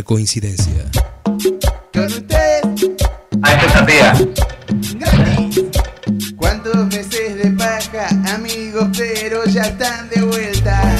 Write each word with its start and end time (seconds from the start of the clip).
coincidencia. 0.00 0.86
Con 1.92 2.04
usted, 2.04 2.62
A 3.42 3.52
esta 3.52 3.84
gratis. 4.98 5.60
¿Cuántos 6.36 6.86
meses 6.86 7.36
de 7.36 7.50
paja, 7.50 8.08
amigos, 8.34 8.88
pero 8.96 9.44
ya 9.44 9.62
están 9.62 10.08
de 10.08 10.22
vuelta? 10.22 10.96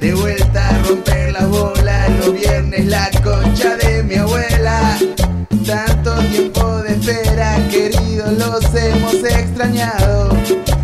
De 0.00 0.14
vuelta 0.14 0.68
a 0.68 0.82
romper 0.82 1.32
las 1.32 1.48
bolas, 1.48 2.10
los 2.18 2.32
viernes 2.32 2.86
la 2.86 3.08
concha 3.22 3.76
de 3.76 4.02
mi 4.02 4.16
abuela. 4.16 4.98
Tanto 5.64 6.14
tiempo 6.32 6.78
de 6.82 6.94
espera, 6.94 7.58
queridos, 7.70 8.32
los 8.38 8.64
hemos 8.74 9.14
extrañado. 9.22 10.36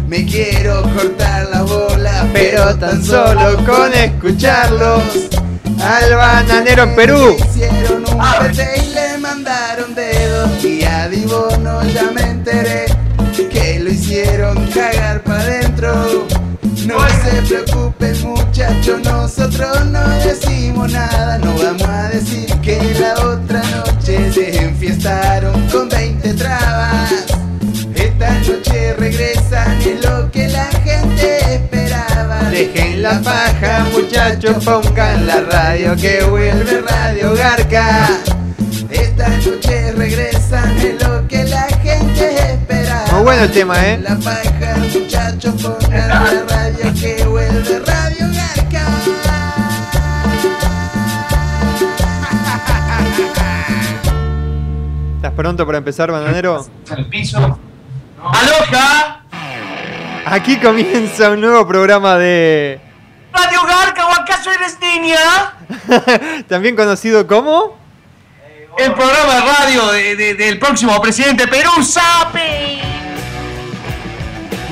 Me 0.06 0.24
quiero 0.24 0.82
cortar 0.94 1.48
las 1.48 1.68
bolas, 1.68 2.26
pero 2.32 2.76
tan 2.76 3.04
solo 3.04 3.56
con 3.66 3.92
escucharlos. 3.92 5.47
Al 5.80 6.14
bananero 6.14 6.82
en 6.82 6.94
Perú. 6.94 7.36
Hicieron 7.38 8.04
un 8.08 8.20
pete 8.48 8.82
y 8.82 8.94
le 8.94 9.18
mandaron 9.18 9.94
dedos. 9.94 10.64
Y 10.64 10.84
a 10.84 11.08
Dibono 11.08 11.82
ya 11.84 12.10
me 12.12 12.22
enteré 12.22 12.86
que 13.50 13.78
lo 13.80 13.90
hicieron 13.90 14.66
cagar 14.68 15.22
para 15.22 15.42
adentro. 15.42 16.26
No 16.86 16.98
se 17.22 17.42
preocupen 17.46 18.22
muchachos, 18.22 19.00
nosotros 19.04 19.86
no 19.86 20.08
decimos 20.24 20.90
nada. 20.92 21.38
No 21.38 21.54
vamos 21.54 21.88
a 21.88 22.08
decir 22.08 22.46
que 22.60 22.78
la 22.98 23.12
otra 23.14 23.37
Dejen 32.58 33.02
la 33.02 33.20
paja, 33.20 33.86
muchachos, 33.92 34.64
pongan 34.64 35.28
la 35.28 35.42
radio 35.42 35.94
que 35.94 36.24
vuelve 36.24 36.80
Radio 36.80 37.32
Garca. 37.34 38.08
Esta 38.90 39.28
noche 39.28 39.92
regresan 39.92 40.76
es 40.76 41.00
lo 41.06 41.28
que 41.28 41.44
la 41.44 41.68
gente 41.68 42.54
esperaba. 42.54 43.12
Muy 43.12 43.22
bueno 43.22 43.42
el 43.44 43.50
tema, 43.52 43.86
¿eh? 43.86 43.98
La 43.98 44.16
paja, 44.16 44.76
muchachos, 44.92 45.54
pongan 45.62 46.08
la 46.08 46.44
radio 46.48 46.94
que 47.00 47.24
vuelve 47.26 47.78
Radio 47.78 48.26
Garca. 48.34 48.86
¿Estás 55.14 55.32
pronto 55.36 55.64
para 55.64 55.78
empezar, 55.78 56.10
bananero? 56.10 56.66
En 56.90 56.98
el 56.98 57.06
piso. 57.06 57.38
¡Aloja! 58.20 59.17
Aquí 60.30 60.58
comienza 60.58 61.30
un 61.30 61.40
nuevo 61.40 61.66
programa 61.66 62.16
de. 62.16 62.80
¿Radio 63.32 63.62
Garca 63.66 64.06
o 64.06 64.12
acaso 64.12 64.50
eres 64.50 64.78
niña? 64.80 65.18
También 66.48 66.76
conocido 66.76 67.26
como. 67.26 67.76
El 68.76 68.92
programa 68.94 69.34
de 69.34 69.40
radio 69.40 69.86
de- 69.92 70.16
de- 70.16 70.34
del 70.34 70.58
próximo 70.58 71.00
presidente 71.00 71.44
de 71.44 71.48
Perú, 71.48 71.82
Sape. 71.82 72.78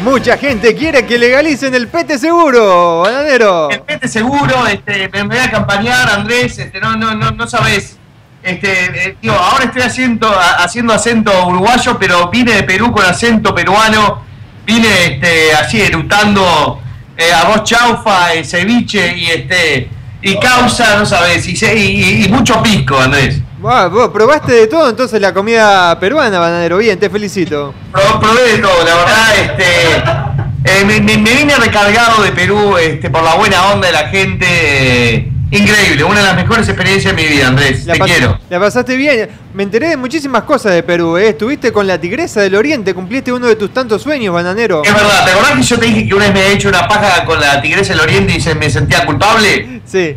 Mucha 0.05 0.37
gente 0.39 0.75
quiere 0.77 1.05
que 1.05 1.19
legalicen 1.19 1.75
el 1.75 1.89
pete 1.89 2.17
seguro, 2.19 3.01
bananero. 3.01 3.71
El 3.71 3.81
pete 3.81 4.07
seguro, 4.07 4.67
este, 4.69 5.09
me, 5.09 5.25
me 5.25 5.35
voy 5.35 5.39
a 5.39 5.45
acompañar, 5.47 6.09
Andrés, 6.11 6.57
este, 6.59 6.79
no, 6.79 6.97
no, 6.97 7.15
no, 7.15 7.33
no 7.33 7.47
sabes. 7.49 7.97
Este, 8.43 9.09
eh, 9.09 9.17
digo, 9.21 9.35
ahora 9.35 9.65
estoy 9.65 9.83
haciendo, 9.83 10.33
haciendo 10.59 10.93
acento 10.93 11.33
uruguayo, 11.49 11.99
pero 11.99 12.29
vine 12.29 12.53
de 12.53 12.63
Perú 12.63 12.93
con 12.93 13.05
acento 13.05 13.53
peruano. 13.55 14.25
Vine 14.67 14.89
este, 15.07 15.53
así 15.55 15.81
erutando 15.81 16.81
eh, 17.17 17.33
arroz 17.33 17.63
chaufa, 17.65 18.35
eh, 18.35 18.45
ceviche 18.45 19.17
y 19.17 19.27
este 19.31 19.89
y 20.23 20.37
causa, 20.41 20.97
no 20.99 21.07
sabes, 21.07 21.47
y, 21.47 21.53
y- 21.65 22.25
y- 22.25 22.29
mucho 22.29 22.61
pisco, 22.63 22.99
Andrés. 22.99 23.39
Buah, 23.59 23.87
vos 23.89 24.09
probaste 24.09 24.53
de 24.53 24.67
todo 24.67 24.91
entonces 24.91 25.21
la 25.21 25.33
comida 25.33 25.99
peruana, 26.01 26.39
bananero. 26.41 26.79
Bien, 26.79 26.99
te 26.99 27.09
felicito. 27.09 27.73
Pro- 27.93 28.19
probé 28.21 28.43
de 28.53 28.59
todo, 28.59 28.85
la 28.85 28.95
verdad, 28.97 29.37
este, 29.41 30.81
eh, 30.81 30.85
me, 30.85 31.01
me- 31.01 31.17
me 31.19 31.31
vine 31.33 31.55
recargado 31.57 32.23
de 32.23 32.33
Perú 32.33 32.77
este, 32.77 33.09
por 33.09 33.23
la 33.23 33.35
buena 33.35 33.67
onda 33.73 33.87
de 33.87 33.93
la 33.93 34.09
gente. 34.09 35.33
Increíble, 35.51 36.05
una 36.05 36.21
de 36.21 36.27
las 36.27 36.37
mejores 36.37 36.69
experiencias 36.69 37.15
de 37.15 37.23
mi 37.23 37.29
vida, 37.29 37.49
Andrés. 37.49 37.87
La 37.87 37.95
Te 37.95 38.01
quiero. 38.01 38.39
La 38.51 38.61
pasaste 38.61 38.97
bien. 38.97 39.29
Me 39.55 39.63
enteré 39.63 39.89
de 39.89 39.97
muchísimas 39.97 40.43
cosas 40.43 40.73
de 40.73 40.83
Perú, 40.83 41.17
¿eh? 41.17 41.31
Estuviste 41.31 41.73
con 41.73 41.87
la 41.87 42.01
tigresa 42.01 42.41
del 42.41 42.55
oriente, 42.55 42.95
cumpliste 42.95 43.33
uno 43.33 43.47
de 43.47 43.57
tus 43.57 43.73
tantos 43.73 44.03
sueños, 44.03 44.35
bananero. 44.35 44.83
Es 44.85 44.93
verdad, 44.93 45.25
¿te 45.25 45.31
acordás 45.33 45.53
que 45.53 45.63
yo 45.63 45.79
te 45.79 45.87
dije 45.87 46.09
que 46.09 46.15
una 46.15 46.25
vez 46.25 46.35
me 46.35 46.41
había 46.41 46.53
hecho 46.53 46.69
una 46.69 46.89
paja 46.89 47.25
con 47.25 47.41
la 47.41 47.61
tigresa 47.63 47.93
del 47.93 48.03
oriente 48.03 48.35
y 48.37 48.41
se 48.41 48.55
me 48.55 48.69
sentía 48.71 49.07
culpable? 49.07 49.81
Sí. 49.85 50.17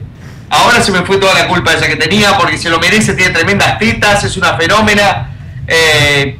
Ahora 0.50 0.82
se 0.82 0.92
me 0.92 1.04
fue 1.04 1.18
toda 1.18 1.34
la 1.36 1.48
culpa 1.48 1.74
esa 1.74 1.88
que 1.88 1.96
tenía 1.96 2.36
porque 2.38 2.58
se 2.58 2.70
lo 2.70 2.80
merece, 2.80 3.14
tiene 3.14 3.32
tremendas 3.32 3.78
tetas, 3.78 4.24
es 4.24 4.36
una 4.36 4.58
fenómena. 4.58 5.30
Eh, 5.68 6.40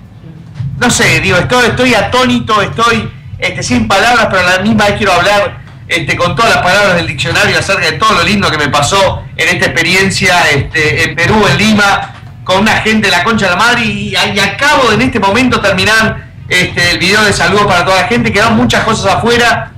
no 0.80 0.90
sé, 0.90 1.20
digo, 1.20 1.38
estoy, 1.38 1.68
estoy 1.68 1.94
atónito, 1.94 2.62
estoy 2.62 3.10
este, 3.38 3.62
sin 3.62 3.88
palabras, 3.88 4.28
pero 4.32 4.48
a 4.48 4.58
la 4.58 4.60
misma 4.64 4.86
vez 4.86 4.96
quiero 4.96 5.14
hablar 5.14 5.59
este, 5.90 6.16
con 6.16 6.36
todas 6.36 6.54
las 6.54 6.64
palabras 6.64 6.96
del 6.98 7.08
diccionario 7.08 7.58
acerca 7.58 7.86
de 7.88 7.94
todo 7.94 8.14
lo 8.14 8.24
lindo 8.24 8.50
que 8.52 8.60
me 8.60 8.70
pasó 8.70 9.24
en 9.36 9.50
esta 9.50 9.66
experiencia 9.66 10.48
este, 10.52 11.04
en 11.04 11.16
Perú, 11.16 11.44
en 11.50 11.58
Lima, 11.58 12.14
con 12.44 12.60
una 12.62 12.74
gente 12.78 13.08
de 13.08 13.12
la 13.12 13.24
concha 13.24 13.46
de 13.48 13.52
la 13.52 13.58
madre 13.58 13.86
y, 13.86 14.16
acabo 14.16 14.90
de 14.90 14.96
en 14.96 15.02
este 15.02 15.20
momento 15.20 15.60
terminar 15.60 16.30
este, 16.48 16.92
el 16.92 17.00
video 17.00 17.24
de 17.24 17.34
saludos 17.34 17.66
para 17.66 17.84
toda 17.84 18.02
la 18.02 18.08
gente, 18.08 18.32
quedan 18.32 18.56
muchas 18.56 18.84
cosas 18.84 19.16
afuera, 19.16 19.72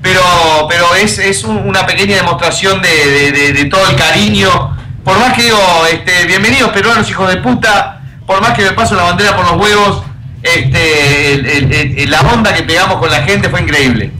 pero, 0.00 0.22
pero 0.68 0.94
es, 0.94 1.18
es 1.18 1.42
un- 1.44 1.68
una 1.68 1.84
pequeña 1.84 2.16
demostración 2.16 2.80
de, 2.80 3.68
todo 3.70 3.88
el 3.90 3.96
cariño. 3.96 4.76
Por 5.04 5.18
más 5.18 5.32
que 5.34 5.42
digo, 5.42 5.86
este, 5.90 6.26
bienvenidos 6.26 6.70
peruanos, 6.70 7.10
hijos 7.10 7.28
de 7.28 7.38
puta, 7.38 8.00
por 8.24 8.40
más 8.40 8.52
que 8.52 8.62
me 8.62 8.72
paso 8.72 8.94
la 8.94 9.02
bandera 9.02 9.34
por 9.36 9.44
los 9.46 9.56
huevos, 9.60 10.02
este, 10.42 12.06
la 12.06 12.20
onda 12.20 12.54
que 12.54 12.62
pegamos 12.62 12.96
con 12.98 13.10
la 13.10 13.22
gente 13.22 13.48
fue 13.48 13.60
increíble. 13.62 14.12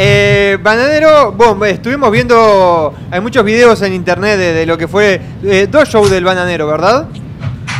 Eh, 0.00 0.58
Bananero, 0.62 1.32
bueno, 1.32 1.64
estuvimos 1.64 2.08
viendo, 2.12 2.94
hay 3.10 3.20
muchos 3.20 3.44
videos 3.44 3.82
en 3.82 3.94
internet 3.94 4.38
de, 4.38 4.64
lo 4.64 4.78
que 4.78 4.86
fue 4.86 5.20
eh, 5.42 5.66
dos 5.68 5.88
shows 5.88 6.08
del 6.08 6.22
Bananero, 6.22 6.68
¿verdad? 6.68 7.06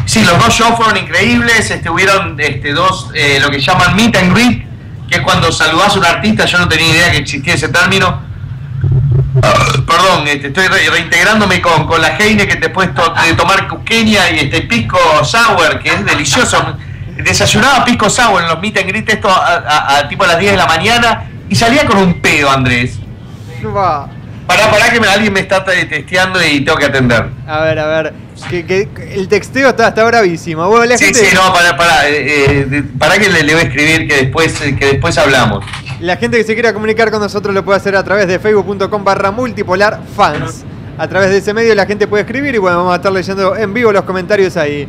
Sí, 0.05 0.25
los 0.25 0.37
dos 0.37 0.53
shows 0.53 0.75
fueron 0.77 0.97
increíbles, 0.97 1.71
este, 1.71 1.89
hubieron 1.89 2.35
este, 2.41 2.73
dos, 2.73 3.11
eh, 3.15 3.39
lo 3.41 3.49
que 3.51 3.61
llaman 3.61 3.95
meet 3.95 4.17
and 4.17 4.35
greet, 4.35 4.67
que 5.09 5.19
es 5.19 5.21
cuando 5.21 5.53
saludás 5.53 5.95
a 5.95 5.99
un 6.01 6.07
artista, 6.07 6.45
yo 6.45 6.59
no 6.59 6.67
tenía 6.67 6.89
idea 6.89 7.11
que 7.13 7.19
existía 7.19 7.55
ese 7.55 7.69
término. 7.69 8.21
Perdón, 9.87 10.27
este, 10.27 10.49
estoy 10.49 10.67
re- 10.67 10.91
reintegrándome 10.91 11.61
con, 11.63 11.87
la 12.01 12.17
Heine 12.19 12.49
que 12.49 12.57
después 12.57 12.93
to- 12.97 13.15
de 13.29 13.35
tomar 13.35 13.69
cuqueña 13.69 14.29
y 14.31 14.41
este 14.41 14.63
pisco 14.63 14.99
sour, 15.23 15.79
que 15.79 15.91
es 15.91 16.05
delicioso. 16.05 16.77
Desayunaba 17.17 17.85
pisco 17.85 18.11
sour 18.11 18.43
en 18.43 18.49
los 18.49 18.61
meet 18.61 18.77
and 18.79 18.89
greet 18.89 19.09
esto 19.09 19.29
a 19.31 20.05
tipo 20.09 20.25
a 20.25 20.27
las 20.27 20.39
10 20.41 20.51
de 20.53 20.57
la 20.59 20.67
mañana 20.67 21.25
y 21.49 21.55
salía 21.55 21.85
con 21.87 21.99
un 21.99 22.21
pedo, 22.21 22.51
Andrés. 22.51 22.99
Va. 23.65 24.09
Pará, 24.47 24.71
pará 24.71 24.91
que 24.91 24.99
me- 25.01 25.09
alguien 25.09 25.33
me 25.33 25.41
está 25.41 25.63
te- 25.65 25.85
testeando 25.85 26.43
y 26.43 26.61
tengo 26.65 26.79
que 26.79 26.87
atender. 26.87 27.27
A 27.47 27.61
ver, 27.61 27.79
a 27.79 27.87
ver. 27.87 28.15
Que, 28.49 28.89
el 29.15 29.29
texteo 29.29 29.69
está, 29.71 29.89
está 29.89 30.05
bravísimo. 30.05 30.67
Bueno, 30.69 30.85
la 30.87 30.97
Sí, 30.97 31.07
gente, 31.07 31.19
sí, 31.27 31.35
no, 31.35 31.53
pará, 31.53 31.77
pará, 31.77 32.09
eh, 32.09 32.67
eh, 32.71 32.83
pará 32.99 33.19
que 33.19 33.29
le, 33.29 33.43
le 33.43 33.53
voy 33.55 33.63
a 33.65 33.67
escribir 33.67 34.09
que 34.09 34.17
después, 34.17 34.61
eh, 34.63 34.77
que 34.77 34.87
después 34.87 35.19
hablamos. 35.19 35.65
la 36.01 36.17
gente 36.17 36.37
que 36.39 36.45
se 36.45 36.55
quiera 36.55 36.73
comunicar 36.73 37.11
con 37.11 37.21
nosotros 37.21 37.53
lo 37.55 37.65
puede 37.65 37.77
hacer 37.79 37.97
a 37.97 38.05
través 38.05 38.27
de 38.29 38.39
facebook.com 38.39 39.03
barra 39.05 39.31
multipolar 39.33 40.01
fans. 40.17 40.65
A 40.97 41.07
través 41.09 41.31
de 41.31 41.39
ese 41.39 41.53
medio 41.53 41.75
la 41.75 41.85
gente 41.87 42.07
puede 42.07 42.23
escribir 42.23 42.55
y 42.55 42.59
bueno, 42.59 42.79
vamos 42.79 42.93
a 42.93 42.97
estar 42.97 43.13
leyendo 43.13 43.55
en 43.57 43.75
vivo 43.75 43.93
los 43.93 44.03
comentarios 44.05 44.57
ahí. 44.57 44.89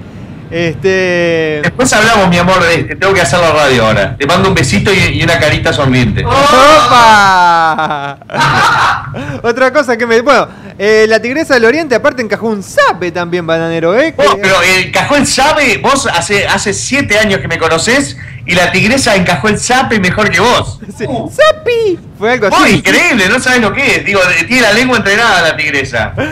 Este. 0.51 1.61
Después 1.63 1.93
hablamos, 1.93 2.29
mi 2.29 2.37
amor, 2.37 2.63
de 2.63 2.75
este, 2.75 2.95
tengo 2.95 3.13
que 3.13 3.21
hacer 3.21 3.39
la 3.39 3.51
radio 3.51 3.85
ahora. 3.85 4.17
Te 4.17 4.25
mando 4.25 4.49
un 4.49 4.55
besito 4.55 4.91
y, 4.91 5.19
y 5.19 5.23
una 5.23 5.39
carita 5.39 5.71
sonriente. 5.71 6.25
¡Opa! 6.25 8.17
Otra 9.43 9.71
cosa 9.73 9.97
que 9.97 10.05
me. 10.05 10.21
Bueno, 10.21 10.47
eh, 10.77 11.05
la 11.07 11.21
tigresa 11.21 11.53
del 11.55 11.65
oriente 11.65 11.95
aparte 11.95 12.21
encajó 12.21 12.47
un 12.47 12.63
zape 12.63 13.11
también, 13.11 13.45
bananero, 13.45 13.97
¿eh? 13.97 14.13
Vos, 14.15 14.35
Que- 14.35 14.41
pero 14.41 14.55
el 14.61 14.91
cajón 14.91 15.25
sabe, 15.25 15.77
vos 15.77 16.07
hace, 16.07 16.47
hace 16.47 16.73
siete 16.73 17.17
años 17.19 17.39
que 17.39 17.47
me 17.47 17.57
conocés 17.57 18.17
y 18.45 18.55
la 18.55 18.71
tigresa 18.71 19.15
encajó 19.15 19.47
el 19.49 19.59
sape 19.59 19.99
mejor 19.99 20.29
que 20.29 20.39
vos. 20.39 20.79
Sí. 20.99 21.05
¡Zapi! 21.05 21.97
Fue 22.17 22.33
algo 22.33 22.47
así. 22.47 22.75
increíble, 22.75 23.29
no 23.29 23.39
sabes 23.39 23.61
lo 23.61 23.71
que 23.71 23.95
es. 23.97 24.05
Digo, 24.05 24.19
tiene 24.47 24.61
la 24.63 24.73
lengua 24.73 24.97
entrenada 24.97 25.41
la 25.41 25.55
tigresa. 25.57 26.13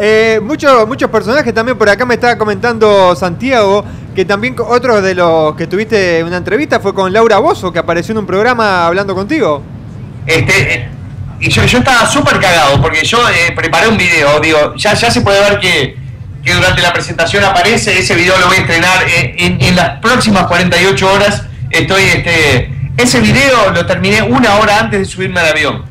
Eh, 0.00 0.38
muchos, 0.40 0.86
muchos 0.86 1.10
personajes 1.10 1.52
también 1.52 1.76
por 1.76 1.88
acá 1.88 2.04
me 2.06 2.14
estaba 2.14 2.38
comentando 2.38 3.16
Santiago, 3.16 3.84
que 4.14 4.24
también 4.24 4.54
otro 4.64 5.02
de 5.02 5.12
los 5.14 5.56
que 5.56 5.66
tuviste 5.66 6.22
una 6.22 6.36
entrevista 6.36 6.78
fue 6.78 6.94
con 6.94 7.12
Laura 7.12 7.38
Bozo, 7.38 7.72
que 7.72 7.80
apareció 7.80 8.12
en 8.12 8.18
un 8.18 8.26
programa 8.26 8.86
hablando 8.86 9.12
contigo. 9.16 9.60
Este, 10.24 10.74
eh, 10.74 10.88
y 11.40 11.50
yo, 11.50 11.64
yo 11.64 11.78
estaba 11.78 12.06
súper 12.06 12.40
cagado 12.40 12.80
porque 12.80 13.04
yo 13.04 13.18
eh, 13.28 13.52
preparé 13.54 13.88
un 13.88 13.96
video. 13.96 14.40
Digo, 14.40 14.74
ya, 14.76 14.94
ya 14.94 15.10
se 15.10 15.20
puede 15.20 15.40
ver 15.40 15.58
que, 15.60 15.96
que 16.44 16.54
durante 16.54 16.82
la 16.82 16.92
presentación 16.92 17.44
aparece. 17.44 17.98
Ese 17.98 18.14
video 18.14 18.36
lo 18.38 18.46
voy 18.48 18.56
a 18.56 18.60
estrenar 18.60 19.04
eh, 19.06 19.34
en, 19.38 19.60
en 19.62 19.76
las 19.76 19.98
próximas 20.00 20.46
48 20.46 21.12
horas. 21.12 21.42
Estoy, 21.70 22.02
este, 22.04 22.70
ese 22.96 23.20
video 23.20 23.70
lo 23.70 23.86
terminé 23.86 24.22
una 24.22 24.56
hora 24.56 24.78
antes 24.80 25.00
de 25.00 25.04
subirme 25.06 25.40
al 25.40 25.48
avión. 25.50 25.84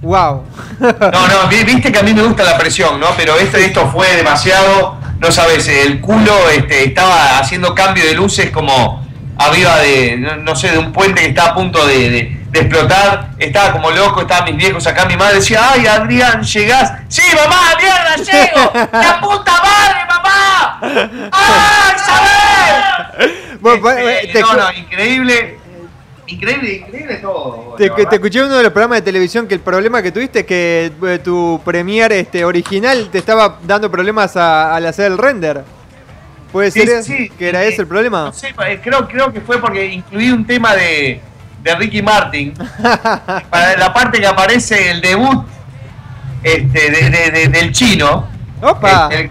Wow. 0.00 0.44
No, 0.80 1.26
no, 1.28 1.48
vi- 1.50 1.64
viste 1.64 1.90
que 1.90 1.98
a 1.98 2.02
mí 2.04 2.14
me 2.14 2.22
gusta 2.22 2.44
la 2.44 2.56
presión, 2.56 3.00
¿no? 3.00 3.08
Pero 3.16 3.36
este, 3.36 3.64
esto 3.64 3.90
fue 3.90 4.14
demasiado, 4.16 4.96
no 5.18 5.32
sabes, 5.32 5.66
el 5.66 6.00
culo 6.00 6.48
este, 6.50 6.84
estaba 6.84 7.38
haciendo 7.40 7.74
cambio 7.74 8.04
de 8.04 8.14
luces 8.14 8.50
como 8.50 9.04
arriba 9.36 9.78
de, 9.80 10.16
no, 10.18 10.36
no 10.36 10.54
sé, 10.54 10.70
de 10.70 10.78
un 10.78 10.92
puente 10.92 11.20
que 11.22 11.28
estaba 11.28 11.50
a 11.50 11.54
punto 11.54 11.84
de, 11.84 12.10
de- 12.10 12.37
de 12.50 12.60
explotar. 12.60 13.30
Estaba 13.38 13.72
como 13.72 13.90
loco, 13.90 14.22
estaban 14.22 14.44
mis 14.46 14.56
viejos 14.56 14.86
acá, 14.86 15.04
mi 15.06 15.16
madre 15.16 15.36
decía, 15.36 15.60
ay, 15.72 15.86
Adrián, 15.86 16.42
llegás. 16.42 16.92
Sí, 17.08 17.22
mamá, 17.34 17.60
mierda, 17.80 18.16
llego. 18.16 18.72
¡La 18.92 19.20
puta 19.20 19.52
madre, 19.62 20.00
mamá! 20.08 21.30
¡Ay, 21.32 21.96
Isabel! 21.96 23.58
Bueno, 23.60 23.82
pa- 23.82 24.00
Este, 24.00 24.30
eh, 24.30 24.32
te 24.32 24.40
no, 24.40 24.52
no, 24.54 24.72
increíble. 24.72 25.58
Increíble, 26.26 26.72
increíble 26.86 27.16
todo. 27.16 27.74
Te, 27.78 27.88
te 27.88 28.14
escuché 28.16 28.40
en 28.40 28.46
uno 28.46 28.56
de 28.58 28.62
los 28.64 28.72
programas 28.72 28.98
de 28.98 29.02
televisión 29.02 29.48
que 29.48 29.54
el 29.54 29.60
problema 29.60 30.02
que 30.02 30.12
tuviste 30.12 30.40
es 30.40 30.46
que 30.46 30.92
eh, 31.06 31.18
tu 31.24 31.58
premier 31.64 32.12
este, 32.12 32.44
original 32.44 33.08
te 33.10 33.18
estaba 33.18 33.58
dando 33.62 33.90
problemas 33.90 34.36
a- 34.36 34.74
al 34.74 34.84
hacer 34.86 35.06
el 35.06 35.16
render. 35.18 35.64
¿Puede 36.52 36.70
Sí, 36.70 36.86
ser 36.86 37.02
sí, 37.02 37.30
que 37.30 37.48
era 37.48 37.64
eh, 37.64 37.68
ese 37.68 37.82
el 37.82 37.88
problema? 37.88 38.24
No 38.26 38.32
sé, 38.32 38.48
eh, 38.66 38.80
creo, 38.82 39.08
creo 39.08 39.32
que 39.32 39.40
fue 39.40 39.58
porque 39.58 39.86
incluí 39.86 40.30
un 40.30 40.46
tema 40.46 40.74
de, 40.74 41.20
de 41.62 41.74
Ricky 41.74 42.02
Martin. 42.02 42.54
para 43.50 43.76
la 43.76 43.92
parte 43.92 44.20
que 44.20 44.26
aparece 44.26 44.90
el 44.90 45.00
debut 45.00 45.44
este, 46.42 46.90
de- 46.90 47.10
de- 47.10 47.30
de- 47.30 47.48
del 47.48 47.72
chino. 47.72 48.28
¡Opa! 48.62 49.08
El- 49.12 49.18
el- 49.20 49.30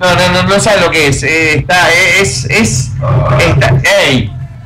no, 0.00 0.14
no, 0.16 0.28
no, 0.30 0.42
no 0.48 0.60
sabe 0.60 0.80
lo 0.80 0.90
que 0.90 1.08
es. 1.08 1.22
eh, 1.22 1.58
está, 1.58 1.88
eh, 1.90 2.20
es, 2.20 2.44
es, 2.46 2.90
está, 3.38 3.80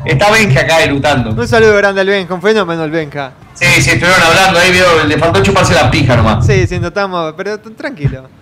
está 0.05 0.31
Benja 0.31 0.61
acá 0.61 0.83
elutando. 0.83 1.31
Un 1.31 1.47
saludo 1.49 1.77
grande 1.77 2.01
al 2.01 2.07
Benja, 2.07 2.33
un 2.33 2.41
fenómeno 2.43 2.85
el 2.85 2.91
Benja. 2.91 3.33
Sí, 3.55 3.67
sí, 3.83 3.91
estuvieron 3.91 4.23
hablando 4.23 4.59
ahí, 4.61 4.71
veo, 4.73 5.05
le 5.05 5.19
faltó 5.19 5.43
chuparse 5.43 5.75
la 5.75 5.91
pija 5.91 6.17
nomás. 6.17 6.47
Sí, 6.47 6.67
sí, 6.67 6.79
notamos, 6.79 7.35
pero 7.37 7.59
tranquilo. 7.61 8.29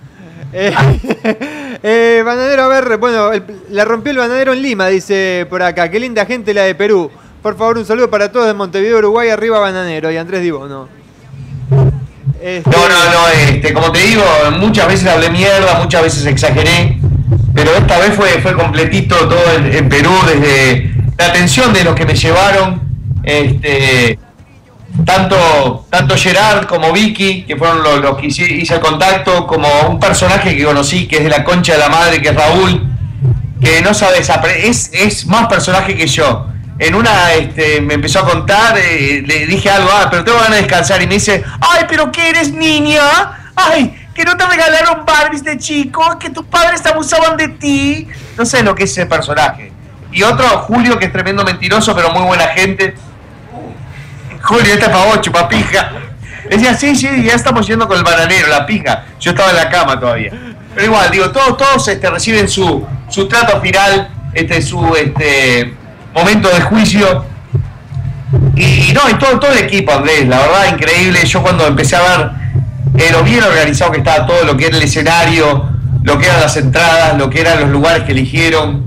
Eh, 0.56 0.72
eh, 1.82 2.22
bananero, 2.24 2.62
a 2.62 2.68
ver, 2.68 2.96
bueno, 2.98 3.32
el- 3.32 3.42
la 3.70 3.84
rompió 3.84 4.12
el 4.12 4.18
bananero 4.18 4.52
en 4.52 4.62
Lima, 4.62 4.86
dice 4.86 5.48
por 5.50 5.60
acá. 5.64 5.90
Qué 5.90 5.98
linda 5.98 6.24
gente 6.26 6.54
la 6.54 6.62
de 6.62 6.76
Perú. 6.76 7.10
Por 7.44 7.58
favor, 7.58 7.76
un 7.76 7.84
saludo 7.84 8.08
para 8.08 8.32
todos 8.32 8.46
de 8.46 8.54
Montevideo, 8.54 8.96
Uruguay, 8.96 9.28
arriba 9.28 9.58
bananero 9.58 10.10
y 10.10 10.16
Andrés 10.16 10.40
Dibono. 10.40 10.88
Este, 12.40 12.70
No, 12.70 12.88
no, 12.88 13.04
no, 13.12 13.28
este, 13.28 13.74
como 13.74 13.92
te 13.92 13.98
digo, 13.98 14.24
muchas 14.58 14.88
veces 14.88 15.06
hablé 15.06 15.28
mierda, 15.28 15.78
muchas 15.78 16.00
veces 16.04 16.24
exageré, 16.24 16.98
pero 17.54 17.76
esta 17.76 17.98
vez 17.98 18.14
fue, 18.14 18.30
fue 18.40 18.54
completito 18.54 19.28
todo 19.28 19.44
en, 19.56 19.90
Perú, 19.90 20.10
desde 20.26 20.94
la 21.18 21.26
atención 21.26 21.70
de 21.74 21.84
los 21.84 21.94
que 21.94 22.06
me 22.06 22.14
llevaron, 22.14 22.80
este, 23.22 24.18
tanto, 25.04 25.84
tanto 25.90 26.16
Gerard 26.16 26.64
como 26.66 26.94
Vicky, 26.94 27.42
que 27.42 27.56
fueron 27.56 27.82
los, 27.82 28.16
que 28.16 28.28
hice, 28.28 28.74
el 28.74 28.80
contacto, 28.80 29.46
como 29.46 29.68
un 29.90 30.00
personaje 30.00 30.56
que 30.56 30.64
conocí, 30.64 31.06
que 31.06 31.18
es 31.18 31.24
de 31.24 31.28
la 31.28 31.44
concha 31.44 31.74
de 31.74 31.78
la 31.80 31.90
madre, 31.90 32.22
que 32.22 32.30
es 32.30 32.34
Raúl, 32.34 32.86
que 33.60 33.82
no 33.82 33.90
apre- 33.90 34.64
es, 34.64 34.88
es 34.94 35.26
más 35.26 35.46
personaje 35.46 35.94
que 35.94 36.06
yo. 36.06 36.53
En 36.78 36.94
una 36.94 37.32
este, 37.34 37.80
me 37.80 37.94
empezó 37.94 38.20
a 38.20 38.24
contar, 38.24 38.76
eh, 38.76 39.22
le 39.24 39.46
dije 39.46 39.70
algo, 39.70 39.90
ah, 39.92 40.08
pero 40.10 40.24
tengo 40.24 40.38
ganas 40.38 40.56
de 40.56 40.62
descansar, 40.62 41.00
y 41.02 41.06
me 41.06 41.14
dice, 41.14 41.44
ay, 41.60 41.84
pero 41.88 42.10
que 42.10 42.28
eres 42.28 42.52
niña, 42.52 43.02
ay, 43.54 44.08
que 44.14 44.24
no 44.24 44.36
te 44.36 44.46
regalaron 44.46 45.04
Barbies 45.04 45.44
de 45.44 45.58
chico, 45.58 46.18
que 46.18 46.30
tus 46.30 46.44
padres 46.46 46.84
abusaban 46.86 47.36
de 47.36 47.48
ti. 47.48 48.08
No 48.36 48.44
sé 48.44 48.62
lo 48.62 48.74
que 48.74 48.84
es 48.84 48.92
ese 48.92 49.06
personaje. 49.06 49.72
Y 50.12 50.22
otro, 50.22 50.46
Julio, 50.60 50.98
que 50.98 51.06
es 51.06 51.12
tremendo 51.12 51.44
mentiroso, 51.44 51.94
pero 51.94 52.10
muy 52.10 52.22
buena 52.22 52.46
gente. 52.48 52.94
Julio, 54.42 54.74
esta 54.74 54.86
es 54.86 54.92
para 54.92 55.06
vos, 55.06 55.20
chupapija. 55.20 55.92
Decía, 56.48 56.74
sí, 56.74 56.94
sí, 56.94 57.24
ya 57.24 57.34
estamos 57.34 57.66
yendo 57.66 57.88
con 57.88 57.96
el 57.96 58.04
bananero, 58.04 58.48
la 58.48 58.66
pija. 58.66 59.06
Yo 59.18 59.32
estaba 59.32 59.50
en 59.50 59.56
la 59.56 59.68
cama 59.68 59.98
todavía. 59.98 60.30
Pero 60.74 60.86
igual, 60.86 61.10
digo, 61.10 61.30
todos, 61.30 61.56
todos 61.56 61.88
este, 61.88 62.08
reciben 62.10 62.48
su, 62.48 62.86
su 63.08 63.26
trato 63.26 63.60
final, 63.60 64.10
este, 64.34 64.60
su 64.62 64.94
este, 64.94 65.74
momento 66.14 66.48
de 66.48 66.60
juicio. 66.60 67.24
Y 68.56 68.92
no, 68.92 69.08
y 69.10 69.14
todo, 69.14 69.38
todo 69.38 69.52
el 69.52 69.58
equipo, 69.58 69.92
Andrés, 69.92 70.26
la 70.26 70.38
verdad, 70.40 70.72
increíble. 70.72 71.24
Yo 71.24 71.42
cuando 71.42 71.66
empecé 71.66 71.96
a 71.96 72.02
ver 72.02 72.30
eh, 72.96 73.12
bien 73.24 73.42
organizado 73.42 73.92
que 73.92 73.98
estaba 73.98 74.26
todo, 74.26 74.44
lo 74.44 74.56
que 74.56 74.66
era 74.66 74.76
el 74.76 74.82
escenario, 74.82 75.68
lo 76.02 76.18
que 76.18 76.26
eran 76.26 76.40
las 76.40 76.56
entradas, 76.56 77.18
lo 77.18 77.30
que 77.30 77.40
eran 77.40 77.60
los 77.60 77.70
lugares 77.70 78.04
que 78.04 78.12
eligieron. 78.12 78.84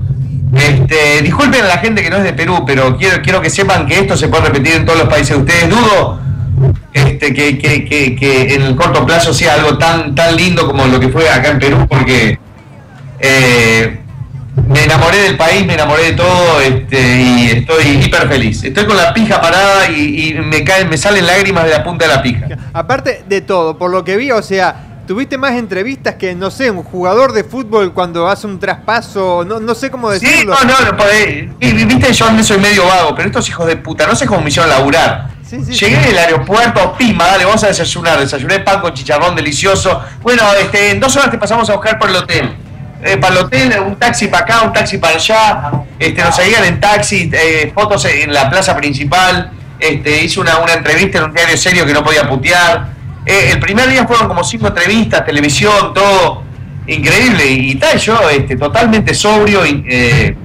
Este, 0.54 1.22
disculpen 1.22 1.62
a 1.62 1.68
la 1.68 1.78
gente 1.78 2.02
que 2.02 2.08
no 2.08 2.16
es 2.16 2.24
de 2.24 2.32
Perú, 2.32 2.64
pero 2.66 2.96
quiero, 2.96 3.20
quiero 3.22 3.42
que 3.42 3.50
sepan 3.50 3.86
que 3.86 3.98
esto 4.00 4.16
se 4.16 4.28
puede 4.28 4.46
repetir 4.46 4.76
en 4.76 4.86
todos 4.86 4.98
los 4.98 5.08
países 5.08 5.30
de 5.30 5.36
ustedes. 5.36 5.68
Dudo 5.68 6.20
este, 6.92 7.34
que, 7.34 7.58
que, 7.58 7.84
que, 7.84 8.16
que 8.16 8.54
en 8.54 8.62
el 8.62 8.76
corto 8.76 9.04
plazo 9.04 9.34
sea 9.34 9.54
algo 9.54 9.76
tan, 9.76 10.14
tan 10.14 10.34
lindo 10.36 10.66
como 10.66 10.86
lo 10.86 10.98
que 10.98 11.08
fue 11.08 11.28
acá 11.28 11.50
en 11.50 11.58
Perú, 11.58 11.86
porque 11.88 12.38
eh, 13.20 14.00
me 14.66 14.84
enamoré 14.84 15.18
del 15.18 15.36
país, 15.36 15.66
me 15.66 15.74
enamoré 15.74 16.04
de 16.04 16.12
todo 16.12 16.60
este, 16.60 17.00
y 17.20 17.50
estoy 17.58 17.84
hiper 18.04 18.28
feliz. 18.28 18.64
Estoy 18.64 18.86
con 18.86 18.96
la 18.96 19.12
pija 19.14 19.40
parada 19.40 19.88
y, 19.90 20.28
y 20.30 20.34
me 20.34 20.64
caen, 20.64 20.88
me 20.88 20.96
salen 20.96 21.26
lágrimas 21.26 21.64
de 21.64 21.70
la 21.70 21.84
punta 21.84 22.06
de 22.06 22.14
la 22.14 22.22
pija. 22.22 22.46
Aparte 22.72 23.24
de 23.28 23.40
todo, 23.40 23.78
por 23.78 23.90
lo 23.90 24.04
que 24.04 24.16
vi, 24.16 24.30
o 24.30 24.42
sea, 24.42 24.84
tuviste 25.06 25.38
más 25.38 25.52
entrevistas 25.52 26.16
que, 26.16 26.34
no 26.34 26.50
sé, 26.50 26.70
un 26.70 26.82
jugador 26.82 27.32
de 27.32 27.44
fútbol 27.44 27.92
cuando 27.94 28.28
hace 28.28 28.46
un 28.46 28.58
traspaso, 28.58 29.44
no, 29.46 29.58
no 29.60 29.74
sé 29.74 29.90
cómo 29.90 30.12
Sí, 30.12 30.20
decirlo. 30.26 30.54
no, 30.54 30.64
no, 30.64 30.90
no 30.92 30.96
podés- 30.98 31.50
y 31.60 31.72
viste, 31.84 32.12
yo 32.12 32.30
no 32.30 32.42
soy 32.44 32.58
medio 32.58 32.84
vago, 32.86 33.14
pero 33.14 33.28
estos 33.28 33.48
hijos 33.48 33.66
de 33.66 33.76
puta, 33.76 34.06
no 34.06 34.14
sé 34.14 34.26
cómo 34.26 34.40
me 34.42 34.48
hicieron 34.48 34.70
laburar. 34.70 35.30
Sí, 35.48 35.64
sí, 35.64 35.72
Llegué 35.72 35.96
sí. 36.02 36.08
del 36.08 36.18
aeropuerto, 36.18 36.94
pima, 36.98 37.24
dale, 37.26 37.46
vamos 37.46 37.64
a 37.64 37.68
desayunar. 37.68 38.20
Desayuné 38.20 38.58
pan 38.58 38.82
con 38.82 38.92
chicharrón 38.92 39.34
delicioso. 39.34 39.98
Bueno, 40.20 40.42
este, 40.60 40.90
en 40.90 41.00
dos 41.00 41.16
horas 41.16 41.30
te 41.30 41.38
pasamos 41.38 41.70
a 41.70 41.72
buscar 41.72 41.98
por 41.98 42.10
el 42.10 42.16
hotel. 42.16 42.54
Eh, 43.04 43.16
para 43.16 43.34
el 43.34 43.44
hotel, 43.44 43.80
un 43.80 43.96
taxi 43.96 44.26
para 44.26 44.44
acá, 44.44 44.62
un 44.62 44.72
taxi 44.72 44.98
para 44.98 45.14
allá. 45.14 45.70
Este, 45.98 46.22
nos 46.22 46.34
seguían 46.34 46.64
en 46.64 46.80
taxi, 46.80 47.30
eh, 47.32 47.70
fotos 47.74 48.04
en 48.06 48.32
la 48.32 48.50
plaza 48.50 48.76
principal. 48.76 49.52
Este, 49.78 50.24
hice 50.24 50.40
una, 50.40 50.58
una 50.58 50.74
entrevista 50.74 51.18
en 51.18 51.24
un 51.24 51.32
diario 51.32 51.56
serio 51.56 51.86
que 51.86 51.92
no 51.92 52.02
podía 52.02 52.28
putear. 52.28 52.88
Eh, 53.24 53.50
el 53.52 53.60
primer 53.60 53.88
día 53.88 54.06
fueron 54.06 54.26
como 54.26 54.42
cinco 54.42 54.68
entrevistas, 54.68 55.24
televisión, 55.24 55.92
todo 55.94 56.42
increíble. 56.86 57.46
Y 57.46 57.74
tal, 57.76 57.98
yo 57.98 58.28
este, 58.30 58.56
totalmente 58.56 59.14
sobrio 59.14 59.64
y 59.66 59.84
eh, 59.88 60.36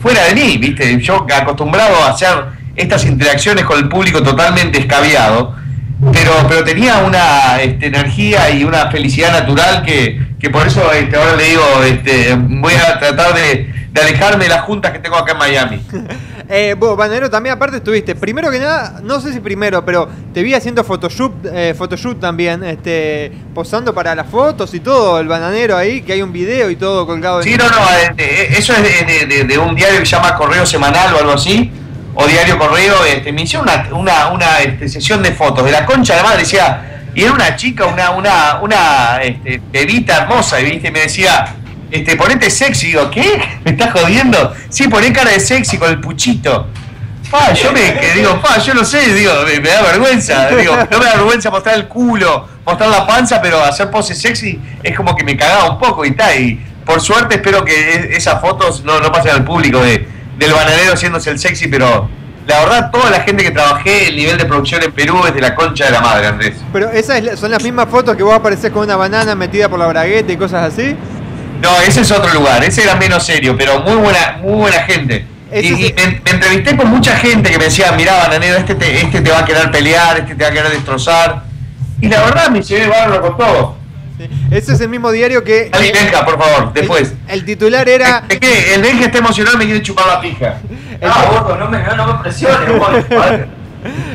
fuera 0.00 0.24
de 0.24 0.34
mí, 0.34 0.56
¿viste? 0.58 1.00
Yo 1.00 1.26
acostumbrado 1.32 2.02
a 2.02 2.10
hacer 2.10 2.46
estas 2.74 3.04
interacciones 3.04 3.64
con 3.64 3.78
el 3.78 3.88
público 3.88 4.22
totalmente 4.22 4.80
escabiado, 4.80 5.54
pero, 6.12 6.32
pero 6.48 6.64
tenía 6.64 6.98
una 6.98 7.60
este, 7.62 7.86
energía 7.86 8.50
y 8.50 8.64
una 8.64 8.90
felicidad 8.90 9.32
natural 9.32 9.82
que, 9.84 10.20
que 10.38 10.50
por 10.50 10.66
eso 10.66 10.92
este, 10.92 11.16
ahora 11.16 11.36
le 11.36 11.44
digo, 11.44 11.62
este, 11.84 12.34
voy 12.38 12.74
a 12.74 12.98
tratar 12.98 13.34
de, 13.34 13.72
de 13.90 14.00
alejarme 14.00 14.44
de 14.44 14.50
las 14.50 14.62
juntas 14.62 14.92
que 14.92 14.98
tengo 14.98 15.16
acá 15.16 15.32
en 15.32 15.38
Miami. 15.38 15.80
Eh, 16.46 16.74
vos, 16.78 16.94
Bananero, 16.94 17.30
también 17.30 17.54
aparte 17.54 17.78
estuviste, 17.78 18.14
primero 18.14 18.50
que 18.50 18.58
nada, 18.58 19.00
no 19.02 19.18
sé 19.18 19.32
si 19.32 19.40
primero, 19.40 19.82
pero 19.82 20.10
te 20.34 20.42
vi 20.42 20.52
haciendo 20.52 20.84
photoshoot, 20.84 21.32
eh, 21.50 21.72
photoshoot 21.74 22.20
también, 22.20 22.62
este, 22.64 23.32
posando 23.54 23.94
para 23.94 24.14
las 24.14 24.26
fotos 24.26 24.74
y 24.74 24.80
todo, 24.80 25.18
el 25.20 25.26
Bananero 25.26 25.74
ahí, 25.74 26.02
que 26.02 26.12
hay 26.12 26.20
un 26.20 26.34
video 26.34 26.68
y 26.68 26.76
todo 26.76 27.06
colgado 27.06 27.38
en... 27.40 27.44
Sí, 27.44 27.56
no, 27.56 27.64
no, 27.70 27.76
eh, 27.78 28.14
eh, 28.18 28.48
eso 28.58 28.74
es 28.74 28.82
de, 28.82 29.06
de- 29.06 29.26
de- 29.38 29.44
de 29.44 29.58
un 29.58 29.74
diario 29.74 30.00
que 30.00 30.04
se 30.04 30.16
llama 30.16 30.34
Correo 30.36 30.66
Semanal 30.66 31.14
o 31.14 31.18
algo 31.20 31.32
así, 31.32 31.72
o 32.14 32.26
Diario 32.26 32.58
Correo, 32.58 33.04
este, 33.04 33.32
me 33.32 33.42
hicieron 33.42 33.68
una, 33.68 33.88
una, 33.94 34.28
una 34.28 34.60
este, 34.60 34.88
sesión 34.88 35.22
de 35.22 35.32
fotos 35.32 35.64
de 35.64 35.72
la 35.72 35.84
concha, 35.84 36.14
además 36.14 36.38
decía, 36.38 37.02
y 37.14 37.22
era 37.22 37.32
una 37.32 37.56
chica, 37.56 37.86
una, 37.86 38.10
una, 38.10 38.58
una 38.60 39.20
este, 39.22 39.60
bebita 39.70 40.18
hermosa, 40.18 40.60
y 40.60 40.64
viste, 40.70 40.90
me 40.90 41.00
decía, 41.00 41.54
este, 41.90 42.16
ponete 42.16 42.50
sexy, 42.50 42.88
digo, 42.88 43.10
¿qué? 43.10 43.40
¿Me 43.64 43.72
estás 43.72 43.92
jodiendo? 43.92 44.54
Sí, 44.68 44.88
poné 44.88 45.12
cara 45.12 45.30
de 45.30 45.40
sexy 45.40 45.78
con 45.78 45.90
el 45.90 46.00
puchito. 46.00 46.68
Pa, 47.30 47.52
yo 47.52 47.72
me 47.72 47.94
digo, 48.14 48.40
pa, 48.40 48.58
yo 48.58 48.74
no 48.74 48.84
sé, 48.84 49.12
digo, 49.12 49.32
me, 49.46 49.58
me 49.58 49.68
da 49.68 49.82
vergüenza, 49.82 50.48
digo, 50.50 50.76
no 50.88 50.98
me 50.98 51.04
da 51.04 51.14
vergüenza 51.14 51.50
mostrar 51.50 51.74
el 51.74 51.88
culo, 51.88 52.48
mostrar 52.64 52.90
la 52.90 53.06
panza, 53.06 53.40
pero 53.40 53.62
hacer 53.64 53.90
poses 53.90 54.20
sexy 54.20 54.60
es 54.82 54.96
como 54.96 55.16
que 55.16 55.24
me 55.24 55.36
cagaba 55.36 55.70
un 55.70 55.78
poco 55.78 56.04
y 56.04 56.12
tal, 56.12 56.38
y 56.40 56.60
por 56.84 57.00
suerte 57.00 57.36
espero 57.36 57.64
que 57.64 57.72
e- 57.72 58.16
esas 58.16 58.40
fotos 58.40 58.84
no, 58.84 59.00
no 59.00 59.10
pasen 59.10 59.32
al 59.32 59.44
público 59.44 59.80
de, 59.80 60.06
del 60.38 60.52
bananero 60.52 60.94
haciéndose 60.94 61.30
el 61.30 61.38
sexy, 61.38 61.68
pero 61.68 62.08
la 62.46 62.60
verdad, 62.60 62.90
toda 62.90 63.10
la 63.10 63.20
gente 63.20 63.42
que 63.42 63.50
trabajé, 63.50 64.08
el 64.08 64.16
nivel 64.16 64.36
de 64.36 64.44
producción 64.44 64.82
en 64.82 64.92
Perú 64.92 65.22
es 65.26 65.34
de 65.34 65.40
la 65.40 65.54
concha 65.54 65.86
de 65.86 65.90
la 65.92 66.00
madre, 66.00 66.26
Andrés. 66.26 66.54
Pero 66.72 66.90
esas 66.90 67.18
es 67.18 67.24
la- 67.24 67.36
son 67.36 67.50
las 67.50 67.62
mismas 67.62 67.88
fotos 67.88 68.16
que 68.16 68.22
vos 68.22 68.34
apareces 68.34 68.70
con 68.70 68.82
una 68.82 68.96
banana 68.96 69.34
metida 69.34 69.68
por 69.68 69.78
la 69.78 69.86
bragueta 69.86 70.32
y 70.32 70.36
cosas 70.36 70.72
así. 70.72 70.94
No, 71.62 71.78
ese 71.80 72.02
es 72.02 72.10
otro 72.10 72.32
lugar, 72.34 72.62
ese 72.64 72.82
era 72.82 72.96
menos 72.96 73.24
serio, 73.24 73.56
pero 73.56 73.80
muy 73.80 73.94
buena, 73.94 74.38
muy 74.42 74.54
buena 74.54 74.78
gente. 74.82 75.24
Y, 75.52 75.56
Ese 75.58 75.68
y 75.68 75.84
es- 75.86 75.94
me, 75.94 76.20
me 76.24 76.30
entrevisté 76.32 76.76
con 76.76 76.88
mucha 76.90 77.16
gente 77.16 77.48
que 77.50 77.58
me 77.58 77.64
decía, 77.64 77.92
mirá, 77.92 78.14
bananero, 78.24 78.58
este 78.58 78.74
te, 78.74 79.00
este 79.00 79.20
te 79.20 79.30
va 79.30 79.38
a 79.38 79.44
querer 79.44 79.70
pelear, 79.70 80.18
este 80.18 80.34
te 80.34 80.42
va 80.44 80.50
a 80.50 80.52
querer 80.52 80.70
destrozar. 80.72 81.44
Y 82.00 82.08
la 82.08 82.22
verdad 82.24 82.48
me 82.50 82.60
llevé 82.60 82.88
bárbaro 82.88 83.22
con 83.22 83.36
todo. 83.38 83.76
Ese 84.54 84.72
es 84.74 84.80
el 84.80 84.88
mismo 84.88 85.10
diario 85.10 85.42
que. 85.42 85.70
Benja, 85.92 86.24
por 86.24 86.38
favor, 86.38 86.72
después. 86.72 87.12
El, 87.28 87.40
el 87.40 87.44
titular 87.44 87.88
era. 87.88 88.24
Es 88.28 88.38
que 88.38 88.74
el 88.74 88.82
Benja 88.82 89.06
está 89.06 89.18
emocionado 89.18 89.56
y 89.56 89.58
me 89.58 89.64
quiere 89.66 89.82
chupar 89.82 90.06
la 90.06 90.20
pija. 90.20 90.58
El- 91.00 91.10
Ah, 91.10 91.24
gordo, 91.30 91.56
no 91.56 91.68
me, 91.68 91.78
no 91.96 92.06
me 92.06 92.22
presiones. 92.22 92.68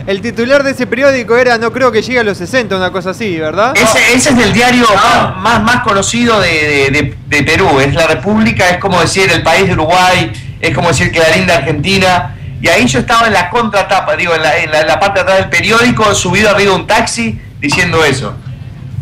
El 0.07 0.21
titular 0.21 0.63
de 0.63 0.71
ese 0.71 0.87
periódico 0.87 1.37
era 1.37 1.59
no 1.59 1.71
creo 1.71 1.91
que 1.91 2.01
llegue 2.01 2.17
a 2.19 2.23
los 2.23 2.39
60, 2.39 2.75
una 2.75 2.91
cosa 2.91 3.11
así, 3.11 3.37
¿verdad? 3.37 3.73
Ese, 3.77 3.99
ese 4.15 4.29
es 4.31 4.37
el 4.39 4.51
diario 4.51 4.83
más, 4.95 5.37
más, 5.37 5.61
más 5.61 5.83
conocido 5.83 6.39
de, 6.41 6.49
de- 6.49 6.89
de- 6.89 7.15
de 7.27 7.43
Perú, 7.43 7.79
es 7.79 7.93
la 7.93 8.07
República, 8.07 8.67
es 8.69 8.77
como 8.77 8.99
decir 8.99 9.29
el 9.31 9.43
país 9.43 9.67
de 9.67 9.73
Uruguay, 9.73 10.31
es 10.59 10.73
como 10.73 10.87
decir 10.87 11.11
que 11.11 11.19
la 11.19 11.29
linda 11.35 11.57
Argentina. 11.57 12.35
Y 12.59 12.67
ahí 12.67 12.87
yo 12.87 12.99
estaba 12.99 13.27
en 13.27 13.33
la 13.33 13.51
contratapa, 13.51 14.15
digo, 14.15 14.33
en 14.33 14.41
la, 14.41 14.57
en 14.57 14.71
la- 14.71 14.81
en 14.81 14.87
la 14.87 14.99
parte 14.99 15.19
de 15.19 15.21
atrás 15.23 15.37
del 15.41 15.49
periódico, 15.49 16.15
subido 16.15 16.49
arriba 16.49 16.71
de 16.71 16.75
un 16.79 16.87
taxi, 16.87 17.39
diciendo 17.59 18.03
eso. 18.03 18.33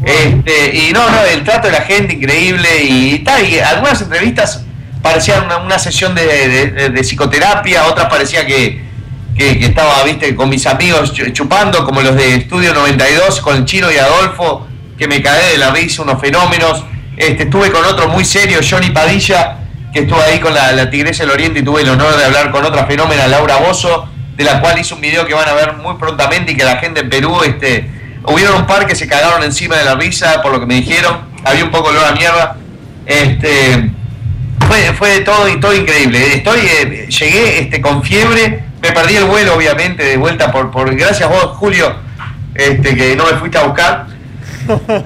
Este, 0.03 0.75
y 0.75 0.93
no, 0.93 1.09
no, 1.09 1.21
el 1.23 1.43
trato 1.43 1.67
de 1.67 1.73
la 1.73 1.81
gente 1.81 2.13
increíble 2.15 2.83
y 2.83 3.19
tal, 3.19 3.47
y 3.47 3.59
algunas 3.59 4.01
entrevistas 4.01 4.63
parecían 5.01 5.45
una, 5.45 5.57
una 5.57 5.79
sesión 5.79 6.13
de, 6.13 6.69
de- 6.91 7.03
psicoterapia, 7.03 7.85
otras 7.85 8.07
parecía 8.07 8.45
que, 8.45 8.81
que, 9.35 9.65
estaba, 9.65 10.03
viste, 10.03 10.35
con 10.35 10.49
mis 10.49 10.65
amigos 10.67 11.13
chu- 11.13 11.31
chupando, 11.33 11.83
como 11.83 12.01
los 12.01 12.15
de 12.15 12.35
Estudio 12.35 12.73
92, 12.73 13.41
con 13.41 13.55
el 13.57 13.65
Chino 13.65 13.91
y 13.91 13.97
Adolfo, 13.97 14.67
que 14.97 15.07
me 15.07 15.21
cagué 15.21 15.51
de 15.53 15.57
la 15.57 15.71
risa, 15.71 16.01
unos 16.03 16.19
fenómenos. 16.21 16.83
Este, 17.15 17.43
estuve 17.43 17.71
con 17.71 17.83
otro 17.85 18.07
muy 18.09 18.23
serio, 18.25 18.59
Johnny 18.67 18.91
Padilla, 18.91 19.57
que 19.91 20.01
estuvo 20.01 20.21
ahí 20.21 20.39
con 20.39 20.53
la, 20.53 20.71
la 20.73 20.89
Tigresa 20.89 21.23
del 21.23 21.31
Oriente 21.31 21.59
y 21.59 21.63
tuve 21.63 21.81
el 21.81 21.89
honor 21.89 22.15
de 22.17 22.25
hablar 22.25 22.51
con 22.51 22.63
otra 22.65 22.85
fenómena, 22.85 23.27
Laura 23.27 23.55
Bozo, 23.57 24.07
de 24.35 24.43
la 24.43 24.59
cual 24.61 24.77
hice 24.79 24.93
un 24.93 25.01
video 25.01 25.25
que 25.25 25.33
van 25.33 25.49
a 25.49 25.53
ver 25.53 25.73
muy 25.77 25.95
prontamente 25.95 26.51
y 26.51 26.55
que 26.55 26.63
la 26.63 26.77
gente 26.77 26.99
en 26.99 27.09
Perú, 27.09 27.41
este, 27.43 27.89
hubieron 28.27 28.55
un 28.57 28.65
par 28.67 28.85
que 28.85 28.95
se 28.95 29.07
cagaron 29.07 29.43
encima 29.43 29.75
de 29.77 29.85
la 29.85 29.95
risa, 29.95 30.41
por 30.41 30.51
lo 30.51 30.59
que 30.59 30.65
me 30.65 30.75
dijeron, 30.75 31.19
había 31.43 31.63
un 31.63 31.71
poco 31.71 31.91
de 31.91 31.97
olor 31.97 32.09
a 32.09 32.15
mierda. 32.15 32.57
Este, 33.05 33.91
fue, 34.67 34.93
fue 34.93 35.19
todo 35.21 35.47
y 35.47 35.59
todo 35.59 35.73
increíble. 35.73 36.35
Estoy, 36.35 36.59
eh, 36.61 37.07
llegué 37.09 37.59
este, 37.59 37.79
con 37.81 38.03
fiebre, 38.03 38.63
me 38.81 38.91
perdí 38.91 39.15
el 39.15 39.25
vuelo 39.25 39.55
obviamente 39.55 40.03
de 40.03 40.17
vuelta 40.17 40.51
por, 40.51 40.71
por 40.71 40.93
gracias 40.95 41.21
a 41.23 41.27
vos, 41.27 41.57
Julio, 41.57 41.95
este, 42.53 42.95
que 42.95 43.15
no 43.15 43.25
me 43.25 43.37
fuiste 43.37 43.57
a 43.57 43.63
buscar. 43.63 44.07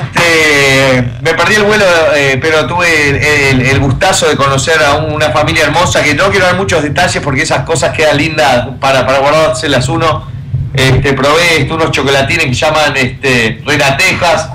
Este, 0.00 1.02
me 1.20 1.34
perdí 1.34 1.54
el 1.56 1.64
vuelo, 1.64 1.84
eh, 2.14 2.38
pero 2.40 2.66
tuve 2.66 3.10
el, 3.10 3.16
el- 3.16 3.66
el 3.66 3.78
gustazo 3.80 4.26
de 4.28 4.36
conocer 4.36 4.82
a 4.82 4.94
una 4.96 5.30
familia 5.30 5.64
hermosa, 5.64 6.02
que 6.02 6.14
no 6.14 6.30
quiero 6.30 6.46
dar 6.46 6.56
muchos 6.56 6.82
detalles 6.82 7.22
porque 7.22 7.42
esas 7.42 7.64
cosas 7.64 7.94
quedan 7.94 8.16
lindas 8.16 8.68
para, 8.80 9.06
para 9.06 9.18
guardárselas 9.18 9.88
uno. 9.88 10.26
Este, 10.72 11.12
probé 11.14 11.60
este, 11.62 11.72
unos 11.72 11.90
chocolatines 11.90 12.46
que 12.46 12.52
llaman 12.54 12.96
este, 12.96 13.60
renatejas. 13.66 14.48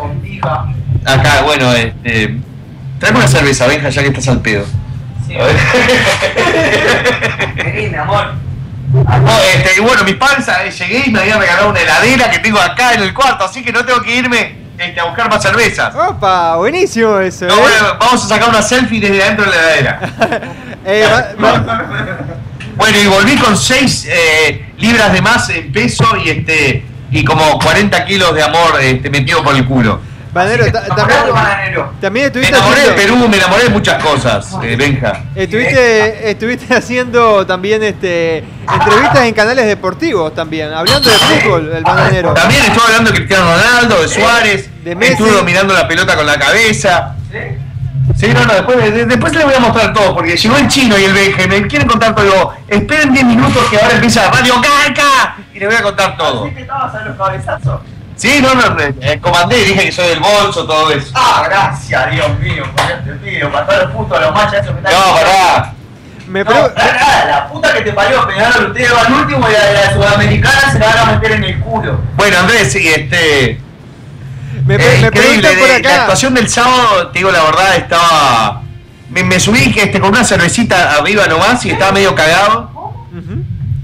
Acá, 1.06 1.42
bueno, 1.44 1.74
este, 1.74 2.38
traeme 3.00 3.20
una 3.20 3.28
cerveza, 3.28 3.68
Benja, 3.68 3.90
ya 3.90 4.02
que 4.02 4.08
estás 4.10 4.28
al 4.30 4.42
pedo. 4.42 4.66
amor. 8.00 8.26
No, 8.94 9.38
este, 9.54 9.78
y 9.78 9.82
bueno, 9.82 10.04
mi 10.06 10.14
panza, 10.14 10.64
eh, 10.66 10.72
llegué 10.72 11.04
y 11.08 11.12
me 11.12 11.20
habían 11.20 11.40
regalado 11.40 11.70
una 11.70 11.80
heladera 11.82 12.30
que 12.32 12.40
tengo 12.40 12.60
acá 12.62 12.94
en 12.94 13.02
el 13.02 13.14
cuarto, 13.14 13.44
así 13.44 13.62
que 13.64 13.72
no 13.74 13.84
tengo 13.84 14.02
que 14.02 14.16
irme 14.16 14.56
este, 14.78 15.00
a 15.00 15.04
buscar 15.06 15.30
más 15.30 15.42
cervezas. 15.42 15.94
Opa, 15.94 16.56
buenísimo 16.56 17.20
eso, 17.20 17.46
No, 17.46 17.56
¿eh? 17.56 17.60
bueno, 17.62 17.98
vamos 18.00 18.24
a 18.24 18.28
sacar 18.28 18.50
una 18.50 18.62
selfie 18.62 19.02
desde 19.02 19.22
adentro 19.24 19.46
de 19.46 19.52
la 19.52 19.58
heladera. 19.58 20.00
Eh, 20.88 21.04
va- 21.40 21.64
va- 21.64 21.86
Bueno, 22.75 22.98
y 23.00 23.08
volví 23.08 23.36
con 23.38 23.58
6 23.58 24.08
libras 24.77 25.13
de 25.13 25.22
más 25.22 25.50
en 25.50 25.72
peso 25.72 26.05
y 26.24 26.29
este 26.29 26.84
y 27.12 27.24
como 27.24 27.58
40 27.60 28.03
kilos 28.05 28.34
de 28.36 28.44
amor 28.44 28.79
este, 28.82 29.10
metido 29.10 29.41
por 29.44 29.55
el 29.55 29.65
culo. 29.65 30.00
Banero, 30.34 30.70
ta- 30.70 30.84
también, 30.94 31.20
también 32.01 32.24
Me 32.25 32.27
estuviste 32.27 32.53
enamoré 32.53 32.82
de 32.82 32.89
haciendo, 32.89 33.15
Perú, 33.15 33.27
me 33.29 33.38
enamoré 33.38 33.63
de 33.63 33.70
muchas 33.70 34.03
cosas, 34.03 34.50
eh, 34.63 34.75
Benja. 34.75 35.24
estuviste, 35.34 36.29
estuviste 36.29 36.75
haciendo 36.75 37.46
también 37.46 37.82
este 37.84 38.44
entrevistas 38.74 39.24
en 39.27 39.34
canales 39.34 39.65
deportivos 39.65 40.36
también, 40.36 40.74
hablando 40.74 41.10
de 41.10 41.15
fútbol, 41.15 41.72
el 41.77 41.84
bananero. 41.84 42.34
También 42.34 42.65
estuve 42.65 42.84
hablando 42.86 43.12
de 43.12 43.15
Cristiano 43.15 43.46
Ronaldo, 43.55 44.01
de 44.01 44.08
Suárez, 44.10 44.70
De 44.84 44.94
Messi. 44.94 45.13
estuve 45.13 45.32
dominando 45.32 45.74
la 45.74 45.88
pelota 45.88 46.17
con 46.17 46.25
la 46.25 46.38
cabeza. 46.38 47.15
Sí, 48.18 48.28
no, 48.34 48.46
no, 48.46 48.54
después, 48.54 48.78
de- 48.94 49.06
después 49.06 49.34
les 49.36 49.44
voy 49.44 49.54
a 49.54 49.60
mostrar 49.60 49.92
todo, 49.94 50.14
porque 50.16 50.38
llegó 50.38 50.56
el 50.58 50.68
chino 50.70 50.98
y 50.98 51.04
el 51.04 51.14
Benja 51.14 51.44
y 51.44 51.48
me 51.48 51.68
quieren 51.68 51.88
contar 51.88 52.16
todo. 52.16 52.24
Digo, 52.26 52.54
esperen 52.68 53.12
10 53.14 53.26
minutos 53.26 53.64
que 53.70 53.78
ahora 53.78 53.96
empieza 53.96 54.32
Radio 54.32 54.56
Caca 54.62 55.36
y 55.54 55.60
les 55.60 55.68
voy 55.68 55.78
a 55.78 55.82
contar 55.84 56.16
todo. 56.18 56.46
que 56.54 56.62
estabas 56.62 56.96
a 56.96 57.02
los 57.04 57.18
cabezazos? 57.18 57.82
Sí, 58.16 58.40
no, 58.42 58.56
no, 58.56 58.62
eh, 59.02 59.20
comandé, 59.22 59.58
dije 59.66 59.86
que 59.88 59.92
soy 59.92 60.08
del 60.08 60.22
bolso, 60.22 60.66
todo 60.66 60.90
eso. 60.92 61.12
Ah, 61.14 61.44
gracias, 61.50 62.12
Dios 62.12 62.40
mío, 62.40 62.64
por 62.74 62.90
este 62.90 63.12
pido, 63.16 63.52
para 63.52 63.66
todos 63.68 63.82
los 63.84 63.92
putos, 63.92 64.22
los 64.22 64.34
machos 64.34 64.54
esos 64.54 64.72
que 64.72 64.78
están. 64.78 64.94
No, 64.94 65.14
pará. 65.16 65.74
Me 66.28 66.44
No, 66.44 66.52
nada, 66.54 67.26
la 67.28 67.48
puta 67.50 67.74
que 67.74 67.82
te 67.82 67.92
parió, 67.92 68.26
Peñarol, 68.26 68.68
ustedes 68.68 68.94
van 68.94 69.14
último 69.14 69.48
y 69.50 69.52
la 69.52 69.66
de 69.66 69.74
la 69.74 69.94
sudamericana 69.94 70.72
se 70.72 70.80
la 70.80 70.86
van 70.88 70.98
a 70.98 71.06
meter 71.12 71.32
en 71.34 71.44
el 71.44 71.60
culo. 71.60 72.00
Bueno, 72.16 72.40
Andrés, 72.40 72.72
sí, 72.72 72.88
este. 72.88 73.60
Me, 74.66 74.78
pre- 74.78 74.86
eh, 74.98 75.02
me 75.02 75.08
increíble, 75.08 75.48
preguntan 75.50 75.60
por 75.60 75.68
de- 75.68 75.74
La 75.84 76.02
actuación 76.02 76.34
del 76.34 76.50
sábado, 76.50 77.08
te 77.08 77.20
digo 77.20 77.32
la 77.32 77.44
verdad, 77.44 77.76
estaba. 77.76 78.62
Me, 79.10 79.24
me 79.24 79.40
subí 79.40 79.72
que 79.72 79.84
este, 79.84 80.00
con 80.00 80.10
una 80.10 80.24
cervecita 80.24 80.96
arriba 80.98 81.28
nomás 81.28 81.64
y 81.66 81.72
estaba 81.72 81.92
medio 81.92 82.14
cagado. 82.16 82.72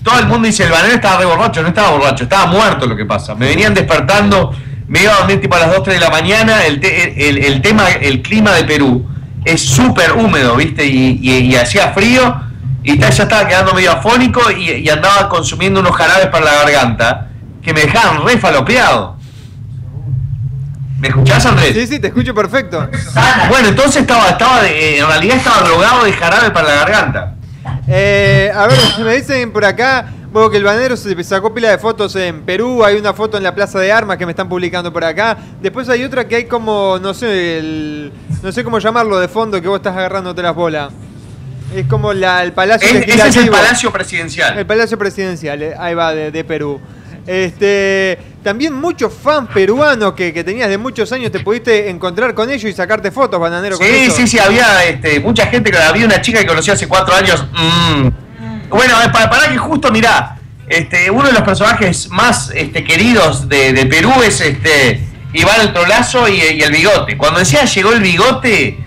Todo 0.04 0.18
el 0.20 0.26
mundo 0.26 0.48
dice, 0.48 0.64
el 0.64 0.72
banero 0.72 0.96
estaba 0.96 1.20
re 1.20 1.26
borracho, 1.26 1.62
no 1.62 1.68
estaba 1.68 1.92
borracho, 1.92 2.24
estaba 2.24 2.48
muerto 2.48 2.88
lo 2.88 2.96
que 2.98 3.06
pasa. 3.06 3.36
Me 3.36 3.46
venían 3.48 3.74
despertando, 3.76 4.52
me 4.88 5.04
iba 5.04 5.14
a 5.14 5.18
dormir 5.20 5.40
tipo 5.40 5.56
a 5.56 5.60
las 5.60 5.72
2, 5.72 5.84
3 5.84 6.00
de 6.00 6.06
la 6.06 6.10
mañana, 6.10 6.66
el, 6.66 6.80
te- 6.80 7.30
el, 7.30 7.38
el 7.38 7.62
tema, 7.62 7.88
el 7.90 8.22
clima 8.24 8.52
de 8.54 8.64
Perú 8.64 9.08
es 9.46 9.62
súper 9.64 10.14
húmedo, 10.14 10.56
¿viste? 10.56 10.86
Y, 10.88 11.20
y- 11.22 11.38
y 11.52 11.56
hacía 11.56 11.90
frío, 11.94 12.36
y 12.84 12.98
ya 12.98 13.10
estaba 13.10 13.48
quedando 13.48 13.76
medio 13.76 13.92
afónico 13.92 14.42
y, 14.52 14.72
y 14.72 14.90
andaba 14.90 15.30
consumiendo 15.30 15.80
unos 15.82 15.96
jarabes 15.96 16.28
para 16.28 16.46
la 16.46 16.54
garganta 16.64 17.28
que 17.62 17.72
me 17.72 17.82
dejaban 17.82 18.26
re 18.26 18.40
falopeado. 18.40 19.18
¿Me 21.02 21.08
escuchás, 21.08 21.46
Andrés? 21.48 21.74
Sí, 21.74 21.88
sí, 21.88 22.00
te 22.00 22.08
escucho 22.08 22.34
perfecto. 22.36 22.88
Bueno, 23.50 23.70
entonces 23.70 23.98
estaba, 24.04 24.30
estaba 24.30 24.62
de- 24.62 25.00
en 25.00 25.08
realidad 25.08 25.38
estaba 25.38 25.68
drogado 25.68 26.06
de 26.06 26.14
jarabe 26.14 26.52
para 26.52 26.68
la 26.68 26.76
garganta. 26.76 27.36
Eh, 27.88 28.52
a 28.56 28.68
ver, 28.68 28.78
me 29.04 29.16
dicen 29.16 29.52
por 29.52 29.66
acá, 29.66 30.12
bueno, 30.32 30.50
que 30.52 30.58
el 30.58 30.64
banero 30.64 30.96
se 30.96 31.22
sacó 31.24 31.54
pila 31.54 31.70
de 31.72 31.78
fotos 31.80 32.16
en 32.16 32.42
Perú, 32.44 32.84
hay 32.86 32.98
una 32.98 33.14
foto 33.14 33.38
en 33.38 33.44
la 33.44 33.54
Plaza 33.56 33.80
de 33.80 33.92
Armas 33.92 34.18
que 34.18 34.26
me 34.26 34.32
están 34.32 34.48
publicando 34.48 34.94
por 34.94 35.04
acá. 35.04 35.36
Después 35.60 35.90
hay 35.90 36.04
otra 36.04 36.28
que 36.28 36.36
hay 36.36 36.46
como, 36.46 37.00
no 37.02 37.14
sé, 37.16 37.58
el, 37.58 38.12
no 38.44 38.52
sé 38.52 38.64
cómo 38.64 38.78
llamarlo 38.80 39.20
de 39.20 39.28
fondo, 39.28 39.60
que 39.62 39.68
vos 39.68 39.78
estás 39.78 39.98
agarrándote 39.98 40.42
las 40.44 40.54
bolas. 40.56 40.92
Es 41.76 41.88
como 41.88 42.14
la, 42.14 42.44
el 42.44 42.52
Palacio 42.54 42.88
Es- 42.88 43.08
ese 43.08 43.28
es 43.28 43.36
el. 43.38 43.50
Palacio 43.50 43.92
Presidencial. 43.92 44.58
El 44.60 44.66
Palacio 44.68 44.98
Presidencial, 45.00 45.62
eh, 45.64 45.74
ahí 45.80 45.96
va, 45.96 46.14
de, 46.14 46.30
de 46.30 46.44
Perú. 46.44 46.80
Este, 47.28 48.18
también 48.44 48.74
muchos 48.74 49.14
fans 49.14 49.50
peruanos 49.54 50.14
que, 50.14 50.34
que 50.34 50.44
tenías 50.44 50.70
de 50.70 50.78
muchos 50.78 51.12
años, 51.12 51.32
te 51.32 51.40
pudiste 51.40 51.90
encontrar 51.90 52.34
con 52.34 52.50
ellos 52.50 52.70
y 52.70 52.74
sacarte 52.74 53.12
fotos, 53.12 53.40
bananero, 53.40 53.78
con 53.78 53.86
Sí, 53.86 53.94
eso. 53.94 54.16
sí, 54.16 54.28
sí, 54.28 54.40
había 54.40 54.84
este, 54.86 55.20
mucha 55.20 55.46
gente, 55.48 55.72
había 55.78 56.06
una 56.06 56.22
chica 56.22 56.40
que 56.40 56.48
conocí 56.48 56.72
hace 56.72 56.88
cuatro 56.88 57.16
años. 57.16 57.46
mm. 57.54 58.08
Bueno, 58.70 59.02
eh, 59.02 59.10
para, 59.12 59.30
para 59.30 59.50
que 59.52 59.58
justo, 59.58 59.92
mirá, 59.92 60.38
este, 60.68 61.12
uno 61.12 61.28
de 61.28 61.34
los 61.34 61.42
personajes 61.44 62.10
más 62.10 62.52
este, 62.56 62.84
queridos 62.84 63.50
de, 63.50 63.74
de 63.74 63.86
Perú 63.86 64.14
es 64.26 64.40
este 64.40 65.02
Iván 65.34 65.60
el 65.62 65.74
Trolazo 65.74 66.28
y, 66.30 66.36
y 66.42 66.62
el 66.62 66.72
Bigote. 66.72 67.18
Cuando 67.18 67.40
decía 67.40 67.66
llegó 67.66 67.92
el 67.92 68.00
Bigote, 68.02 68.78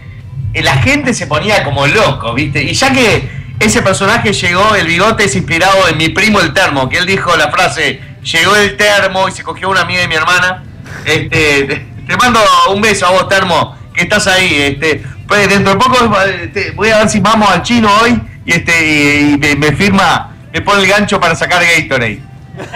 eh, 0.55 0.63
la 0.63 0.77
gente 0.79 1.13
se 1.15 1.27
ponía 1.27 1.63
como 1.65 1.87
loco, 1.87 2.33
¿viste? 2.35 2.63
Y 2.63 2.73
ya 2.73 2.93
que 2.93 3.29
ese 3.61 3.83
personaje 3.83 4.33
llegó, 4.33 4.75
el 4.75 4.87
Bigote 4.87 5.25
es 5.25 5.37
inspirado 5.37 5.87
en 5.89 5.99
mi 5.99 6.09
primo 6.09 6.41
el 6.41 6.53
Termo, 6.55 6.89
que 6.89 6.97
él 6.99 7.07
dijo 7.07 7.37
la 7.37 7.51
frase, 7.51 8.01
llegó 8.25 8.57
el 8.57 8.77
Termo 8.77 9.29
y 9.29 9.33
se 9.33 9.43
cogió 9.43 9.71
una 9.71 9.83
amiga 9.83 10.01
de 10.01 10.09
mi 10.09 10.15
hermana. 10.17 10.65
Este, 11.05 11.65
te, 11.65 11.87
te 12.09 12.17
mando 12.17 12.41
un 12.73 12.81
beso 12.81 13.07
a 13.07 13.11
vos, 13.11 13.29
Termo, 13.29 13.77
que 13.95 14.03
estás 14.03 14.27
ahí. 14.27 14.55
Este, 14.55 15.03
pues 15.29 15.49
dentro 15.49 15.73
de 15.75 15.79
poco 15.79 15.97
eh, 16.27 16.51
te- 16.53 16.71
voy 16.73 16.91
a 16.91 16.99
ver 16.99 17.09
si 17.09 17.21
vamos 17.21 17.51
al 17.51 17.63
chino 17.63 17.89
hoy 18.03 18.21
y 18.45 18.53
este 18.53 18.73
y, 18.87 19.33
y 19.35 19.39
me, 19.39 19.55
me 19.57 19.73
firma, 19.77 20.35
me 20.53 20.61
pone 20.61 20.83
el 20.83 20.89
gancho 20.89 21.19
para 21.21 21.35
sacar 21.35 21.63
Gatorade. 21.63 22.21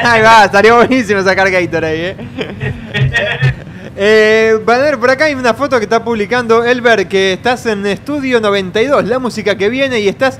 Ahí 0.02 0.23
va, 0.23 0.45
estaría 0.47 0.73
buenísimo 0.75 1.23
sacar 1.23 1.50
Gatorade, 1.50 2.11
eh. 2.11 2.17
eh 3.97 4.59
Banner, 4.64 4.99
por 4.99 5.11
acá 5.11 5.26
hay 5.26 5.35
una 5.35 5.55
foto 5.55 5.78
que 5.78 5.85
está 5.85 6.02
publicando 6.02 6.64
Elber 6.64 7.07
que 7.07 7.35
estás 7.35 7.67
en 7.67 7.87
Estudio 7.87 8.40
92, 8.40 9.05
la 9.05 9.19
música 9.19 9.57
que 9.57 9.69
viene 9.69 10.00
y 10.00 10.09
estás 10.09 10.38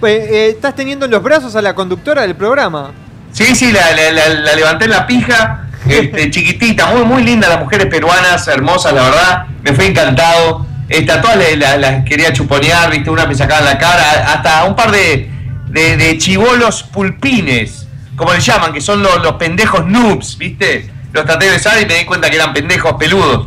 Pues, 0.00 0.30
eh, 0.30 0.48
estás 0.50 0.74
teniendo 0.76 1.04
en 1.06 1.10
los 1.10 1.22
brazos 1.22 1.56
a 1.56 1.62
la 1.62 1.74
conductora 1.74 2.22
del 2.22 2.36
programa. 2.36 2.92
Sí, 3.38 3.54
sí, 3.54 3.70
la, 3.72 3.92
la- 3.92 4.10
la- 4.12 4.28
la 4.34 4.54
levanté 4.54 4.86
en 4.86 4.90
la 4.90 5.06
pija, 5.06 5.66
este, 5.88 6.28
chiquitita, 6.32 6.86
muy, 6.86 7.04
muy 7.04 7.22
linda, 7.22 7.48
las 7.48 7.60
mujeres 7.60 7.86
peruanas, 7.86 8.48
hermosas, 8.48 8.92
la 8.92 9.02
verdad, 9.04 9.46
me 9.62 9.72
fue 9.72 9.86
encantado. 9.86 10.66
Este, 10.88 11.12
a 11.12 11.20
todas 11.20 11.36
las 11.36 11.56
la, 11.56 11.76
las 11.76 12.04
quería 12.04 12.32
chuponear, 12.32 12.90
viste, 12.90 13.10
una 13.10 13.26
me 13.26 13.34
sacaban 13.36 13.64
la 13.64 13.78
cara, 13.78 14.32
hasta 14.32 14.64
un 14.64 14.74
par 14.74 14.90
de, 14.90 15.30
de, 15.68 15.96
de 15.96 16.18
chivolos 16.18 16.82
pulpines, 16.82 17.86
como 18.16 18.32
le 18.32 18.40
llaman, 18.40 18.72
que 18.72 18.80
son 18.80 19.02
los, 19.02 19.22
los 19.22 19.34
pendejos 19.34 19.86
noobs, 19.86 20.36
viste. 20.38 20.90
Los 21.12 21.24
traté 21.24 21.46
de 21.46 21.52
besar 21.52 21.80
y 21.80 21.86
me 21.86 21.94
di 21.94 22.04
cuenta 22.06 22.28
que 22.30 22.36
eran 22.36 22.52
pendejos 22.52 22.94
peludos. 22.98 23.46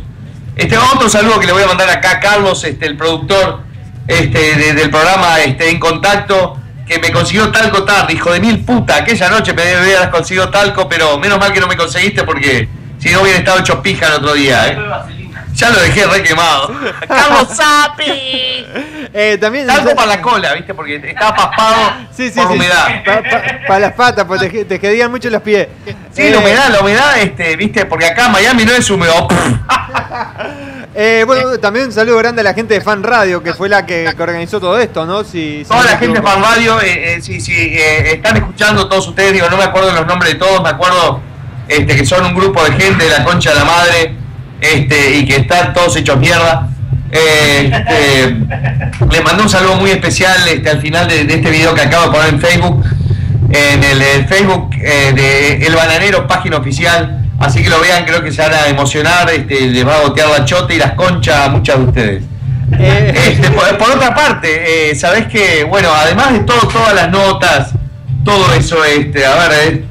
Este, 0.56 0.76
otro 0.78 1.08
saludo 1.10 1.38
que 1.38 1.46
le 1.46 1.52
voy 1.52 1.62
a 1.64 1.66
mandar 1.66 1.90
acá 1.90 2.12
a 2.12 2.20
Carlos, 2.20 2.64
este, 2.64 2.86
el 2.86 2.96
productor 2.96 3.60
este, 4.08 4.56
de- 4.56 4.72
del 4.74 4.90
programa 4.90 5.38
este, 5.40 5.68
En 5.70 5.78
Contacto, 5.78 6.58
que 6.92 6.98
me 6.98 7.12
consiguió 7.12 7.50
talco 7.50 7.84
tarde, 7.84 8.12
hijo 8.12 8.32
de 8.32 8.40
mil 8.40 8.64
puta. 8.64 8.96
Aquella 8.96 9.30
noche 9.30 9.54
me 9.54 9.62
hubieras 9.80 10.08
conseguido 10.08 10.50
talco, 10.50 10.88
pero 10.88 11.18
menos 11.18 11.38
mal 11.38 11.52
que 11.52 11.60
no 11.60 11.66
me 11.66 11.76
conseguiste 11.76 12.22
porque 12.24 12.68
si 12.98 13.10
no 13.10 13.22
hubiera 13.22 13.38
estado 13.38 13.60
hecho 13.60 13.82
pija 13.82 14.08
el 14.08 14.14
otro 14.14 14.34
día. 14.34 14.68
¿eh? 14.68 15.21
Ya 15.54 15.70
lo 15.70 15.80
dejé 15.80 16.06
re 16.06 16.22
quemado. 16.22 16.74
¡Carlos 17.06 17.48
Sapi! 17.56 18.66
Eh, 19.14 19.38
también. 19.40 19.66
Talco 19.66 19.94
para 19.94 20.06
la 20.16 20.22
cola, 20.22 20.54
¿viste? 20.54 20.72
Porque 20.74 20.96
estaba 20.96 21.34
paspado 21.34 21.76
Sí, 22.16 22.30
sí, 22.30 22.36
por 22.40 22.48
sí. 22.48 22.54
humedad. 22.54 23.02
Para 23.66 23.80
las 23.80 23.92
patas, 23.92 24.24
porque 24.24 24.48
te, 24.48 24.64
te 24.64 24.80
quedían 24.80 25.10
mucho 25.10 25.28
los 25.30 25.42
pies. 25.42 25.68
Sí, 26.12 26.22
Eh, 26.22 26.30
la 26.30 26.38
humedad, 26.38 26.68
la 26.70 26.80
humedad, 26.80 27.18
este, 27.18 27.54
¿viste? 27.56 27.84
Porque 27.86 28.06
acá 28.06 28.28
Miami 28.28 28.64
no 28.64 28.72
es 28.72 28.88
húmedo. 28.90 29.28
eh, 30.94 31.24
bueno, 31.26 31.58
también 31.58 31.86
un 31.86 31.92
saludo 31.92 32.16
grande 32.18 32.40
a 32.40 32.44
la 32.44 32.54
gente 32.54 32.74
de 32.74 32.80
Fan 32.80 33.02
Radio, 33.02 33.42
que 33.42 33.52
fue 33.54 33.68
la 33.68 33.84
que, 33.86 34.10
que 34.16 34.22
organizó 34.22 34.60
todo 34.60 34.78
esto, 34.78 35.04
¿no? 35.06 35.22
Si, 35.24 35.62
si 35.62 35.64
Toda 35.64 35.80
no 35.82 35.90
la 35.90 35.98
gente 35.98 36.20
de. 36.20 36.26
Fan 36.26 36.42
Radio, 36.42 36.80
eh, 36.80 37.14
eh, 37.16 37.20
si, 37.22 37.40
si, 37.40 37.52
eh, 37.54 38.14
están 38.14 38.36
escuchando 38.36 38.88
todos 38.88 39.08
ustedes, 39.08 39.32
digo, 39.32 39.48
no 39.50 39.56
me 39.56 39.64
acuerdo 39.64 39.92
los 39.92 40.06
nombres 40.06 40.32
de 40.34 40.38
todos, 40.38 40.62
me 40.62 40.70
acuerdo 40.70 41.20
este, 41.68 41.94
que 41.96 42.04
son 42.06 42.24
un 42.24 42.34
grupo 42.34 42.62
de 42.64 42.72
gente 42.72 43.04
de 43.04 43.10
la 43.18 43.24
concha 43.24 43.50
de 43.50 43.56
la 43.56 43.64
madre 43.64 44.14
este, 44.62 45.16
y 45.16 45.26
que 45.26 45.36
están 45.36 45.72
todos 45.74 45.96
hechos 45.96 46.16
mierda. 46.18 46.68
Eh, 47.10 47.70
este, 47.70 48.36
les 49.10 49.22
mandé 49.22 49.42
un 49.42 49.50
saludo 49.50 49.76
muy 49.76 49.90
especial 49.90 50.48
este, 50.48 50.70
al 50.70 50.80
final 50.80 51.06
de, 51.08 51.24
de 51.24 51.34
este 51.34 51.50
video 51.50 51.74
que 51.74 51.82
acabo 51.82 52.06
de 52.06 52.10
poner 52.10 52.28
en 52.34 52.40
Facebook, 52.40 52.84
en 53.50 53.84
el, 53.84 54.00
el 54.00 54.24
Facebook 54.26 54.70
eh, 54.80 55.12
de 55.14 55.66
El 55.66 55.74
Bananero, 55.74 56.26
página 56.26 56.56
oficial. 56.56 57.18
Así 57.38 57.62
que 57.62 57.68
lo 57.68 57.80
vean, 57.80 58.04
creo 58.04 58.22
que 58.22 58.30
se 58.30 58.40
van 58.40 58.54
a 58.54 58.68
emocionar, 58.68 59.28
este, 59.30 59.62
les 59.62 59.86
va 59.86 59.96
a 59.96 60.00
gotear 60.02 60.28
la 60.28 60.44
chota 60.44 60.72
y 60.72 60.78
las 60.78 60.92
conchas 60.92 61.46
a 61.46 61.48
muchas 61.48 61.78
de 61.78 61.84
ustedes. 61.84 62.22
Eh, 62.78 63.12
Este, 63.32 63.50
por, 63.50 63.76
por 63.76 63.90
otra 63.90 64.14
parte, 64.14 64.90
eh, 64.90 64.94
sabés 64.94 65.26
que, 65.26 65.64
bueno, 65.64 65.90
además 65.92 66.32
de 66.32 66.40
todo, 66.40 66.60
todas 66.68 66.94
las 66.94 67.10
notas, 67.10 67.72
todo 68.24 68.54
eso, 68.54 68.84
este, 68.84 69.26
a 69.26 69.48
ver, 69.48 69.82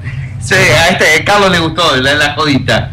eh, 0.50 0.76
a 0.80 0.88
este 0.90 1.22
a 1.22 1.26
Carlos 1.26 1.52
le 1.52 1.60
gustó 1.60 1.96
la, 1.98 2.14
la 2.16 2.34
jodita. 2.34 2.91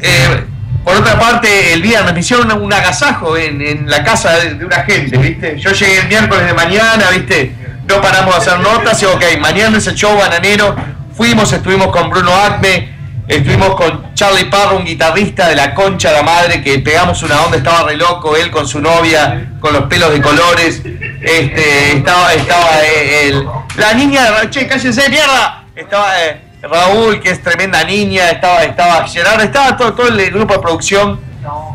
Eh, 0.00 0.44
por 0.84 0.94
otra 0.94 1.18
parte, 1.18 1.72
el 1.72 1.82
viernes 1.82 2.14
me 2.14 2.20
hicieron 2.20 2.52
un 2.52 2.72
agasajo 2.72 3.36
en, 3.36 3.90
la 3.90 4.04
casa 4.04 4.38
de, 4.38 4.54
de 4.54 4.64
una 4.64 4.84
gente, 4.84 5.18
¿viste? 5.18 5.58
Yo 5.58 5.72
llegué 5.72 5.98
el 5.98 6.08
miércoles 6.08 6.46
de 6.46 6.54
mañana, 6.54 7.10
¿viste? 7.10 7.52
No 7.88 8.00
paramos 8.00 8.34
de 8.34 8.40
hacer 8.40 8.60
notas 8.60 9.00
y, 9.02 9.06
ok, 9.06 9.22
mañana 9.40 9.78
es 9.78 9.86
el 9.86 9.94
show 9.94 10.16
bananero. 10.16 10.76
Fuimos, 11.12 11.52
estuvimos 11.52 11.88
con 11.88 12.10
Bruno 12.10 12.34
Acme, 12.34 12.94
estuvimos 13.28 13.74
con 13.74 14.14
Charlie 14.14 14.44
Parro, 14.44 14.76
un 14.76 14.84
guitarrista 14.84 15.48
de 15.48 15.56
la 15.56 15.74
concha 15.74 16.10
de 16.10 16.16
la 16.16 16.22
madre, 16.22 16.62
que 16.62 16.78
pegamos 16.80 17.22
una 17.22 17.42
onda, 17.42 17.56
estaba 17.56 17.88
re 17.88 17.96
loco, 17.96 18.36
él 18.36 18.50
con 18.50 18.66
su 18.66 18.80
novia, 18.80 19.52
con 19.60 19.72
los 19.72 19.84
pelos 19.84 20.12
de 20.12 20.20
colores. 20.20 20.82
Este, 21.20 21.96
estaba, 21.96 22.34
estaba 22.34 22.84
eh, 22.84 23.28
el, 23.28 23.46
la 23.76 23.94
niña, 23.94 24.50
che, 24.50 24.66
cállense, 24.66 25.08
mierda. 25.08 25.64
Estaba 25.74 26.22
eh, 26.24 26.40
Raúl, 26.66 27.20
que 27.20 27.30
es 27.30 27.42
tremenda 27.42 27.82
niña, 27.84 28.30
estaba, 28.30 28.62
estaba 28.64 29.06
Gerardo, 29.08 29.42
estaba 29.42 29.76
todo, 29.76 29.94
todo 29.94 30.08
el 30.08 30.30
grupo 30.30 30.54
de 30.54 30.60
producción. 30.60 31.20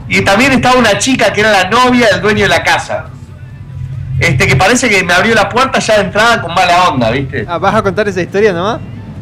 Y 0.07 0.21
también 0.21 0.51
estaba 0.51 0.75
una 0.75 0.98
chica 0.98 1.31
que 1.31 1.41
era 1.41 1.51
la 1.51 1.69
novia 1.69 2.07
del 2.10 2.21
dueño 2.21 2.43
de 2.43 2.50
la 2.50 2.62
casa. 2.63 3.05
Este, 4.19 4.45
que 4.45 4.55
parece 4.55 4.89
que 4.89 5.03
me 5.03 5.13
abrió 5.13 5.33
la 5.33 5.50
puerta 5.50 5.79
ya 5.79 5.95
de 5.95 6.01
entrada 6.01 6.41
con 6.41 6.53
mala 6.53 6.89
onda, 6.89 7.09
¿viste? 7.09 7.46
ah, 7.48 7.57
¿Vas 7.57 7.74
a 7.75 7.81
contar 7.81 8.07
esa 8.07 8.22
historia 8.22 8.53
nomás? 8.53 8.79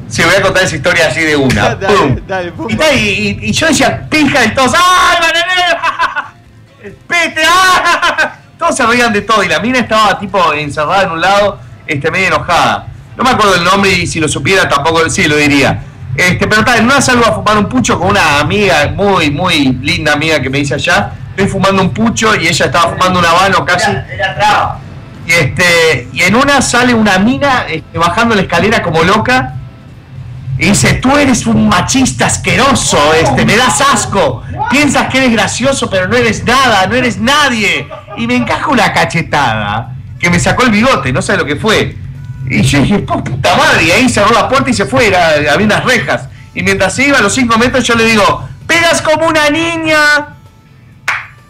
Sí, 0.09 0.23
voy 0.23 0.33
a 0.35 0.41
contar 0.41 0.63
esa 0.63 0.75
historia 0.75 1.07
así 1.07 1.21
de 1.21 1.35
una. 1.35 1.75
Dale, 1.75 1.95
Pum. 1.97 2.19
dale, 2.27 2.51
pum. 2.51 2.67
Y, 2.69 2.75
tal, 2.75 2.95
y- 2.97 2.99
y- 3.41 3.49
y 3.49 3.51
yo 3.53 3.67
decía, 3.67 4.07
pija, 4.09 4.43
y 4.43 4.53
todos, 4.53 4.73
¡ay, 4.75 5.17
bananero! 5.21 6.97
¡Pete! 7.07 7.41
¡ah! 7.47 8.33
Todos 8.57 8.75
se 8.75 8.85
reían 8.85 9.13
de 9.13 9.21
todo. 9.21 9.41
Y 9.43 9.47
la 9.47 9.59
mina 9.61 9.79
estaba 9.79 10.19
tipo 10.19 10.51
encerrada 10.53 11.03
en 11.03 11.11
un 11.11 11.21
lado, 11.21 11.59
este, 11.87 12.11
medio 12.11 12.27
enojada. 12.27 12.87
No 13.19 13.25
me 13.25 13.31
acuerdo 13.31 13.55
el 13.55 13.65
nombre 13.65 13.91
y 13.91 14.07
si 14.07 14.17
lo 14.21 14.29
supiera 14.29 14.69
tampoco 14.69 15.09
sí 15.09 15.27
lo 15.27 15.35
diría. 15.35 15.83
Este, 16.15 16.47
pero 16.47 16.63
tal, 16.63 16.79
en 16.79 16.85
una 16.85 17.01
salgo 17.01 17.25
a 17.25 17.33
fumar 17.33 17.57
un 17.57 17.67
pucho 17.67 17.99
con 17.99 18.07
una 18.07 18.39
amiga, 18.39 18.93
muy, 18.95 19.29
muy 19.29 19.73
linda 19.81 20.13
amiga 20.13 20.41
que 20.41 20.49
me 20.49 20.59
dice 20.59 20.75
allá. 20.75 21.11
Estoy 21.31 21.47
fumando 21.47 21.81
un 21.81 21.93
pucho 21.93 22.33
y 22.33 22.47
ella 22.47 22.67
estaba 22.67 22.93
fumando 22.93 23.19
un 23.19 23.25
habano 23.25 23.65
casi. 23.65 23.91
Era 23.91 24.35
traba. 24.35 24.79
Y 25.27 25.33
este, 25.33 26.07
y 26.13 26.21
en 26.21 26.33
una 26.33 26.61
sale 26.61 26.93
una 26.93 27.19
mina 27.19 27.65
este, 27.67 27.97
bajando 27.97 28.35
la 28.35 28.43
escalera 28.43 28.81
como 28.81 29.03
loca 29.03 29.53
y 30.57 30.67
dice, 30.67 30.93
tú 30.93 31.17
eres 31.17 31.45
un 31.45 31.67
machista 31.67 32.27
asqueroso, 32.27 33.13
este, 33.13 33.45
me 33.45 33.57
das 33.57 33.81
asco, 33.81 34.43
piensas 34.69 35.09
que 35.09 35.17
eres 35.17 35.33
gracioso, 35.33 35.89
pero 35.89 36.07
no 36.07 36.15
eres 36.15 36.45
nada, 36.45 36.87
no 36.87 36.95
eres 36.95 37.17
nadie. 37.17 37.85
Y 38.15 38.27
me 38.27 38.37
encaja 38.37 38.69
una 38.69 38.93
cachetada 38.93 39.93
que 40.17 40.29
me 40.29 40.39
sacó 40.39 40.63
el 40.63 40.71
bigote, 40.71 41.11
no 41.11 41.21
sé 41.21 41.35
lo 41.35 41.43
que 41.43 41.57
fue. 41.57 41.97
Y 42.49 42.61
yo 42.63 42.81
dije, 42.81 42.99
"Po, 42.99 43.23
puta 43.23 43.55
madre, 43.55 43.83
y 43.83 43.91
ahí 43.91 44.09
cerró 44.09 44.31
la 44.33 44.49
puerta 44.49 44.69
y 44.69 44.73
se 44.73 44.85
fue, 44.85 45.07
era- 45.07 45.35
había 45.53 45.65
unas 45.65 45.83
rejas. 45.85 46.27
Y 46.55 46.63
mientras 46.63 46.95
se 46.95 47.03
iba 47.07 47.19
a 47.19 47.21
los 47.21 47.33
cinco 47.33 47.57
metros 47.57 47.83
yo 47.85 47.93
le 47.95 48.05
digo, 48.05 48.49
pegas 48.67 49.01
como 49.01 49.27
una 49.27 49.49
niña. 49.49 50.35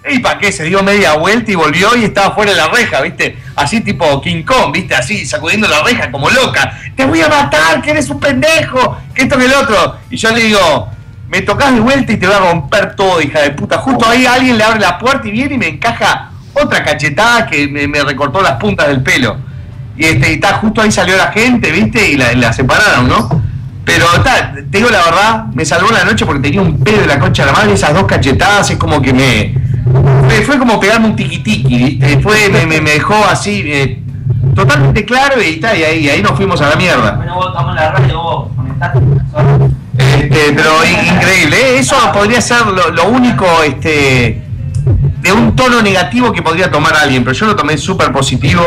¿Y 0.09 0.19
para 0.19 0.39
qué? 0.39 0.51
Se 0.51 0.63
dio 0.63 0.81
media 0.81 1.13
vuelta 1.13 1.51
y 1.51 1.55
volvió 1.55 1.95
y 1.95 2.05
estaba 2.05 2.33
fuera 2.33 2.51
de 2.51 2.57
la 2.57 2.67
reja, 2.67 3.01
¿viste? 3.01 3.37
Así 3.55 3.81
tipo 3.81 4.21
King 4.21 4.43
Kong, 4.43 4.71
¿viste? 4.73 4.95
Así 4.95 5.25
sacudiendo 5.25 5.67
la 5.67 5.83
reja 5.83 6.09
como 6.09 6.29
loca. 6.29 6.79
Te 6.95 7.05
voy 7.05 7.21
a 7.21 7.27
matar, 7.27 7.81
que 7.81 7.91
eres 7.91 8.09
un 8.09 8.19
pendejo, 8.19 8.97
que 9.13 9.23
esto 9.23 9.37
que 9.37 9.45
el 9.45 9.53
otro. 9.53 9.97
Y 10.09 10.17
yo 10.17 10.31
le 10.31 10.39
digo, 10.41 10.89
me 11.27 11.41
tocas 11.41 11.73
de 11.73 11.79
vuelta 11.81 12.11
y 12.13 12.17
te 12.17 12.25
voy 12.27 12.35
a 12.35 12.39
romper 12.39 12.95
todo, 12.95 13.21
hija 13.21 13.41
de 13.41 13.51
puta. 13.51 13.77
Justo 13.77 14.07
ahí 14.07 14.25
alguien 14.25 14.57
le 14.57 14.63
abre 14.63 14.79
la 14.79 14.97
puerta 14.97 15.27
y 15.27 15.31
viene 15.31 15.55
y 15.55 15.57
me 15.57 15.67
encaja 15.67 16.31
otra 16.53 16.83
cachetada 16.83 17.45
que 17.45 17.67
me 17.67 18.01
recortó 18.03 18.41
las 18.41 18.53
puntas 18.53 18.87
del 18.87 19.03
pelo. 19.03 19.37
Y 19.99 20.05
este, 20.05 20.31
y 20.31 20.33
está, 20.35 20.53
justo 20.55 20.81
ahí 20.81 20.91
salió 20.91 21.17
la 21.17 21.27
gente, 21.31 21.71
¿viste? 21.71 22.09
Y 22.11 22.15
la, 22.17 22.31
la 22.33 22.53
separaron, 22.53 23.09
¿no? 23.09 23.43
Pero 23.83 24.05
está, 24.15 24.53
te 24.53 24.77
digo 24.77 24.89
la 24.89 25.03
verdad, 25.03 25.45
me 25.53 25.65
salvó 25.65 25.91
la 25.91 26.05
noche 26.05 26.25
porque 26.25 26.41
tenía 26.41 26.61
un 26.61 26.79
pedo 26.79 27.01
de 27.01 27.07
la 27.07 27.19
concha 27.19 27.43
de 27.45 27.51
la 27.51 27.57
madre, 27.57 27.73
esas 27.73 27.93
dos 27.93 28.05
cachetadas 28.05 28.69
es 28.71 28.77
como 28.77 29.01
que 29.01 29.11
me. 29.11 29.53
me- 30.27 30.41
fue 30.45 30.57
como 30.57 30.79
pegarme 30.79 31.07
un 31.07 31.15
tiquitiqui, 31.15 31.77
¿viste? 31.77 32.19
Fue, 32.21 32.49
me, 32.49 32.65
me- 32.65 32.79
me 32.81 32.91
dejó 32.91 33.15
así, 33.29 33.61
eh, 33.65 34.01
totalmente 34.55 35.03
claro 35.03 35.41
y, 35.41 35.55
está, 35.55 35.75
y 35.75 35.83
ahí, 35.83 36.07
ahí 36.09 36.21
nos 36.21 36.31
fuimos 36.33 36.61
a 36.61 36.69
la 36.69 36.75
mierda. 36.77 37.11
Bueno, 37.13 37.35
vos 37.35 37.47
estamos 37.49 37.69
en 37.71 37.75
la 37.75 37.91
radio, 37.91 38.21
vos 38.21 38.47
conectaste. 38.55 38.99
Este, 39.97 40.53
pero 40.55 40.71
in- 40.85 41.15
increíble, 41.15 41.57
¿eh? 41.57 41.79
eso 41.79 41.95
podría 42.13 42.39
ser 42.41 42.65
lo, 42.67 42.89
lo 42.91 43.09
único 43.09 43.45
este, 43.63 44.41
de 45.21 45.31
un 45.33 45.55
tono 45.55 45.81
negativo 45.81 46.31
que 46.31 46.41
podría 46.41 46.71
tomar 46.71 46.95
alguien, 46.95 47.23
pero 47.23 47.35
yo 47.35 47.47
lo 47.47 47.55
tomé 47.55 47.77
súper 47.77 48.11
positivo, 48.11 48.61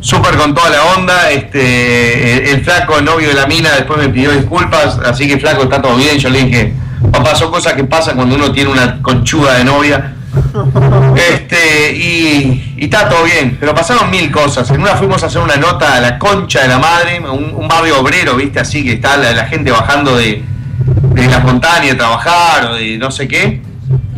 súper 0.00 0.36
con 0.36 0.54
toda 0.54 0.70
la 0.70 0.84
onda. 0.96 1.30
Este, 1.30 2.52
el, 2.52 2.64
flaco, 2.64 2.98
el 2.98 3.04
novio 3.04 3.28
de 3.28 3.34
la 3.34 3.46
mina, 3.46 3.70
después 3.72 3.98
me 3.98 4.08
pidió 4.08 4.32
disculpas, 4.32 4.98
así 5.04 5.26
que 5.28 5.38
flaco 5.38 5.64
está 5.64 5.80
todo 5.80 5.96
bien. 5.96 6.18
Yo 6.18 6.30
le 6.30 6.44
dije, 6.44 6.72
papá, 7.12 7.34
son 7.34 7.50
cosas 7.50 7.74
que 7.74 7.84
pasan 7.84 8.16
cuando 8.16 8.34
uno 8.34 8.52
tiene 8.52 8.70
una 8.70 9.00
conchuda 9.02 9.54
de 9.54 9.64
novia. 9.64 10.14
Este, 11.16 11.96
y, 11.96 12.74
y 12.76 12.84
está 12.84 13.08
todo 13.08 13.24
bien, 13.24 13.56
pero 13.58 13.74
pasaron 13.74 14.10
mil 14.10 14.30
cosas. 14.30 14.70
En 14.70 14.80
una 14.80 14.94
fuimos 14.94 15.22
a 15.22 15.26
hacer 15.26 15.40
una 15.40 15.56
nota 15.56 15.94
a 15.96 16.00
la 16.00 16.18
concha 16.18 16.62
de 16.62 16.68
la 16.68 16.78
madre, 16.78 17.18
un, 17.20 17.54
un 17.54 17.68
barrio 17.68 18.00
obrero, 18.00 18.36
viste, 18.36 18.60
así 18.60 18.84
que 18.84 18.92
está 18.92 19.16
la, 19.16 19.32
la 19.32 19.46
gente 19.46 19.70
bajando 19.70 20.16
de, 20.16 20.42
de 21.12 21.26
la 21.26 21.40
montaña 21.40 21.92
a 21.92 21.96
trabajar 21.96 22.66
o 22.66 22.74
de 22.74 22.98
no 22.98 23.10
sé 23.10 23.26
qué. 23.26 23.60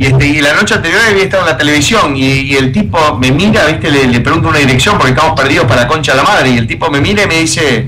Y, 0.01 0.07
este, 0.07 0.27
y 0.27 0.41
la 0.41 0.55
noche 0.55 0.75
anterior 0.75 0.99
había 1.07 1.25
estado 1.25 1.43
en 1.43 1.51
la 1.51 1.57
televisión 1.59 2.17
y, 2.17 2.23
y 2.23 2.57
el 2.57 2.73
tipo 2.73 3.19
me 3.19 3.31
mira, 3.33 3.67
viste, 3.67 3.91
le, 3.91 4.07
le 4.07 4.21
pregunto 4.21 4.49
una 4.49 4.59
dirección 4.59 4.97
porque 4.97 5.11
estamos 5.13 5.39
perdidos 5.39 5.67
para 5.67 5.87
concha 5.87 6.15
la 6.15 6.23
madre. 6.23 6.49
Y 6.49 6.57
el 6.57 6.67
tipo 6.67 6.91
me 6.91 7.01
mira 7.03 7.25
y 7.25 7.27
me 7.27 7.35
dice, 7.41 7.87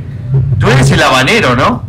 tú 0.61 0.69
eres 0.71 0.91
el 0.91 1.03
habanero, 1.03 1.57
¿no? 1.57 1.85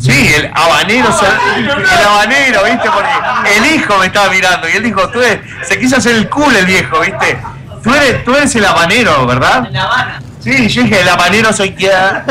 Sí, 0.00 0.30
el 0.36 0.50
habanero, 0.54 1.08
se- 1.18 1.60
el 1.60 2.06
habanero, 2.06 2.60
¿viste? 2.64 2.88
Porque 2.90 3.56
el 3.56 3.74
hijo 3.74 3.98
me 3.98 4.06
estaba 4.06 4.28
mirando 4.30 4.68
y 4.68 4.72
él 4.76 4.82
dijo, 4.84 5.08
tú 5.08 5.20
eres, 5.20 5.40
se 5.66 5.78
quiso 5.80 5.96
hacer 5.96 6.14
el 6.14 6.28
culo 6.28 6.56
el 6.56 6.66
viejo, 6.66 7.00
¿viste? 7.00 7.36
Tú 7.82 7.92
eres, 7.92 8.24
tú 8.24 8.34
eres 8.36 8.54
el 8.54 8.64
habanero, 8.64 9.26
¿verdad? 9.26 9.66
En 9.66 9.72
La 9.72 9.82
Habana. 9.84 10.22
Sí, 10.38 10.68
yo 10.68 10.82
dije, 10.82 11.00
el 11.00 11.08
habanero 11.08 11.52
soy 11.52 11.74
ya. 11.76 12.24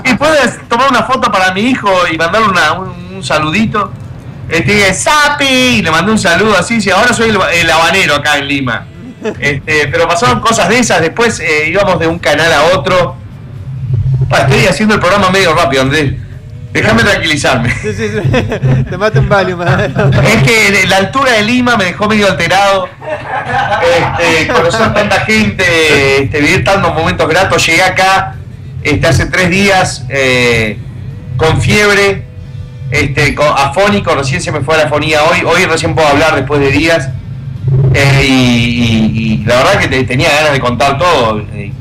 ¿Y 0.04 0.14
puedes 0.14 0.58
tomar 0.68 0.88
una 0.90 1.04
foto 1.04 1.30
para 1.30 1.52
mi 1.52 1.60
hijo 1.60 1.88
y 2.10 2.16
mandarle 2.16 2.48
una- 2.48 2.72
un, 2.72 3.14
un 3.16 3.22
saludito? 3.22 3.92
Este, 4.48 4.94
Sapi, 4.94 5.44
y 5.44 5.82
le 5.82 5.90
mandé 5.90 6.12
un 6.12 6.18
saludo 6.18 6.56
así, 6.56 6.74
dice, 6.74 6.92
ahora 6.92 7.12
soy 7.12 7.30
el, 7.30 7.38
el 7.54 7.70
habanero 7.70 8.14
acá 8.14 8.38
en 8.38 8.48
Lima. 8.48 8.86
Este, 9.40 9.88
pero 9.88 10.06
pasaron 10.06 10.40
cosas 10.40 10.68
de 10.68 10.78
esas, 10.78 11.00
después 11.00 11.40
eh, 11.40 11.68
íbamos 11.68 11.98
de 11.98 12.06
un 12.06 12.18
canal 12.18 12.52
a 12.52 12.64
otro. 12.76 13.16
Pa, 14.28 14.38
estoy 14.40 14.66
haciendo 14.66 14.94
el 14.94 15.00
programa 15.00 15.30
medio 15.30 15.54
rápido, 15.54 15.82
Andrés. 15.82 16.12
Déjame 16.72 17.04
tranquilizarme. 17.04 17.70
Sí, 17.70 17.94
sí, 17.94 18.08
sí. 18.08 18.84
Te 18.90 18.98
mata 18.98 19.18
un 19.18 19.28
Valium. 19.28 19.62
Es 19.62 20.42
que 20.42 20.86
la 20.86 20.98
altura 20.98 21.32
de 21.32 21.42
Lima 21.42 21.76
me 21.76 21.86
dejó 21.86 22.06
medio 22.06 22.30
alterado. 22.30 22.88
Este, 24.18 24.52
conocer 24.52 24.92
tanta 24.92 25.20
gente, 25.20 26.24
este, 26.24 26.40
vivir 26.40 26.64
tantos 26.64 26.92
momentos 26.92 27.26
gratos. 27.28 27.64
Llegué 27.64 27.82
acá 27.82 28.36
este, 28.82 29.06
hace 29.06 29.26
tres 29.26 29.48
días 29.48 30.04
eh, 30.10 30.78
con 31.38 31.62
fiebre, 31.62 32.25
este, 32.90 33.34
con, 33.34 33.46
afónico, 33.48 34.14
recién 34.14 34.40
se 34.40 34.52
me 34.52 34.60
fue 34.60 34.76
la 34.76 34.84
afonía 34.84 35.22
hoy. 35.24 35.38
Hoy 35.44 35.64
recién 35.64 35.94
puedo 35.94 36.08
hablar 36.08 36.34
después 36.36 36.60
de 36.60 36.70
días. 36.70 37.08
Eh, 37.94 38.26
y, 38.28 38.32
y- 38.32 39.32
y 39.42 39.44
la 39.44 39.56
verdad 39.56 39.78
que 39.80 39.88
te- 39.88 40.04
tenía 40.04 40.30
ganas 40.30 40.52
de 40.52 40.60
contar 40.60 40.98
todo. 40.98 41.40
eh, 41.52 41.72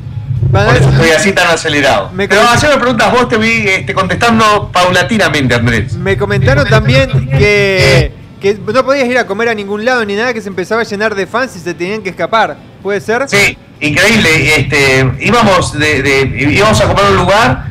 Por 0.52 0.76
eso 0.76 0.90
estoy 0.90 1.10
así 1.12 1.32
tan 1.34 1.48
acelerado. 1.48 2.12
Me 2.14 2.28
Pero 2.28 2.42
hacerme 2.42 2.78
preguntas 2.78 3.12
vos, 3.12 3.28
te 3.28 3.38
vi 3.38 3.68
este, 3.68 3.94
contestando 3.94 4.70
paulatinamente, 4.72 5.54
Andrés. 5.56 5.94
Me 5.94 6.18
comentaron 6.18 6.68
también 6.70 7.10
que, 7.30 8.12
que 8.42 8.54
no 8.74 8.86
podías 8.86 9.08
ir 9.08 9.18
a 9.18 9.28
comer 9.28 9.50
a 9.50 9.54
ningún 9.54 9.84
lado 9.86 10.06
ni 10.06 10.16
nada, 10.16 10.34
que 10.34 10.42
se 10.42 10.48
empezaba 10.50 10.82
a 10.82 10.86
llenar 10.86 11.14
de 11.14 11.28
fans 11.28 11.56
y 11.56 11.60
se 11.60 11.74
tenían 11.74 12.02
que 12.02 12.10
escapar. 12.10 12.58
¿Puede 12.82 13.02
ser? 13.02 13.28
Sí, 13.28 13.58
increíble. 13.82 14.56
Este, 14.58 15.12
íbamos, 15.20 15.74
de, 15.78 16.02
de- 16.02 16.52
íbamos 16.54 16.80
a 16.82 16.86
comer 16.88 17.06
a 17.06 17.10
un 17.10 17.18
lugar 17.18 17.66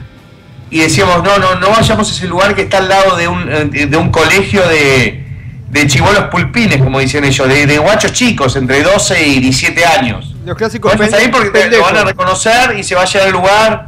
y 0.70 0.80
decíamos, 0.80 1.22
no, 1.22 1.38
no, 1.38 1.54
no 1.56 1.70
vayamos 1.70 2.08
a 2.10 2.12
ese 2.12 2.26
lugar 2.26 2.54
que 2.54 2.62
está 2.62 2.78
al 2.78 2.88
lado 2.88 3.16
de 3.16 3.28
un, 3.28 3.48
eh, 3.50 3.86
de 3.86 3.96
un 3.96 4.10
colegio 4.10 4.66
de, 4.68 5.24
de 5.68 5.86
chivolos 5.86 6.24
pulpines, 6.24 6.82
como 6.82 6.98
dicen 7.00 7.24
ellos, 7.24 7.48
de, 7.48 7.66
de 7.66 7.78
guachos 7.78 8.12
chicos, 8.12 8.56
entre 8.56 8.82
12 8.82 9.26
y 9.26 9.40
17 9.40 9.84
años. 9.86 10.34
Los 10.44 10.56
clásicos 10.56 10.96
No 10.98 11.16
ahí 11.16 11.28
porque 11.28 11.50
te- 11.50 11.70
lo 11.76 11.82
van 11.82 11.96
a 11.96 12.04
reconocer 12.04 12.76
y 12.78 12.82
se 12.82 12.94
va 12.94 13.02
a 13.02 13.04
llegar 13.06 13.28
al 13.28 13.32
lugar, 13.32 13.86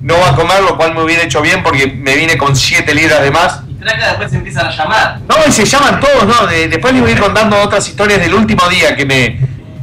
no 0.00 0.18
va 0.18 0.30
a 0.30 0.34
comer, 0.34 0.62
lo 0.62 0.76
cual 0.76 0.94
me 0.94 1.02
hubiera 1.02 1.22
hecho 1.22 1.40
bien 1.42 1.62
porque 1.62 1.86
me 1.86 2.16
vine 2.16 2.36
con 2.38 2.56
7 2.56 2.94
libras 2.94 3.22
de 3.22 3.30
más. 3.30 3.60
Y 3.70 3.74
traca 3.74 4.08
después 4.08 4.30
se 4.30 4.36
empiezan 4.38 4.66
a 4.66 4.70
llamar. 4.76 5.18
No, 5.28 5.36
y 5.46 5.52
se 5.52 5.64
llaman 5.64 6.00
todos, 6.00 6.24
¿no? 6.26 6.46
De- 6.46 6.68
después 6.68 6.92
les 6.92 7.02
voy 7.02 7.10
a 7.10 7.14
ir 7.14 7.20
contando 7.20 7.56
otras 7.60 7.86
historias 7.88 8.20
del 8.20 8.34
último 8.34 8.68
día 8.68 8.96
que 8.96 9.04
me, 9.06 9.38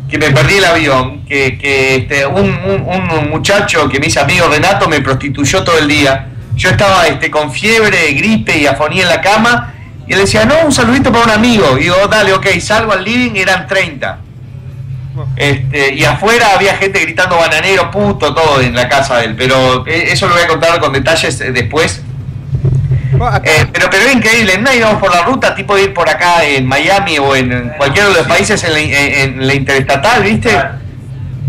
que 0.09 0.17
me 0.17 0.31
perdí 0.31 0.55
el 0.57 0.65
avión. 0.65 1.25
Que, 1.25 1.57
que 1.57 1.95
este, 1.95 2.25
un, 2.25 2.49
un- 2.49 3.29
muchacho 3.29 3.87
que 3.87 3.99
me 3.99 4.07
hizo 4.07 4.19
amigo 4.21 4.47
Renato 4.49 4.87
me 4.89 5.01
prostituyó 5.01 5.63
todo 5.63 5.77
el 5.77 5.87
día. 5.87 6.27
Yo 6.55 6.69
estaba 6.69 7.07
este, 7.07 7.29
con 7.31 7.51
fiebre, 7.51 8.11
gripe 8.13 8.57
y 8.57 8.65
afonía 8.65 9.03
en 9.03 9.09
la 9.09 9.21
cama. 9.21 9.73
Y 10.07 10.13
él 10.13 10.19
decía, 10.19 10.43
no, 10.45 10.61
un 10.65 10.71
saludito 10.71 11.11
para 11.11 11.25
un 11.25 11.31
amigo. 11.31 11.77
Y 11.77 11.83
digo, 11.83 11.95
dale, 12.09 12.33
ok, 12.33 12.47
salgo 12.59 12.91
al 12.91 13.03
living, 13.03 13.35
eran 13.35 13.67
30. 13.67 14.19
Este, 15.35 15.93
y 15.93 16.03
afuera 16.05 16.47
había 16.55 16.75
gente 16.77 16.99
gritando 16.99 17.37
bananero, 17.37 17.91
puto, 17.91 18.33
todo 18.33 18.61
en 18.61 18.73
la 18.75 18.87
casa 18.89 19.17
de 19.17 19.25
él. 19.25 19.35
Pero 19.37 19.85
eh, 19.87 20.09
eso 20.11 20.27
lo 20.27 20.33
voy 20.33 20.43
a 20.43 20.47
contar 20.47 20.79
con 20.79 20.91
detalles 20.93 21.39
eh, 21.41 21.51
después. 21.51 22.01
Acá- 23.27 23.41
Eh, 23.49 23.67
pero, 23.73 23.89
pero 23.89 24.03
era 24.03 24.11
increíble, 24.13 24.57
no 24.57 24.73
íbamos 24.73 24.99
por 24.99 25.13
la 25.13 25.21
ruta, 25.23 25.53
tipo 25.55 25.75
de 25.75 25.83
ir 25.83 25.93
por 25.93 26.09
acá 26.09 26.43
en 26.43 26.65
Miami 26.65 27.17
o 27.19 27.35
en 27.35 27.69
cualquiera 27.77 28.09
de 28.09 28.15
los 28.15 28.27
países 28.27 28.63
en 28.63 28.73
la, 28.73 28.79
en- 28.79 28.93
en 29.39 29.47
la 29.47 29.53
interestatal, 29.53 30.23
¿viste? 30.23 30.57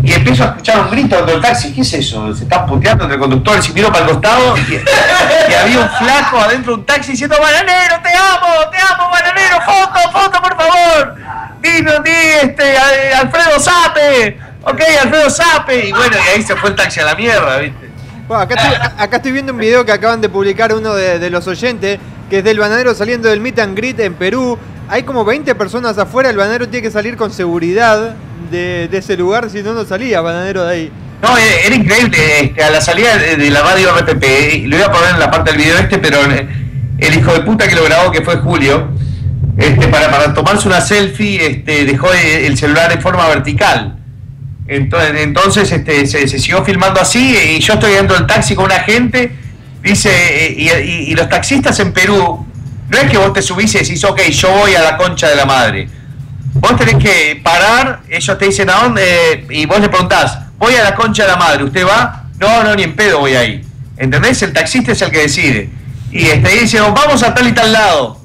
Y 0.03 0.13
empiezo 0.13 0.43
a 0.43 0.47
escuchar 0.47 0.79
un 0.79 0.89
grito 0.89 1.15
dentro 1.15 1.33
del 1.35 1.41
taxi, 1.43 1.71
¿qué 1.73 1.81
es 1.81 1.93
eso? 1.93 2.33
Se 2.35 2.43
están 2.43 2.65
puteando 2.65 3.03
entre 3.03 3.19
conductores 3.19 3.69
y 3.69 3.73
miro 3.73 3.91
para 3.91 4.05
el 4.05 4.11
costado 4.11 4.57
y, 4.57 4.61
y 4.73 5.53
había 5.53 5.79
un 5.79 5.89
flaco 5.89 6.39
adentro 6.39 6.73
de 6.73 6.79
un 6.79 6.85
taxi 6.87 7.11
diciendo, 7.11 7.35
bananero, 7.39 7.99
te 8.01 8.09
amo, 8.09 8.69
te 8.71 8.77
amo, 8.77 9.11
bananero, 9.11 9.61
foto, 9.61 9.99
foto, 10.11 10.41
por 10.41 10.55
favor. 10.57 11.15
Dino, 11.61 11.99
di, 11.99 12.09
este, 12.09 12.77
Alfredo 13.15 13.59
Sape, 13.59 14.39
ok, 14.63 14.81
Alfredo 15.03 15.29
Sape. 15.29 15.85
Y 15.89 15.91
bueno, 15.91 16.17
y 16.25 16.29
ahí 16.35 16.41
se 16.41 16.55
fue 16.55 16.71
el 16.71 16.75
taxi 16.75 16.99
a 16.99 17.05
la 17.05 17.13
mierda, 17.13 17.57
¿viste? 17.57 17.80
Acá, 18.35 19.15
estoy, 19.15 19.31
viendo 19.31 19.53
un 19.53 19.59
video 19.59 19.85
que 19.85 19.91
acaban 19.91 20.21
de 20.21 20.29
publicar 20.29 20.73
uno 20.73 20.93
de, 20.93 21.29
los 21.29 21.47
oyentes, 21.47 21.99
que 22.29 22.39
es 22.39 22.43
del 22.43 22.59
bananero 22.59 22.93
saliendo 22.93 23.29
del 23.29 23.39
meet 23.39 23.59
and 23.59 23.75
greet 23.75 23.99
en 23.99 24.13
Perú. 24.13 24.57
Hay 24.89 25.03
como 25.03 25.23
20 25.23 25.55
personas 25.55 25.97
afuera, 25.97 26.29
el 26.29 26.37
bananero 26.37 26.67
tiene 26.67 26.83
que 26.83 26.91
salir 26.91 27.15
con 27.17 27.31
seguridad 27.31 28.15
de, 28.49 28.89
ese 28.91 29.17
lugar, 29.17 29.49
si 29.49 29.63
no, 29.63 29.73
no 29.73 29.85
salía 29.85 30.21
bananero 30.21 30.65
de 30.65 30.73
ahí. 30.73 30.91
No, 31.21 31.37
eh, 31.37 31.67
era 31.67 31.75
increíble. 31.75 32.17
Este, 32.41 32.63
a 32.63 32.71
la 32.71 32.81
salida 32.81 33.17
de, 33.17 33.49
la 33.49 33.61
radio 33.61 33.95
RPP, 33.95 34.23
y 34.55 34.67
lo 34.67 34.77
iba 34.77 34.87
a 34.87 34.91
poner 34.91 35.11
en 35.11 35.19
la 35.19 35.29
parte 35.29 35.51
del 35.51 35.61
video 35.61 35.77
este, 35.77 35.99
pero 35.99 36.17
eh, 36.31 36.47
el 36.97 37.13
hijo 37.15 37.33
de 37.33 37.41
puta 37.41 37.67
que 37.67 37.75
lo 37.75 37.83
grabó, 37.85 38.11
que 38.11 38.21
fue 38.21 38.37
Julio, 38.37 38.89
este, 39.57 39.87
para, 39.87 40.09
para 40.09 40.33
tomarse 40.33 40.67
una 40.67 40.81
selfie, 40.81 41.45
este, 41.45 41.85
dejó 41.85 42.11
eh, 42.13 42.47
el 42.47 42.57
celular 42.57 42.91
en 42.91 43.01
forma 43.01 43.27
vertical. 43.27 44.00
Entonces, 44.71 45.15
entonces 45.17 45.71
este, 45.73 46.07
se, 46.07 46.27
siguió 46.29 46.63
filmando 46.63 47.01
así 47.01 47.37
y 47.37 47.59
yo 47.59 47.73
estoy 47.73 47.91
dentro 47.91 48.15
del 48.15 48.25
taxi 48.25 48.55
con 48.55 48.63
una 48.65 48.79
gente, 48.79 49.29
dice, 49.83 50.55
y, 50.57 51.13
los 51.13 51.27
taxistas 51.27 51.77
en 51.81 51.91
Perú, 51.91 52.47
no 52.87 52.97
es 52.97 53.11
que 53.11 53.17
vos 53.17 53.33
te 53.33 53.41
subís 53.41 53.75
y 53.75 53.79
decís, 53.79 54.01
ok, 54.05 54.21
yo 54.29 54.49
voy 54.49 54.73
a 54.75 54.81
la 54.81 54.95
concha 54.95 55.27
de 55.27 55.35
la 55.35 55.45
madre. 55.45 55.89
Vos 56.53 56.77
tenés 56.77 56.95
que 57.03 57.41
parar, 57.43 58.03
ellos 58.07 58.37
te 58.37 58.45
dicen 58.45 58.69
a 58.69 58.75
dónde, 58.75 59.45
y 59.49 59.65
vos 59.65 59.81
le 59.81 59.89
preguntás, 59.89 60.39
voy 60.57 60.73
a 60.75 60.83
la 60.83 60.95
concha 60.95 61.23
de 61.23 61.29
la 61.31 61.35
madre, 61.35 61.65
¿usted 61.65 61.85
va? 61.85 62.27
No, 62.39 62.63
no, 62.63 62.73
ni 62.73 62.83
en 62.83 62.95
pedo 62.95 63.19
voy 63.19 63.35
ahí. 63.35 63.65
¿Entendés? 63.97 64.41
El 64.41 64.53
taxista 64.53 64.93
es 64.93 65.01
el 65.01 65.11
que 65.11 65.19
decide. 65.23 65.69
Y 66.13 66.27
este 66.27 66.47
dice, 66.47 66.79
vamos 66.79 67.21
a 67.23 67.33
tal 67.33 67.45
y 67.45 67.51
tal 67.51 67.73
lado. 67.73 68.21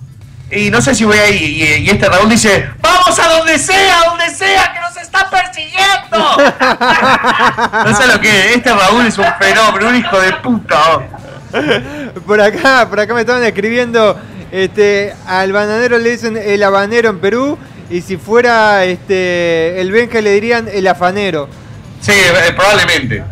Y 0.52 0.70
no 0.70 0.80
sé 0.80 0.94
si 0.94 1.04
voy 1.04 1.18
ahí. 1.18 1.82
Y, 1.84 1.90
este 1.90 2.08
Raúl 2.08 2.30
dice, 2.30 2.68
vamos 2.80 3.18
a 3.18 3.28
donde 3.36 3.58
sea, 3.58 4.04
donde 4.06 4.30
sea, 4.30 4.72
está 5.16 5.30
persiguiendo. 5.30 6.16
no 7.90 7.96
sé 7.96 8.06
lo 8.06 8.20
que 8.20 8.28
es. 8.50 8.56
Este 8.56 8.72
Raúl 8.72 9.06
es 9.06 9.18
un 9.18 9.26
fenómeno, 9.38 9.88
un 9.88 9.96
hijo 9.96 10.20
de 10.20 10.32
puta. 10.34 10.76
oh. 10.96 11.02
Por 12.26 12.40
acá, 12.40 12.86
por 12.88 13.00
acá 13.00 13.14
me 13.14 13.20
estaban 13.20 13.42
escribiendo, 13.44 14.18
este, 14.50 15.14
al 15.26 15.52
bananero 15.52 15.98
le 15.98 16.10
dicen 16.10 16.36
el 16.36 16.62
habanero 16.62 17.08
en 17.10 17.18
Perú, 17.20 17.58
y 17.88 18.00
si 18.02 18.16
fuera 18.16 18.84
este 18.84 19.80
el 19.80 19.90
Benja 19.92 20.20
le 20.20 20.32
dirían 20.32 20.68
el 20.72 20.86
afanero. 20.86 21.48
Sí, 22.00 22.12
eh, 22.12 22.52
probablemente. 22.54 23.22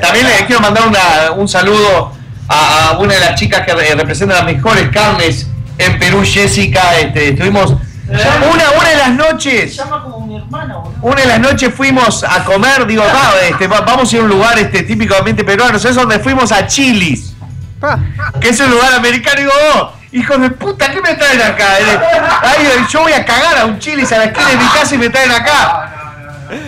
También 0.00 0.26
le 0.26 0.46
quiero 0.46 0.60
mandar 0.60 0.88
una- 0.88 1.32
un 1.32 1.48
saludo 1.48 2.12
a, 2.48 2.88
a 2.90 2.98
una 2.98 3.14
de 3.14 3.20
las 3.20 3.34
chicas 3.38 3.64
que 3.64 3.74
re- 3.74 3.94
representan 3.94 4.38
las 4.38 4.46
mejores 4.46 4.88
carnes 4.88 5.46
en 5.78 5.98
Perú, 5.98 6.22
Jessica. 6.24 6.98
Este, 6.98 7.28
estuvimos 7.28 7.74
una, 8.08 8.70
una 8.78 8.88
de 8.88 8.96
las 8.96 9.10
noches. 9.10 9.76
llama 9.76 10.02
como 10.02 10.26
mi 10.26 10.36
hermana, 10.36 10.76
boludo. 10.76 10.94
Una 11.02 11.20
de 11.20 11.26
las 11.26 11.40
noches 11.40 11.74
fuimos 11.74 12.24
a 12.24 12.44
comer, 12.44 12.86
digo, 12.86 13.02
va, 13.04 13.32
este, 13.48 13.66
va- 13.68 13.80
vamos 13.82 14.10
a 14.12 14.16
ir 14.16 14.22
a 14.22 14.24
un 14.24 14.30
lugar 14.30 14.58
este, 14.58 14.82
típicamente 14.82 15.44
peruano, 15.44 15.78
¿sabes 15.78 15.96
dónde 15.96 16.18
fuimos? 16.18 16.50
A 16.52 16.66
Chilis, 16.66 17.34
que 18.40 18.48
es 18.48 18.60
un 18.60 18.70
lugar 18.70 18.94
americano, 18.94 19.36
digo, 19.40 19.52
oh, 19.74 19.92
hijos 20.12 20.40
de 20.40 20.50
puta, 20.50 20.90
¿qué 20.90 21.00
me 21.02 21.14
traen 21.14 21.42
acá? 21.42 21.78
Eh, 21.80 21.98
Ay, 22.42 22.86
yo 22.90 23.00
voy 23.02 23.12
a 23.12 23.24
cagar 23.24 23.58
a 23.58 23.64
un 23.66 23.78
Chilis 23.78 24.10
a 24.12 24.18
la 24.18 24.24
esquina 24.24 24.48
de 24.48 24.56
mi 24.56 24.66
casa 24.68 24.94
y 24.94 24.98
me 24.98 25.10
traen 25.10 25.30
acá. 25.30 25.94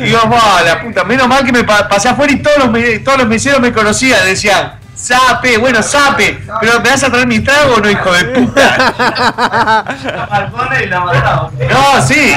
Y 0.01 0.05
digo, 0.05 0.21
va, 0.29 0.61
la 0.63 0.79
puta, 0.83 1.05
menos 1.05 1.27
mal 1.27 1.43
que 1.45 1.53
me 1.53 1.65
pa- 1.65 1.89
pasé 1.89 2.11
afuera 2.11 2.31
y 2.33 2.43
todos 2.43 2.59
los, 2.59 2.71
me- 2.71 2.99
todos 2.99 3.17
los 3.19 3.27
meseros 3.27 3.61
me 3.61 3.73
conocían, 3.73 4.25
decían, 4.27 4.75
Sape, 5.01 5.57
bueno, 5.57 5.83
Sape, 5.83 6.41
pero 6.61 6.79
¿me 6.81 6.91
vas 6.91 7.03
a 7.03 7.11
traer 7.11 7.27
mi 7.27 7.41
trago 7.41 7.75
o 7.77 7.81
no, 7.81 7.91
hijo 7.91 8.13
de 8.13 8.25
puta? 8.27 8.77
La 9.97 10.83
y 10.83 10.87
la 10.87 11.01
mataba. 11.01 11.51
No, 11.71 12.07
sí. 12.07 12.35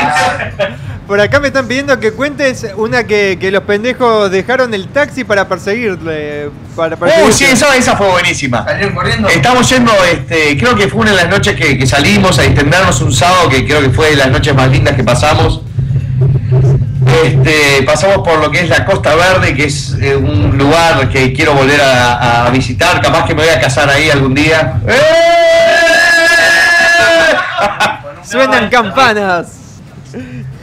por 1.05 1.19
acá 1.19 1.41
me 1.41 1.47
están 1.49 1.67
pidiendo 1.67 1.99
que 1.99 2.13
cuentes 2.13 2.65
una 2.77 3.03
que, 3.03 3.37
que 3.39 3.51
los 3.51 3.63
pendejos 3.63 4.31
dejaron 4.31 4.73
el 4.73 4.87
taxi 4.87 5.25
para 5.25 5.47
perseguirle. 5.47 6.51
Para 6.75 6.95
Uy, 6.95 6.99
perseguirte. 7.01 7.33
sí, 7.33 7.45
esa, 7.45 7.75
esa 7.75 7.97
fue 7.97 8.09
buenísima. 8.09 8.63
Salieron 8.63 8.95
corriendo. 8.95 9.27
Estamos 9.27 9.69
yendo, 9.69 9.91
este, 10.05 10.57
creo 10.57 10.73
que 10.75 10.87
fue 10.87 11.01
una 11.01 11.11
de 11.11 11.17
las 11.17 11.29
noches 11.29 11.57
que, 11.57 11.77
que 11.77 11.85
salimos 11.85 12.39
a 12.39 12.43
distendernos 12.43 13.01
un 13.01 13.11
sábado, 13.11 13.49
que 13.49 13.65
creo 13.65 13.81
que 13.81 13.89
fue 13.89 14.11
de 14.11 14.15
las 14.15 14.31
noches 14.31 14.55
más 14.55 14.69
lindas 14.69 14.95
que 14.95 15.03
pasamos. 15.03 15.61
Este, 17.21 17.83
pasamos 17.83 18.27
por 18.27 18.39
lo 18.39 18.49
que 18.49 18.61
es 18.61 18.69
la 18.69 18.85
Costa 18.85 19.13
Verde, 19.15 19.53
que 19.53 19.65
es 19.65 19.95
eh, 20.01 20.15
un 20.15 20.57
lugar 20.57 21.07
que 21.09 21.31
quiero 21.31 21.53
volver 21.53 21.81
a, 21.81 22.45
a 22.45 22.49
visitar, 22.49 22.99
capaz 23.01 23.25
que 23.25 23.35
me 23.35 23.43
voy 23.43 23.53
a 23.53 23.59
casar 23.59 23.89
ahí 23.89 24.09
algún 24.09 24.33
día. 24.33 24.81
Suenan 28.23 28.69
campanas. 28.69 29.47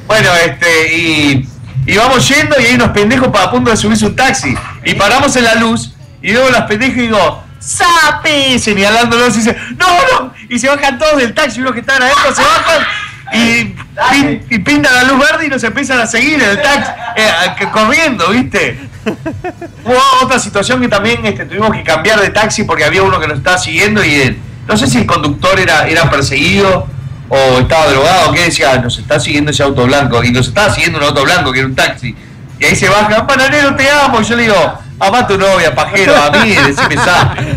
Bueno, 0.06 0.30
este, 0.44 0.96
y, 0.96 1.48
y 1.86 1.96
vamos 1.96 2.28
yendo 2.28 2.60
y 2.60 2.64
hay 2.64 2.74
unos 2.74 2.88
pendejos 2.88 3.28
para 3.28 3.44
a 3.44 3.50
punto 3.50 3.70
de 3.70 3.76
subirse 3.76 4.06
un 4.06 4.16
taxi. 4.16 4.54
Y 4.84 4.94
paramos 4.94 5.36
en 5.36 5.44
la 5.44 5.54
luz 5.54 5.92
y 6.20 6.32
veo 6.32 6.50
los 6.50 6.62
pendejos 6.62 6.96
y 6.96 7.02
digo, 7.02 7.44
¡Sape! 7.60 8.58
Señalándolos 8.58 9.34
y 9.34 9.38
dice, 9.38 9.56
¡No, 9.76 9.86
no! 9.86 10.32
Y 10.48 10.58
se 10.58 10.68
bajan 10.68 10.98
todos 10.98 11.18
del 11.18 11.32
taxi, 11.32 11.60
unos 11.60 11.74
que 11.74 11.80
estaban 11.80 12.02
adentro 12.02 12.34
se 12.34 12.42
bajan 12.42 12.82
y, 13.32 13.74
pin- 14.10 14.42
y 14.50 14.58
pintan 14.58 14.94
la 14.94 15.04
luz 15.04 15.18
verde 15.18 15.46
y 15.46 15.48
nos 15.48 15.62
empiezan 15.64 16.00
a 16.00 16.06
seguir 16.06 16.42
el 16.42 16.60
taxi, 16.60 16.90
eh, 17.16 17.30
que- 17.58 17.68
corriendo, 17.70 18.28
¿viste? 18.28 18.78
Hubo 19.84 19.98
otra 20.22 20.38
situación 20.38 20.80
que 20.80 20.88
también 20.88 21.24
este, 21.24 21.44
tuvimos 21.46 21.72
que 21.72 21.82
cambiar 21.82 22.20
de 22.20 22.30
taxi 22.30 22.64
porque 22.64 22.84
había 22.84 23.02
uno 23.02 23.18
que 23.20 23.28
nos 23.28 23.38
estaba 23.38 23.58
siguiendo 23.58 24.04
y 24.04 24.14
eh, 24.14 24.38
no 24.66 24.76
sé 24.76 24.86
si 24.86 24.98
el 24.98 25.06
conductor 25.06 25.58
era, 25.58 25.86
era 25.88 26.08
perseguido 26.10 26.86
o 27.28 27.58
estaba 27.60 27.86
drogado, 27.86 28.32
¿qué 28.32 28.42
decía? 28.44 28.76
Nos 28.78 28.98
está 28.98 29.18
siguiendo 29.20 29.52
ese 29.52 29.62
auto 29.62 29.86
blanco, 29.86 30.22
y 30.24 30.32
nos 30.32 30.48
estaba 30.48 30.72
siguiendo 30.74 30.98
un 30.98 31.04
auto 31.04 31.22
blanco 31.24 31.52
que 31.52 31.60
era 31.60 31.68
un 31.68 31.76
taxi. 31.76 32.14
Y 32.58 32.64
ahí 32.64 32.74
se 32.76 32.88
baja, 32.88 33.24
panadero, 33.26 33.74
te 33.76 33.88
amo. 33.88 34.20
Y 34.20 34.24
yo 34.24 34.34
le 34.36 34.42
digo, 34.42 34.78
amá 34.98 35.20
a 35.20 35.26
tu 35.28 35.38
novia, 35.38 35.72
pajero, 35.74 36.14
a 36.16 36.30
mí, 36.32 36.52
decime 36.54 36.96
sabe. 36.96 37.56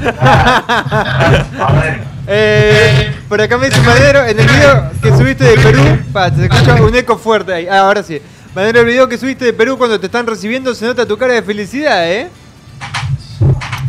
Eh, 2.26 3.14
por 3.28 3.42
acá 3.42 3.58
me 3.58 3.70
dice 3.70 3.82
Madero, 3.82 4.26
en 4.26 4.40
el 4.40 4.48
video 4.48 4.92
que 5.02 5.10
subiste 5.10 5.44
de 5.44 5.58
Perú, 5.58 6.00
pa, 6.14 6.30
se 6.30 6.44
escucha 6.46 6.76
un 6.76 6.96
eco 6.96 7.18
fuerte 7.18 7.54
ahí. 7.54 7.68
Ah, 7.70 7.80
ahora 7.80 8.02
sí. 8.04 8.22
Madero, 8.56 8.80
el 8.82 8.86
video 8.86 9.10
que 9.10 9.18
subiste 9.18 9.46
de 9.46 9.54
Perú 9.54 9.78
cuando 9.78 10.00
te 10.00 10.06
están 10.06 10.26
recibiendo 10.28 10.74
se 10.76 10.86
nota 10.86 11.06
tu 11.06 11.18
cara 11.18 11.34
de 11.34 11.42
felicidad, 11.42 12.10
¿eh? 12.10 12.30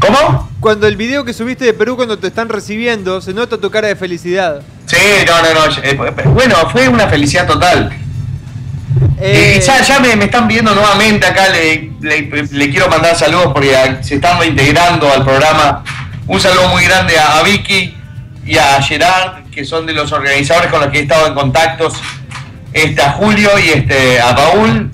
¿Cómo? 0.00 0.50
Cuando 0.60 0.86
el 0.86 0.96
video 0.96 1.24
que 1.24 1.32
subiste 1.32 1.64
de 1.64 1.74
Perú 1.74 1.96
cuando 1.96 2.18
te 2.18 2.26
están 2.26 2.48
recibiendo 2.48 3.20
se 3.20 3.32
nota 3.34 3.58
tu 3.58 3.70
cara 3.70 3.88
de 3.88 3.96
felicidad. 3.96 4.62
Sí, 4.86 4.96
no, 5.26 5.42
no, 5.42 5.66
no. 5.66 5.82
eh, 5.82 6.24
Bueno, 6.26 6.56
fue 6.70 6.88
una 6.88 7.06
felicidad 7.08 7.46
total. 7.46 7.92
Eh, 9.18 9.60
ya, 9.64 9.80
ya 9.82 10.00
me, 10.00 10.16
me 10.16 10.24
están 10.24 10.48
viendo 10.48 10.74
nuevamente 10.74 11.26
acá, 11.26 11.48
le, 11.50 11.92
le- 12.00 12.30
le 12.50 12.70
quiero 12.70 12.88
mandar 12.88 13.14
saludos 13.16 13.50
porque 13.52 13.74
se 14.02 14.16
están 14.16 14.38
reintegrando 14.40 15.10
al 15.12 15.24
programa. 15.24 15.84
Un 16.26 16.40
saludo 16.40 16.68
muy 16.68 16.84
grande 16.84 17.18
a, 17.18 17.38
a 17.38 17.42
Vicky 17.42 17.96
y 18.46 18.58
a 18.58 18.80
Gerard, 18.82 19.44
que 19.50 19.64
son 19.64 19.86
de 19.86 19.92
los 19.92 20.12
organizadores 20.12 20.70
con 20.70 20.80
los 20.80 20.90
que 20.90 20.98
he 20.98 21.02
estado 21.02 21.26
en 21.28 21.34
contactos. 21.34 21.94
Este, 22.72 23.00
a 23.02 23.12
Julio 23.12 23.50
y 23.58 23.68
este, 23.70 24.20
a 24.20 24.34
Paul, 24.34 24.90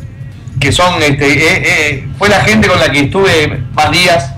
que 0.61 0.71
son, 0.71 1.03
este, 1.03 1.27
eh, 1.33 1.63
eh, 1.65 2.09
fue 2.19 2.29
la 2.29 2.41
gente 2.43 2.69
con 2.69 2.79
la 2.79 2.91
que 2.91 3.01
estuve 3.01 3.61
más 3.73 3.91
días, 3.91 4.33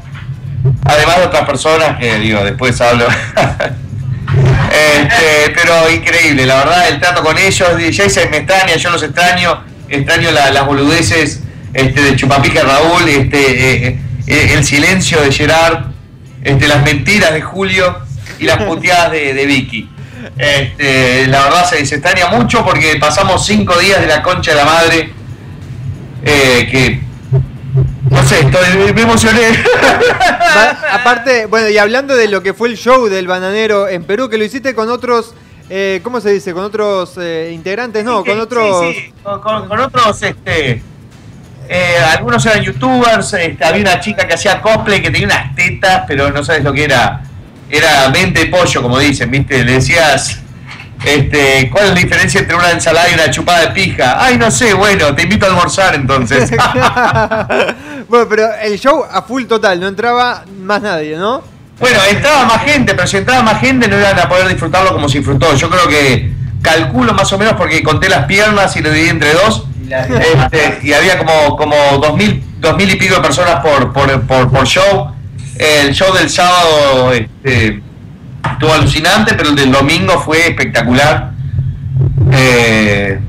además 0.85 1.17
de 1.19 1.23
otras 1.25 1.45
personas 1.47 1.99
que 1.99 2.19
digo, 2.19 2.43
después 2.45 2.81
hablo. 2.81 3.07
Este, 4.71 5.53
pero 5.55 5.91
increíble, 5.91 6.47
la 6.47 6.57
verdad, 6.57 6.89
el 6.89 6.99
trato 7.01 7.23
con 7.23 7.37
ellos, 7.37 7.69
Jason 7.93 8.31
me 8.31 8.39
extraña, 8.39 8.77
yo 8.77 8.91
los 8.91 9.03
extraño, 9.03 9.63
extraño 9.89 10.31
la- 10.31 10.51
las 10.51 10.65
boludeces 10.65 11.41
este, 11.75 12.01
de 12.01 12.17
Chupapica 12.17 12.63
Raúl, 12.63 13.07
este, 13.09 13.89
eh, 13.89 13.99
eh, 14.27 14.51
el 14.55 14.65
silencio 14.65 15.21
de 15.21 15.33
Gerard, 15.33 15.87
este, 16.43 16.67
las 16.67 16.83
mentiras 16.83 17.33
de 17.35 17.43
Julio 17.43 17.99
y 18.43 18.47
las 18.47 18.63
puteadas 18.65 19.13
de, 19.13 19.35
de 19.35 19.47
Vicky. 19.47 19.89
Este, 20.37 21.27
la 21.27 21.45
verdad 21.45 21.69
se, 21.69 21.85
se 21.87 21.97
extraña 21.97 22.29
mucho 22.29 22.65
porque 22.65 22.97
pasamos 23.01 23.45
cinco 23.47 23.77
días 23.79 24.01
de 24.01 24.07
la 24.07 24.23
concha 24.23 24.53
de 24.53 24.57
la 24.57 24.65
madre, 24.65 25.13
eh, 26.25 26.69
que 26.71 27.01
no 28.11 28.23
sé, 28.25 28.41
estoy, 28.41 28.93
me 28.93 29.03
emocioné. 29.03 29.41
aparte, 30.93 31.47
bueno, 31.47 31.69
y 31.69 31.79
hablando 31.79 32.15
de 32.15 32.29
lo 32.29 32.43
que 32.43 32.55
fue 32.55 32.69
el 32.69 32.77
show 32.77 33.09
del 33.09 33.27
bananero 33.27 33.89
en 33.89 34.05
Perú, 34.05 34.29
que 34.29 34.39
lo 34.39 34.45
hiciste 34.45 34.75
con 34.75 34.91
otros, 34.91 35.35
eh, 35.71 36.01
¿cómo 36.03 36.21
se 36.21 36.31
dice? 36.31 36.53
Con 36.53 36.65
otros 36.65 37.15
eh, 37.19 37.51
integrantes, 37.55 38.05
no, 38.05 38.23
Sí, 38.23 38.29
con 38.29 38.35
sí, 38.37 38.41
otros... 38.41 38.95
sí, 38.95 39.13
con, 39.23 39.41
con- 39.41 39.69
con 39.69 39.81
otros, 39.81 40.23
este, 40.23 40.83
eh, 41.69 41.97
algunos 42.13 42.45
eran 42.47 42.63
youtubers, 42.63 43.33
este, 43.33 43.65
había 43.65 43.81
una 43.83 44.01
chica 44.01 44.27
que 44.27 44.35
hacía 44.35 44.61
cosplay 44.61 45.01
que 45.01 45.11
tenía 45.11 45.27
unas 45.27 45.55
tetas, 45.57 46.05
pero 46.07 46.31
no 46.31 46.45
sabes 46.45 46.63
lo 46.65 46.73
que 46.73 46.85
era. 46.85 47.23
Era 47.73 48.11
mente 48.11 48.41
de 48.41 48.47
pollo, 48.47 48.83
como 48.83 48.99
dicen, 48.99 49.31
¿viste? 49.31 49.65
Le 49.65 49.73
decías, 49.73 50.43
este, 51.05 51.71
¿cuál 51.71 51.85
es 51.87 51.91
la 51.95 52.01
diferencia 52.01 52.41
entre 52.41 52.55
una 52.55 52.71
ensalada 52.71 53.09
y 53.11 53.15
una 53.15 53.31
chupada 53.31 53.61
de 53.63 53.69
pija? 53.69 54.23
Ay, 54.23 54.37
no 54.37 54.51
sé, 54.51 54.75
bueno, 54.75 55.15
te 55.15 55.23
invito 55.23 55.47
a 55.47 55.49
almorzar 55.49 55.95
entonces. 55.95 56.51
bueno, 58.09 58.27
pero 58.29 58.55
el 58.63 58.79
show 58.79 59.03
a 59.11 59.23
full 59.23 59.45
total, 59.45 59.81
no 59.81 59.89
entraba 59.89 60.45
más 60.61 60.83
nadie, 60.83 61.17
¿no? 61.17 61.43
Bueno, 61.81 61.99
entraba 62.11 62.45
más 62.45 62.63
gente, 62.65 62.95
pero 62.95 63.09
si 63.09 63.17
entraba 63.17 63.43
más 63.43 63.59
gente 63.59 63.89
no 63.89 63.99
iban 63.99 64.19
a 64.19 64.29
poder 64.29 64.49
disfrutarlo 64.49 64.93
como 64.93 65.09
se 65.09 65.19
disfrutó. 65.19 65.55
Yo 65.55 65.71
creo 65.71 65.89
que 65.89 66.31
calculo 66.61 67.15
más 67.15 67.33
o 67.33 67.39
menos 67.39 67.55
porque 67.55 67.83
conté 67.83 68.11
las 68.11 68.27
piernas 68.27 68.77
y 68.77 68.83
lo 68.83 68.91
dividí 68.91 69.09
entre 69.09 69.33
dos. 69.33 69.65
Este, 69.89 70.81
y 70.83 70.93
había 70.93 71.19
como, 71.19 71.57
como 71.57 71.75
dos, 71.99 72.15
mil, 72.17 72.45
dos 72.61 72.77
mil 72.77 72.91
y 72.91 72.97
pico 72.97 73.17
de 73.17 73.21
personas 73.21 73.57
por, 73.57 73.93
por, 73.93 74.21
por, 74.27 74.51
por 74.51 74.67
show. 74.67 75.13
El 75.63 75.93
show 75.95 76.13
del 76.15 76.29
sábado 76.29 77.13
este, 77.13 77.81
estuvo 78.53 78.73
alucinante, 78.73 79.35
pero 79.35 79.51
el 79.51 79.57
del 79.57 79.71
domingo 79.71 80.19
fue 80.21 80.49
espectacular. 80.49 81.31
Eh, 82.33 83.21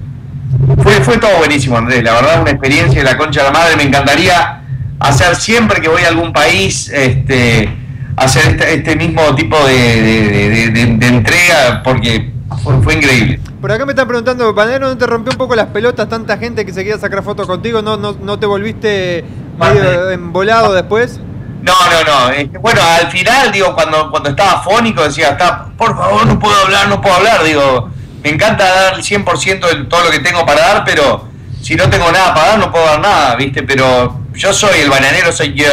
fue, 0.82 0.94
fue 1.02 1.18
todo 1.18 1.38
buenísimo, 1.38 1.78
Andrés. 1.78 2.04
La 2.04 2.14
verdad, 2.14 2.42
una 2.42 2.52
experiencia 2.52 3.00
de 3.04 3.06
la 3.06 3.18
concha 3.18 3.42
de 3.42 3.48
la 3.48 3.54
madre. 3.54 3.76
Me 3.76 3.84
encantaría 3.84 4.62
hacer 5.00 5.36
siempre 5.36 5.82
que 5.82 5.90
voy 5.90 6.02
a 6.04 6.08
algún 6.08 6.34
país, 6.34 6.90
este, 6.90 7.70
hacer 8.16 8.48
este, 8.54 8.74
este 8.76 8.96
mismo 8.96 9.36
tipo 9.36 9.58
de, 9.68 9.74
de- 10.02 10.50
de- 10.50 10.70
de- 10.72 10.98
de 10.98 11.08
entrega, 11.08 11.82
porque 11.84 12.32
fue, 12.64 12.82
fue 12.82 12.94
increíble. 12.96 13.40
Por 13.62 13.72
acá 13.72 13.86
me 13.86 13.92
están 13.94 14.08
preguntando, 14.08 14.54
Banero, 14.54 14.88
¿no 14.88 14.98
te 14.98 15.06
rompió 15.08 15.32
un 15.32 15.38
poco 15.38 15.56
las 15.56 15.68
pelotas 15.68 16.10
tanta 16.10 16.38
gente 16.38 16.66
que 16.66 16.74
se 16.74 16.84
quería 16.84 16.98
sacar 17.00 17.24
fotos 17.24 17.48
contigo? 17.48 17.82
¿No, 17.82 17.96
no, 17.98 18.14
no 18.22 18.40
te 18.40 18.46
volviste 18.46 19.24
medio 19.60 20.10
embolado 20.10 20.74
después? 20.74 21.20
No, 21.64 21.74
no, 21.90 22.04
no. 22.04 22.60
bueno, 22.60 22.82
al 22.84 23.10
final, 23.10 23.50
digo, 23.50 23.74
cuando, 23.74 24.12
cuando 24.12 24.32
estaba 24.32 24.62
fónico, 24.62 25.02
decía, 25.02 25.30
está, 25.30 25.68
por 25.78 25.96
favor, 25.96 26.28
no 26.28 26.38
puedo 26.38 26.54
hablar, 26.62 26.90
no 26.90 27.00
puedo 27.00 27.16
hablar. 27.16 27.42
Digo, 27.42 27.90
me 28.22 28.32
encanta 28.32 28.66
dar 28.66 28.96
el 28.96 29.02
100% 29.02 29.70
de 29.70 29.86
todo 29.86 30.04
lo 30.04 30.12
que 30.12 30.20
tengo 30.20 30.46
para 30.46 30.60
dar, 30.60 30.84
pero 30.84 31.30
si 31.62 31.76
no 31.76 31.90
tengo 31.90 32.12
nada 32.12 32.34
para 32.34 32.48
dar, 32.50 32.60
no 32.60 32.70
puedo 32.70 32.86
dar 32.86 33.00
nada, 33.00 33.36
¿viste? 33.38 33.64
Pero 33.64 34.20
yo 34.34 34.52
soy 34.52 34.82
el 34.82 34.90
bananero, 34.90 35.32
soy 35.32 35.54
yo. 35.54 35.66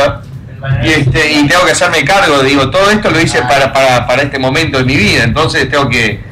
Y, 0.85 0.91
este, 0.91 1.33
y 1.33 1.49
tengo 1.49 1.65
que 1.65 1.73
hacerme 1.73 2.05
cargo, 2.05 2.41
digo, 2.45 2.71
todo 2.71 2.89
esto 2.91 3.11
lo 3.11 3.19
hice 3.21 3.43
para, 3.43 3.73
para, 3.73 4.07
para 4.07 4.23
este 4.23 4.39
momento 4.39 4.79
de 4.79 4.85
mi 4.85 4.95
vida, 4.95 5.25
entonces 5.25 5.69
tengo 5.71 5.89
que, 5.89 6.23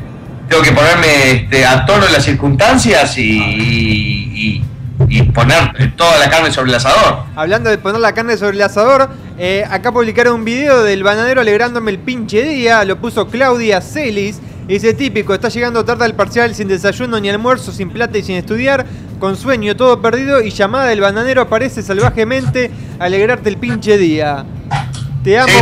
tengo 0.49 0.62
que 0.62 0.71
ponerme 0.73 1.31
este, 1.33 1.64
a 1.64 1.87
tono 1.87 2.05
en 2.07 2.12
las 2.12 2.25
circunstancias 2.25 3.16
y, 3.16 3.23
y, 3.23 4.64
y 5.09 5.23
poner 5.23 5.73
toda 5.97 6.18
la 6.18 6.29
carne 6.29 6.53
sobre 6.53 6.68
el 6.68 6.77
asador. 6.77 7.25
Hablando 7.37 7.71
de 7.71 7.79
poner 7.79 8.01
la 8.03 8.12
carne 8.12 8.37
sobre 8.37 8.57
el 8.57 8.62
asador, 8.62 9.09
eh, 9.40 9.64
acá 9.70 9.92
publicaron 9.92 10.35
un 10.35 10.44
video 10.44 10.83
del 10.83 11.05
bananero 11.05 11.40
alegrándome 11.40 11.92
el 11.92 12.01
pinche 12.01 12.42
día, 12.42 12.85
lo 12.85 12.98
puso 12.98 13.29
Claudia 13.29 13.81
Celis. 13.81 14.40
Dice 14.66 14.94
típico, 14.94 15.33
está 15.33 15.48
llegando 15.48 15.85
tarde 15.85 16.05
al 16.05 16.14
parcial 16.14 16.55
sin 16.57 16.66
desayuno 16.66 17.20
ni 17.20 17.31
almuerzo, 17.31 17.70
sin 17.70 17.88
plata 17.90 18.18
y 18.18 18.22
sin 18.24 18.35
estudiar, 18.35 18.85
con 19.20 19.37
sueño 19.37 19.77
todo 19.77 20.03
perdido 20.03 20.42
y 20.42 20.51
llamada 20.51 20.87
del 20.87 21.01
bananero 21.01 21.40
aparece 21.40 21.83
salvajemente 21.83 22.70
alegrarte 22.98 23.48
el 23.48 23.59
pinche 23.59 23.96
día. 23.96 24.44
Te 25.22 25.38
amo, 25.38 25.53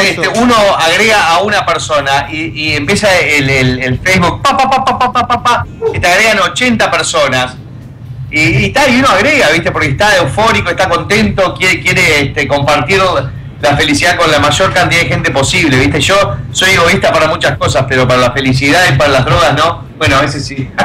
este, 0.00 0.28
uno 0.28 0.54
agrega 0.78 1.34
a 1.34 1.42
una 1.42 1.66
persona 1.66 2.28
y, 2.30 2.68
y 2.68 2.72
empieza 2.76 3.08
el, 3.18 3.98
Facebook, 3.98 4.40
pa, 4.42 4.56
pa, 4.56 5.66
y 5.92 5.98
te 5.98 6.06
agregan 6.06 6.38
80 6.38 6.90
personas. 6.90 7.56
Y, 8.30 8.40
y 8.40 8.74
y 8.90 8.98
uno 8.98 9.08
agrega, 9.08 9.50
¿viste? 9.50 9.70
Porque 9.72 9.88
está 9.88 10.16
eufórico, 10.16 10.70
está 10.70 10.88
contento, 10.88 11.54
quiere, 11.54 11.80
quiere 11.80 12.26
este, 12.26 12.46
compartir 12.46 13.00
la 13.60 13.76
felicidad 13.76 14.16
con 14.16 14.30
la 14.30 14.38
mayor 14.38 14.72
cantidad 14.72 15.02
de 15.02 15.08
gente 15.08 15.30
posible, 15.30 15.78
¿viste? 15.78 16.00
Yo 16.00 16.36
soy 16.52 16.70
egoísta 16.70 17.12
para 17.12 17.28
muchas 17.28 17.56
cosas, 17.56 17.86
pero 17.88 18.06
para 18.06 18.20
la 18.20 18.32
felicidad 18.32 18.82
y 18.92 18.96
para 18.96 19.10
las 19.10 19.24
drogas 19.24 19.54
no. 19.56 19.84
Bueno, 19.98 20.16
a 20.16 20.20
veces 20.22 20.46
sí. 20.46 20.68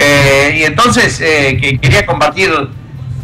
Eh, 0.00 0.58
y 0.60 0.62
entonces 0.62 1.20
eh, 1.20 1.58
que 1.60 1.76
quería 1.76 2.06
compartir 2.06 2.48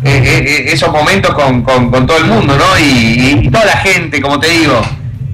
eh, 0.02 0.04
eh, 0.04 0.64
esos 0.72 0.90
momentos 0.90 1.32
con, 1.32 1.62
con- 1.62 2.04
todo 2.04 2.16
el 2.18 2.24
mundo, 2.24 2.56
¿no? 2.56 2.76
Y, 2.80 3.48
toda 3.48 3.64
la 3.64 3.76
gente, 3.76 4.20
como 4.20 4.40
te 4.40 4.48
digo. 4.48 4.82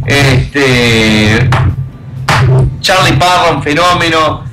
Este, 0.05 1.49
Charlie 2.83 3.15
Parron, 3.15 3.63
fenómeno, 3.63 4.45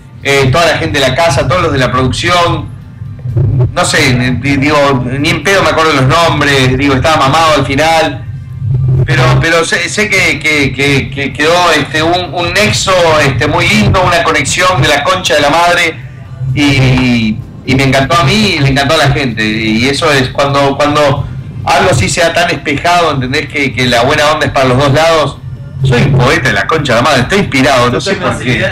toda 0.50 0.66
la 0.66 0.78
gente 0.78 1.02
de 1.02 1.10
la 1.10 1.14
casa, 1.14 1.46
todos 1.46 1.64
los 1.64 1.74
de 1.74 1.80
la 1.80 1.92
producción. 1.92 2.77
No 3.74 3.86
sé, 3.86 4.14
digo, 4.42 5.04
ni 5.20 5.30
en 5.30 5.44
pedo 5.44 5.62
me 5.64 5.70
acuerdo 5.70 5.94
los 5.94 6.06
nombres, 6.08 6.78
digo, 6.78 6.96
estaba 6.96 7.18
mamado 7.18 7.56
al 7.56 7.66
final. 7.66 8.24
Pero, 9.06 9.24
pero 9.40 9.64
sé, 9.64 9.88
sé 9.90 10.10
que, 10.10 10.40
que- 10.40 10.74
que- 10.74 11.10
que 11.10 11.32
quedó 11.34 11.72
este, 11.72 12.02
un, 12.04 12.34
un 12.34 12.54
nexo 12.54 12.92
este, 13.22 13.48
muy 13.48 13.68
lindo, 13.68 14.02
una 14.04 14.24
conexión 14.24 14.82
de 14.82 14.88
la 14.88 15.04
concha 15.04 15.36
de 15.36 15.42
la 15.42 15.50
madre 15.50 15.96
y, 16.56 17.38
y 17.66 17.76
me 17.76 17.84
encantó 17.84 18.18
a 18.18 18.24
mí 18.24 18.56
y 18.56 18.60
le 18.60 18.70
encantó 18.70 18.96
a 18.96 18.98
la 18.98 19.12
gente. 19.12 19.44
Y 19.46 19.88
eso 19.88 20.12
es 20.12 20.30
cuando, 20.30 20.76
cuando 20.76 21.28
algo 21.66 21.92
así 21.92 22.10
sea 22.10 22.34
tan 22.34 22.50
espejado, 22.50 23.12
entendés 23.14 23.48
que, 23.48 23.74
que 23.74 23.86
la 23.86 24.02
buena 24.04 24.32
onda 24.32 24.48
es 24.48 24.52
para 24.52 24.66
los 24.66 24.78
dos 24.78 24.94
lados. 24.94 25.38
Soy 25.84 26.02
un 26.02 26.18
poeta 26.18 26.48
de 26.50 26.54
la 26.56 26.66
concha 26.66 26.96
de 26.96 27.02
la 27.02 27.08
madre, 27.08 27.22
estoy 27.22 27.40
inspirado, 27.40 27.90
no 27.92 28.02
sé 28.02 28.16
por 28.16 28.38
qué. 28.40 28.66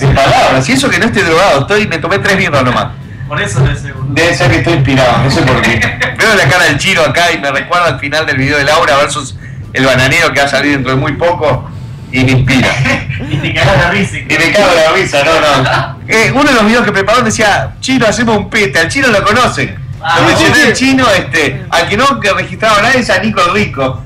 En 0.00 0.14
palabras, 0.14 0.68
y 0.68 0.72
eso 0.72 0.90
que 0.90 0.98
no 0.98 1.06
estoy 1.06 1.22
drogado, 1.22 1.60
estoy, 1.60 1.86
me 1.86 1.98
tomé 1.98 2.18
tres 2.18 2.36
birras 2.36 2.64
nomás. 2.64 2.88
Por 3.32 3.40
eso 3.40 3.60
no 3.60 3.70
es 3.70 3.80
seguro. 3.80 4.04
Debe 4.10 4.34
ser 4.34 4.50
que 4.50 4.58
estoy 4.58 4.74
inspirado, 4.74 5.22
no 5.24 5.30
sé 5.30 5.40
por 5.40 5.62
qué. 5.62 5.80
Veo 6.18 6.34
la 6.34 6.46
cara 6.50 6.64
del 6.64 6.76
chino 6.76 7.00
acá 7.00 7.32
y 7.32 7.38
me 7.38 7.50
recuerda 7.50 7.86
al 7.86 7.98
final 7.98 8.26
del 8.26 8.36
video 8.36 8.58
de 8.58 8.64
Laura 8.64 8.98
versus 8.98 9.36
el 9.72 9.86
bananero 9.86 10.34
que 10.34 10.40
va 10.40 10.44
a 10.44 10.50
salir 10.50 10.72
dentro 10.72 10.90
de 10.90 10.98
muy 10.98 11.14
poco 11.14 11.66
y 12.12 12.24
me 12.24 12.32
inspira. 12.32 12.68
Y 13.30 13.36
te 13.38 13.54
cagas 13.54 13.78
la 13.78 13.90
risa. 13.90 14.18
Y 14.18 14.24
me 14.24 14.52
cago 14.52 14.70
en 14.72 14.84
la 14.84 14.92
risa, 14.92 15.22
no, 15.24 15.40
no. 15.40 15.98
Eh, 16.08 16.30
uno 16.34 16.44
de 16.44 16.52
los 16.52 16.66
videos 16.66 16.84
que 16.84 16.92
preparó 16.92 17.22
decía, 17.22 17.72
chino, 17.80 18.04
hacemos 18.06 18.36
un 18.36 18.50
pete, 18.50 18.78
al 18.78 18.88
chino 18.88 19.08
lo 19.08 19.24
conocen. 19.24 19.78
Lo 19.98 20.26
mencioné 20.26 20.54
sí, 20.54 20.60
sí. 20.60 20.68
el 20.68 20.72
chino, 20.74 21.06
este, 21.08 21.64
al 21.70 21.88
que 21.88 21.96
no 21.96 22.20
que 22.20 22.34
registraba 22.34 22.82
nadie 22.82 23.00
es 23.00 23.08
a 23.08 23.18
Nico 23.18 23.40
el 23.40 23.54
Rico. 23.54 24.02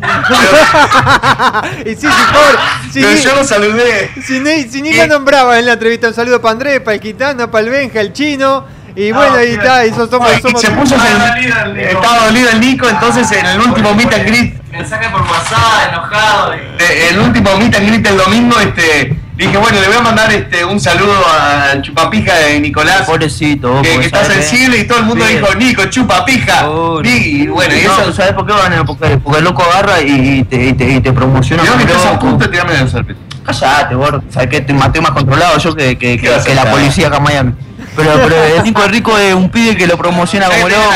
y 1.84 1.88
sí, 1.88 1.96
sí, 1.96 2.06
pobre. 2.06 2.58
Sí, 2.92 3.00
Pero 3.00 3.10
ni- 3.10 3.22
yo 3.22 3.34
lo 3.34 3.42
saludé. 3.44 4.10
Si 4.24 4.38
ni, 4.38 4.62
si 4.68 4.82
ni 4.82 4.92
lo 4.92 5.08
nombraba 5.08 5.58
en 5.58 5.66
la 5.66 5.72
entrevista, 5.72 6.06
un 6.06 6.14
saludo 6.14 6.40
para 6.40 6.52
Andrés, 6.52 6.80
para 6.80 6.94
el 6.94 7.00
Gitano, 7.00 7.50
para 7.50 7.64
el 7.64 7.70
Benja, 7.70 8.00
el 8.00 8.12
chino. 8.12 8.75
Y 8.96 9.12
bueno, 9.12 9.34
ahí 9.36 9.50
está, 9.52 9.84
y 9.84 9.90
eso 9.90 10.08
somos, 10.08 10.30
y 10.38 10.40
somos 10.40 10.60
se 10.60 10.70
puso 10.70 10.94
Estaba 10.96 11.10
en- 11.10 11.44
dolido 11.44 11.56
el 11.64 11.74
Nico. 11.74 11.88
estaba 12.00 12.24
dolido 12.26 12.50
el 12.50 12.60
Nico, 12.60 12.88
entonces 12.88 13.30
en 13.32 13.46
el 13.46 13.60
último 13.60 13.94
meet 13.94 14.12
and 14.14 14.26
greet, 14.26 14.54
Mensaje 14.72 15.08
por 15.10 15.20
WhatsApp, 15.22 15.88
enojado. 15.92 16.54
eh, 16.54 17.08
el 17.10 17.18
último 17.18 17.56
meet 17.58 17.74
and 17.76 17.86
greet 17.88 18.06
el 18.06 18.16
domingo, 18.16 18.58
este, 18.58 19.14
dije, 19.36 19.56
bueno, 19.58 19.80
le 19.80 19.86
voy 19.88 19.96
a 19.98 20.00
mandar 20.00 20.32
este 20.32 20.64
un 20.64 20.80
saludo 20.80 21.14
al 21.28 21.82
chupapija 21.82 22.34
de 22.36 22.60
Nicolás. 22.60 23.02
Pobrecito, 23.02 23.82
que, 23.82 23.98
que 24.00 24.06
está 24.06 24.24
sabés, 24.24 24.46
sensible 24.48 24.78
y 24.78 24.84
todo 24.86 24.98
el 25.00 25.04
mundo 25.04 25.26
dijo, 25.26 25.54
Nico, 25.56 25.84
chupa 25.86 26.24
pija. 26.24 26.62
Pobre. 26.66 27.08
Y 27.10 27.46
bueno, 27.48 27.74
y 27.74 27.82
No, 27.82 28.00
eso. 28.00 28.12
¿sabes 28.14 28.32
por 28.32 28.46
qué, 28.46 28.52
Vanero? 28.54 28.84
Porque, 28.86 29.18
porque 29.18 29.38
el 29.40 29.44
loco 29.44 29.62
agarra 29.62 30.00
y, 30.00 30.38
y 30.40 30.44
te, 30.44 30.56
y, 30.68 30.72
te, 30.72 30.84
y 30.90 31.00
te 31.00 31.12
promociona 31.12 31.62
Mirá 31.62 31.76
que 31.76 31.82
estás 31.84 32.06
a 32.06 32.18
punto 32.18 32.44
de 32.44 32.50
tirarme 32.50 32.72
del 32.74 32.90
serpente. 32.90 33.20
Callate, 33.44 33.94
gordo. 33.94 34.22
¿Sabes 34.30 34.48
qué? 34.48 34.60
Te 34.62 34.72
maté 34.72 35.00
más 35.02 35.12
controlado 35.12 35.56
yo 35.58 35.74
que, 35.74 35.96
que, 35.98 36.18
¿Qué 36.18 36.30
que, 36.44 36.52
a 36.52 36.54
la 36.64 36.70
policía 36.70 37.06
acá 37.08 37.18
en 37.18 37.22
Miami. 37.22 37.52
Pero, 37.96 38.10
pero 38.28 38.36
el 38.56 38.62
Rico 38.88 39.16
es 39.18 39.34
un 39.34 39.50
pibe 39.50 39.76
que 39.76 39.86
lo 39.86 39.96
promociona 39.96 40.46
como 40.46 40.68
Eh, 40.68 40.70
loco. 40.70 40.90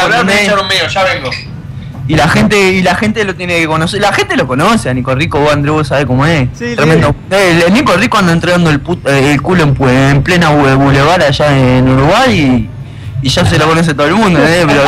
Y 2.09 2.17
la 2.17 2.29
gente, 2.29 2.59
y 2.73 2.83
la 2.83 2.97
gente 2.97 3.25
lo 3.25 3.37
tiene 3.37 3.59
que 3.61 3.67
conocer. 3.69 4.01
La 4.01 4.13
gente 4.13 4.37
lo 4.37 4.47
conoce 4.49 4.91
a 4.91 4.95
Nico 4.95 5.15
Rico, 5.15 5.39
vos 5.39 5.53
Andrés, 5.53 5.73
vos 5.73 5.87
sabés 5.89 6.07
cómo 6.07 6.27
es. 6.27 6.49
Sí, 6.59 6.75
Tremendo. 6.75 7.15
El, 7.31 7.63
el 7.63 7.73
Nico 7.73 7.93
Rico 7.93 8.19
anda 8.19 8.33
entregando 8.33 8.69
el, 8.71 8.83
put- 8.83 9.07
eh, 9.09 9.33
el 9.33 9.41
culo 9.41 9.63
en, 9.63 9.77
en 9.89 10.23
plena 10.25 10.51
boulevard 10.51 11.23
allá 11.23 11.57
en 11.57 11.89
Uruguay 11.89 12.39
y, 12.41 12.71
y 13.23 13.29
ya 13.29 13.45
se 13.45 13.59
lo 13.59 13.67
conoce 13.67 13.95
todo 13.95 14.07
el 14.07 14.15
mundo, 14.15 14.41
¿eh? 14.43 14.65
pero, 14.67 14.83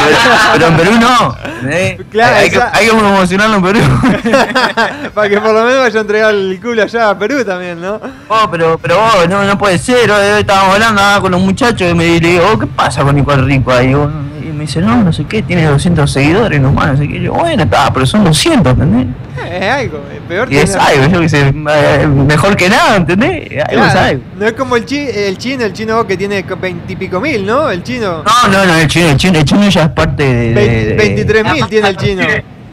pero 0.53 0.67
en 0.69 0.77
Perú 0.77 0.93
no. 0.99 1.37
¿eh? 1.71 2.01
Claro, 2.11 2.37
hay, 2.37 2.45
hay 2.45 2.51
que, 2.51 2.61
hay 2.61 2.87
que 2.87 2.93
promocionarlo 2.93 3.57
en 3.57 3.63
Perú. 3.63 3.81
para 5.15 5.29
que 5.29 5.41
por 5.41 5.53
lo 5.53 5.65
menos 5.65 5.81
vaya 5.81 5.99
a 5.99 6.03
entregar 6.03 6.35
el 6.35 6.61
culo 6.61 6.83
allá 6.83 7.11
a 7.11 7.19
Perú 7.19 7.45
también, 7.45 7.81
¿no? 7.81 8.01
Oh, 8.29 8.49
pero, 8.51 8.79
pero 8.79 8.99
vos, 8.99 9.29
no, 9.29 9.45
no 9.45 9.59
puede 9.59 9.79
ser. 9.79 10.11
Hoy, 10.11 10.41
estábamos 10.41 10.75
hablando 10.75 11.03
ah, 11.05 11.19
con 11.21 11.33
los 11.33 11.41
muchachos 11.41 11.91
y 11.91 11.95
me 11.95 12.07
y 12.07 12.21
le 12.21 12.29
digo, 12.29 12.45
oh, 12.53 12.59
¿qué 12.59 12.67
pasa 12.67 13.03
con 13.03 13.15
Nico 13.15 13.35
Rico 13.37 13.73
ahí? 13.73 13.93
Vos, 13.95 14.11
Y 14.53 14.55
me 14.55 14.65
dice, 14.67 14.81
no, 14.83 15.03
no 15.03 15.13
sé 15.13 15.25
qué, 15.25 15.43
tiene 15.43 15.65
200 15.65 16.11
seguidores 16.13 16.61
nomás, 16.61 16.89
no 16.93 16.97
sé 16.99 17.09
qué. 17.09 17.17
Y 17.17 17.23
yo, 17.23 17.33
bueno, 17.33 17.63
está, 17.63 17.91
pero 17.93 18.05
son 18.05 18.23
200, 18.25 18.73
¿entendés? 18.75 19.07
Es 19.51 19.63
algo, 19.71 20.05
es 20.15 20.21
peor 20.29 20.53
Y 20.53 20.59
es 20.59 20.77
algo, 20.77 21.07
yo 21.07 21.21
que 21.21 21.29
sé, 21.31 21.41
eh, 21.49 22.07
mejor 22.07 22.55
que 22.57 22.69
nada, 22.69 22.97
¿entendés? 22.97 23.51
Algo 23.69 23.85
es 23.87 23.95
algo. 23.95 24.23
no 24.39 24.47
es 24.47 24.53
como 24.53 24.77
el, 24.77 24.85
chi, 24.85 24.99
el 24.99 25.39
chino, 25.39 25.65
el 25.65 25.73
chino 25.73 26.07
que 26.07 26.17
tiene 26.19 26.45
veintipico 26.61 27.19
mil, 27.21 27.47
¿no? 27.47 27.71
El 27.71 27.83
chino. 27.83 28.23
No, 28.23 28.49
no, 28.49 28.65
no, 28.67 28.75
el 28.77 28.87
chino, 28.89 29.09
el 29.09 29.17
chino, 29.17 29.39
el 29.39 29.45
chino 29.45 29.69
ya 29.69 29.85
es 29.85 29.89
parte 29.89 30.23
de... 30.23 30.53
de- 30.55 30.85
de- 30.87 30.95
23 30.95 31.45
mil 31.53 31.67
tiene 31.67 31.89
el 31.89 31.97
chino. 31.97 32.23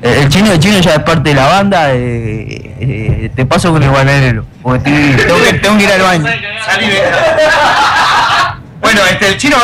El 0.02 0.30
chino, 0.30 0.52
el 0.52 0.60
chino 0.60 0.80
ya 0.80 0.96
es 0.96 1.00
parte 1.00 1.30
de 1.30 1.36
la 1.36 1.48
banda. 1.48 1.94
eh, 1.94 2.76
eh, 2.80 3.32
te 3.36 3.46
paso 3.46 3.72
con 3.72 3.82
el 3.84 3.90
bananero. 3.90 4.46
Porque 4.62 4.90
tengo, 4.90 5.44
que, 5.44 5.54
tengo 5.60 5.78
que 5.78 5.84
ir 5.86 5.92
al 5.92 6.02
baño. 6.02 6.26
Salí 6.66 6.88
de- 6.88 7.02
Bueno, 8.92 9.06
este, 9.06 9.28
el 9.28 9.38
chino 9.38 9.56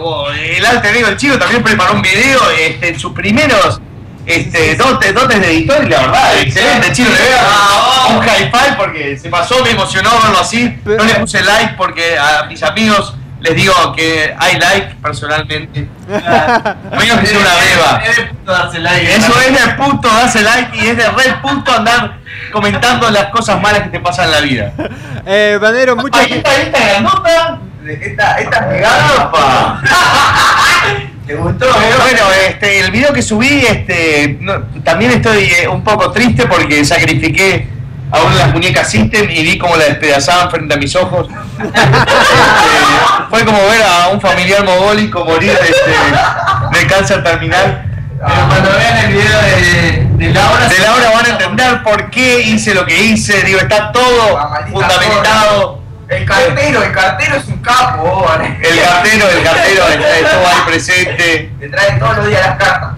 oh, 0.00 0.30
el 0.30 0.64
alter 0.64 0.96
ego 0.96 1.08
del 1.08 1.16
chino 1.16 1.36
también 1.36 1.60
preparó 1.60 1.94
un 1.94 2.02
video 2.02 2.38
este, 2.56 2.90
en 2.90 3.00
sus 3.00 3.12
primeros 3.12 3.80
este, 4.24 4.76
dotes, 4.76 5.12
dotes 5.12 5.40
de 5.40 5.50
editor 5.54 5.84
y 5.84 5.88
la 5.88 6.02
verdad, 6.02 6.38
excelente, 6.38 6.92
chino, 6.92 7.08
le 7.10 7.16
veo 7.16 8.16
un 8.16 8.20
high 8.20 8.48
five 8.48 8.76
porque 8.76 9.18
se 9.18 9.28
pasó, 9.28 9.60
me 9.64 9.72
emocionó 9.72 10.10
verlo 10.22 10.38
así, 10.38 10.72
no 10.84 11.02
le 11.02 11.14
puse 11.16 11.42
like 11.42 11.74
porque 11.76 12.16
a 12.16 12.44
mis 12.44 12.62
amigos 12.62 13.16
les 13.40 13.56
digo 13.56 13.74
que 13.96 14.32
hay 14.38 14.56
like 14.56 14.94
personalmente, 15.02 15.88
menos 16.06 17.18
que 17.18 17.26
sea 17.26 17.38
una 17.40 17.54
beba. 17.56 18.02
Es 18.06 18.16
de 18.18 18.24
puto 18.26 18.52
darse 18.52 18.78
like. 18.78 19.16
Eso 19.16 19.40
es 19.40 19.66
de 19.66 19.74
puto 19.74 20.08
darse 20.08 20.42
like 20.42 20.76
y 20.76 20.86
es 20.86 20.96
de 20.96 21.08
re 21.08 21.34
puto 21.42 21.72
andar 21.72 22.18
comentando 22.52 23.10
las 23.10 23.30
cosas 23.30 23.60
malas 23.60 23.82
que 23.82 23.88
te 23.88 23.98
pasan 23.98 24.26
en 24.26 24.30
la 24.30 24.40
vida. 24.40 24.72
Eh, 25.30 25.58
Banero, 25.60 25.94
muchas. 25.94 26.24
Ahí 26.24 26.32
está 26.32 26.56
esta 26.56 26.78
grandota. 26.78 27.58
Esta, 27.88 28.38
esta 28.38 28.68
pegada, 28.68 29.22
Apa. 29.22 29.80
¿Te 31.26 31.34
gustó? 31.34 31.66
Pero 31.66 31.98
bueno, 32.02 32.20
este, 32.48 32.80
el 32.80 32.90
video 32.90 33.12
que 33.12 33.22
subí, 33.22 33.64
este, 33.66 34.38
no- 34.40 34.62
también 34.84 35.10
estoy 35.12 35.44
eh, 35.44 35.68
un 35.68 35.82
poco 35.84 36.10
triste 36.10 36.46
porque 36.46 36.84
sacrifiqué 36.84 37.68
a 38.10 38.22
una 38.22 38.32
de 38.34 38.38
las 38.40 38.52
muñecas 38.52 38.90
System 38.90 39.28
y 39.30 39.42
vi 39.42 39.58
cómo 39.58 39.76
la 39.76 39.84
despedazaban 39.84 40.50
frente 40.50 40.74
a 40.74 40.76
mis 40.76 40.94
ojos. 40.96 41.28
Este, 41.58 43.28
fue 43.30 43.44
como 43.44 43.58
ver 43.68 43.82
a 43.82 44.08
un 44.08 44.20
familiar 44.20 44.64
mogólico 44.64 45.24
morir 45.24 45.50
este, 45.50 46.78
de 46.78 46.86
cáncer 46.86 47.22
terminal. 47.22 47.84
Pero 48.26 48.48
cuando 48.48 48.70
vean 48.70 48.96
el 49.04 49.12
video 49.12 49.40
de, 49.42 50.06
de 50.26 50.32
Laura. 50.32 50.66
De 50.68 50.78
Laura 50.78 51.10
van 51.10 51.26
a 51.26 51.28
entender 51.28 51.82
por 51.82 52.10
qué 52.10 52.40
hice 52.40 52.74
lo 52.74 52.86
que 52.86 52.98
hice, 53.02 53.42
digo, 53.42 53.58
está 53.60 53.92
todo 53.92 54.38
maldita 54.50 54.70
fundamentado. 54.88 55.77
El 56.08 56.24
cartero, 56.24 56.82
el 56.82 56.92
cartero 56.92 57.36
es 57.36 57.44
un 57.46 57.58
capo, 57.58 58.02
vos, 58.02 58.24
Vané. 58.28 58.58
El 58.62 58.80
cartero, 58.80 59.28
el 59.28 59.42
cartero 59.44 59.84
estuvo 59.88 60.46
ahí 60.46 60.62
presente. 60.66 61.52
Te 61.60 61.68
trae 61.68 61.98
todos 61.98 62.16
los 62.16 62.28
días 62.28 62.40
las 62.46 62.56
cartas. 62.56 62.90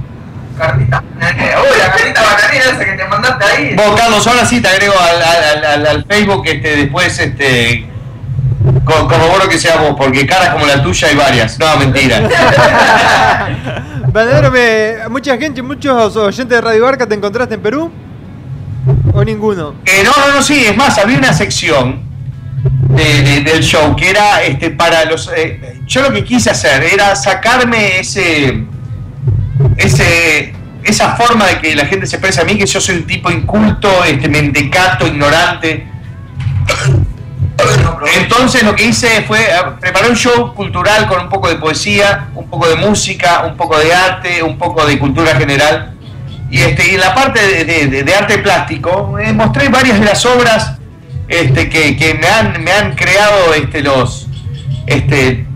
Cartitas 0.56 1.02
bananeras. 1.14 1.60
Uy, 1.60 1.78
la 1.78 1.90
cartita 1.92 2.22
bananera 2.22 2.64
esa 2.70 2.84
que 2.84 2.92
te 2.92 3.04
mandaste 3.06 3.44
ahí. 3.44 3.74
Vos, 3.74 3.98
Carlos, 3.98 4.26
ahora 4.26 4.44
sí 4.44 4.60
te 4.60 4.68
agrego 4.68 4.94
al, 4.98 5.22
al- 5.22 5.64
al- 5.64 5.86
al 5.86 6.04
Facebook 6.04 6.42
este, 6.46 6.76
después, 6.76 7.18
este, 7.18 7.88
co- 8.84 9.08
corroboro 9.08 9.48
que 9.48 9.58
sea 9.58 9.76
vos, 9.76 9.94
porque 9.98 10.26
caras 10.26 10.50
como 10.50 10.66
la 10.66 10.80
tuya 10.82 11.08
hay 11.08 11.16
varias. 11.16 11.58
No, 11.58 11.76
mentira. 11.78 12.20
Me, 14.52 15.08
mucha 15.08 15.36
gente, 15.38 15.62
muchos 15.62 16.16
oyentes 16.16 16.48
de 16.48 16.60
Radio 16.60 16.84
Barca, 16.84 17.06
¿te 17.06 17.14
encontraste 17.14 17.54
en 17.54 17.62
Perú? 17.62 17.90
¿O 19.14 19.22
ninguno? 19.24 19.74
Eh, 19.84 20.02
no, 20.04 20.10
no, 20.26 20.34
no, 20.34 20.42
sí, 20.42 20.64
es 20.66 20.76
más, 20.76 20.98
había 20.98 21.16
una 21.18 21.32
sección 21.32 22.02
de- 22.62 23.22
de- 23.22 23.40
del 23.42 23.62
show 23.62 23.94
que 23.96 24.10
era 24.10 24.42
este, 24.42 24.70
para 24.70 25.04
los... 25.04 25.30
eh, 25.36 25.80
yo 25.86 26.02
lo 26.02 26.12
que 26.12 26.24
quise 26.24 26.50
hacer 26.50 26.82
era 26.84 27.14
sacarme 27.16 27.98
ese... 28.00 28.64
ese 29.76 30.54
esa 30.82 31.14
forma 31.14 31.46
de 31.46 31.58
que 31.58 31.76
la 31.76 31.84
gente 31.84 32.06
se 32.06 32.16
expresa 32.16 32.40
a 32.40 32.44
mí, 32.44 32.56
que 32.56 32.64
yo 32.64 32.80
soy 32.80 32.96
un 32.96 33.06
tipo 33.06 33.30
inculto, 33.30 34.02
este, 34.02 34.28
mentecato, 34.30 35.06
ignorante. 35.06 35.86
Entonces 38.16 38.62
lo 38.62 38.74
que 38.74 38.84
hice 38.86 39.22
fue 39.22 39.40
eh, 39.42 39.46
preparar 39.78 40.10
un 40.10 40.16
show 40.16 40.54
cultural 40.54 41.06
con 41.06 41.20
un 41.20 41.28
poco 41.28 41.48
de 41.50 41.56
poesía, 41.56 42.28
un 42.34 42.48
poco 42.48 42.66
de 42.66 42.76
música, 42.76 43.44
un 43.46 43.56
poco 43.58 43.78
de 43.78 43.92
arte, 43.94 44.42
un 44.42 44.56
poco 44.56 44.86
de 44.86 44.98
cultura 44.98 45.36
general. 45.36 45.92
Y, 46.50 46.60
este, 46.62 46.90
y 46.90 46.94
en 46.94 47.00
la 47.00 47.14
parte 47.14 47.40
de, 47.46 47.64
de- 47.88 48.02
de- 48.02 48.14
arte 48.14 48.38
plástico 48.38 49.18
eh, 49.18 49.32
mostré 49.34 49.68
varias 49.68 50.00
de 50.00 50.06
las 50.06 50.24
obras 50.24 50.78
este, 51.30 51.68
que, 51.70 51.96
que 51.96 52.14
me, 52.14 52.26
han, 52.26 52.62
me 52.62 52.72
han 52.72 52.94
creado 52.94 53.54
este, 53.54 53.80
los, 53.82 54.26
este, 54.86 55.46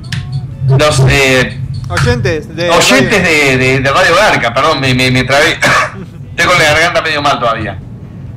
los 0.79 1.03
eh, 1.09 1.61
Oyentes 1.89 2.57
de. 2.57 2.71
oyentes 2.71 3.23
de, 3.23 3.59
de- 3.59 3.81
de 3.81 3.91
Radio 3.93 4.15
Barca, 4.17 4.55
perdón, 4.55 4.81
me, 4.81 4.95
me, 4.95 5.11
me 5.11 5.25
trabé. 5.25 5.51
Estoy 6.31 6.47
con 6.47 6.59
la 6.59 6.65
garganta 6.73 7.03
medio 7.03 7.21
mal 7.21 7.39
todavía. 7.39 7.79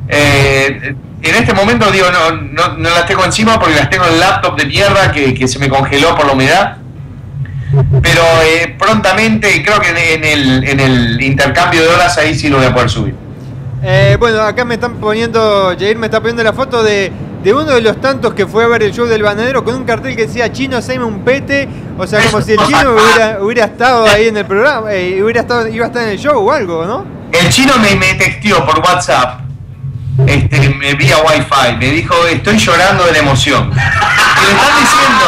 Eh, 0.10 0.94
en 1.22 1.36
este 1.36 1.54
momento, 1.54 1.90
digo, 1.92 2.08
no, 2.12 2.32
no, 2.32 2.78
no 2.78 2.90
las 2.90 3.06
tengo 3.06 3.24
encima 3.26 3.60
porque 3.60 3.76
las 3.76 3.90
tengo 3.90 4.06
en 4.06 4.14
el 4.14 4.20
laptop 4.20 4.58
de 4.58 4.66
mierda 4.66 5.12
que, 5.12 5.34
que 5.34 5.48
se 5.48 5.60
me 5.60 5.70
congeló 5.70 6.16
por 6.16 6.26
la 6.28 6.34
humedad. 6.34 6.78
Pero 8.02 8.22
eh, 8.44 8.76
prontamente, 8.78 9.64
creo 9.64 9.80
que 9.80 9.90
en, 9.90 9.98
en 9.98 10.24
el, 10.24 10.64
en 10.68 10.80
el 10.80 11.22
intercambio 11.22 11.82
de 11.82 11.88
horas 11.90 12.18
ahí 12.18 12.36
sí 12.36 12.50
lo 12.50 12.58
voy 12.58 12.66
a 12.68 12.74
poder 12.74 12.90
subir. 12.90 13.16
Eh, 13.84 14.16
bueno, 14.20 14.42
acá 14.42 14.64
me 14.66 14.76
están 14.76 14.96
poniendo, 14.96 15.76
Jair 15.80 15.98
me 15.98 16.08
está 16.08 16.20
poniendo 16.20 16.44
la 16.44 16.54
foto 16.54 16.82
de, 16.84 17.12
de 17.48 17.54
uno 17.54 17.72
de 17.72 17.80
los 17.80 18.02
tantos 18.02 18.34
que 18.34 18.46
fue 18.46 18.66
a 18.66 18.68
ver 18.68 18.84
el 18.84 18.92
show 18.94 19.06
del 19.06 19.24
bananero 19.24 19.64
con 19.64 19.74
un 19.74 19.86
cartel 19.86 20.18
que 20.18 20.28
decía 20.28 20.52
chino, 20.52 20.82
same 20.82 21.06
un 21.06 21.24
pete. 21.24 21.66
O 21.98 22.06
sea, 22.06 22.22
como 22.26 22.42
si 22.42 22.52
el 22.52 22.60
chino 22.66 22.92
hubiera, 22.94 23.38
hubiera 23.42 23.66
estado 23.68 24.06
ahí 24.06 24.28
en 24.28 24.36
el 24.36 24.46
programa, 24.46 24.92
eh, 24.92 25.24
hubiera 25.24 25.40
estado, 25.40 25.66
iba 25.70 25.86
a 25.86 25.88
estar 25.88 26.04
en 26.04 26.10
el 26.10 26.20
show 26.20 26.46
o 26.46 26.52
algo, 26.52 26.86
¿no? 26.86 27.06
El 27.32 27.48
chino 27.48 27.78
me, 27.78 27.96
me 27.96 28.16
texteó 28.16 28.66
por 28.66 28.80
WhatsApp, 28.80 29.40
este, 30.26 30.70
me 30.72 30.94
vía 30.96 31.20
wifi, 31.20 31.78
me 31.80 31.86
dijo 31.86 32.16
estoy 32.28 32.58
llorando 32.58 33.06
de 33.06 33.14
la 33.14 33.20
emoción. 33.20 33.72
Y 33.72 34.46
le 34.46 34.52
están 34.52 34.82
diciendo, 34.82 35.26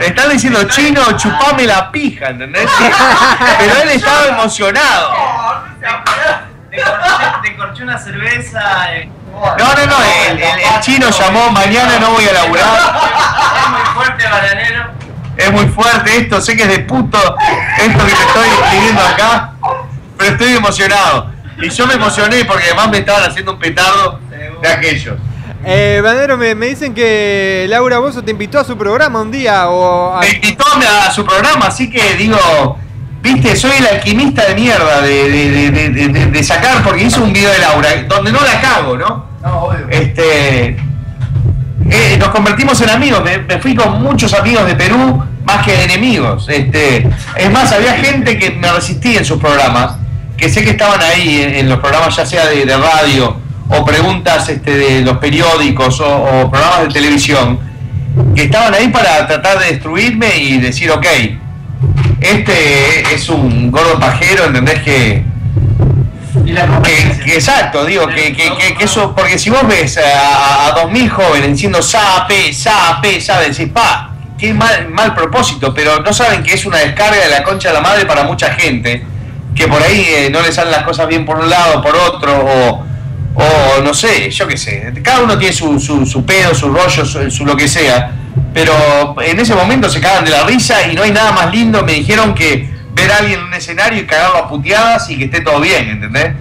le 0.00 0.06
están 0.08 0.30
diciendo 0.30 0.64
chino, 0.64 1.16
chupame 1.16 1.64
la 1.64 1.92
pija, 1.92 2.30
¿entendés? 2.30 2.68
Pero 3.60 3.82
él 3.84 3.88
estaba 3.90 4.26
emocionado. 4.26 5.12
Te 7.44 7.56
corché 7.56 7.84
una 7.84 7.98
cerveza. 7.98 8.96
eh. 8.96 9.08
No, 9.32 9.74
no, 9.74 9.86
no, 9.86 9.96
el, 10.30 10.38
el- 10.38 10.42
el 10.60 10.80
chino 10.80 11.08
llamó, 11.10 11.50
mañana 11.50 11.98
no 11.98 12.10
voy 12.12 12.24
a 12.28 12.32
laburar. 12.32 13.00
Es 13.56 13.70
muy 13.70 13.80
fuerte, 13.94 14.24
bananero. 14.28 14.90
Es 15.36 15.52
muy 15.52 15.66
fuerte 15.68 16.16
esto, 16.18 16.40
sé 16.40 16.56
que 16.56 16.64
es 16.64 16.68
de 16.68 16.78
puto 16.80 17.18
esto 17.78 18.06
que 18.06 18.12
te 18.12 18.22
estoy 18.22 18.48
escribiendo 18.62 19.00
acá, 19.00 19.52
pero 20.18 20.32
estoy 20.32 20.54
emocionado. 20.56 21.30
Y 21.62 21.70
yo 21.70 21.86
me 21.86 21.94
emocioné 21.94 22.44
porque 22.44 22.64
además 22.64 22.90
me 22.90 22.98
estaban 22.98 23.30
haciendo 23.30 23.52
un 23.52 23.58
petardo 23.58 24.20
de 24.60 24.68
aquellos. 24.68 25.16
Eh, 25.64 26.00
Banero, 26.02 26.36
me, 26.38 26.54
me 26.54 26.66
dicen 26.66 26.94
que 26.94 27.66
Laura 27.68 27.98
Bozo 27.98 28.22
te 28.22 28.30
invitó 28.30 28.58
a 28.58 28.64
su 28.64 28.76
programa 28.78 29.20
un 29.20 29.30
día 29.30 29.68
o 29.68 30.14
a... 30.16 30.20
me 30.20 30.28
invitó 30.30 30.64
a, 30.66 31.06
a 31.06 31.10
su 31.10 31.24
programa, 31.24 31.66
así 31.66 31.90
que 31.90 32.14
digo, 32.14 32.78
viste, 33.22 33.54
soy 33.56 33.72
el 33.78 33.86
alquimista 33.86 34.46
de 34.46 34.54
mierda 34.54 35.00
de, 35.02 35.70
de- 36.30 36.44
sacar, 36.44 36.82
porque 36.82 37.04
hice 37.04 37.20
un 37.20 37.32
video 37.32 37.50
de 37.52 37.58
Laura, 37.58 37.88
donde 38.08 38.32
no 38.32 38.40
la 38.40 38.60
cago, 38.60 38.96
¿no? 38.96 39.26
No, 39.42 39.58
obvio. 39.64 39.86
Este, 39.90 40.76
eh, 41.90 42.16
nos 42.18 42.28
convertimos 42.28 42.80
en 42.80 42.90
amigos, 42.90 43.22
me, 43.24 43.38
me 43.38 43.58
fui 43.58 43.74
con 43.74 44.02
muchos 44.02 44.32
amigos 44.34 44.66
de 44.66 44.74
Perú, 44.74 45.22
más 45.44 45.64
que 45.64 45.72
de 45.72 45.84
enemigos. 45.84 46.46
Este, 46.48 47.08
es 47.36 47.50
más, 47.50 47.72
había 47.72 47.94
gente 47.94 48.38
que 48.38 48.50
me 48.52 48.70
resistía 48.72 49.18
en 49.18 49.24
sus 49.24 49.38
programas, 49.40 49.92
que 50.36 50.48
sé 50.48 50.62
que 50.64 50.70
estaban 50.70 51.00
ahí 51.02 51.42
en, 51.42 51.54
en 51.54 51.68
los 51.68 51.78
programas 51.80 52.16
ya 52.16 52.24
sea 52.26 52.46
de, 52.46 52.64
de 52.64 52.76
radio 52.76 53.36
o 53.68 53.84
preguntas 53.84 54.48
este, 54.48 54.76
de 54.76 55.00
los 55.02 55.18
periódicos 55.18 56.00
o, 56.00 56.06
o 56.44 56.50
programas 56.50 56.82
de 56.82 56.88
televisión, 56.88 57.58
que 58.34 58.44
estaban 58.44 58.74
ahí 58.74 58.88
para 58.88 59.26
tratar 59.26 59.58
de 59.60 59.66
destruirme 59.66 60.36
y 60.36 60.58
decir, 60.58 60.90
ok, 60.90 61.06
este 62.20 63.14
es 63.14 63.28
un 63.28 63.70
gordo 63.70 63.98
pajero, 63.98 64.44
¿entendés 64.44 64.80
que 64.80 65.24
Y 66.44 66.52
la 66.52 66.80
que, 66.82 67.18
que 67.24 67.34
exacto, 67.34 67.84
digo, 67.84 68.06
que, 68.06 68.32
que, 68.32 68.52
que- 68.56 68.74
que 68.74 68.84
eso, 68.84 69.14
porque 69.16 69.38
si 69.38 69.50
vos 69.50 69.66
ves 69.66 69.98
a, 69.98 70.66
a 70.66 70.72
2000 70.72 71.08
jóvenes 71.10 71.50
diciendo 71.52 71.82
sape, 71.82 72.52
sape, 72.52 73.20
sabe, 73.20 73.48
decís, 73.50 73.68
pa, 73.72 74.10
qué 74.38 74.52
mal, 74.54 74.88
mal 74.90 75.14
propósito, 75.14 75.72
pero 75.74 76.00
no 76.00 76.12
saben 76.12 76.42
que 76.42 76.54
es 76.54 76.64
una 76.66 76.78
descarga 76.78 77.20
de 77.24 77.30
la 77.30 77.42
concha 77.42 77.68
de 77.68 77.74
la 77.74 77.80
madre 77.80 78.06
para 78.06 78.24
mucha 78.24 78.52
gente, 78.54 79.04
que 79.54 79.66
por 79.66 79.82
ahí 79.82 80.04
eh, 80.08 80.30
no 80.30 80.40
le 80.42 80.52
salen 80.52 80.70
las 80.72 80.84
cosas 80.84 81.08
bien 81.08 81.24
por 81.24 81.38
un 81.38 81.50
lado, 81.50 81.82
por 81.82 81.96
otro, 81.96 82.32
o, 82.44 82.86
o 83.34 83.82
no 83.82 83.92
sé, 83.94 84.30
yo 84.30 84.46
qué 84.46 84.56
sé, 84.56 84.92
cada 85.02 85.22
uno 85.22 85.36
tiene 85.38 85.52
su, 85.54 85.80
su, 85.80 86.06
su 86.06 86.24
pedo, 86.24 86.54
su 86.54 86.68
rollo, 86.68 87.04
su, 87.04 87.30
su 87.30 87.44
lo 87.44 87.56
que 87.56 87.66
sea, 87.68 88.12
pero 88.52 89.14
en 89.22 89.38
ese 89.40 89.54
momento 89.54 89.88
se 89.88 90.00
cagan 90.00 90.24
de 90.24 90.30
la 90.30 90.44
risa 90.44 90.86
y 90.88 90.94
no 90.94 91.02
hay 91.02 91.10
nada 91.12 91.32
más 91.32 91.52
lindo, 91.52 91.82
me 91.84 91.92
dijeron 91.94 92.34
que 92.34 92.68
ver 92.92 93.10
a 93.12 93.18
alguien 93.18 93.40
en 93.40 93.46
un 93.46 93.54
escenario 93.54 94.00
y 94.02 94.06
cagarlo 94.06 94.38
a 94.38 94.48
puteadas 94.48 95.08
y 95.10 95.16
que 95.18 95.24
esté 95.24 95.40
todo 95.40 95.60
bien, 95.60 95.88
¿entendés? 95.88 96.32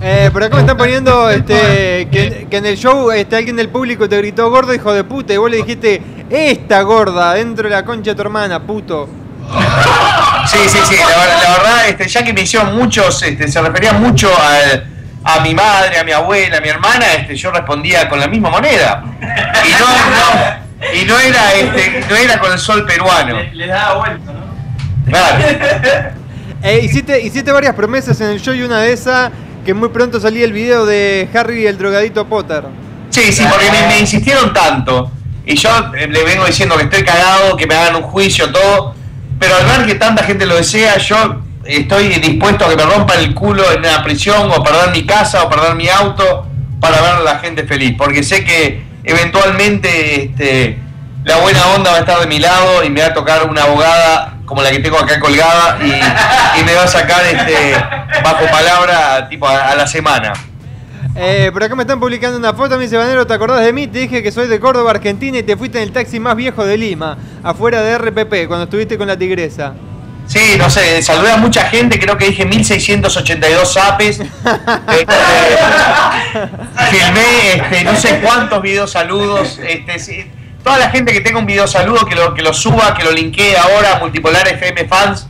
Eh, 0.00 0.30
por 0.32 0.42
acá 0.42 0.56
me 0.56 0.62
están 0.62 0.76
poniendo 0.76 1.30
este, 1.30 2.08
que, 2.10 2.46
que 2.50 2.56
en 2.56 2.66
el 2.66 2.76
show 2.76 3.10
este, 3.12 3.36
alguien 3.36 3.56
del 3.56 3.68
público 3.68 4.08
te 4.08 4.16
gritó 4.18 4.50
gordo, 4.50 4.74
hijo 4.74 4.92
de 4.92 5.04
puta, 5.04 5.32
y 5.32 5.36
vos 5.36 5.50
le 5.50 5.58
dijiste, 5.58 6.02
esta 6.28 6.82
gorda, 6.82 7.34
dentro 7.34 7.68
de 7.68 7.74
la 7.74 7.84
concha 7.84 8.10
de 8.10 8.14
tu 8.16 8.22
hermana, 8.22 8.60
puto. 8.60 9.08
Sí, 10.44 10.58
sí, 10.66 10.78
sí, 10.88 10.96
la, 10.96 11.06
ver- 11.06 11.42
la 11.44 11.50
verdad, 11.56 11.88
este, 11.88 12.08
ya 12.08 12.24
que 12.24 12.32
me 12.32 12.40
hicieron 12.40 12.76
muchos, 12.76 13.22
este, 13.22 13.46
se 13.46 13.62
refería 13.62 13.92
mucho 13.92 14.28
a, 14.36 15.36
a 15.36 15.40
mi 15.40 15.54
madre, 15.54 16.00
a 16.00 16.04
mi 16.04 16.10
abuela, 16.10 16.58
a 16.58 16.60
mi 16.60 16.68
hermana, 16.68 17.12
este, 17.14 17.36
yo 17.36 17.52
respondía 17.52 18.08
con 18.08 18.18
la 18.18 18.26
misma 18.26 18.50
moneda. 18.50 19.04
Y 19.20 19.70
no, 19.70 19.86
no, 19.86 20.61
y 20.94 21.04
no 21.04 21.18
era, 21.18 21.54
este, 21.54 22.04
no 22.08 22.16
era 22.16 22.38
con 22.38 22.52
el 22.52 22.58
sol 22.58 22.84
peruano. 22.86 23.36
Le, 23.36 23.54
le 23.54 23.66
daba 23.66 23.98
vuelta, 23.98 24.32
¿no? 24.32 25.10
Claro. 25.10 26.12
Eh, 26.64 26.78
hiciste, 26.84 27.20
hiciste 27.20 27.50
varias 27.50 27.74
promesas 27.74 28.20
en 28.20 28.28
el 28.28 28.40
show 28.40 28.54
y 28.54 28.62
una 28.62 28.78
de 28.82 28.92
esas, 28.92 29.32
que 29.64 29.74
muy 29.74 29.88
pronto 29.88 30.20
salía 30.20 30.44
el 30.44 30.52
video 30.52 30.86
de 30.86 31.28
Harry 31.34 31.62
y 31.62 31.66
el 31.66 31.76
drogadito 31.76 32.24
Potter. 32.28 32.62
Sí, 33.10 33.32
sí, 33.32 33.44
porque 33.50 33.68
me, 33.68 33.88
me 33.88 33.98
insistieron 33.98 34.52
tanto. 34.52 35.10
Y 35.44 35.56
yo 35.56 35.70
eh, 35.96 36.06
le 36.06 36.22
vengo 36.22 36.46
diciendo 36.46 36.76
que 36.76 36.84
estoy 36.84 37.02
cagado, 37.02 37.56
que 37.56 37.66
me 37.66 37.74
hagan 37.74 37.96
un 37.96 38.02
juicio, 38.02 38.52
todo. 38.52 38.94
Pero 39.40 39.56
al 39.56 39.66
ver 39.66 39.86
que 39.86 39.96
tanta 39.96 40.22
gente 40.22 40.46
lo 40.46 40.54
desea, 40.54 40.98
yo 40.98 41.42
estoy 41.64 42.08
dispuesto 42.20 42.64
a 42.64 42.68
que 42.68 42.76
me 42.76 42.84
rompan 42.84 43.18
el 43.18 43.34
culo 43.34 43.64
en 43.72 43.80
una 43.80 44.04
prisión, 44.04 44.48
o 44.50 44.62
perder 44.62 44.92
mi 44.92 45.04
casa, 45.04 45.42
o 45.42 45.50
perder 45.50 45.74
mi 45.74 45.88
auto, 45.88 46.46
para 46.80 47.00
ver 47.00 47.10
a 47.14 47.20
la 47.20 47.38
gente 47.40 47.64
feliz. 47.64 47.96
Porque 47.98 48.22
sé 48.22 48.44
que 48.44 48.84
eventualmente 49.04 50.24
este, 50.24 50.78
la 51.24 51.36
buena 51.38 51.66
onda 51.74 51.90
va 51.90 51.96
a 51.98 52.00
estar 52.00 52.20
de 52.20 52.26
mi 52.26 52.38
lado 52.38 52.84
y 52.84 52.90
me 52.90 53.00
va 53.00 53.08
a 53.08 53.14
tocar 53.14 53.48
una 53.48 53.62
abogada 53.64 54.34
como 54.44 54.62
la 54.62 54.70
que 54.70 54.80
tengo 54.80 54.98
acá 54.98 55.18
colgada 55.20 55.78
y, 55.84 56.64
me 56.64 56.74
va 56.74 56.82
a 56.84 56.88
sacar 56.88 57.24
este, 57.24 57.74
bajo 58.22 58.44
palabra 58.50 59.28
tipo 59.28 59.46
a- 59.46 59.68
a 59.70 59.74
la 59.74 59.86
semana. 59.86 60.32
Eh, 61.14 61.50
por 61.52 61.62
acá 61.62 61.74
me 61.74 61.82
están 61.82 62.00
publicando 62.00 62.38
una 62.38 62.54
foto, 62.54 62.76
me 62.76 62.84
dice 62.84 62.96
Banero, 62.96 63.26
¿te 63.26 63.34
acordás 63.34 63.60
de 63.64 63.72
mí? 63.72 63.86
Te 63.86 63.98
dije 64.00 64.22
que 64.22 64.32
soy 64.32 64.48
de 64.48 64.58
Córdoba, 64.60 64.90
Argentina 64.92 65.38
y 65.38 65.42
te 65.42 65.56
fuiste 65.56 65.78
en 65.78 65.84
el 65.84 65.92
taxi 65.92 66.18
más 66.20 66.36
viejo 66.36 66.64
de 66.64 66.76
Lima, 66.78 67.18
afuera 67.42 67.82
de 67.82 67.98
RPP, 67.98 68.46
cuando 68.46 68.64
estuviste 68.64 68.96
con 68.96 69.08
la 69.08 69.16
tigresa. 69.18 69.74
Sí, 70.26 70.54
no 70.56 70.70
sé, 70.70 71.02
saludé 71.02 71.32
a 71.32 71.36
mucha 71.36 71.64
gente, 71.64 71.98
creo 71.98 72.16
que 72.16 72.26
dije 72.26 72.44
1682 72.46 73.72
zapes. 73.72 74.20
Este, 76.32 76.46
filmé 76.90 77.52
este, 77.56 77.84
no 77.84 77.94
sé 77.96 78.20
cuántos 78.22 78.62
videos 78.62 78.90
saludos. 78.90 79.58
Este, 79.66 79.98
sí, 79.98 80.30
toda 80.64 80.78
la 80.78 80.90
gente 80.90 81.12
que 81.12 81.20
tenga 81.20 81.38
un 81.38 81.46
video 81.46 81.66
saludo 81.66 82.06
que 82.06 82.14
lo, 82.14 82.34
que 82.34 82.42
lo 82.42 82.54
suba, 82.54 82.94
que 82.94 83.04
lo 83.04 83.12
linkee 83.12 83.54
ahora 83.56 83.96
a 83.96 83.98
Multipolar 83.98 84.46
FM 84.48 84.86
Fans 84.86 85.26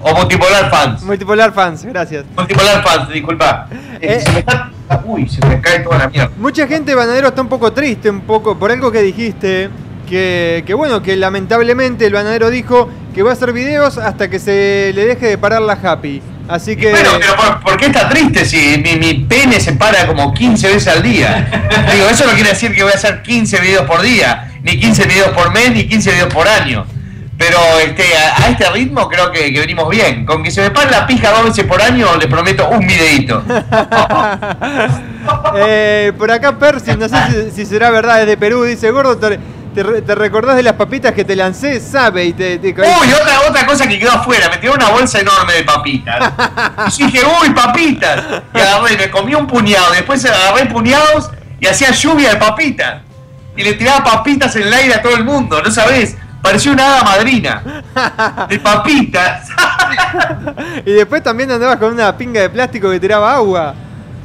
o 0.00 0.14
Multipolar 0.14 0.70
Fans. 0.70 1.02
Multipolar 1.02 1.52
fans, 1.52 1.84
gracias. 1.84 2.24
Multipolar 2.36 2.82
Fans, 2.82 3.08
disculpa. 3.10 3.68
Eh. 4.00 4.20
Se 4.24 4.32
me 4.32 4.38
está- 4.40 4.70
uy, 5.04 5.28
se 5.28 5.44
me 5.46 5.60
cae 5.60 5.80
toda 5.80 5.98
la 5.98 6.08
mierda. 6.08 6.30
Mucha 6.36 6.66
gente, 6.66 6.94
Banadero, 6.94 7.28
está 7.28 7.42
un 7.42 7.48
poco 7.48 7.72
triste, 7.72 8.10
un 8.10 8.22
poco, 8.22 8.58
por 8.58 8.70
algo 8.72 8.90
que 8.90 9.02
dijiste, 9.02 9.68
que, 10.04 10.62
que 10.66 10.74
bueno, 10.74 11.02
que 11.02 11.16
lamentablemente 11.16 12.06
el 12.06 12.12
Banadero 12.12 12.50
dijo 12.50 12.88
que 13.14 13.22
va 13.22 13.30
a 13.30 13.32
hacer 13.34 13.52
videos 13.52 13.98
hasta 13.98 14.28
que 14.28 14.38
se 14.38 14.92
le 14.94 15.06
deje 15.06 15.26
de 15.26 15.38
parar 15.38 15.62
la 15.62 15.74
happy. 15.74 16.22
Así 16.48 16.76
que... 16.76 16.90
Bueno, 16.90 17.10
pero 17.18 17.36
¿por, 17.36 17.60
por 17.60 17.76
qué 17.76 17.86
está 17.86 18.08
triste 18.08 18.44
si 18.44 18.82
mi, 18.84 18.96
mi 18.96 19.14
pene 19.14 19.60
se 19.60 19.72
para 19.72 20.06
como 20.06 20.34
15 20.34 20.68
veces 20.68 20.88
al 20.88 21.02
día? 21.02 21.48
Digo, 21.92 22.08
eso 22.08 22.26
no 22.26 22.32
quiere 22.32 22.50
decir 22.50 22.74
que 22.74 22.82
voy 22.82 22.92
a 22.92 22.96
hacer 22.96 23.22
15 23.22 23.60
videos 23.60 23.86
por 23.86 24.02
día, 24.02 24.52
ni 24.62 24.78
15 24.78 25.06
videos 25.06 25.28
por 25.28 25.52
mes, 25.52 25.72
ni 25.72 25.88
15 25.88 26.10
videos 26.12 26.34
por 26.34 26.46
año. 26.46 26.84
Pero 27.38 27.58
este, 27.84 28.04
a, 28.16 28.44
a 28.44 28.50
este 28.50 28.68
ritmo 28.70 29.08
creo 29.08 29.32
que, 29.32 29.52
que 29.52 29.58
venimos 29.58 29.88
bien. 29.88 30.24
Con 30.24 30.42
que 30.42 30.50
se 30.50 30.60
me 30.60 30.70
pare 30.70 30.90
la 30.90 31.06
pija 31.06 31.30
dos 31.30 31.44
veces 31.44 31.64
por 31.64 31.80
año, 31.80 32.16
les 32.16 32.28
prometo 32.28 32.68
un 32.68 32.86
videito. 32.86 33.42
Eh, 35.56 36.12
por 36.18 36.30
acá 36.30 36.58
Percy, 36.58 36.98
no 36.98 37.08
sé 37.08 37.16
si, 37.30 37.50
si 37.50 37.64
será 37.66 37.88
verdad, 37.88 38.20
es 38.20 38.26
de 38.26 38.36
Perú, 38.36 38.64
dice, 38.64 38.90
gordo, 38.90 39.18
te, 39.74 39.82
te 39.82 39.82
re- 39.82 40.02
te 40.02 40.14
recordás 40.14 40.56
de 40.56 40.62
las 40.62 40.74
papitas 40.74 41.12
que 41.12 41.24
te 41.24 41.34
lancé? 41.36 41.80
Sabe, 41.80 42.24
y 42.26 42.32
te... 42.32 42.58
te- 42.58 42.68
Uy, 42.68 43.12
otra, 43.12 43.40
otra 43.48 43.66
cosa 43.66 43.86
que 43.86 43.98
quedó 43.98 44.12
afuera, 44.12 44.48
me 44.48 44.56
tiró 44.58 44.74
una 44.74 44.88
bolsa 44.90 45.20
enorme 45.20 45.52
de 45.54 45.64
papitas. 45.64 46.32
Y 46.98 47.04
dije, 47.06 47.20
uy, 47.42 47.50
papitas. 47.50 48.24
Y 48.54 48.58
agarré, 48.58 48.96
me 48.96 49.10
comí 49.10 49.34
un 49.34 49.46
puñado, 49.46 49.92
después 49.92 50.24
agarré 50.24 50.66
puñados 50.66 51.30
y 51.60 51.66
hacía 51.66 51.90
lluvia 51.90 52.30
de 52.30 52.36
papitas. 52.36 53.02
Y 53.56 53.62
le 53.62 53.74
tiraba 53.74 54.02
papitas 54.02 54.54
en 54.56 54.62
el 54.62 54.72
aire 54.72 54.94
a 54.94 55.02
todo 55.02 55.14
el 55.14 55.24
mundo, 55.24 55.60
¿no 55.62 55.70
sabés? 55.70 56.16
Parecía 56.42 56.72
una 56.72 56.86
hada 56.86 57.04
madrina. 57.04 57.62
De 58.48 58.58
papitas. 58.58 59.48
y 60.84 60.92
después 60.92 61.22
también 61.22 61.50
andabas 61.50 61.76
con 61.78 61.92
una 61.92 62.16
pinga 62.16 62.40
de 62.42 62.50
plástico 62.50 62.90
que 62.90 63.00
tiraba 63.00 63.34
agua. 63.34 63.74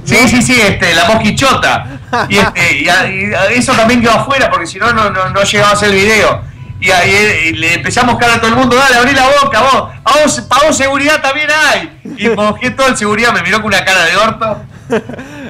Sí, 0.05 0.15
sí, 0.27 0.41
sí, 0.41 0.59
este, 0.59 0.93
la 0.95 1.05
mosquichota. 1.05 1.85
Y, 2.29 2.37
este, 2.37 2.77
y, 2.79 2.89
a- 2.89 3.07
y 3.07 3.33
a- 3.33 3.45
eso 3.47 3.73
también 3.73 4.01
quedó 4.01 4.11
afuera 4.13 4.49
porque 4.49 4.65
si 4.65 4.79
no, 4.79 4.91
no, 4.93 5.09
no, 5.09 5.43
llegaba 5.43 5.71
a 5.71 5.73
hacer 5.73 5.89
el 5.89 5.95
video. 5.95 6.41
Y 6.81 6.89
ahí 6.91 7.11
eh, 7.13 7.51
le 7.55 7.73
empezamos 7.75 8.11
a 8.11 8.13
buscar 8.15 8.31
a 8.31 8.39
todo 8.39 8.47
el 8.51 8.55
mundo, 8.55 8.75
dale, 8.77 8.95
abrí 8.95 9.11
la 9.13 9.27
boca, 9.43 9.59
vos, 9.61 9.89
a 10.05 10.19
vos, 10.23 10.41
para 10.47 10.67
vos 10.67 10.77
seguridad 10.77 11.21
también 11.21 11.49
hay. 11.51 11.99
Y 12.17 12.29
mojé 12.35 12.71
todo 12.71 12.87
el 12.87 12.95
seguridad, 12.97 13.33
me 13.33 13.41
miró 13.43 13.57
con 13.57 13.67
una 13.67 13.83
cara 13.83 14.05
de 14.05 14.15
orto. 14.17 14.61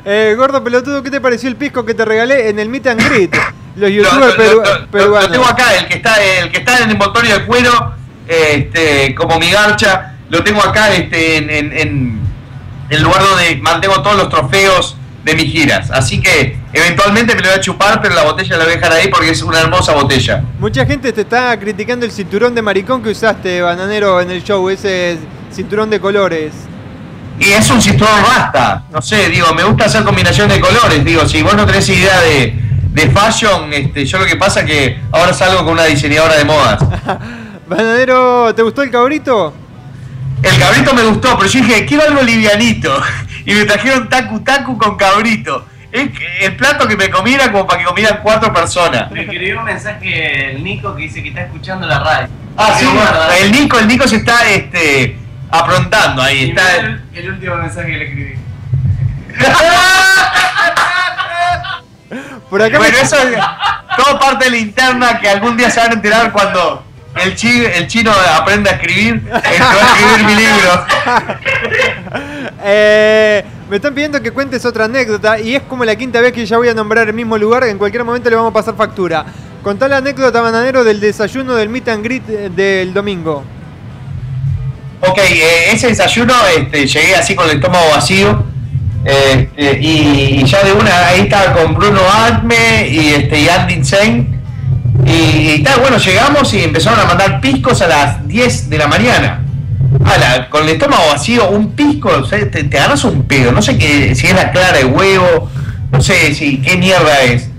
Eh, 0.05 0.33
gordo 0.37 0.63
pelotudo, 0.63 1.03
¿qué 1.03 1.11
te 1.11 1.19
pareció 1.19 1.49
el 1.49 1.57
pisco 1.57 1.85
que 1.85 1.93
te 1.93 2.05
regalé 2.05 2.49
en 2.49 2.57
el 2.57 2.69
Meet 2.69 2.87
and 2.87 3.01
Greet? 3.09 3.35
Los 3.35 3.41
Lo, 3.75 3.87
youtubers 3.89 4.33
peruanos. 4.89 5.23
lo 5.25 5.29
tengo 5.31 5.45
acá, 5.45 5.75
el 5.75 5.87
que 5.87 5.95
está, 5.95 6.23
el 6.23 6.49
que 6.51 6.59
está 6.59 6.77
en 6.77 6.83
el 6.85 6.91
envoltorio 6.91 7.37
de 7.37 7.45
cuero, 7.45 7.93
este, 8.25 9.13
como 9.15 9.37
mi 9.37 9.51
garcha, 9.51 10.13
lo 10.29 10.41
tengo 10.43 10.61
acá 10.63 10.93
este, 10.93 11.37
en, 11.37 11.49
en, 11.49 11.77
en 11.77 12.19
el 12.89 13.03
lugar 13.03 13.21
donde 13.21 13.57
mantengo 13.57 14.01
todos 14.01 14.17
los 14.17 14.29
trofeos 14.29 14.95
de 15.23 15.35
mis 15.35 15.51
giras. 15.51 15.91
Así 15.91 16.21
que 16.21 16.57
eventualmente 16.73 17.35
me 17.35 17.41
lo 17.41 17.49
voy 17.49 17.57
a 17.57 17.61
chupar, 17.61 18.01
pero 18.01 18.15
la 18.15 18.23
botella 18.23 18.57
la 18.57 18.63
voy 18.63 18.73
a 18.73 18.75
dejar 18.77 18.93
ahí 18.93 19.07
porque 19.09 19.29
es 19.29 19.41
una 19.41 19.59
hermosa 19.59 19.93
botella. 19.93 20.43
Mucha 20.59 20.85
gente 20.85 21.11
te 21.11 21.21
está 21.21 21.57
criticando 21.59 22.05
el 22.05 22.11
cinturón 22.11 22.55
de 22.55 22.61
maricón 22.61 23.03
que 23.03 23.09
usaste, 23.09 23.61
bananero, 23.61 24.21
en 24.21 24.31
el 24.31 24.43
show, 24.43 24.69
ese 24.69 25.17
cinturón 25.51 25.89
de 25.89 25.99
colores. 25.99 26.53
Y 27.39 27.51
es 27.51 27.69
un 27.69 27.81
cinturón 27.81 28.21
rasta, 28.21 28.83
no 28.91 29.01
sé, 29.01 29.29
digo, 29.29 29.53
me 29.53 29.63
gusta 29.63 29.85
hacer 29.85 30.03
combinación 30.03 30.49
de 30.49 30.59
colores, 30.59 31.05
digo, 31.05 31.25
si 31.25 31.41
vos 31.41 31.55
no 31.55 31.65
tenés 31.65 31.87
idea 31.87 32.19
de, 32.19 32.53
de 32.91 33.09
fashion, 33.11 33.71
este, 33.71 34.05
yo 34.05 34.19
lo 34.19 34.25
que 34.25 34.35
pasa 34.35 34.59
es 34.61 34.65
que 34.65 34.99
ahora 35.13 35.31
salgo 35.31 35.63
con 35.63 35.73
una 35.73 35.85
diseñadora 35.85 36.35
de 36.35 36.43
modas. 36.43 36.79
Bananero, 37.67 38.53
¿te 38.53 38.61
gustó 38.61 38.81
el 38.81 38.91
cabrito? 38.91 39.53
El 40.43 40.57
cabrito 40.59 40.93
me 40.93 41.03
gustó, 41.03 41.37
pero 41.37 41.49
yo 41.49 41.59
dije, 41.61 41.85
quiero 41.85 42.03
algo 42.03 42.21
livianito. 42.21 43.01
Y 43.45 43.53
me 43.53 43.65
trajeron 43.65 44.07
tacu 44.09 44.41
tacu 44.41 44.77
con 44.77 44.95
cabrito. 44.95 45.65
Es 45.91 46.09
el 46.41 46.55
plato 46.55 46.87
que 46.87 46.95
me 46.95 47.09
comí 47.09 47.33
era 47.33 47.51
como 47.51 47.65
para 47.65 47.79
que 47.79 47.85
comieran 47.85 48.19
cuatro 48.21 48.53
personas. 48.53 49.09
Me 49.09 49.21
escribió 49.21 49.57
un 49.57 49.65
mensaje 49.65 50.51
el 50.51 50.63
Nico 50.63 50.95
que 50.95 51.03
dice 51.03 51.23
que 51.23 51.29
está 51.29 51.41
escuchando 51.41 51.87
la 51.87 51.99
radio. 51.99 52.27
Ah, 52.57 52.75
sí, 52.77 52.85
guarda. 52.85 53.35
el 53.39 53.51
Nico, 53.51 53.79
el 53.79 53.87
Nico 53.87 54.07
se 54.07 54.17
está 54.17 54.47
este 54.47 55.17
aprontando 55.49 56.21
ahí, 56.21 56.43
Y 56.43 56.49
está. 56.49 56.75
el 57.15 57.29
último 57.31 57.55
mensaje 57.55 57.87
que 57.91 57.97
le 57.97 58.05
escribí. 58.05 58.35
Por 62.49 62.61
acá 62.61 62.77
Bueno, 62.77 62.93
me- 62.95 63.01
eso 63.01 63.15
es 63.17 63.37
todo 63.97 64.19
parte 64.19 64.45
de 64.45 64.51
la 64.51 64.57
interna 64.57 65.19
que 65.19 65.29
algún 65.29 65.55
día 65.57 65.69
se 65.71 65.79
van 65.79 65.91
a 65.91 65.93
enterar 65.93 66.31
cuando, 66.31 66.83
el, 67.15 67.35
chi- 67.35 67.65
el 67.65 67.87
chino 67.87 68.11
aprende 68.11 68.69
a 68.69 68.73
escribir, 68.73 69.15
entró 69.15 69.33
a 69.33 69.97
escribir 69.97 70.25
mi 70.25 70.35
libro. 70.35 70.85
Eh, 72.63 73.43
me 73.69 73.75
están 73.77 73.93
pidiendo 73.93 74.21
que 74.21 74.31
cuentes 74.31 74.65
otra 74.65 74.85
anécdota 74.85 75.39
y 75.39 75.55
es 75.55 75.63
como 75.63 75.85
la 75.85 75.95
quinta 75.95 76.21
vez 76.21 76.33
que 76.33 76.45
ya 76.45 76.57
voy 76.57 76.69
a 76.69 76.73
nombrar 76.73 77.07
el 77.07 77.13
mismo 77.13 77.37
lugar, 77.37 77.63
en 77.65 77.77
cualquier 77.77 78.03
momento 78.03 78.29
le 78.29 78.35
vamos 78.35 78.51
a 78.51 78.53
pasar 78.53 78.75
factura. 78.75 79.25
Contá 79.63 79.87
la 79.87 79.97
anécdota, 79.97 80.41
bananero, 80.41 80.83
del 80.83 80.99
desayuno 80.99 81.55
del 81.55 81.69
meet 81.69 81.87
and 81.89 82.03
greet 82.03 82.29
eh, 82.29 82.49
del 82.49 82.93
domingo. 82.93 83.43
Ok, 85.01 85.17
eh, 85.17 85.71
ese 85.73 85.87
desayuno 85.87 86.33
este, 86.57 86.87
llegué 86.87 87.15
así 87.15 87.35
con 87.35 87.49
el 87.49 87.57
estómago 87.57 87.89
vacío. 87.91 88.43
este, 89.05 89.79
y, 89.81 90.39
y 90.41 90.45
ya 90.45 90.63
de 90.63 90.73
una, 90.73 91.07
ahí 91.07 91.21
estaba 91.21 91.53
con 91.53 91.73
Bruno 91.75 92.01
Acme 92.11 92.87
y, 92.89 93.09
este, 93.13 93.39
y 93.39 93.49
Andy 93.49 93.73
Insane. 93.75 94.38
Y, 95.05 95.63
tal, 95.63 95.79
bueno, 95.79 95.97
llegamos 95.97 96.53
y 96.53 96.63
empezaron 96.63 96.99
a 96.99 97.05
mandar 97.05 97.41
piscos 97.41 97.81
a 97.81 97.87
las 97.87 98.27
10 98.27 98.69
de 98.69 98.77
la 98.77 98.87
mañana. 98.87 99.41
Ala, 100.05 100.49
con 100.49 100.63
el 100.63 100.69
estómago 100.69 101.07
vacío, 101.11 101.49
un 101.49 101.71
pisco, 101.71 102.09
o 102.09 102.25
sea, 102.25 102.39
te, 102.49 102.63
te 102.63 102.77
agarras 102.77 103.03
un 103.03 103.23
pedo. 103.23 103.51
No 103.51 103.61
sé 103.61 103.77
qué, 103.77 104.13
si 104.15 104.27
es 104.27 104.35
la 104.35 104.51
clara 104.51 104.77
de 104.77 104.85
huevo, 104.85 105.49
no 105.91 106.01
sé 106.01 106.33
si 106.33 106.57
qué 106.61 106.77
mierda 106.77 107.21
es. 107.23 107.49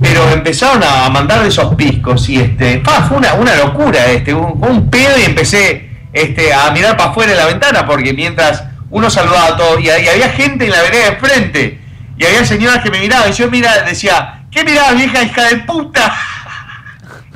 Pero 0.00 0.30
empezaron 0.30 0.82
a 0.84 1.08
mandar 1.08 1.44
esos 1.46 1.74
piscos 1.74 2.28
y 2.28 2.36
este, 2.36 2.78
pa, 2.78 3.02
fue 3.02 3.16
una, 3.16 3.34
una 3.34 3.56
locura, 3.56 4.06
este, 4.06 4.34
un, 4.34 4.62
un 4.62 4.90
pedo 4.90 5.18
y 5.18 5.24
empecé 5.24 5.86
este, 6.12 6.52
a 6.52 6.70
mirar 6.70 6.96
para 6.96 7.10
afuera 7.10 7.32
de 7.32 7.38
la 7.38 7.46
ventana 7.46 7.86
porque 7.86 8.12
mientras 8.14 8.64
uno 8.90 9.10
saludaba 9.10 9.48
a 9.48 9.56
todos 9.56 9.80
y, 9.80 9.90
había 9.90 10.30
gente 10.30 10.64
en 10.64 10.70
la 10.70 10.82
vereda 10.82 11.02
de 11.02 11.08
enfrente 11.08 11.80
y 12.16 12.24
había 12.24 12.44
señoras 12.44 12.82
que 12.82 12.90
me 12.90 13.00
miraban 13.00 13.30
y 13.30 13.32
yo 13.32 13.50
mira, 13.50 13.82
decía, 13.82 14.46
¿qué 14.50 14.64
mirabas 14.64 14.96
vieja 14.96 15.22
hija 15.22 15.44
de 15.44 15.56
puta? 15.58 16.16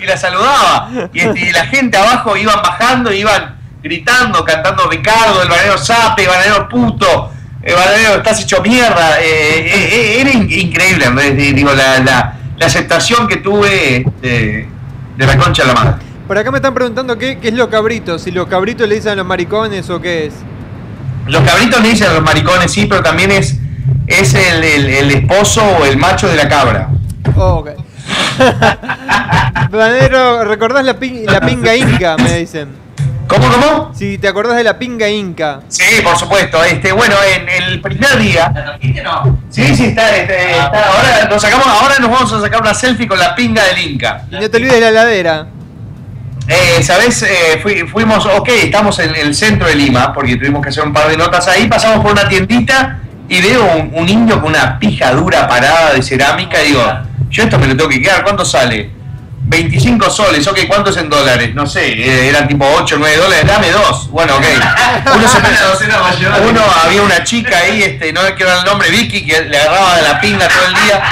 Y 0.00 0.06
la 0.06 0.16
saludaba 0.16 0.88
y, 1.12 1.20
este, 1.20 1.40
y 1.40 1.52
la 1.52 1.66
gente 1.66 1.96
abajo 1.98 2.36
iban 2.36 2.60
bajando, 2.62 3.12
iban 3.12 3.56
gritando, 3.82 4.44
cantando 4.44 4.88
Ricardo, 4.88 5.42
el 5.42 5.48
banero 5.48 5.76
sape, 5.78 6.22
el 6.22 6.28
banero 6.28 6.68
puto, 6.68 7.32
el 7.62 7.74
banero 7.74 8.14
estás 8.16 8.42
hecho 8.42 8.62
mierda. 8.62 9.20
eh, 9.20 9.24
eh, 9.24 9.88
eh, 9.92 10.20
era 10.20 10.30
in- 10.30 10.50
increíble, 10.50 11.08
de- 11.10 11.52
digo, 11.52 11.72
la, 11.72 11.98
la- 12.00 12.36
la 12.56 12.66
aceptación 12.66 13.26
que 13.28 13.36
tuve 13.38 14.04
de, 14.22 14.68
de 15.16 15.26
la 15.26 15.36
concha 15.38 15.62
de 15.62 15.68
la 15.68 15.74
madre. 15.74 15.94
Por 16.26 16.38
acá 16.38 16.50
me 16.50 16.58
están 16.58 16.74
preguntando 16.74 17.18
qué, 17.18 17.38
qué 17.38 17.48
es 17.48 17.54
los 17.54 17.68
cabritos, 17.68 18.22
si 18.22 18.30
los 18.30 18.46
cabritos 18.48 18.88
le 18.88 18.94
dicen 18.96 19.12
a 19.12 19.16
los 19.16 19.26
maricones 19.26 19.88
o 19.90 20.00
qué 20.00 20.26
es. 20.26 20.34
Los 21.26 21.42
cabritos 21.42 21.80
le 21.82 21.88
dicen 21.90 22.08
a 22.10 22.12
los 22.14 22.22
maricones, 22.22 22.70
sí, 22.72 22.86
pero 22.86 23.02
también 23.02 23.30
es, 23.32 23.56
es 24.06 24.34
el, 24.34 24.62
el- 24.64 24.86
el 24.90 25.10
esposo 25.10 25.62
o 25.64 25.84
el 25.84 25.96
macho 25.96 26.28
de 26.28 26.36
la 26.36 26.48
cabra. 26.48 26.88
Oh, 27.36 27.56
ok. 27.64 27.70
Bananero, 29.70 30.44
¿recordás 30.44 30.84
la, 30.84 30.94
pin- 30.98 31.24
la 31.26 31.40
pinga 31.40 31.74
inca? 31.74 32.16
Me 32.16 32.38
dicen. 32.38 32.68
¿Cómo, 33.26 33.46
cómo? 33.48 33.92
Si 33.94 34.18
te 34.18 34.26
acordás 34.26 34.56
de 34.56 34.64
la 34.64 34.76
pinga 34.78 35.08
inca. 35.08 35.60
Sí, 35.68 35.84
por 36.02 36.16
supuesto. 36.18 36.64
Este, 36.64 36.90
bueno, 36.90 37.14
en 37.36 37.48
el 37.48 37.80
primer 37.80 38.18
día. 38.18 38.50
¿La 38.52 38.64
trajiste 38.64 39.02
no? 39.02 39.38
Sí, 39.48 39.74
sí, 39.76 39.84
está, 39.86 40.16
este, 40.16 40.50
está- 40.50 40.66
ahora 40.66 41.28
nos 41.30 41.40
sacamos, 41.40 41.66
ahora 41.66 41.94
nos 42.00 42.10
vamos 42.10 42.32
a 42.32 42.40
sacar 42.40 42.60
una 42.60 42.74
selfie 42.74 43.06
con 43.06 43.18
la 43.18 43.34
pinga 43.36 43.62
del 43.64 43.78
Inca. 43.78 44.22
Y 44.30 44.34
no 44.36 44.50
te 44.50 44.56
olvides 44.56 44.80
la 44.80 44.88
heladera. 44.88 45.46
Eh, 46.48 46.82
¿Sabes? 46.82 47.22
Eh, 47.22 47.60
fui- 47.62 47.86
fuimos, 47.86 48.26
ok, 48.26 48.48
estamos 48.64 48.98
en 48.98 49.14
el 49.14 49.32
centro 49.36 49.68
de 49.68 49.76
Lima, 49.76 50.12
porque 50.12 50.34
tuvimos 50.36 50.60
que 50.62 50.70
hacer 50.70 50.82
un 50.84 50.92
par 50.92 51.08
de 51.08 51.16
notas 51.16 51.46
ahí, 51.46 51.68
pasamos 51.68 52.02
por 52.02 52.10
una 52.12 52.28
tiendita 52.28 52.98
y 53.28 53.40
veo 53.40 53.64
un, 53.76 53.92
un 53.94 54.08
indio 54.08 54.40
con 54.40 54.50
una 54.50 54.76
pija 54.80 55.12
dura 55.12 55.46
parada 55.46 55.92
de 55.92 56.02
cerámica 56.02 56.60
y 56.64 56.68
digo, 56.68 56.82
yo 57.30 57.42
esto 57.44 57.58
me 57.58 57.66
lo 57.66 57.76
tengo 57.76 57.88
que 57.90 58.00
quedar, 58.02 58.22
¿cuánto 58.22 58.44
sale? 58.44 58.90
25 59.42 60.10
soles, 60.10 60.46
ok, 60.46 60.60
¿cuánto 60.68 60.90
es 60.90 60.96
en 60.98 61.08
dólares? 61.08 61.54
No 61.54 61.66
sé, 61.66 61.88
eh, 61.92 62.28
eran 62.28 62.46
tipo 62.46 62.64
8 62.64 62.94
o 62.94 62.98
9 62.98 63.16
dólares, 63.16 63.46
dame 63.46 63.70
dos. 63.70 64.08
Bueno, 64.10 64.36
ok. 64.36 64.44
Uno, 65.16 65.28
se 65.28 65.38
puso- 65.40 65.78
uno 66.48 66.60
había 66.84 67.02
una 67.02 67.24
chica 67.24 67.56
ahí, 67.58 67.82
este, 67.82 68.12
no 68.12 68.20
quiero 68.36 68.50
dar 68.50 68.58
el 68.60 68.64
nombre, 68.64 68.90
Vicky, 68.90 69.26
que 69.26 69.42
le 69.42 69.58
agarraba 69.58 69.96
de 69.96 70.02
la 70.02 70.20
pinga 70.20 70.46
todo 70.48 70.66
el 70.68 70.74
día. 70.74 71.02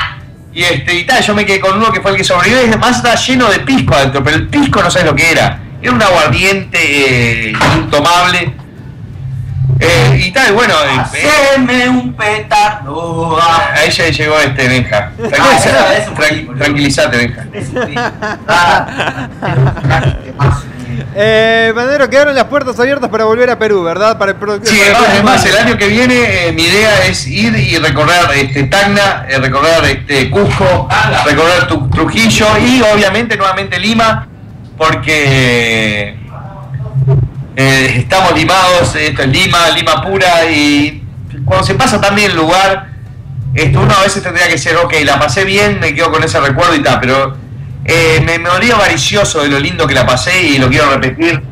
Y 0.53 0.63
este, 0.63 0.95
y 0.95 1.05
tal, 1.05 1.23
yo 1.25 1.35
me 1.35 1.45
quedé 1.47 1.59
con 1.61 1.77
uno 1.77 1.91
que 1.91 2.01
fue 2.01 2.13
el 2.13 2.17
que 2.17 2.25
sobrevivió 2.25 2.63
y 2.65 2.69
además 2.69 2.97
estaba 2.97 3.15
lleno 3.17 3.49
de 3.51 3.61
pisco 3.61 3.95
adentro, 3.95 4.23
pero 4.23 4.37
el 4.37 4.47
pisco 4.49 4.83
no 4.83 4.91
sabes 4.91 5.07
lo 5.07 5.15
que 5.17 5.31
era. 5.33 5.61
Era 5.81 5.93
un 5.93 6.03
aguardiente 6.03 7.49
eh, 7.49 7.53
intomable. 7.77 8.55
Eh, 9.81 10.23
y 10.27 10.31
tal, 10.33 10.53
bueno, 10.55 10.75
eh, 10.75 10.99
Haceme 10.99 11.89
un 11.89 12.13
petardo. 12.15 13.39
ah. 13.41 13.71
ahí 13.77 13.91
ya 13.91 14.09
llegó 14.09 14.39
este 14.41 14.69
Benja. 14.69 15.13
Ah, 15.17 15.29
Tranquilizate, 15.29 16.11
tran- 16.15 16.47
boludo. 16.47 16.59
tranquilizate, 16.65 17.17
Benja. 17.17 17.45
Ah, 18.49 18.87
Eh, 21.15 21.73
quedaron 22.09 22.35
las 22.35 22.45
puertas 22.45 22.79
abiertas 22.81 23.09
para 23.11 23.25
volver 23.25 23.51
a 23.51 23.59
Perú, 23.59 23.83
¿verdad? 23.83 24.19
Para 24.19 24.33
el 24.33 24.37
Sí, 24.65 24.81
además, 25.11 25.45
el 25.47 25.57
año 25.57 25.77
que 25.77 25.87
viene 25.89 26.49
eh, 26.49 26.53
mi 26.53 26.63
idea 26.63 27.07
es 27.07 27.27
ir 27.27 27.55
y 27.57 27.77
recorrer 27.79 28.25
este, 28.35 28.65
Tacna, 28.65 29.27
eh, 29.29 29.39
recorrer 29.39 29.85
este, 29.85 30.29
Cusco, 30.31 30.89
recorrer 31.25 31.67
Tu- 31.69 31.89
Trujillo 31.91 32.47
y 32.59 32.83
obviamente 32.83 33.37
nuevamente 33.37 33.79
Lima, 33.79 34.29
porque 34.77 36.18
eh, 37.59 37.95
estamos 37.97 38.33
limados, 38.35 38.95
esto 38.95 39.23
es 39.23 39.29
Lima, 39.29 39.69
Lima 39.71 40.01
pura 40.03 40.49
y 40.51 41.03
cuando 41.45 41.67
se 41.67 41.75
pasa 41.75 42.01
también 42.01 42.31
el 42.31 42.37
lugar, 42.37 42.89
esto, 43.55 43.81
uno 43.81 43.93
a 43.99 44.03
veces 44.03 44.23
tendría 44.23 44.49
que 44.49 44.57
ser, 44.59 44.77
ok, 44.77 44.95
la 45.05 45.19
pasé 45.19 45.45
bien, 45.45 45.81
me 45.81 45.93
quedo 45.95 46.11
con 46.13 46.23
ese 46.23 46.39
recuerdo 46.41 46.75
y 46.77 46.83
tal, 46.83 47.01
pero 47.01 47.37
eh, 47.85 48.23
me, 48.25 48.39
me 48.39 48.49
olía 48.51 48.75
avaricioso 48.77 49.43
de 49.43 49.49
lo 49.49 49.59
lindo 49.59 49.87
que 49.87 49.95
la 49.95 50.07
pasé 50.07 50.41
y 50.43 50.59
lo 50.59 50.69
quiero 50.69 50.91
repetir 50.91 51.43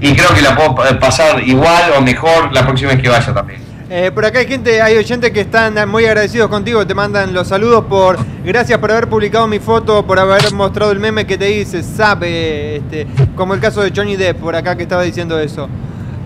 y 0.00 0.14
creo 0.14 0.34
que 0.34 0.40
la 0.42 0.56
puedo 0.56 0.74
pa- 0.74 0.98
pasar 0.98 1.42
igual 1.46 1.92
o 1.96 2.00
mejor 2.00 2.52
la 2.52 2.62
próxima 2.64 2.92
vez 2.92 3.02
que 3.02 3.08
vaya 3.08 3.34
también. 3.34 3.61
Eh, 3.94 4.10
por 4.10 4.24
acá 4.24 4.38
hay 4.38 4.46
gente, 4.46 4.80
hay 4.80 4.96
oyentes 4.96 5.30
que 5.32 5.42
están 5.42 5.74
muy 5.86 6.06
agradecidos 6.06 6.48
contigo, 6.48 6.86
te 6.86 6.94
mandan 6.94 7.34
los 7.34 7.46
saludos 7.48 7.84
por 7.90 8.16
gracias 8.42 8.78
por 8.78 8.90
haber 8.90 9.06
publicado 9.06 9.46
mi 9.46 9.58
foto, 9.58 10.06
por 10.06 10.18
haber 10.18 10.50
mostrado 10.54 10.92
el 10.92 10.98
meme 10.98 11.26
que 11.26 11.36
te 11.36 11.44
dice, 11.44 11.82
sabe, 11.82 12.76
este, 12.76 13.06
como 13.36 13.52
el 13.52 13.60
caso 13.60 13.82
de 13.82 13.92
Johnny 13.94 14.16
Depp 14.16 14.40
por 14.40 14.56
acá 14.56 14.74
que 14.78 14.84
estaba 14.84 15.02
diciendo 15.02 15.38
eso. 15.38 15.68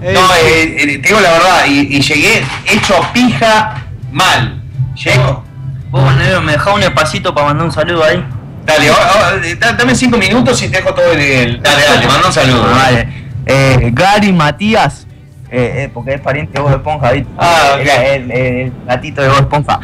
Eh, 0.00 0.12
No, 0.14 0.20
eh, 0.36 0.76
eh, 0.78 0.98
te 0.98 1.08
digo 1.08 1.18
la 1.20 1.32
verdad, 1.32 1.64
y, 1.66 1.96
y 1.96 2.00
llegué 2.00 2.44
hecho 2.72 2.94
pija 3.12 3.84
mal. 4.12 4.62
Llego. 4.94 5.42
Vos, 5.90 6.04
Bananero, 6.04 6.42
me 6.42 6.52
dejás 6.52 6.72
un 6.72 6.82
espacito 6.84 7.34
para 7.34 7.48
mandar 7.48 7.66
un 7.66 7.72
saludo 7.72 8.04
ahí. 8.04 8.24
Dale, 8.64 8.88
ahora- 8.90 9.10
ahora, 9.32 9.44
eh, 9.46 9.56
da- 9.56 9.72
dame 9.72 9.92
cinco 9.96 10.18
minutos 10.18 10.62
y 10.62 10.68
te 10.68 10.76
dejo 10.76 10.94
todo 10.94 11.10
el. 11.10 11.60
Dale, 11.60 11.82
dale, 11.84 12.06
manda 12.06 12.28
un 12.28 12.32
saludo. 12.32 12.62
Vale. 12.62 13.08
Eh, 13.44 13.90
Gary 13.92 14.32
Matías, 14.32 15.06
eh, 15.51 15.84
eh, 15.84 15.90
porque 15.92 16.14
es 16.14 16.20
pariente 16.20 16.53
de 16.55 16.61
Bob 16.61 16.72
Esponja, 16.72 17.12
¿viste? 17.12 17.30
Ah, 17.38 17.70
ok. 17.74 17.80
el, 18.14 18.30
el- 18.30 18.32
el 18.32 18.72
gatito 18.86 19.22
de 19.22 19.28
Bob 19.28 19.38
Esponja. 19.38 19.80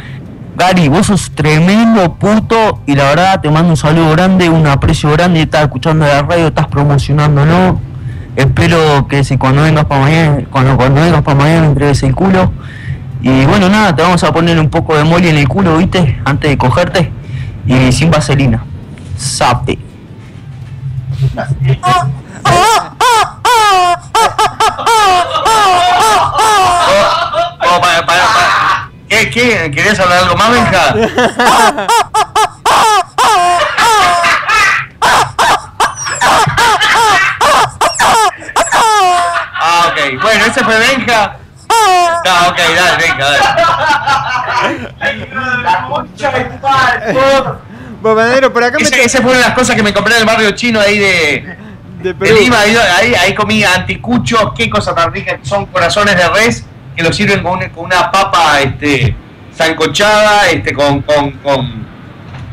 Gary, 0.57 0.89
vos 0.89 1.07
sos 1.07 1.31
tremendo 1.31 2.13
puto 2.15 2.81
y 2.87 2.95
la 2.95 3.05
verdad 3.05 3.41
te 3.41 3.51
mando 3.51 3.71
un 3.71 3.77
saludo 3.77 4.11
grande, 4.11 4.51
un 4.51 4.67
aprecio 4.67 5.11
grande, 5.13 5.41
estás 5.43 5.63
escuchando 5.63 6.05
la 6.07 6.23
radio, 6.23 6.49
estás 6.49 6.67
promocionándolo. 6.67 7.81
Espero 8.37 9.07
que 9.09 9.25
si 9.25 9.39
cuando 9.39 9.63
vengas 9.63 9.85
para 9.87 10.03
Miami, 10.03 10.45
cuando, 10.45 10.77
cuando 10.77 11.01
vengas 11.01 11.23
para 11.23 11.39
Miami 11.39 11.61
me 11.61 11.67
entregues 11.69 12.03
el 12.03 12.15
culo. 12.15 12.53
Y 13.23 13.45
bueno, 13.47 13.69
nada, 13.69 13.95
te 13.95 14.03
vamos 14.03 14.23
a 14.25 14.33
poner 14.33 14.59
un 14.59 14.69
poco 14.69 14.97
de 14.97 15.05
moli 15.05 15.29
en 15.29 15.37
el 15.39 15.49
culo, 15.49 15.77
¿viste? 15.79 16.19
Antes 16.25 16.51
de 16.51 16.59
cogerte. 16.59 17.13
Y 17.67 17.93
sin 17.93 18.11
vaselina. 18.11 18.65
Sape. 19.17 19.79
Oh, 27.65 27.81
para, 27.81 28.05
para, 28.07 28.27
para. 28.27 28.91
¿Qué, 29.09 29.31
qué? 29.31 29.71
¿Querías 29.75 29.99
hablar 30.01 30.19
algo 30.19 30.37
más, 30.37 30.51
Benja? 30.51 30.95
Ah, 39.65 39.89
ok. 39.93 40.21
Bueno, 40.23 40.45
ese 40.45 40.65
fue 40.65 40.79
Benja. 40.79 41.37
Ah, 41.69 42.49
ok, 42.51 42.59
dale, 42.59 42.97
Benja, 42.99 43.25
dale. 43.31 43.39
La 45.63 45.87
concha 45.89 46.31
de 46.31 46.45
tu 46.45 46.59
madre, 46.59 47.13
por- 48.51 48.65
acá 48.65 48.79
me 48.79 48.85
Ese, 48.85 49.05
ese 49.05 49.19
fue 49.23 49.31
una 49.31 49.39
de 49.41 49.45
las 49.47 49.55
cosas 49.55 49.77
que 49.77 49.83
me 49.83 49.93
compré 49.95 50.15
en 50.15 50.21
el 50.21 50.27
barrio 50.27 50.51
chino 50.53 50.81
ahí 50.81 50.99
de, 50.99 51.57
de 52.03 52.15
Perú. 52.15 52.37
Lima. 52.41 52.61
Ahí, 52.61 53.15
ahí, 53.15 53.35
comí 53.35 53.65
anticuchos, 53.65 54.53
qué 54.57 54.69
cosa 54.69 54.95
tan 54.95 55.13
rica. 55.13 55.39
Son 55.43 55.67
corazones 55.67 56.17
de 56.17 56.29
res 56.29 56.65
que 56.97 57.03
lo 57.03 57.13
sirven 57.13 57.43
con 57.43 57.53
una, 57.53 57.69
con 57.71 57.85
una 57.87 58.11
papa 58.11 58.61
este, 58.61 59.15
sancochada, 59.57 60.49
este, 60.51 60.73
con, 60.73 61.03
con, 61.03 61.31
con, 61.33 61.87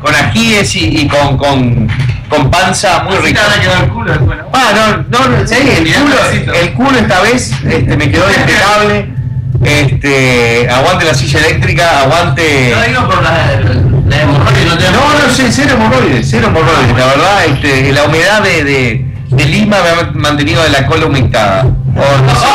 con 0.00 0.14
ajíes 0.14 0.74
y, 0.76 1.02
y 1.02 1.08
con, 1.08 1.36
con, 1.36 1.88
con 2.28 2.50
panza 2.50 3.02
muy 3.02 3.16
te 3.16 3.22
rica. 3.22 3.40
el 3.82 3.88
culo. 3.90 4.12
Ah, 4.52 5.04
no, 5.10 5.28
no, 5.28 5.46
sí, 5.46 5.56
el 5.56 5.92
culo, 5.92 6.54
el 6.54 6.72
culo 6.72 6.98
esta 6.98 7.20
vez 7.20 7.52
este, 7.64 7.96
me 7.96 8.10
quedó 8.10 8.26
impecable. 8.30 9.20
Este, 9.62 10.66
aguante 10.70 11.04
la 11.04 11.12
silla 11.12 11.40
eléctrica, 11.40 12.00
aguante. 12.00 12.72
No 12.74 12.82
digo 12.82 13.06
por 13.06 13.22
la, 13.22 13.60
la 14.06 14.22
hemorroide, 14.22 14.64
no 14.64 14.74
No, 14.74 15.50
cero 15.50 15.74
hemorroides, 15.74 16.26
cero 16.30 16.46
hemorroides. 16.48 16.96
La 16.96 17.06
verdad, 17.06 17.44
este, 17.44 17.92
la 17.92 18.04
humedad 18.04 18.42
de, 18.42 18.64
de, 18.64 19.09
de 19.30 19.44
Lima 19.44 19.76
me 19.82 19.88
ha 19.88 20.10
mantenido 20.14 20.62
de 20.62 20.70
la 20.70 20.86
cola 20.86 21.06
humectada. 21.06 21.62
O 21.64 22.22
no 22.22 22.34
sé. 22.34 22.46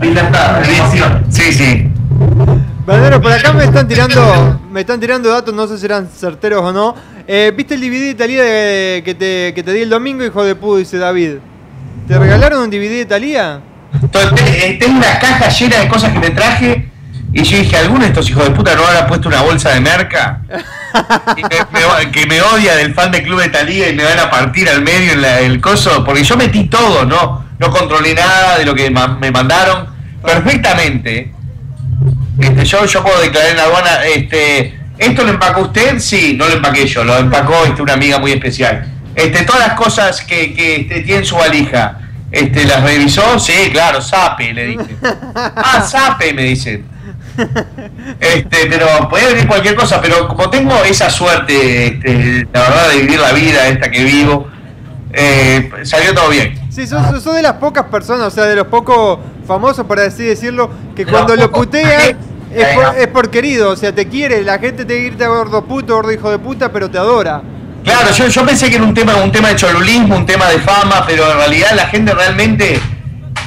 Dilatada. 0.00 0.62
Sí, 1.30 1.52
sí. 1.52 1.88
Bandero, 2.86 3.20
por 3.20 3.32
acá 3.32 3.52
me 3.52 3.64
están 3.64 3.86
tirando 3.88 4.60
me 4.70 4.80
están 4.80 4.98
tirando 5.00 5.28
datos, 5.30 5.54
no 5.54 5.66
sé 5.66 5.78
si 5.78 5.86
eran 5.86 6.08
certeros 6.08 6.62
o 6.62 6.72
no. 6.72 6.94
Eh, 7.26 7.52
¿Viste 7.56 7.74
el 7.74 7.80
DVD 7.80 8.06
de 8.08 8.14
Talía 8.14 8.42
de- 8.42 9.02
que, 9.04 9.14
te, 9.14 9.52
que 9.54 9.62
te 9.62 9.72
di 9.72 9.82
el 9.82 9.90
domingo, 9.90 10.24
hijo 10.24 10.42
de 10.44 10.54
pudo, 10.56 10.78
dice 10.78 10.98
David? 10.98 11.34
¿Te 12.08 12.18
regalaron 12.18 12.62
un 12.64 12.70
DVD 12.70 12.98
de 12.98 13.06
Talía? 13.06 13.60
Entonces, 13.94 14.34
te- 14.34 14.66
eh, 14.70 14.78
tengo 14.80 14.96
una 14.98 15.18
caja 15.20 15.48
llena 15.48 15.78
de 15.78 15.88
cosas 15.88 16.12
que 16.12 16.18
me 16.18 16.30
traje 16.30 16.90
y 17.32 17.42
yo 17.44 17.58
dije, 17.58 17.76
¿alguno 17.76 18.00
de 18.00 18.08
estos 18.08 18.28
hijos 18.28 18.44
de 18.44 18.50
puta 18.50 18.74
no 18.74 18.84
habrá 18.84 19.06
puesto 19.06 19.28
una 19.28 19.42
bolsa 19.42 19.70
de 19.70 19.80
merca? 19.80 20.42
Que 22.12 22.26
me 22.26 22.40
odia 22.42 22.74
del 22.76 22.94
fan 22.94 23.10
de 23.10 23.22
Club 23.22 23.40
de 23.40 23.48
Talía 23.48 23.88
y 23.88 23.94
me 23.94 24.04
van 24.04 24.18
a 24.18 24.30
partir 24.30 24.68
al 24.68 24.82
medio 24.82 25.12
en 25.12 25.22
la- 25.22 25.40
el 25.40 25.60
coso, 25.60 26.04
porque 26.04 26.22
yo 26.24 26.36
metí 26.36 26.64
todo, 26.64 27.04
¿no? 27.04 27.44
No 27.58 27.70
controlé 27.70 28.14
nada 28.14 28.58
de 28.58 28.64
lo 28.66 28.74
que 28.74 28.90
me 28.90 29.30
mandaron 29.30 29.86
perfectamente. 30.24 31.32
Este, 32.38 32.64
yo, 32.64 32.84
yo 32.86 33.02
puedo 33.02 33.20
declarar 33.20 33.50
en 33.50 33.56
la 33.56 33.62
aduana, 33.64 34.04
este, 34.04 34.78
¿esto 34.98 35.22
lo 35.24 35.30
empacó 35.30 35.62
usted? 35.62 35.98
Sí, 35.98 36.34
no 36.38 36.48
lo 36.48 36.54
empaqué 36.54 36.86
yo, 36.86 37.04
lo 37.04 37.16
empacó 37.18 37.64
este, 37.64 37.82
una 37.82 37.92
amiga 37.94 38.18
muy 38.18 38.32
especial. 38.32 38.86
Este, 39.14 39.44
todas 39.44 39.66
las 39.68 39.76
cosas 39.76 40.22
que, 40.22 40.54
que 40.54 40.76
este, 40.82 41.00
tiene 41.02 41.18
en 41.20 41.24
su 41.26 41.36
valija, 41.36 41.98
este, 42.30 42.64
¿las 42.64 42.82
revisó? 42.82 43.38
Sí, 43.38 43.68
claro, 43.72 44.00
sape, 44.00 44.52
le 44.52 44.66
dije. 44.66 44.96
Ah, 45.34 45.86
sape, 45.88 46.32
me 46.32 46.44
dicen. 46.44 46.84
Este, 48.20 48.66
pero 48.68 49.08
puede 49.08 49.26
venir 49.32 49.46
cualquier 49.46 49.74
cosa, 49.74 50.00
pero 50.00 50.28
como 50.28 50.48
tengo 50.50 50.82
esa 50.84 51.10
suerte, 51.10 51.86
este, 51.86 52.46
la 52.52 52.60
verdad, 52.60 52.88
de 52.90 53.00
vivir 53.00 53.20
la 53.20 53.32
vida 53.32 53.68
esta 53.68 53.90
que 53.90 54.04
vivo, 54.04 54.48
eh, 55.12 55.70
salió 55.84 56.14
todo 56.14 56.28
bien. 56.28 56.54
Sí, 56.70 56.86
sos, 56.86 57.24
de 57.24 57.42
las 57.42 57.54
pocas 57.54 57.86
personas, 57.86 58.28
o 58.28 58.30
sea, 58.30 58.44
de 58.44 58.56
los 58.56 58.66
pocos 58.66 59.18
famosos, 59.46 59.86
por 59.86 60.00
así 60.00 60.24
decirlo, 60.24 60.70
que 60.94 61.04
cuando 61.04 61.36
lo 61.36 61.50
putean 61.50 62.16
es 62.54 62.74
por, 62.74 62.96
es 62.96 63.06
por 63.08 63.30
querido, 63.30 63.70
o 63.70 63.76
sea, 63.76 63.94
te 63.94 64.06
quiere, 64.08 64.42
la 64.42 64.58
gente 64.58 64.84
te 64.84 64.98
grita 65.02 65.26
gordo 65.26 65.64
puto, 65.64 65.96
gordo 65.96 66.12
hijo 66.12 66.30
de 66.30 66.38
puta, 66.38 66.72
pero 66.72 66.90
te 66.90 66.98
adora. 66.98 67.42
Claro, 67.84 68.12
yo, 68.12 68.28
yo 68.28 68.46
pensé 68.46 68.70
que 68.70 68.76
era 68.76 68.84
un 68.84 68.94
tema, 68.94 69.16
un 69.16 69.32
tema 69.32 69.48
de 69.48 69.56
cholulismo, 69.56 70.16
un 70.16 70.26
tema 70.26 70.48
de 70.48 70.60
fama, 70.60 71.04
pero 71.06 71.30
en 71.30 71.36
realidad 71.36 71.72
la 71.74 71.86
gente 71.88 72.14
realmente 72.14 72.80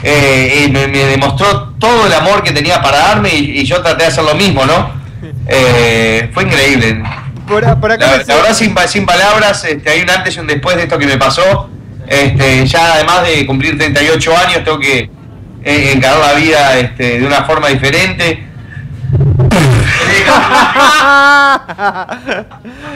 eh, 0.08 0.66
eh, 0.66 0.70
me, 0.72 0.88
me 0.88 1.00
demostró 1.06 1.74
todo 1.80 2.06
el 2.06 2.14
amor 2.14 2.44
que 2.44 2.52
tenía 2.52 2.82
para 2.82 3.00
darme 3.00 3.30
y, 3.34 3.60
y 3.60 3.66
yo 3.66 3.82
traté 3.82 4.04
de 4.04 4.10
hacer 4.10 4.24
lo 4.24 4.36
mismo, 4.36 4.64
¿no? 4.66 4.92
Eh, 5.48 6.30
fue 6.34 6.44
increíble. 6.44 7.02
Por, 7.48 7.66
a- 7.66 7.76
por 7.80 7.92
acá 7.92 8.06
La, 8.06 8.36
verdad, 8.36 8.54
sin, 8.54 8.76
sin 8.88 9.06
palabras, 9.06 9.64
este, 9.66 9.90
hay 9.90 10.02
un 10.02 10.10
antes 10.10 10.36
y 10.36 10.40
un 10.40 10.48
después 10.48 10.76
de 10.78 10.84
esto 10.84 10.98
que 11.00 11.08
me 11.08 11.18
pasó. 11.18 11.70
Este, 12.08 12.66
ya 12.68 12.94
además 12.94 13.24
de 13.24 13.46
cumplir 13.48 13.78
38 13.78 14.38
años, 14.38 14.64
tengo 14.64 14.78
que 14.80 15.10
eh, 15.64 15.92
encarar 15.96 16.20
la 16.20 16.34
vida 16.34 16.78
este, 16.78 17.20
de 17.20 17.26
una 17.26 17.44
forma 17.46 17.68
diferente. 17.70 18.46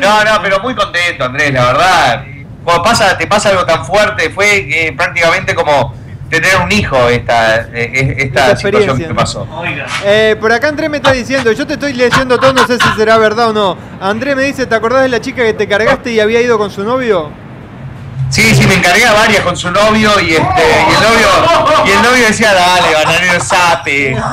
No, 0.01 0.23
no, 0.23 0.41
pero 0.41 0.59
muy 0.61 0.75
contento, 0.75 1.25
Andrés, 1.25 1.53
la 1.53 1.65
verdad. 1.65 2.23
Cuando 2.63 2.83
pasa, 2.83 3.17
te 3.17 3.27
pasa 3.27 3.49
algo 3.49 3.65
tan 3.65 3.85
fuerte, 3.85 4.29
fue 4.29 4.67
eh, 4.87 4.93
prácticamente 4.95 5.53
como 5.55 5.93
tener 6.29 6.57
un 6.57 6.71
hijo 6.71 7.09
esta, 7.09 7.61
eh, 7.61 7.69
eh, 7.73 8.15
esta 8.19 8.51
Esta 8.51 8.55
situación 8.57 8.97
que 8.97 9.13
pasó. 9.13 9.47
Oiga. 9.51 9.85
Eh, 10.05 10.35
por 10.39 10.51
acá 10.51 10.67
Andrés 10.67 10.89
me 10.89 10.97
está 10.97 11.11
diciendo, 11.11 11.51
yo 11.51 11.65
te 11.65 11.73
estoy 11.73 11.93
leyendo 11.93 12.37
todo, 12.37 12.53
no 12.53 12.65
sé 12.67 12.77
si 12.77 12.87
será 12.97 13.17
verdad 13.17 13.49
o 13.49 13.53
no. 13.53 13.77
Andrés 13.99 14.35
me 14.35 14.43
dice, 14.43 14.65
¿te 14.65 14.75
acordás 14.75 15.03
de 15.03 15.09
la 15.09 15.21
chica 15.21 15.43
que 15.43 15.53
te 15.53 15.67
cargaste 15.67 16.11
y 16.11 16.19
había 16.19 16.41
ido 16.41 16.57
con 16.57 16.71
su 16.71 16.83
novio? 16.83 17.31
Sí, 18.29 18.53
sí, 18.53 18.67
me 18.67 18.75
encargué 18.75 19.05
a 19.05 19.13
varias 19.13 19.41
con 19.41 19.57
su 19.57 19.71
novio 19.71 20.11
y 20.19 20.33
este 20.33 20.43
y 20.43 20.93
el 20.93 21.01
novio 21.01 21.27
y 21.83 21.89
el 21.89 22.01
novio 22.03 22.27
decía, 22.27 22.53
dale, 22.53 22.93
bananero 22.93 23.43
sape. 23.43 24.17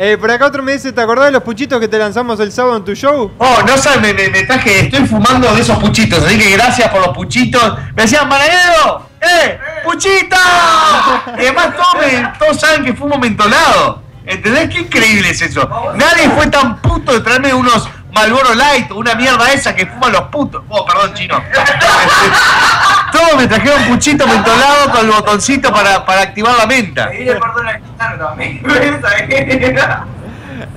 Eh, 0.00 0.16
por 0.16 0.30
acá 0.30 0.46
otro 0.46 0.62
me 0.62 0.72
dice, 0.72 0.92
¿te 0.92 1.00
acordás 1.00 1.24
de 1.24 1.30
los 1.32 1.42
puchitos 1.42 1.80
que 1.80 1.88
te 1.88 1.98
lanzamos 1.98 2.38
el 2.38 2.52
sábado 2.52 2.76
en 2.76 2.84
tu 2.84 2.94
show? 2.94 3.32
Oh, 3.38 3.58
no 3.66 3.76
sabes, 3.76 4.00
me, 4.00 4.14
me, 4.14 4.28
me 4.28 4.42
traje, 4.44 4.80
estoy 4.80 5.04
fumando 5.06 5.52
de 5.52 5.62
esos 5.62 5.76
puchitos, 5.78 6.22
así 6.22 6.38
que 6.38 6.52
gracias 6.52 6.88
por 6.90 7.00
los 7.00 7.16
puchitos. 7.16 7.74
Me 7.96 8.02
decían, 8.02 8.28
bananero, 8.28 9.07
¡eh! 9.20 9.58
¡Puchita! 9.84 10.36
Y 11.38 11.40
además 11.42 11.68
todos, 11.76 12.38
todos 12.38 12.60
saben 12.60 12.84
que 12.84 12.94
fumo 12.94 13.18
mentolado. 13.18 14.02
¿Entendés? 14.24 14.68
Qué 14.68 14.80
increíble 14.80 15.30
es 15.30 15.40
eso. 15.40 15.68
Nadie 15.94 16.28
fue 16.30 16.46
tan 16.48 16.80
puto 16.82 17.12
de 17.12 17.20
traerme 17.20 17.54
unos 17.54 17.88
Malboro 18.12 18.54
Light 18.54 18.90
o 18.90 18.96
una 18.96 19.14
mierda 19.14 19.52
esa 19.52 19.74
que 19.74 19.86
fuman 19.86 20.12
los 20.12 20.22
putos. 20.22 20.62
Oh, 20.68 20.84
perdón, 20.84 21.14
chino. 21.14 21.42
Todos 23.12 23.36
me 23.36 23.46
trajeron 23.46 23.84
puchito 23.84 24.26
mentolado 24.26 24.90
con 24.90 25.06
el 25.06 25.12
botoncito 25.12 25.72
para, 25.72 26.04
para 26.04 26.22
activar 26.22 26.56
la 26.56 26.66
menta. 26.66 27.08
Pedirle 27.08 27.36
perdón 27.36 27.68
al 27.68 28.18
también. 28.18 28.62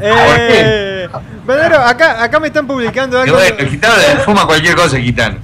Eh, 0.01 1.07
acá, 1.85 2.23
acá 2.23 2.39
me 2.39 2.47
están 2.47 2.67
publicando 2.67 3.19
algo. 3.19 3.35
bueno, 3.35 3.55
el 3.59 3.69
gitano 3.69 3.95
le 3.97 4.19
fuma 4.23 4.45
cualquier 4.45 4.75
cosa, 4.75 4.97
el 4.97 5.03
gitano. 5.03 5.37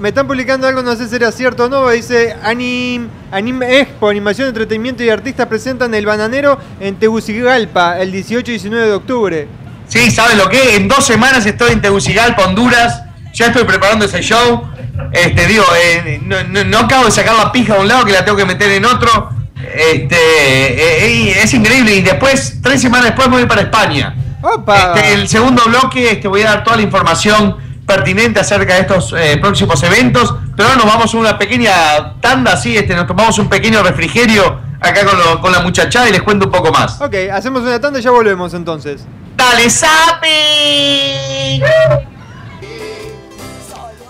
Me 0.00 0.08
están 0.08 0.26
publicando 0.26 0.66
algo, 0.66 0.82
no 0.82 0.94
sé 0.96 1.08
si 1.08 1.16
era 1.16 1.30
cierto 1.32 1.64
o 1.64 1.68
no. 1.68 1.88
Dice 1.90 2.34
Anim, 2.42 3.08
Anime 3.30 3.80
Expo, 3.80 4.08
Animación, 4.08 4.48
Entretenimiento 4.48 5.02
y 5.02 5.10
Artistas 5.10 5.46
presentan 5.46 5.94
El 5.94 6.06
Bananero 6.06 6.58
en 6.80 6.96
Tegucigalpa 6.96 7.98
el 8.00 8.10
18 8.12 8.50
y 8.50 8.54
19 8.54 8.86
de 8.86 8.92
octubre. 8.92 9.48
Sí, 9.88 10.10
¿sabes 10.10 10.36
lo 10.36 10.48
que? 10.48 10.76
En 10.76 10.88
dos 10.88 11.04
semanas 11.04 11.44
estoy 11.46 11.72
en 11.72 11.82
Tegucigalpa, 11.82 12.44
Honduras. 12.46 13.02
Ya 13.34 13.46
estoy 13.46 13.64
preparando 13.64 14.04
ese 14.06 14.20
show. 14.22 14.64
Este, 15.12 15.46
digo, 15.46 15.64
eh, 15.82 16.20
no, 16.24 16.42
no- 16.44 16.64
no 16.64 16.78
acabo 16.80 17.06
de 17.06 17.10
sacar 17.10 17.34
la 17.34 17.50
pija 17.52 17.74
de 17.74 17.80
un 17.80 17.88
lado 17.88 18.04
que 18.04 18.12
la 18.12 18.24
tengo 18.24 18.36
que 18.36 18.44
meter 18.44 18.70
en 18.72 18.84
otro. 18.84 19.30
Este, 19.74 20.16
eh, 20.16 21.30
eh, 21.30 21.40
es 21.42 21.54
increíble. 21.54 21.94
Y 21.96 22.02
después, 22.02 22.58
tres 22.62 22.80
semanas 22.82 23.06
después 23.06 23.28
me 23.28 23.36
voy 23.36 23.46
para 23.46 23.62
España. 23.62 24.14
¡Opa! 24.42 24.94
Este, 24.94 25.14
el 25.14 25.28
segundo 25.28 25.62
bloque, 25.66 26.10
este, 26.12 26.28
voy 26.28 26.42
a 26.42 26.46
dar 26.50 26.64
toda 26.64 26.76
la 26.76 26.82
información 26.82 27.56
pertinente 27.86 28.40
acerca 28.40 28.74
de 28.74 28.80
estos 28.80 29.14
eh, 29.16 29.38
próximos 29.40 29.82
eventos. 29.82 30.34
Pero 30.56 30.68
ahora 30.68 30.82
nos 30.82 30.92
vamos 30.92 31.14
a 31.14 31.16
una 31.18 31.38
pequeña 31.38 32.14
tanda, 32.20 32.52
así, 32.54 32.76
este, 32.76 32.94
nos 32.94 33.06
tomamos 33.06 33.38
un 33.38 33.48
pequeño 33.48 33.82
refrigerio 33.82 34.60
acá 34.80 35.04
con, 35.04 35.16
lo- 35.18 35.40
con 35.40 35.52
la 35.52 35.60
muchachada 35.60 36.08
y 36.08 36.12
les 36.12 36.22
cuento 36.22 36.46
un 36.46 36.52
poco 36.52 36.72
más. 36.72 37.00
Ok, 37.00 37.14
hacemos 37.32 37.62
una 37.62 37.80
tanda 37.80 37.98
y 37.98 38.02
ya 38.02 38.10
volvemos 38.10 38.52
entonces. 38.54 39.04
¡Dale, 39.36 39.70
Sapi! 39.70 41.62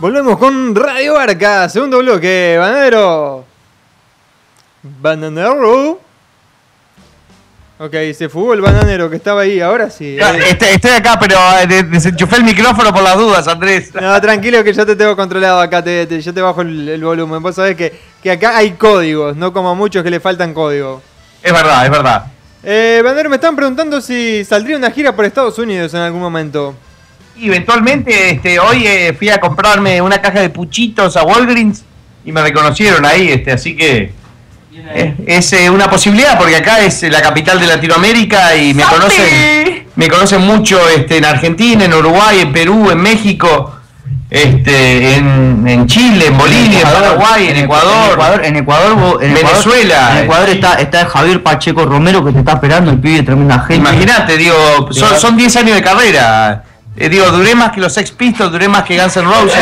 Volvemos 0.01 0.37
con 0.39 0.75
Radio 0.75 1.15
Barca, 1.15 1.69
segundo 1.69 1.99
bloque, 1.99 2.57
Bananero. 2.59 3.45
Bananero. 4.83 6.01
Ok, 7.78 7.95
se 8.16 8.28
fugó 8.28 8.55
el 8.55 8.61
bananero 8.61 9.11
que 9.11 9.16
estaba 9.16 9.41
ahí, 9.41 9.61
ahora 9.61 9.91
sí. 9.91 10.16
Este- 10.47 10.74
Estoy 10.74 10.93
acá, 10.93 11.18
pero 11.18 11.37
eh, 11.61 11.66
de- 11.66 11.83
desenchufé 11.83 12.37
el 12.37 12.45
micrófono 12.45 12.93
por 12.93 13.03
las 13.03 13.16
dudas, 13.16 13.49
Andrés. 13.49 13.93
No, 13.95 14.20
tranquilo 14.20 14.62
que 14.62 14.72
yo 14.72 14.87
te 14.87 14.95
tengo 14.95 15.16
controlado 15.16 15.61
acá, 15.61 15.83
te, 15.83 16.07
te- 16.07 16.20
yo 16.20 16.33
te 16.33 16.41
bajo 16.41 16.61
el, 16.62 16.89
el 16.89 17.03
volumen. 17.03 17.43
Vos 17.43 17.57
sabés 17.57 17.74
que, 17.74 17.93
que 18.22 18.30
acá 18.30 18.57
hay 18.57 18.72
códigos, 18.72 19.37
no 19.37 19.53
como 19.53 19.70
a 19.70 19.74
muchos 19.74 20.05
que 20.05 20.11
le 20.11 20.20
faltan 20.20 20.55
código. 20.55 21.03
Es 21.43 21.53
verdad, 21.53 21.85
es 21.85 21.91
verdad. 21.91 22.26
Eh, 22.62 23.01
Bandero, 23.05 23.28
me 23.28 23.37
están 23.37 23.57
preguntando 23.57 24.01
si 24.01 24.45
saldría 24.45 24.76
una 24.76 24.93
gira 24.93 25.16
por 25.16 25.24
Estados 25.24 25.59
Unidos 25.59 25.93
en 25.95 26.01
algún 26.01 26.20
momento. 26.20 26.76
Y 27.37 27.49
eventualmente, 27.49 28.30
este, 28.30 28.61
hoy 28.61 28.87
eh, 28.87 29.12
fui 29.18 29.28
a 29.30 29.41
comprarme 29.41 30.01
una 30.01 30.20
caja 30.22 30.41
de 30.41 30.51
puchitos 30.51 31.16
a 31.16 31.24
Walgreens 31.24 31.83
y 32.24 32.30
me 32.30 32.43
reconocieron 32.43 33.05
ahí, 33.05 33.28
este, 33.33 33.51
así 33.51 33.74
que 33.74 34.12
es 35.26 35.53
eh, 35.53 35.70
una 35.70 35.89
posibilidad 35.91 36.39
porque 36.39 36.57
acá 36.57 36.80
es 36.80 37.03
eh, 37.03 37.11
la 37.11 37.20
capital 37.22 37.59
de 37.61 37.66
Latinoamérica 37.66 38.55
y 38.57 38.74
me 38.74 38.83
conocen, 38.85 39.87
me 39.97 40.09
conocen 40.09 40.41
mucho 40.43 40.89
este, 40.89 41.18
en 41.18 41.24
Argentina, 41.24 41.85
en 41.85 41.95
Uruguay, 41.95 42.41
en 42.41 42.53
Perú, 42.53 42.91
en 42.91 42.99
México, 43.01 43.76
este, 44.30 45.16
en, 45.16 45.64
en 45.68 45.87
Chile, 45.87 46.26
en 46.28 46.39
Bolivia, 46.39 46.80
en 46.80 46.85
Paraguay, 46.89 47.49
en 47.49 47.57
Ecuador. 47.59 47.93
En 48.07 48.12
Ecuador, 48.12 48.45
en 48.45 48.57
Ecuador, 48.57 49.18
en 49.22 49.30
Ecuador- 49.37 49.51
Venezuela. 49.53 50.11
en 50.18 50.24
Ecuador 50.24 50.49
está, 50.49 50.74
está 50.74 51.07
Javier 51.07 51.43
Pacheco 51.43 51.85
Romero 51.85 52.24
que 52.24 52.33
te 52.33 52.39
está 52.39 52.53
esperando, 52.53 52.91
el 52.91 52.99
pibe 52.99 53.22
tremenda 53.22 53.59
gente. 53.61 53.76
Imagínate, 53.76 54.37
digo, 54.39 54.89
son, 54.91 55.18
son 55.20 55.37
10 55.37 55.57
años 55.57 55.74
de 55.76 55.83
carrera. 55.83 56.64
Eh, 56.97 57.09
digo, 57.09 57.26
duré 57.30 57.55
más 57.55 57.72
que 57.72 57.80
los 57.80 57.93
Sex 57.95 58.11
Pistols, 58.11 58.53
duré 58.53 58.68
más 58.68 58.83
que 58.85 58.99
Guns 59.01 59.16
N' 59.16 59.24
Roses. 59.26 59.55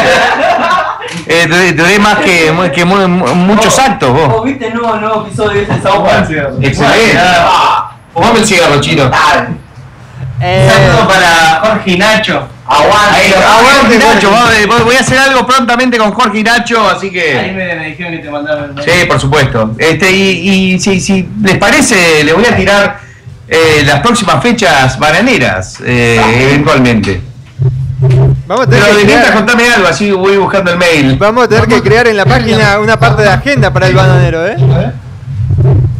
Eh, 1.26 1.46
duré, 1.48 1.72
duré 1.72 1.98
más 1.98 2.18
que, 2.18 2.52
que 2.74 2.84
mu- 2.84 3.08
mu- 3.08 3.34
muchos 3.34 3.78
actos, 3.78 4.12
vos. 4.12 4.44
viste 4.44 4.68
el 4.68 4.74
nuevo, 4.74 4.96
nuevo 4.96 5.26
episodio 5.26 5.62
ese 5.62 5.72
de 5.72 5.82
South 5.82 6.04
Park? 6.04 6.30
Excelente. 6.62 7.18
Fumame 8.14 8.38
el 8.40 8.46
cigarro, 8.46 8.80
chino. 8.80 9.10
Eh, 10.42 10.70
Saludo 10.72 11.06
para 11.08 11.60
Jorge 11.64 11.90
y 11.92 11.98
Nacho. 11.98 12.48
Aguante. 12.66 13.14
Ahí, 13.20 13.32
aguante, 13.34 13.98
Nacho. 13.98 14.30
va- 14.30 14.84
Voy 14.84 14.94
a 14.96 15.00
hacer 15.00 15.18
algo 15.18 15.46
prontamente 15.46 15.98
con 15.98 16.12
Jorge 16.12 16.38
y 16.38 16.42
Nacho, 16.42 16.88
así 16.88 17.06
Ahí 17.06 17.12
que. 17.12 17.52
me, 17.54 17.74
me 17.74 17.86
dijeron 17.88 18.12
que 18.12 18.18
te 18.18 18.30
mandaron 18.30 18.78
el 18.78 18.84
Sí, 18.84 19.06
por 19.06 19.20
supuesto. 19.20 19.72
Este, 19.78 20.10
y, 20.10 20.72
y 20.74 20.78
si, 20.80 21.00
si 21.00 21.28
les 21.42 21.58
parece, 21.58 22.24
le 22.24 22.32
voy 22.32 22.44
a 22.46 22.56
tirar 22.56 23.00
eh, 23.48 23.82
las 23.84 24.00
próximas 24.00 24.40
fechas 24.42 24.98
bananeras, 24.98 25.78
eh, 25.84 26.20
eventualmente. 26.48 27.20
Vamos 28.46 28.66
a 28.66 28.70
tener 28.70 28.82
Pero 28.84 28.94
que 28.94 29.00
de 29.00 29.04
mientras 29.06 29.30
crear, 29.30 29.34
contame 29.34 29.70
algo, 29.70 29.88
así 29.88 30.10
voy 30.10 30.36
buscando 30.38 30.70
el 30.72 30.78
mail. 30.78 31.16
vamos 31.18 31.44
a 31.44 31.48
tener 31.48 31.66
que 31.66 31.82
crear 31.82 32.06
en 32.06 32.16
la 32.16 32.24
página 32.24 32.78
una 32.78 32.98
parte 32.98 33.22
de 33.22 33.28
agenda 33.28 33.72
para 33.72 33.88
el 33.88 33.94
bananero, 33.94 34.46
¿eh? 34.46 34.56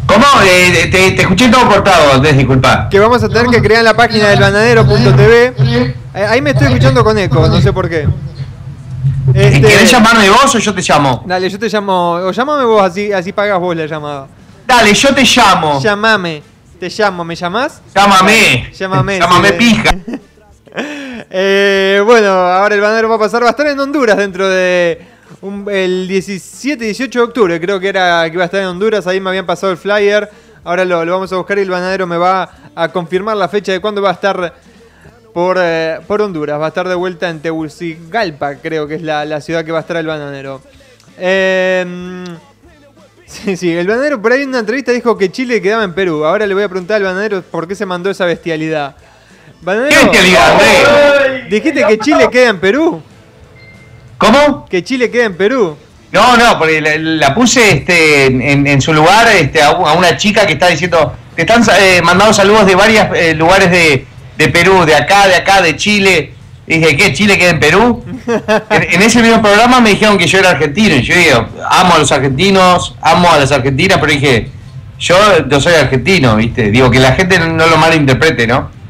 ¿Cómo? 0.07 0.25
Eh, 0.43 0.89
te, 0.91 1.11
te 1.11 1.21
escuché 1.21 1.47
todo 1.49 1.67
cortado, 1.67 2.13
Andrés, 2.13 2.35
disculpa. 2.35 2.89
Que 2.89 2.99
vamos 2.99 3.23
a 3.23 3.29
tener 3.29 3.45
que 3.47 3.61
crear 3.61 3.79
en 3.79 3.85
la 3.85 3.93
página 3.93 4.29
del 4.29 4.39
bananero.tv. 4.39 5.53
Eh, 6.13 6.25
ahí 6.27 6.41
me 6.41 6.49
estoy 6.49 6.67
escuchando 6.67 7.03
con 7.03 7.17
eco, 7.17 7.47
no 7.47 7.61
sé 7.61 7.71
por 7.71 7.87
qué. 7.87 8.07
Este, 9.33 9.61
¿Querés 9.61 9.89
llamarme 9.89 10.29
vos 10.29 10.53
o 10.55 10.57
yo 10.57 10.73
te 10.73 10.81
llamo? 10.81 11.23
Dale, 11.25 11.49
yo 11.49 11.57
te 11.59 11.69
llamo. 11.69 12.13
O 12.13 12.31
llámame 12.31 12.65
vos, 12.65 12.81
así, 12.83 13.13
así 13.13 13.31
pagas 13.31 13.59
vos 13.59 13.75
la 13.75 13.85
llamada. 13.85 14.27
Dale, 14.67 14.93
yo 14.93 15.13
te 15.13 15.23
llamo. 15.23 15.79
Llámame. 15.79 16.43
Te 16.79 16.89
llamo, 16.89 17.23
¿me 17.23 17.35
llamás? 17.35 17.81
Llámame. 17.95 18.71
Llámame. 18.77 19.19
Llámame 19.19 19.49
sí. 19.49 19.53
pija. 19.53 19.95
Eh, 21.33 22.01
bueno, 22.03 22.27
ahora 22.29 22.75
el 22.75 22.81
bananero 22.81 23.07
va 23.07 23.15
a 23.15 23.19
pasar, 23.19 23.43
va 23.43 23.47
a 23.47 23.51
estar 23.51 23.67
en 23.67 23.79
Honduras 23.79 24.17
dentro 24.17 24.49
de 24.49 24.99
un- 25.41 25.65
el 25.69 26.07
17-18 26.07 27.19
de 27.19 27.25
octubre, 27.25 27.61
creo 27.61 27.79
que 27.79 27.87
era 27.87 28.23
que 28.27 28.33
iba 28.33 28.43
a 28.43 28.45
estar 28.45 28.59
en 28.59 28.67
Honduras, 28.67 29.07
ahí 29.07 29.21
me 29.21 29.29
habían 29.29 29.45
pasado 29.45 29.71
el 29.71 29.77
flyer, 29.77 30.29
ahora 30.63 30.83
lo, 30.83 30.97
vamos 31.05 31.31
a 31.31 31.37
buscar 31.37 31.57
y 31.57 31.61
el 31.61 31.69
bananero 31.69 32.05
me 32.07 32.17
va 32.17 32.49
a 32.75 32.89
confirmar 32.89 33.37
la 33.37 33.47
fecha 33.47 33.71
de 33.71 33.79
cuándo 33.79 34.01
va 34.01 34.09
a 34.09 34.13
estar 34.13 34.55
por, 35.33 35.57
eh, 35.59 35.99
por 36.07 36.21
Honduras, 36.21 36.59
va 36.59 36.65
a 36.65 36.69
estar 36.69 36.87
de 36.89 36.95
vuelta 36.95 37.29
en 37.29 37.39
Tegucigalpa, 37.39 38.55
creo 38.55 38.87
que 38.87 38.95
es 38.95 39.01
la, 39.01 39.39
ciudad 39.41 39.63
que 39.63 39.71
va 39.71 39.77
a 39.77 39.81
estar 39.81 39.97
el 39.97 40.07
bananero. 40.07 40.61
Eh, 41.17 42.25
Sí, 43.31 43.55
sí, 43.55 43.71
el 43.71 43.87
bananero 43.87 44.21
por 44.21 44.33
ahí 44.33 44.41
en 44.41 44.49
una 44.49 44.59
entrevista 44.59 44.91
dijo 44.91 45.17
que 45.17 45.31
Chile 45.31 45.61
quedaba 45.61 45.85
en 45.85 45.93
Perú. 45.93 46.25
Ahora 46.25 46.45
le 46.45 46.53
voy 46.53 46.63
a 46.63 46.67
preguntar 46.67 46.97
al 46.97 47.03
bananero 47.03 47.41
por 47.41 47.65
qué 47.65 47.75
se 47.75 47.85
mandó 47.85 48.09
esa 48.09 48.25
bestialidad. 48.25 48.97
Bananero, 49.61 49.95
¿Qué 49.95 50.03
bestialidad, 50.05 50.51
Andrés? 50.51 51.49
Dijiste 51.49 51.85
que 51.85 51.99
Chile 51.99 52.29
queda 52.31 52.49
en 52.49 52.59
Perú. 52.59 53.01
¿Cómo? 54.17 54.65
Que 54.67 54.83
Chile 54.83 55.11
queda 55.11 55.25
en 55.25 55.37
Perú. 55.37 55.77
No, 56.11 56.35
no, 56.35 56.57
porque 56.57 56.81
la, 56.81 56.97
la 56.97 57.35
puse 57.35 57.71
este, 57.71 58.25
en, 58.25 58.67
en 58.67 58.81
su 58.81 58.93
lugar 58.93 59.27
este, 59.29 59.61
a, 59.61 59.71
una 59.71 60.17
chica 60.17 60.45
que 60.45 60.53
está 60.53 60.67
diciendo, 60.67 61.13
te 61.35 61.43
están 61.43 61.63
eh, 61.79 62.01
mandando 62.03 62.33
saludos 62.33 62.65
de 62.65 62.75
varios 62.75 63.05
lugares 63.37 63.71
de, 63.71 64.05
de 64.37 64.47
Perú, 64.49 64.83
de 64.85 64.95
acá, 64.95 65.27
de 65.27 65.35
acá, 65.35 65.61
de 65.61 65.75
Chile. 65.75 66.33
Y 66.67 66.79
dije, 66.79 66.97
¿qué? 66.97 67.13
¿Chile 67.13 67.37
queda 67.37 67.51
en 67.51 67.59
Perú? 67.59 68.03
en, 68.69 68.83
en 68.93 69.01
ese 69.01 69.21
mismo 69.21 69.41
programa 69.41 69.79
me 69.79 69.91
dijeron 69.91 70.17
que 70.17 70.27
yo 70.27 70.39
era 70.39 70.51
argentino. 70.51 70.95
Y 70.95 71.01
yo 71.03 71.15
digo, 71.15 71.47
amo 71.69 71.95
a 71.95 71.99
los 71.99 72.11
argentinos, 72.11 72.95
amo 73.01 73.31
a 73.31 73.37
las 73.37 73.51
argentinas, 73.51 73.99
pero 73.99 74.11
dije, 74.11 74.49
yo 74.99 75.15
no 75.45 75.61
soy 75.61 75.73
argentino, 75.75 76.35
¿viste? 76.35 76.71
Digo, 76.71 76.89
que 76.89 76.99
la 76.99 77.13
gente 77.13 77.39
no 77.39 77.67
lo 77.67 77.77
malinterprete, 77.77 78.47
¿no? 78.47 78.80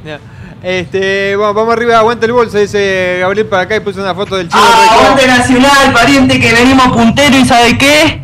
Este, 0.64 1.36
bueno, 1.36 1.54
vamos 1.56 1.74
arriba, 1.74 1.98
aguanta 1.98 2.26
el 2.28 2.34
bolso, 2.34 2.58
dice 2.60 3.18
Gabriel 3.20 3.48
para 3.48 3.64
acá 3.64 3.76
y 3.78 3.80
puso 3.80 4.00
una 4.00 4.14
foto 4.14 4.36
del 4.38 4.48
Chile. 4.48 4.62
Ah, 4.64 4.90
aguante 5.00 5.26
Nacional, 5.28 5.92
pariente, 5.94 6.40
que 6.40 6.54
venimos 6.54 6.88
puntero 6.90 7.36
y 7.36 7.46
¿sabe 7.46 7.78
qué? 7.78 8.22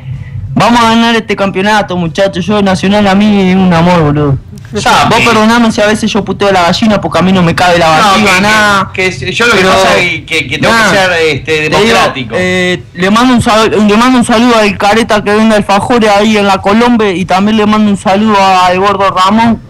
Vamos 0.54 0.80
a 0.84 0.90
ganar 0.90 1.16
este 1.16 1.36
campeonato, 1.36 1.96
muchachos. 1.98 2.46
Yo, 2.46 2.62
Nacional, 2.62 3.08
a 3.08 3.16
mí 3.16 3.50
es 3.50 3.56
un 3.56 3.74
amor, 3.74 4.02
boludo. 4.02 4.38
Ya, 4.74 5.06
Vos 5.06 5.20
perdoname 5.22 5.72
si 5.72 5.82
a 5.82 5.86
veces 5.88 6.12
yo 6.12 6.26
puteo 6.26 6.52
la 6.52 6.64
gallina 6.64 7.00
porque 7.00 7.20
a 7.20 7.22
mí 7.22 7.32
no 7.32 7.42
me 7.42 7.56
cabe 7.56 7.78
la 7.80 7.88
No, 7.88 7.94
vacía, 8.12 8.36
que- 8.36 8.42
nada. 8.42 8.92
que- 8.94 9.18
que 9.18 9.32
yo 9.32 9.46
lo 9.48 9.54
que 9.54 9.60
Pero- 9.60 9.72
pasa 9.72 9.98
es 9.98 10.26
que, 10.26 10.48
que 10.48 10.58
tengo 10.58 10.74
Nah. 10.74 10.92
que 10.92 10.98
ser 10.98 11.12
este, 11.14 11.44
Te 11.46 11.62
digo, 11.62 11.80
democrático. 11.80 12.36
eh, 12.38 12.84
le, 12.94 13.10
mando 13.10 13.34
un 13.36 13.42
sal- 13.42 13.72
le 13.88 13.98
mando 13.98 14.20
un 14.20 14.26
saludo 14.26 14.58
al 14.58 14.78
careta 14.78 15.24
que 15.24 15.34
vende 15.34 15.56
alfajores 15.56 16.10
ahí 16.10 16.38
en 16.38 16.46
la 16.48 16.58
Colombe 16.62 17.16
y 17.16 17.24
también 17.26 17.56
le 17.58 17.66
mando 17.66 17.90
un 17.90 17.98
saludo 17.98 18.36
al 18.38 18.78
gordo 18.80 19.10
Ramón 19.10 19.62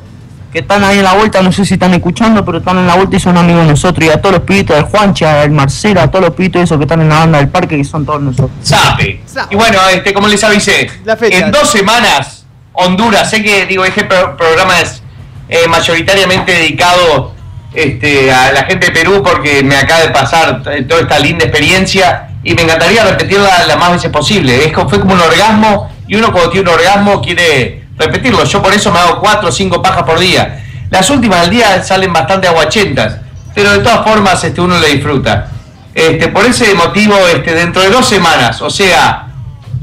que 0.57 0.61
están 0.61 0.83
ahí 0.83 0.97
en 0.97 1.03
la 1.03 1.13
vuelta, 1.13 1.39
no 1.43 1.51
sé 1.51 1.63
si 1.65 1.75
están 1.75 1.93
escuchando, 1.93 2.43
pero 2.43 2.57
están 2.57 2.79
en 2.79 2.87
la 2.87 2.95
vuelta 2.95 3.15
y 3.15 3.19
son 3.19 3.37
amigos 3.37 3.61
de 3.61 3.69
nosotros 3.69 4.07
y 4.07 4.09
a 4.09 4.19
todos 4.19 4.37
los 4.37 4.43
pibitos 4.43 4.75
del 4.75 4.85
Juancha, 4.85 5.41
al 5.43 5.51
Marcelo, 5.51 6.01
a 6.01 6.07
todos 6.09 6.25
los 6.25 6.33
pibitos 6.33 6.63
esos 6.63 6.77
que 6.79 6.85
están 6.85 7.01
en 7.01 7.09
la 7.09 7.19
banda 7.19 7.37
del 7.37 7.49
parque 7.49 7.77
que 7.77 7.83
son 7.83 8.03
todos 8.07 8.21
nosotros. 8.23 8.49
Sape. 8.63 9.21
Sape. 9.27 9.53
Y 9.53 9.57
bueno, 9.57 9.77
este, 9.93 10.13
como 10.13 10.27
les 10.27 10.43
avisé, 10.43 10.89
La 11.05 11.15
fecha. 11.15 11.37
en 11.45 11.51
dos 11.51 11.69
semanas, 11.69 12.45
Honduras, 12.73 13.29
sé 13.29 13.43
que 13.43 13.67
digo, 13.67 13.85
este 13.85 14.03
pro- 14.05 14.35
programa 14.35 14.79
es 14.81 15.03
eh, 15.47 15.67
mayoritariamente 15.67 16.51
dedicado 16.53 17.33
este, 17.75 18.31
a 18.33 18.51
la 18.51 18.63
gente 18.63 18.87
de 18.87 18.91
Perú 18.93 19.21
porque 19.23 19.61
me 19.63 19.75
acaba 19.75 20.01
de 20.01 20.09
pasar 20.09 20.63
toda 20.63 21.01
esta 21.01 21.19
linda 21.19 21.45
experiencia 21.45 22.29
y 22.43 22.55
me 22.55 22.63
encantaría 22.63 23.03
repetirla 23.03 23.63
las 23.67 23.77
más 23.77 23.91
veces 23.91 24.09
posible. 24.09 24.65
Es 24.65 24.71
como, 24.73 24.89
fue 24.89 24.99
como 24.99 25.13
un 25.13 25.21
orgasmo 25.21 25.91
y 26.07 26.15
uno 26.15 26.31
cuando 26.31 26.49
tiene 26.49 26.67
un 26.67 26.75
orgasmo 26.75 27.21
quiere 27.21 27.86
repetirlo. 27.97 28.43
Yo 28.43 28.61
por 28.61 28.73
eso 28.73 28.91
me 28.91 28.99
hago 28.99 29.19
cuatro 29.19 29.49
o 29.49 29.51
cinco 29.51 29.81
pajas 29.81 30.03
por 30.03 30.19
día. 30.19 30.63
Las 30.89 31.09
últimas 31.09 31.41
del 31.41 31.49
día 31.51 31.83
salen 31.83 32.13
bastante 32.13 32.47
aguachentas, 32.47 33.17
pero 33.53 33.71
de 33.71 33.79
todas 33.79 34.03
formas 34.03 34.43
este, 34.43 34.61
uno 34.61 34.79
le 34.79 34.89
disfruta. 34.89 35.49
Este, 35.93 36.27
por 36.27 36.45
ese 36.45 36.73
motivo, 36.75 37.15
este, 37.27 37.53
dentro 37.53 37.81
de 37.81 37.89
dos 37.89 38.07
semanas, 38.07 38.61
o 38.61 38.69
sea, 38.69 39.27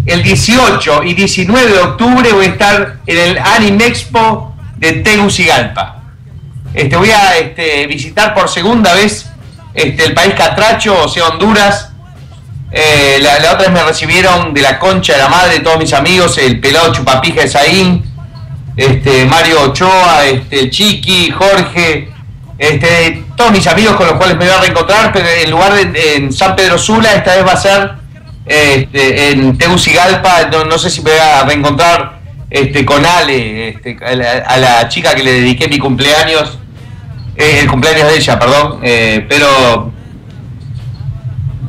el 0.06 0.22
18 0.22 1.02
y 1.04 1.14
19 1.14 1.72
de 1.72 1.78
octubre 1.78 2.32
voy 2.32 2.46
a 2.46 2.48
estar 2.48 2.96
en 3.06 3.18
el 3.18 3.38
Anime 3.38 3.86
Expo 3.86 4.54
de 4.76 4.92
Tegucigalpa. 4.92 6.02
Este, 6.72 6.96
voy 6.96 7.10
a 7.10 7.36
este, 7.38 7.86
visitar 7.86 8.34
por 8.34 8.48
segunda 8.48 8.94
vez 8.94 9.26
este, 9.74 10.04
el 10.04 10.14
país 10.14 10.34
catracho, 10.34 11.04
o 11.04 11.08
sea, 11.08 11.28
Honduras. 11.28 11.90
Eh, 12.76 13.18
la, 13.20 13.38
la 13.38 13.52
otra 13.52 13.68
vez 13.68 13.72
me 13.72 13.84
recibieron 13.84 14.52
de 14.52 14.60
la 14.60 14.80
concha 14.80 15.12
de 15.12 15.20
la 15.20 15.28
madre 15.28 15.60
todos 15.60 15.78
mis 15.78 15.92
amigos, 15.92 16.36
el 16.38 16.58
pelado 16.58 16.92
chupapija 16.92 17.42
de 17.42 17.48
Saín, 17.48 18.04
este, 18.76 19.24
Mario 19.26 19.62
Ochoa, 19.62 20.24
este, 20.26 20.68
Chiqui, 20.70 21.30
Jorge, 21.30 22.08
este, 22.58 23.22
todos 23.36 23.52
mis 23.52 23.64
amigos 23.68 23.94
con 23.94 24.06
los 24.06 24.16
cuales 24.16 24.36
me 24.36 24.46
voy 24.46 24.54
a 24.54 24.60
reencontrar, 24.60 25.12
pero 25.12 25.28
en 25.28 25.50
lugar 25.52 25.72
de 25.72 26.16
en 26.16 26.32
San 26.32 26.56
Pedro 26.56 26.76
Sula, 26.76 27.14
esta 27.14 27.36
vez 27.36 27.46
va 27.46 27.52
a 27.52 27.56
ser 27.56 27.92
este, 28.44 29.30
en 29.30 29.56
Tegucigalpa, 29.56 30.48
no, 30.50 30.64
no 30.64 30.76
sé 30.76 30.90
si 30.90 31.00
me 31.02 31.12
voy 31.12 31.20
a 31.20 31.44
reencontrar 31.44 32.18
este, 32.50 32.84
con 32.84 33.06
Ale, 33.06 33.68
este, 33.68 33.96
a, 34.04 34.16
la, 34.16 34.30
a 34.46 34.56
la 34.56 34.88
chica 34.88 35.14
que 35.14 35.22
le 35.22 35.32
dediqué 35.32 35.68
mi 35.68 35.78
cumpleaños, 35.78 36.58
eh, 37.36 37.60
el 37.62 37.68
cumpleaños 37.68 38.08
de 38.08 38.16
ella, 38.16 38.36
perdón, 38.36 38.80
eh, 38.82 39.24
pero 39.28 39.92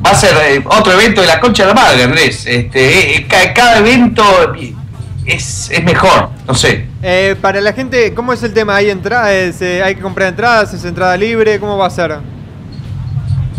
va 0.06 0.12
a 0.12 0.14
ser 0.14 0.34
eh, 0.50 0.62
otro 0.64 0.92
evento 0.92 1.20
de 1.20 1.26
la 1.26 1.40
concha 1.40 1.64
de 1.64 1.68
la 1.68 1.74
madre, 1.74 2.02
Andrés. 2.04 2.44
Este, 2.46 3.16
eh, 3.16 3.26
ca- 3.28 3.52
cada 3.52 3.78
evento 3.78 4.24
es, 5.24 5.70
es 5.70 5.84
mejor, 5.84 6.30
no 6.46 6.54
sé. 6.54 6.86
Eh, 7.02 7.36
para 7.40 7.60
la 7.60 7.72
gente, 7.72 8.14
¿cómo 8.14 8.32
es 8.32 8.42
el 8.42 8.52
tema? 8.54 8.76
¿Hay, 8.76 8.90
entra 8.90 9.32
es, 9.32 9.60
eh, 9.62 9.82
¿Hay 9.82 9.94
que 9.96 10.00
comprar 10.00 10.28
entradas? 10.28 10.72
¿Es 10.74 10.84
entrada 10.84 11.16
libre? 11.16 11.58
¿Cómo 11.60 11.76
va 11.76 11.86
a 11.86 11.90
ser? 11.90 12.16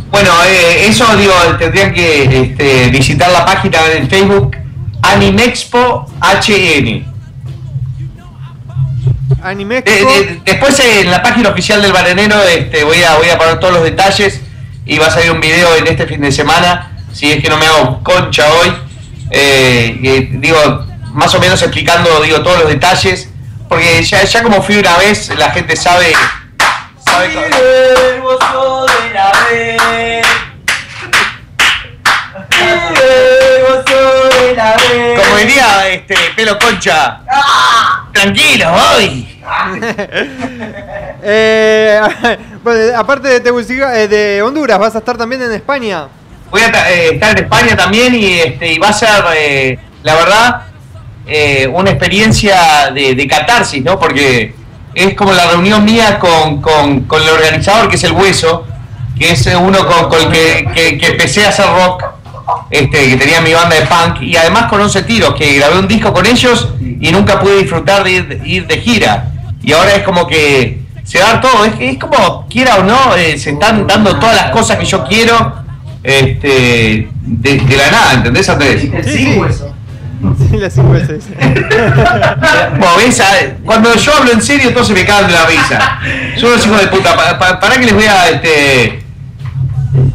Bueno, 0.09 0.31
eh, 0.47 0.87
eso 0.87 1.05
digo, 1.17 1.33
tendrían 1.59 1.93
que 1.93 2.41
este, 2.41 2.89
visitar 2.89 3.29
la 3.31 3.45
página 3.45 3.77
en 3.93 4.09
Facebook 4.09 4.55
Animexpo 5.01 6.09
HN. 6.21 7.05
Anime 9.43 9.81
De- 9.81 9.91
de- 9.91 10.41
después 10.45 10.79
eh, 10.79 11.01
en 11.01 11.11
la 11.11 11.21
página 11.21 11.49
oficial 11.49 11.81
del 11.81 11.91
Barenero 11.93 12.41
este, 12.43 12.83
voy, 12.83 13.03
a, 13.03 13.17
voy 13.17 13.29
a 13.29 13.37
poner 13.37 13.59
todos 13.59 13.73
los 13.73 13.83
detalles 13.83 14.41
y 14.87 14.97
va 14.97 15.07
a 15.07 15.11
salir 15.11 15.31
un 15.31 15.41
video 15.41 15.75
en 15.75 15.87
este 15.87 16.07
fin 16.07 16.21
de 16.21 16.31
semana, 16.31 16.91
si 17.13 17.31
es 17.31 17.41
que 17.41 17.49
no 17.49 17.57
me 17.57 17.65
hago 17.67 18.01
concha 18.03 18.45
hoy. 18.53 18.73
Eh, 19.29 19.99
eh, 20.03 20.29
digo, 20.31 20.85
más 21.13 21.33
o 21.35 21.39
menos 21.39 21.61
explicando 21.61 22.21
digo 22.21 22.41
todos 22.41 22.59
los 22.61 22.69
detalles, 22.69 23.29
porque 23.67 24.01
ya, 24.03 24.23
ya 24.23 24.43
como 24.43 24.61
fui 24.61 24.77
una 24.77 24.97
vez, 24.97 25.29
la 25.37 25.51
gente 25.51 25.75
sabe... 25.75 26.13
sabe 27.05 27.33
co- 27.33 27.41
como 35.23 35.37
diría 35.37 35.89
este, 35.89 36.15
pelo 36.35 36.57
concha, 36.59 37.19
tranquilo, 38.13 38.71
hoy. 38.73 39.36
Eh, 41.23 41.99
bueno, 42.63 42.97
aparte 42.97 43.27
de, 43.27 43.39
Teguciga- 43.41 43.97
eh, 43.97 44.07
de 44.07 44.41
Honduras, 44.41 44.77
¿vas 44.79 44.95
a 44.95 44.99
estar 44.99 45.17
también 45.17 45.41
en 45.41 45.51
España? 45.51 46.07
Voy 46.51 46.61
a 46.61 46.67
eh, 46.91 47.15
estar 47.15 47.31
en 47.37 47.43
España 47.43 47.75
también 47.75 48.15
y, 48.15 48.39
este, 48.39 48.73
y 48.73 48.77
va 48.77 48.89
a 48.89 48.93
ser, 48.93 49.09
eh, 49.35 49.79
la 50.03 50.15
verdad, 50.15 50.61
eh, 51.25 51.67
una 51.73 51.89
experiencia 51.89 52.91
de, 52.93 53.27
catarsis, 53.27 53.83
¿no? 53.83 53.99
Porque 53.99 54.53
es 54.93 55.13
como 55.15 55.33
la 55.33 55.47
reunión 55.49 55.83
mía 55.83 56.17
con, 56.19 56.61
con- 56.61 57.05
el 57.21 57.29
organizador, 57.29 57.89
que 57.89 57.95
es 57.97 58.03
el 58.03 58.13
Hueso, 58.13 58.65
que 59.17 59.31
es 59.31 59.45
uno 59.59 59.79
con, 60.09 60.21
el 60.21 60.29
que, 60.73 60.97
que- 60.99 61.07
empecé 61.07 61.45
a 61.45 61.49
hacer 61.49 61.65
rock, 61.65 62.03
este, 62.69 63.09
que 63.09 63.17
tenía 63.17 63.41
mi 63.41 63.53
banda 63.53 63.75
de 63.75 63.81
punk, 63.85 64.21
y 64.21 64.37
además 64.37 64.67
con 64.69 64.79
11 64.79 65.03
tiros, 65.03 65.33
que 65.35 65.55
grabé 65.57 65.79
un 65.79 65.87
disco 65.87 66.13
con 66.13 66.25
ellos 66.25 66.69
y 66.79 67.11
nunca 67.11 67.39
pude 67.39 67.57
disfrutar 67.57 68.03
de 68.05 68.39
ir 68.45 68.67
de 68.67 68.77
gira. 68.77 69.31
Y 69.67 69.73
ahora 69.73 69.95
es 69.95 70.03
como 70.03 70.25
que 70.25 70.79
se 71.03 71.19
va 71.19 71.25
a 71.25 71.33
dar 71.33 71.41
todo, 71.41 71.65
es, 71.65 71.73
es 71.77 71.97
como, 71.99 72.47
quiera 72.47 72.77
o 72.77 72.83
no, 72.83 73.15
eh, 73.17 73.37
se 73.37 73.49
están 73.49 73.85
dando 73.85 74.17
todas 74.17 74.33
las 74.37 74.51
cosas 74.51 74.77
que 74.77 74.85
yo 74.85 75.03
quiero 75.03 75.55
este, 76.03 77.09
de, 77.21 77.57
de 77.57 77.75
la 77.75 77.91
nada, 77.91 78.13
¿entendés, 78.13 78.47
Andrés? 78.47 78.81
Sí, 78.81 78.91
sí. 79.03 79.41
Sí, 80.49 80.57
las 80.57 80.71
cinco 80.73 80.91
veces. 80.93 81.25
Ah, 82.09 83.35
cuando 83.65 83.93
yo 83.93 84.13
hablo 84.15 84.31
en 84.31 84.41
serio, 84.41 84.71
todos 84.71 84.87
se 84.87 84.93
me 84.93 85.05
cagan 85.05 85.27
de 85.27 85.33
la 85.33 85.45
risa. 85.47 85.99
Son 86.37 86.49
unos 86.53 86.65
hijos 86.65 86.79
de 86.79 86.87
puta. 86.87 87.13
Pa- 87.17 87.37
pa- 87.37 87.59
para 87.59 87.75
que 87.75 87.85
les 87.87 87.93
voy 87.93 88.05
a, 88.05 88.29
este, 88.29 89.03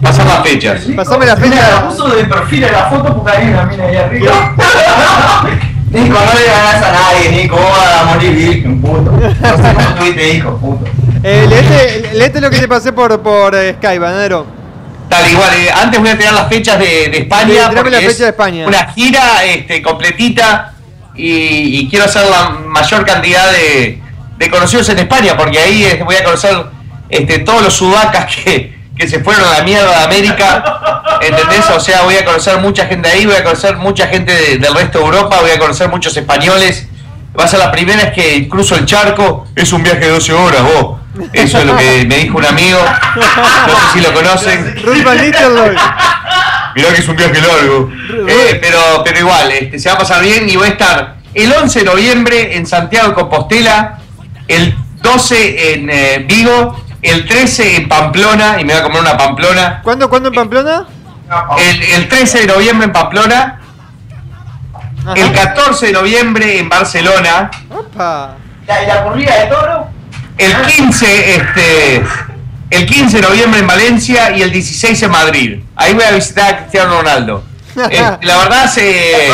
Pasar 0.01 0.25
las 0.27 0.43
fechas. 0.43 0.81
Pasame 0.97 1.27
la 1.27 1.37
fecha. 1.37 1.89
puso 1.89 2.09
de 2.09 2.25
perfil 2.25 2.65
en 2.65 2.73
la 2.73 2.85
foto 2.87 3.15
porque 3.23 3.37
hay 3.37 3.49
una 3.49 3.65
mina 3.65 3.85
ahí 3.85 3.97
arriba. 3.97 4.55
Nico, 5.93 6.15
no 6.19 6.35
le 6.39 6.47
ganas 6.47 6.83
a 6.83 6.93
nadie, 6.93 7.31
Nico, 7.43 7.57
vos 7.57 7.71
vas 7.71 8.01
a 8.01 8.05
morir 8.05 8.33
virgen, 8.33 8.81
puto. 8.81 9.11
No 9.13 9.57
sé 9.57 9.75
cómo 9.75 9.95
tuviste 9.97 10.35
hijo, 10.35 10.57
puto. 10.59 10.85
Eh, 11.23 11.47
leete, 11.49 12.15
leete 12.15 12.41
lo 12.41 12.51
que 12.51 12.59
te 12.59 12.69
pasé 12.69 12.93
por, 12.93 13.21
por 13.23 13.55
eh, 13.55 13.75
Skype, 13.75 13.99
Banadero. 13.99 14.47
Tal 15.09 15.31
igual, 15.31 15.51
eh, 15.55 15.71
antes 15.71 16.01
voy 16.01 16.09
a 16.09 16.17
tirar 16.17 16.33
las 16.33 16.49
fechas 16.49 16.79
de, 16.79 16.87
de 17.09 17.13
Sí, 17.17 17.19
España. 17.23 17.71
porque 17.75 17.91
la 17.91 17.99
es 17.99 18.07
fecha 18.07 18.25
de 18.25 18.31
España. 18.31 18.67
Una 18.67 18.87
gira 18.93 19.45
este, 19.45 19.83
completita 19.83 20.73
y, 21.15 21.81
y 21.81 21.89
quiero 21.91 22.07
hacer 22.07 22.25
la 22.31 22.49
mayor 22.51 23.05
cantidad 23.05 23.51
de, 23.53 24.01
de 24.39 24.51
conocidos 24.51 24.89
en 24.89 25.01
España, 25.01 25.37
porque 25.37 25.59
ahí 25.59 25.85
este, 25.85 26.03
voy 26.03 26.17
a 26.17 26.25
conocer 26.25 26.57
este, 27.11 27.41
todos 27.41 27.63
los 27.63 27.75
sudacas 27.75 28.35
que, 28.35 28.75
que 29.03 29.09
se 29.09 29.21
fueron 29.21 29.45
a 29.49 29.59
la 29.59 29.65
mierda 29.65 29.99
de 29.99 30.05
América. 30.05 30.93
¿Entendés? 31.21 31.69
O 31.71 31.81
sea, 31.81 32.03
voy 32.03 32.15
a 32.17 32.25
conocer 32.25 32.59
mucha 32.59 32.87
gente 32.87 33.09
ahí, 33.09 33.27
voy 33.27 33.35
a 33.37 33.43
conocer 33.45 33.77
mucha 33.77 34.07
gente 34.07 34.33
de- 34.33 34.59
del 34.59 34.75
resto 34.75 34.99
de 35.01 35.05
Europa, 35.07 35.39
voy 35.41 35.51
a 35.51 35.59
conocer 35.59 35.89
muchos 35.89 36.17
españoles. 36.17 36.87
Va 37.39 37.45
a 37.45 37.49
ser 37.49 37.59
la 37.59 37.73
primera 37.73 38.05
vez 38.05 38.13
que 38.13 38.49
cruzo 38.49 38.77
el 38.77 38.85
charco. 38.87 39.47
Es 39.57 39.73
un 39.73 39.83
viaje 39.83 40.01
de 40.01 40.11
12 40.11 40.33
horas, 40.33 40.63
vos. 40.63 40.99
Eso 41.33 41.59
es 41.59 41.67
lo 41.67 41.77
que 41.77 42.05
me 42.07 42.17
dijo 42.19 42.39
un 42.39 42.45
amigo. 42.47 42.79
No 43.17 43.23
sé 43.75 43.83
si 43.95 44.01
lo 44.01 44.13
conocen. 44.15 44.75
Mirá 46.75 46.89
que 46.95 47.01
es 47.01 47.09
un 47.09 47.17
viaje 47.17 47.41
largo. 47.41 47.91
Eh, 48.29 48.59
pero, 48.63 49.03
pero 49.05 49.19
igual, 49.19 49.51
este, 49.53 49.79
se 49.79 49.89
va 49.89 49.97
a 49.97 49.99
pasar 49.99 50.23
bien 50.23 50.49
y 50.49 50.57
voy 50.57 50.69
a 50.69 50.71
estar 50.73 51.17
el 51.35 51.53
11 51.53 51.81
de 51.81 51.85
noviembre 51.87 52.57
en 52.57 52.67
Santiago 52.67 53.09
de 53.09 53.15
Compostela, 53.15 53.99
el 54.49 54.75
12 55.03 55.75
en 55.75 55.91
eh, 55.91 56.25
Vigo, 56.27 56.83
el 57.03 57.27
13 57.27 57.77
en 57.77 57.89
Pamplona, 57.89 58.61
y 58.61 58.65
me 58.65 58.73
voy 58.73 58.81
a 58.81 58.85
comer 58.85 59.01
una 59.03 59.17
Pamplona. 59.17 59.81
¿Cuándo, 59.83 60.09
¿Cuándo 60.09 60.29
en 60.29 60.35
Pamplona? 60.35 60.87
El, 61.59 61.83
el 61.83 62.09
13 62.09 62.41
de 62.43 62.47
noviembre 62.47 62.87
en 62.87 62.93
Pamplona, 62.93 63.61
Ajá. 65.05 65.13
el 65.17 65.33
14 65.33 65.87
de 65.87 65.93
noviembre 65.93 66.59
en 66.59 66.69
Barcelona, 66.69 67.51
Opa. 67.71 68.37
¿Y 68.65 68.87
la 68.87 69.03
corrida 69.05 69.35
de 69.41 69.47
toro? 69.47 69.89
el 70.39 70.53
15, 70.67 71.35
este, 71.37 72.05
el 72.71 72.87
15 72.87 73.17
de 73.17 73.23
noviembre 73.23 73.61
en 73.61 73.67
Valencia 73.67 74.31
y 74.37 74.43
el 74.43 74.51
16 74.53 75.03
en 75.03 75.11
Madrid. 75.11 75.61
Ahí 75.77 75.95
voy 75.95 76.05
a 76.05 76.13
visitar 76.13 76.55
a 76.55 76.57
Cristiano 76.59 76.99
Ronaldo. 76.99 77.45
Eh, 77.91 78.17
la 78.23 78.37
verdad 78.39 78.67
se 78.71 79.29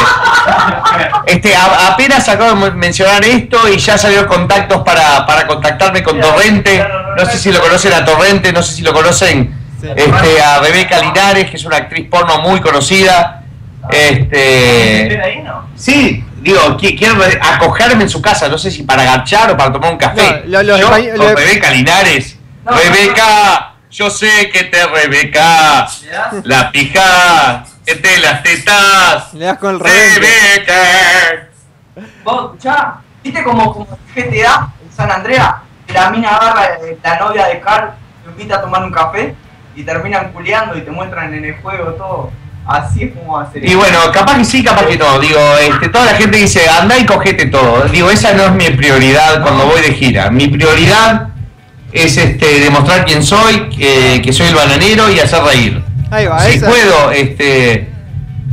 este 1.26 1.54
a- 1.56 1.88
apenas 1.92 2.28
acabo 2.28 2.54
de 2.66 2.70
mencionar 2.72 3.24
esto 3.24 3.68
y 3.68 3.78
ya 3.78 3.98
salió 3.98 4.26
contactos 4.26 4.82
para, 4.84 5.26
para 5.26 5.46
contactarme 5.46 6.02
con 6.02 6.20
Torrente. 6.20 6.84
No 7.16 7.24
sé 7.26 7.38
si 7.38 7.50
lo 7.52 7.60
conocen 7.60 7.92
a 7.94 8.04
Torrente 8.04 8.52
no 8.52 8.62
sé 8.62 8.74
si 8.74 8.82
lo 8.82 8.92
conocen 8.92 9.54
este 9.96 10.40
a 10.42 10.58
Rebeca 10.60 10.98
Linares 11.00 11.50
que 11.50 11.56
es 11.56 11.64
una 11.64 11.76
actriz 11.78 12.08
porno 12.08 12.38
muy 12.40 12.60
conocida. 12.60 13.42
Este 13.90 15.20
sí 15.76 16.24
digo 16.40 16.76
qui- 16.78 16.96
quiero 16.98 17.16
acogerme 17.40 18.04
en 18.04 18.10
su 18.10 18.20
casa 18.22 18.48
no 18.48 18.58
sé 18.58 18.70
si 18.70 18.82
para 18.84 19.02
agachar 19.02 19.50
o 19.50 19.56
para 19.56 19.72
tomar 19.72 19.92
un 19.92 19.98
café. 19.98 20.42
No, 20.46 20.62
lo- 20.62 20.62
los 20.62 20.80
Yo 20.80 20.88
con 21.16 21.36
Rebeca 21.36 21.70
Linares. 21.70 22.36
No. 22.64 22.72
Rebeca 22.76 23.72
yo 23.90 24.10
sé 24.10 24.50
que 24.52 24.64
te 24.64 24.86
Rebeca 24.86 25.88
la 26.44 26.70
pija 26.70 27.64
te 27.96 28.18
las 28.18 28.42
tetas 28.42 29.34
Le 29.34 29.46
das 29.46 29.58
con 29.58 29.74
el 29.74 29.80
revés. 29.80 30.20
Vos, 32.24 32.44
escuchá, 32.44 32.96
¿viste 33.22 33.42
como, 33.42 33.72
como 33.72 33.98
GTA 34.14 34.68
en 34.82 34.92
San 34.94 35.10
Andrea? 35.10 35.62
Que 35.86 35.92
la 35.94 36.10
mina 36.10 36.30
agarra 36.30 36.78
eh, 36.82 36.98
la 37.02 37.18
novia 37.18 37.46
de 37.46 37.60
Carl, 37.60 37.90
lo 38.24 38.30
invita 38.32 38.56
a 38.56 38.60
tomar 38.60 38.84
un 38.84 38.92
café 38.92 39.34
y 39.74 39.82
terminan 39.82 40.32
culeando 40.32 40.76
y 40.76 40.82
te 40.82 40.90
muestran 40.90 41.32
en 41.34 41.44
el 41.44 41.56
juego 41.56 41.92
todo. 41.92 42.30
Así 42.66 43.04
es 43.04 43.14
como 43.14 43.34
va 43.34 43.44
a 43.44 43.52
ser. 43.52 43.64
Y 43.64 43.74
bueno, 43.74 43.98
capaz 44.12 44.36
que 44.36 44.44
sí, 44.44 44.62
capaz 44.62 44.84
que 44.84 44.98
no. 44.98 45.18
Digo, 45.18 45.40
este, 45.58 45.88
toda 45.88 46.04
la 46.04 46.14
gente 46.14 46.36
dice, 46.36 46.68
anda 46.68 46.98
y 46.98 47.06
cogete 47.06 47.46
todo. 47.46 47.84
Digo, 47.84 48.10
esa 48.10 48.34
no 48.34 48.44
es 48.44 48.52
mi 48.52 48.68
prioridad 48.70 49.40
cuando 49.42 49.64
voy 49.64 49.80
de 49.80 49.94
gira. 49.94 50.30
Mi 50.30 50.48
prioridad 50.48 51.28
es 51.92 52.18
este, 52.18 52.60
demostrar 52.60 53.06
quién 53.06 53.22
soy, 53.22 53.70
que, 53.70 54.20
que 54.22 54.32
soy 54.34 54.48
el 54.48 54.54
bananero 54.54 55.08
y 55.10 55.18
hacer 55.18 55.42
reír. 55.42 55.87
Ahí 56.10 56.26
va, 56.26 56.40
si 56.40 56.56
esa. 56.56 56.68
puedo, 56.68 57.10
este, 57.12 57.88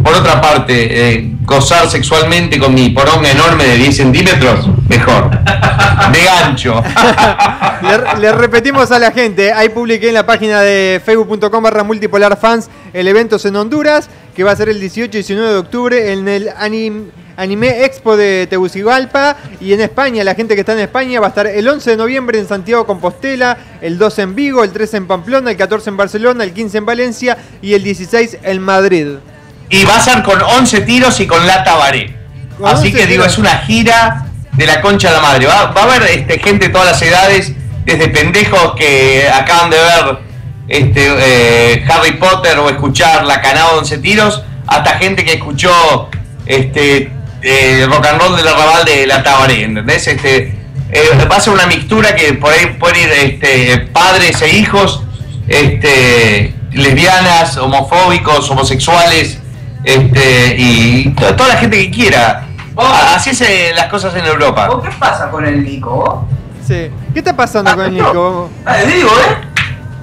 por 0.05 0.13
otra 0.13 0.39
parte, 0.39 1.13
eh, 1.15 1.31
gozar 1.41 1.89
sexualmente 1.89 2.59
con 2.59 2.75
mi 2.75 2.89
poronga 2.89 3.31
enorme 3.31 3.63
de 3.65 3.77
10 3.77 3.97
centímetros, 3.97 4.69
mejor. 4.87 5.31
De 5.31 6.21
gancho. 6.23 6.83
Le, 8.21 8.31
repetimos 8.33 8.91
a 8.91 8.99
la 8.99 9.11
gente, 9.11 9.51
ahí 9.51 9.69
publiqué 9.69 10.09
en 10.09 10.13
la 10.13 10.23
página 10.23 10.61
de 10.61 11.01
facebook.com 11.03 11.63
barra 11.63 11.83
multipolar 11.83 12.37
fans 12.39 12.69
el 12.93 13.07
evento 13.07 13.37
en 13.43 13.55
Honduras, 13.55 14.07
que 14.35 14.43
va 14.43 14.51
a 14.51 14.55
ser 14.55 14.69
el 14.69 14.79
18 14.79 15.09
y 15.17 15.21
19 15.21 15.49
de 15.51 15.57
octubre 15.57 16.13
en 16.13 16.27
el 16.27 16.49
anim- 16.49 17.05
Anime 17.35 17.83
Expo 17.83 18.15
de 18.15 18.45
Tegucigalpa 18.47 19.35
y 19.59 19.73
en 19.73 19.81
España, 19.81 20.23
la 20.23 20.35
gente 20.35 20.53
que 20.53 20.61
está 20.61 20.73
en 20.73 20.79
España 20.79 21.19
va 21.19 21.25
a 21.25 21.29
estar 21.29 21.47
el 21.47 21.67
11 21.67 21.89
de 21.89 21.97
noviembre 21.97 22.37
en 22.37 22.47
Santiago 22.47 22.85
Compostela, 22.85 23.57
el 23.81 23.97
12 23.97 24.21
en 24.21 24.35
Vigo, 24.35 24.63
el 24.63 24.71
13 24.71 24.97
en 24.97 25.07
Pamplona, 25.07 25.49
el 25.49 25.57
14 25.57 25.89
en 25.89 25.97
Barcelona, 25.97 26.43
el 26.43 26.53
15 26.53 26.77
en 26.77 26.85
Valencia 26.85 27.37
y 27.61 27.73
el 27.73 27.83
16 27.83 28.37
en 28.43 28.61
Madrid. 28.61 29.07
Y 29.75 29.83
va 29.83 29.97
a 29.97 29.99
ser 29.99 30.23
con 30.23 30.41
11 30.41 30.81
tiros 30.81 31.19
y 31.19 31.27
con 31.27 31.45
lata 31.45 31.75
baré. 31.75 32.15
Con 32.57 32.67
Así 32.67 32.87
11 32.87 32.91
que 32.91 33.07
digo, 33.07 33.23
tiros. 33.23 33.33
es 33.33 33.37
una 33.37 33.57
gira 33.57 34.25
de 34.53 34.65
la 34.65 34.79
concha 34.79 35.09
de 35.09 35.15
la 35.15 35.21
madre. 35.21 35.47
Va, 35.47 35.65
va 35.65 35.81
a 35.81 35.83
haber 35.83 36.03
este, 36.11 36.39
gente 36.39 36.67
de 36.67 36.71
todas 36.71 36.91
las 36.91 37.01
edades, 37.01 37.51
desde 37.83 38.07
pendejos 38.07 38.73
que 38.77 39.27
acaban 39.29 39.69
de 39.69 39.77
ver 39.77 40.17
este, 40.69 41.07
eh, 41.19 41.85
Harry 41.89 42.13
Potter 42.13 42.57
o 42.59 42.69
escuchar 42.69 43.25
La 43.25 43.41
Canada 43.41 43.71
de 43.73 43.79
11 43.79 43.97
tiros, 43.97 44.43
hasta 44.65 44.97
gente 44.97 45.25
que 45.25 45.33
escuchó 45.33 46.09
este, 46.45 47.11
eh, 47.41 47.85
rock 47.89 48.05
and 48.05 48.21
roll 48.21 48.37
del 48.37 48.47
arrabal 48.47 48.85
de 48.85 49.05
la 49.05 49.23
Tabaré, 49.23 49.63
¿entendés? 49.63 50.07
Este, 50.07 50.55
eh, 50.89 51.27
va 51.29 51.35
a 51.35 51.41
ser 51.41 51.51
una 51.51 51.67
mixtura 51.67 52.15
que 52.15 52.33
por 52.33 52.53
ahí 52.53 52.77
pueden 52.79 53.03
ir 53.03 53.09
este, 53.11 53.77
padres 53.91 54.41
e 54.41 54.55
hijos, 54.55 55.03
este, 55.49 56.53
lesbianas, 56.71 57.57
homofóbicos, 57.57 58.49
homosexuales, 58.49 59.39
este, 59.85 60.55
y 60.57 61.09
to- 61.11 61.35
toda 61.35 61.49
la 61.49 61.57
gente 61.57 61.77
que 61.77 61.91
quiera. 61.91 62.45
A- 62.77 63.15
Así 63.15 63.29
es 63.29 63.41
eh, 63.41 63.71
las 63.75 63.85
cosas 63.87 64.13
en 64.15 64.25
Europa. 64.25 64.67
¿Vos 64.67 64.83
qué 64.83 64.89
pasa 64.99 65.29
con 65.29 65.45
el 65.45 65.63
Nico? 65.63 66.27
Sí. 66.65 66.89
¿Qué 67.13 67.19
está 67.19 67.35
pasando 67.35 67.73
con 67.75 67.85
el 67.85 67.93
Nico? 67.93 68.49
Ah, 68.65 68.77
digo, 68.77 69.09
¿eh? 69.09 69.37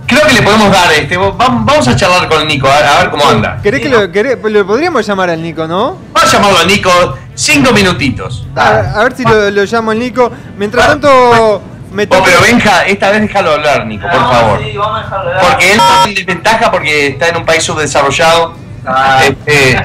Creo 0.07 0.27
que 0.27 0.35
le 0.35 0.43
podemos 0.43 0.71
dar, 0.71 0.93
este, 0.93 1.17
va- 1.17 1.31
vamos 1.37 1.89
a 1.89 1.97
charlar 1.97 2.29
con 2.29 2.47
Nico, 2.47 2.69
a, 2.69 3.01
ver 3.01 3.11
cómo 3.11 3.27
anda. 3.29 3.59
¿Querés 3.63 3.81
que 3.81 3.89
lo, 3.89 4.01
querés- 4.13 4.39
lo 4.43 4.67
podríamos 4.67 5.07
llamar 5.07 5.31
al 5.31 5.43
Nico, 5.43 5.67
no? 5.67 5.97
Vamos 6.13 6.33
a 6.35 6.37
llamarlo 6.37 6.59
a 6.59 6.65
Nico, 6.65 7.19
cinco 7.35 7.73
minutitos. 7.73 8.47
A, 8.55 8.69
a 9.01 9.05
ver 9.05 9.17
si 9.17 9.25
lo, 9.25 9.51
lo 9.51 9.65
llamo 9.65 9.91
al 9.91 9.99
Nico. 9.99 10.31
Mientras 10.59 10.87
tanto, 10.87 11.63
me 11.93 12.03
Oh, 12.05 12.07
toca- 12.09 12.25
pero 12.25 12.41
Benja, 12.43 12.85
esta 12.87 13.11
vez 13.11 13.23
déjalo 13.23 13.53
hablar, 13.53 13.87
Nico, 13.87 14.07
por 14.11 14.21
No, 14.21 14.31
favor. 14.31 14.61
Sí, 14.63 14.77
vamos 14.77 14.99
a 15.01 15.03
dejarlo 15.05 15.31
de 15.31 15.41
Porque 15.41 15.73
él 15.73 15.79
está 15.79 16.05
en 16.09 16.15
desventaja 16.15 16.71
porque 16.71 17.07
está 17.09 17.29
en 17.29 17.37
un 17.39 17.45
país 17.47 17.63
subdesarrollado. 17.65 18.55
Ah. 18.85 19.21
Este, 19.25 19.83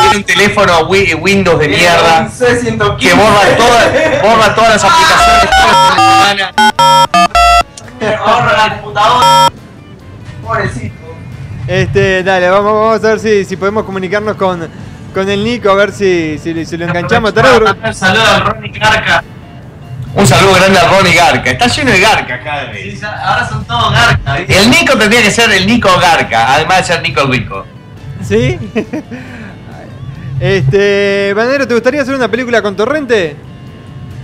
tiene 0.00 0.16
un 0.16 0.24
teléfono 0.24 0.80
wi- 0.88 1.14
Windows 1.14 1.58
de 1.58 1.68
mierda 1.68 2.28
C115. 2.28 2.96
que 2.96 3.12
borra, 3.14 3.56
todas 3.56 4.22
borra 4.22 4.54
todas 4.54 4.70
las 4.70 4.84
aplicaciones 4.84 5.50
todas 5.50 5.96
las 5.96 6.36
semanas. 6.36 6.54
Borra 8.24 8.52
la 8.56 8.74
computadora. 8.80 9.48
Pobrecito. 10.42 10.94
Este, 11.66 12.22
dale, 12.22 12.48
vamos, 12.48 12.72
vamos 12.72 13.04
a 13.04 13.08
ver 13.08 13.18
si, 13.18 13.44
si 13.44 13.56
podemos 13.56 13.82
comunicarnos 13.84 14.36
con, 14.36 14.68
con 15.12 15.28
el 15.28 15.42
Nico, 15.42 15.68
a 15.70 15.74
ver 15.74 15.90
si, 15.92 16.38
si, 16.38 16.64
si 16.64 16.76
lo 16.76 16.84
enganchamos. 16.86 17.34
Tarado, 17.34 17.64
Un 17.84 17.94
saludo 17.94 18.22
a 18.24 18.38
Ronnie 18.38 18.70
Carca. 18.78 19.24
Un 20.16 20.26
saludo 20.26 20.54
grande 20.54 20.78
a 20.78 20.88
Ronnie 20.88 21.14
Garca. 21.14 21.50
Está 21.50 21.66
lleno 21.66 21.90
de 21.92 22.00
Garca 22.00 22.40
cada 22.42 22.72
Sí, 22.72 22.90
vez. 22.90 23.00
ya- 23.00 23.22
ahora 23.22 23.48
son 23.48 23.64
todos 23.66 23.92
Garca. 23.92 24.36
¿viste? 24.38 24.58
El 24.58 24.70
Nico 24.70 24.96
tendría 24.96 25.22
que 25.22 25.30
ser 25.30 25.50
el 25.52 25.66
Nico 25.66 25.90
Garca, 26.00 26.54
además 26.54 26.78
de 26.78 26.84
ser 26.84 27.02
Nico 27.02 27.20
el 27.22 27.28
Rico. 27.32 27.66
¿Sí? 28.22 28.58
Este, 30.38 31.32
Banero, 31.34 31.66
¿te 31.66 31.72
gustaría 31.72 32.02
hacer 32.02 32.14
una 32.14 32.28
película 32.28 32.60
con 32.60 32.76
Torrente? 32.76 33.36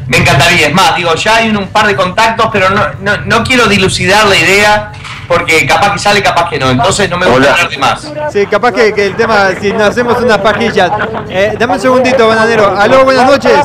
Me 0.09 0.19
encantaría, 0.19 0.67
es 0.67 0.75
más, 0.75 0.95
digo, 0.95 1.15
ya 1.15 1.37
hay 1.37 1.49
un, 1.49 1.57
un 1.57 1.69
par 1.69 1.87
de 1.87 1.97
contactos, 1.97 2.49
pero 2.53 2.69
no, 2.69 2.83
no, 3.01 3.17
no 3.25 3.43
quiero 3.43 3.67
dilucidar 3.67 4.27
la 4.27 4.37
idea 4.37 4.93
porque 5.27 5.65
capaz 5.67 5.95
que 5.95 5.99
sale, 6.01 6.23
capaz 6.23 6.51
que 6.51 6.59
no. 6.59 6.69
Entonces 6.71 7.09
no 7.09 7.17
me 7.17 7.25
gusta 7.25 7.53
hablar 7.53 7.69
de 7.71 7.79
más. 7.79 8.13
Sí, 8.31 8.45
capaz 8.45 8.73
que, 8.73 8.93
que 8.93 9.07
el 9.07 9.17
tema, 9.17 9.53
si 9.59 9.73
nos 9.73 9.89
hacemos 9.89 10.21
unas 10.23 10.37
pajillas. 10.39 10.91
Eh, 11.31 11.55
dame 11.59 11.73
un 11.75 11.81
segundito, 11.81 12.29
Bananero. 12.29 12.79
Aló, 12.79 13.05
buenas 13.05 13.27
noches. 13.27 13.59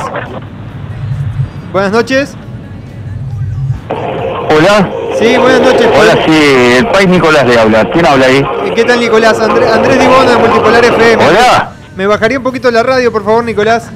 Buenas 1.72 1.92
noches. 1.92 2.34
Hola. 4.50 4.90
Sí, 5.18 5.36
buenas 5.36 5.60
noches. 5.60 5.86
Hola, 5.98 6.12
sí, 6.24 6.76
el 6.78 6.86
país 6.88 7.08
Nicolás 7.08 7.46
le 7.46 7.58
habla. 7.58 7.90
¿Quién 7.90 8.06
habla 8.06 8.26
ahí? 8.26 8.36
Eh, 8.38 8.72
¿Qué 8.74 8.84
tal, 8.84 9.00
Nicolás? 9.00 9.38
André- 9.40 9.68
Andrés 9.70 9.98
Dibono 9.98 10.30
de 10.30 10.36
Multipolar 10.36 10.84
FM. 10.84 11.26
Hola. 11.26 11.70
¿Me 11.96 12.06
bajaría 12.06 12.38
un 12.38 12.44
poquito 12.44 12.70
la 12.70 12.82
radio, 12.82 13.10
por 13.12 13.24
favor, 13.24 13.44
Nicolás? 13.44 13.90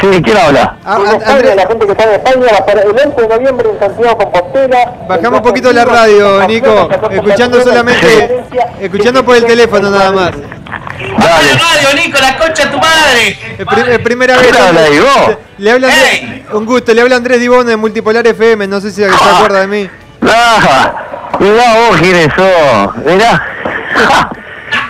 Sí, 0.00 0.22
¿quién 0.22 0.36
habla? 0.36 0.76
Ah, 0.84 0.98
ah, 1.06 1.30
Andrés, 1.32 1.56
la 1.56 1.66
gente 1.66 1.86
que 1.86 1.92
está 1.92 2.04
en 2.04 2.10
España, 2.12 2.66
para 2.66 2.80
el 2.82 2.88
11 2.90 3.22
de 3.22 3.28
noviembre 3.28 3.68
en 3.70 3.78
Santiago 3.78 4.18
Compostela. 4.18 4.94
bajamos 5.08 5.38
un 5.40 5.44
poquito 5.46 5.72
la 5.72 5.84
radio, 5.84 6.46
Nico. 6.46 6.88
Escuchando 7.10 7.62
solamente, 7.62 8.44
escuchando 8.80 9.24
por 9.24 9.36
el 9.36 9.44
teléfono 9.46 9.90
nada 9.90 10.12
más. 10.12 10.30
¡Baja 10.32 11.40
la 11.42 11.58
radio, 11.58 12.02
Nico, 12.04 12.18
la 12.20 12.36
concha 12.38 12.64
de 12.64 12.70
tu 12.70 12.78
madre! 12.78 13.38
Es 13.58 13.66
pri- 13.66 13.92
es 13.92 13.98
primera 14.00 14.36
vez. 14.36 14.48
¿Quién 14.54 15.02
vos? 15.02 15.36
Le 15.58 15.70
habla 15.70 15.88
Andrés- 15.88 16.42
un 16.52 16.66
gusto, 16.66 16.92
le 16.94 17.00
habla 17.02 17.16
Andrés 17.16 17.40
Dibón 17.40 17.66
de 17.66 17.76
Multipolar 17.76 18.26
FM, 18.26 18.66
no 18.66 18.80
sé 18.80 18.90
si 18.90 19.02
se 19.02 19.08
acuerda 19.10 19.60
de 19.60 19.66
mí. 19.66 19.90
Ah, 20.22 20.92
mirá 21.38 21.74
vos 21.88 21.96
quiénes 22.00 22.28
sos, 22.34 22.96
mirá. 23.04 23.42
Ja, 23.94 24.30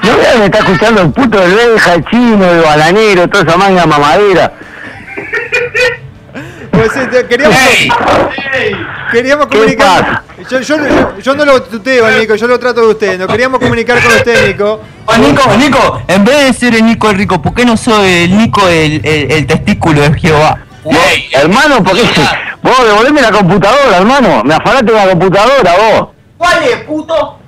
No 0.03 0.39
me 0.39 0.45
está 0.47 0.59
escuchando 0.59 1.03
el 1.03 1.11
puto 1.13 1.39
del 1.41 1.55
Benja, 1.55 1.95
el 1.95 2.05
chino, 2.07 2.45
el 2.51 2.61
balanero, 2.63 3.29
toda 3.29 3.45
esa 3.45 3.57
manga 3.57 3.87
mamadera. 3.87 4.53
Pues 6.77 6.93
sí, 6.93 7.01
te- 7.11 7.27
queríamos, 7.27 7.57
¡Ey! 8.53 8.77
queríamos 9.11 9.47
¿Qué 9.47 9.57
comunicar. 9.57 10.23
Yo, 10.51 10.61
yo, 10.61 10.77
yo, 10.77 11.19
yo 11.19 11.35
no 11.35 11.45
lo 11.47 11.63
tuteo, 11.63 12.11
Nico, 12.19 12.35
yo 12.35 12.47
lo 12.47 12.59
trato 12.59 12.83
de 12.83 12.87
usted. 12.89 13.19
Nos 13.19 13.29
queríamos 13.29 13.59
comunicar 13.61 14.03
con 14.03 14.13
usted, 14.15 14.49
Nico. 14.49 14.81
Oh, 15.07 15.17
Nico, 15.17 15.57
Nico, 15.57 16.03
en 16.07 16.25
vez 16.25 16.45
de 16.47 16.53
ser 16.53 16.75
el 16.75 16.85
Nico 16.85 17.09
el 17.09 17.17
rico, 17.17 17.41
¿por 17.41 17.55
qué 17.55 17.65
no 17.65 17.77
soy 17.77 18.25
el 18.25 18.37
Nico 18.37 18.69
el, 18.69 19.01
el, 19.07 19.31
el 19.33 19.47
testículo 19.47 20.03
de 20.03 20.19
Jehová? 20.21 20.59
¡Ey! 20.85 21.29
Hermano, 21.33 21.83
¿por 21.83 21.95
qué? 21.95 22.03
Vos 22.63 22.85
devolveme 22.85 23.23
la 23.23 23.31
computadora, 23.33 23.97
hermano. 23.97 24.43
Me 24.45 24.55
afanaste 24.55 24.93
la 24.93 25.09
computadora, 25.09 25.73
vos. 25.77 26.09
¿Cuál 26.37 26.63
es, 26.65 26.77
puto? 26.85 27.39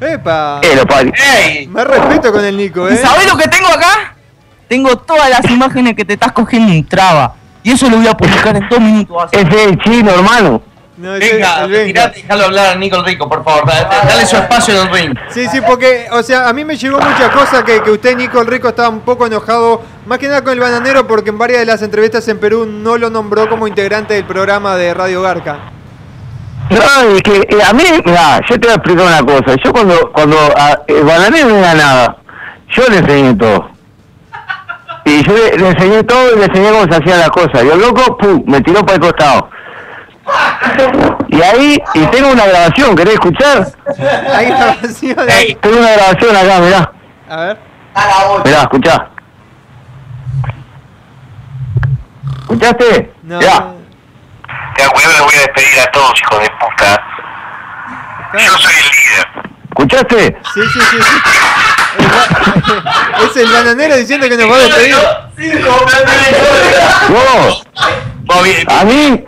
Epa. 0.00 0.60
Eh, 0.62 0.74
lo 0.76 0.86
pari. 0.86 1.12
¡Ey! 1.36 1.66
Más 1.68 1.86
respeto 1.86 2.32
con 2.32 2.44
el 2.44 2.56
Nico, 2.56 2.88
¿Y 2.90 2.94
eh. 2.94 2.96
sabés 2.96 3.26
lo 3.30 3.36
que 3.36 3.46
tengo 3.48 3.68
acá? 3.68 4.14
Tengo 4.68 4.96
todas 4.96 5.28
las 5.28 5.44
imágenes 5.50 5.94
que 5.94 6.04
te 6.04 6.14
estás 6.14 6.32
cogiendo 6.32 6.72
en 6.72 6.86
traba. 6.86 7.34
Y 7.64 7.72
eso 7.72 7.90
lo 7.90 7.96
voy 7.96 8.06
a 8.06 8.14
publicar 8.14 8.56
en 8.56 8.68
dos 8.68 8.78
minutos. 8.78 9.28
Ese 9.32 9.48
es 9.48 9.66
el 9.66 9.78
chino, 9.78 10.12
hermano. 10.12 10.62
No, 10.96 11.10
Venga, 11.14 11.66
retirate 11.66 12.20
y 12.20 12.22
déjalo 12.22 12.44
hablar 12.44 12.66
a 12.68 12.74
Nico 12.76 12.98
el 12.98 13.04
Rico, 13.04 13.28
por 13.28 13.42
favor. 13.42 13.66
Dale, 13.66 13.88
dale 14.06 14.26
su 14.26 14.36
espacio 14.36 14.74
en 14.74 14.86
el 14.86 14.94
ring. 14.94 15.18
Sí, 15.28 15.48
sí, 15.48 15.60
porque, 15.66 16.06
o 16.12 16.22
sea, 16.22 16.48
a 16.48 16.52
mí 16.52 16.64
me 16.64 16.76
llegó 16.76 17.00
muchas 17.00 17.30
cosas 17.30 17.64
que, 17.64 17.82
que 17.82 17.90
usted, 17.90 18.16
Nico 18.16 18.40
el 18.40 18.46
Rico, 18.46 18.68
estaba 18.68 18.90
un 18.90 19.00
poco 19.00 19.26
enojado, 19.26 19.82
más 20.06 20.20
que 20.20 20.28
nada 20.28 20.44
con 20.44 20.52
el 20.52 20.60
bananero, 20.60 21.04
porque 21.08 21.30
en 21.30 21.38
varias 21.38 21.60
de 21.60 21.66
las 21.66 21.82
entrevistas 21.82 22.28
en 22.28 22.38
Perú 22.38 22.64
no 22.64 22.96
lo 22.96 23.10
nombró 23.10 23.48
como 23.48 23.66
integrante 23.66 24.14
del 24.14 24.24
programa 24.24 24.76
de 24.76 24.94
Radio 24.94 25.20
Garca. 25.20 25.58
No, 26.70 27.16
es 27.16 27.22
que 27.22 27.38
eh, 27.38 27.62
a 27.62 27.72
mí, 27.72 27.82
mira, 28.04 28.40
yo 28.48 28.60
te 28.60 28.66
voy 28.68 28.70
a 28.70 28.74
explicar 28.74 29.06
una 29.06 29.22
cosa. 29.22 29.56
Yo 29.64 29.72
cuando, 29.72 30.12
cuando 30.12 30.36
a, 30.56 30.80
el 30.86 31.02
bananero 31.02 31.48
no 31.48 31.56
era 31.56 31.74
nada, 31.74 32.16
yo 32.70 32.88
le 32.88 32.98
enseñé 32.98 33.34
todo. 33.34 33.73
Y 35.04 35.22
yo 35.22 35.32
le, 35.34 35.58
le 35.58 35.68
enseñé 35.68 36.02
todo 36.04 36.34
y 36.34 36.38
le 36.38 36.44
enseñé 36.46 36.70
cómo 36.70 36.84
se 36.84 36.96
hacían 37.02 37.20
las 37.20 37.30
cosas. 37.30 37.64
Y 37.64 37.68
el 37.68 37.80
loco, 37.80 38.16
pum, 38.16 38.42
me 38.46 38.60
tiró 38.62 38.80
para 38.80 38.94
el 38.94 39.00
costado. 39.00 39.50
Y 41.28 41.42
ahí, 41.42 41.82
y 41.94 42.06
tengo 42.06 42.30
una 42.30 42.46
grabación, 42.46 42.96
¿querés 42.96 43.14
escuchar? 43.14 43.68
Ahí 44.34 44.48
grabación. 44.48 45.16
Tengo 45.60 45.78
una 45.78 45.90
grabación 45.90 46.36
acá, 46.36 46.60
mirá. 46.60 46.92
A 47.28 47.36
ver. 47.36 47.58
A 47.94 48.06
la 48.06 48.24
bocha. 48.28 48.42
Mirá, 48.44 48.60
escuchá. 48.62 49.08
¿Escuchaste? 52.40 53.12
No. 53.22 53.38
Mirá. 53.38 53.72
Ya, 54.78 54.88
weón, 54.88 55.12
le 55.12 55.20
voy 55.20 55.34
a 55.34 55.38
despedir 55.40 55.80
a 55.80 55.90
todos, 55.92 56.12
hijos 56.20 56.40
de 56.40 56.50
puta. 56.50 57.02
Yo 58.32 58.58
soy 58.58 58.74
el 58.74 58.88
líder. 58.90 59.52
¿Escuchaste? 59.64 60.38
Sí, 60.54 60.60
sí, 60.72 60.80
sí. 60.80 60.96
sí. 61.00 61.73
Es 63.30 63.36
el 63.36 63.50
bananero 63.52 63.96
diciendo 63.96 64.28
que 64.28 64.36
nos 64.36 64.50
va 64.50 64.56
a 64.56 64.58
despedir. 64.60 64.94
Vos, 67.08 67.64
a 68.68 68.84
mí, 68.84 69.24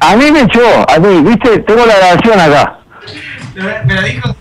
a 0.00 0.16
mí 0.16 0.32
me 0.32 0.40
echó, 0.42 0.86
a 0.90 0.98
mí, 0.98 1.20
viste, 1.22 1.58
tengo 1.60 1.84
la 1.86 1.96
grabación 1.96 2.40
acá. 2.40 2.74
Me 3.84 3.94
lo 3.94 4.02
dijo 4.02 4.36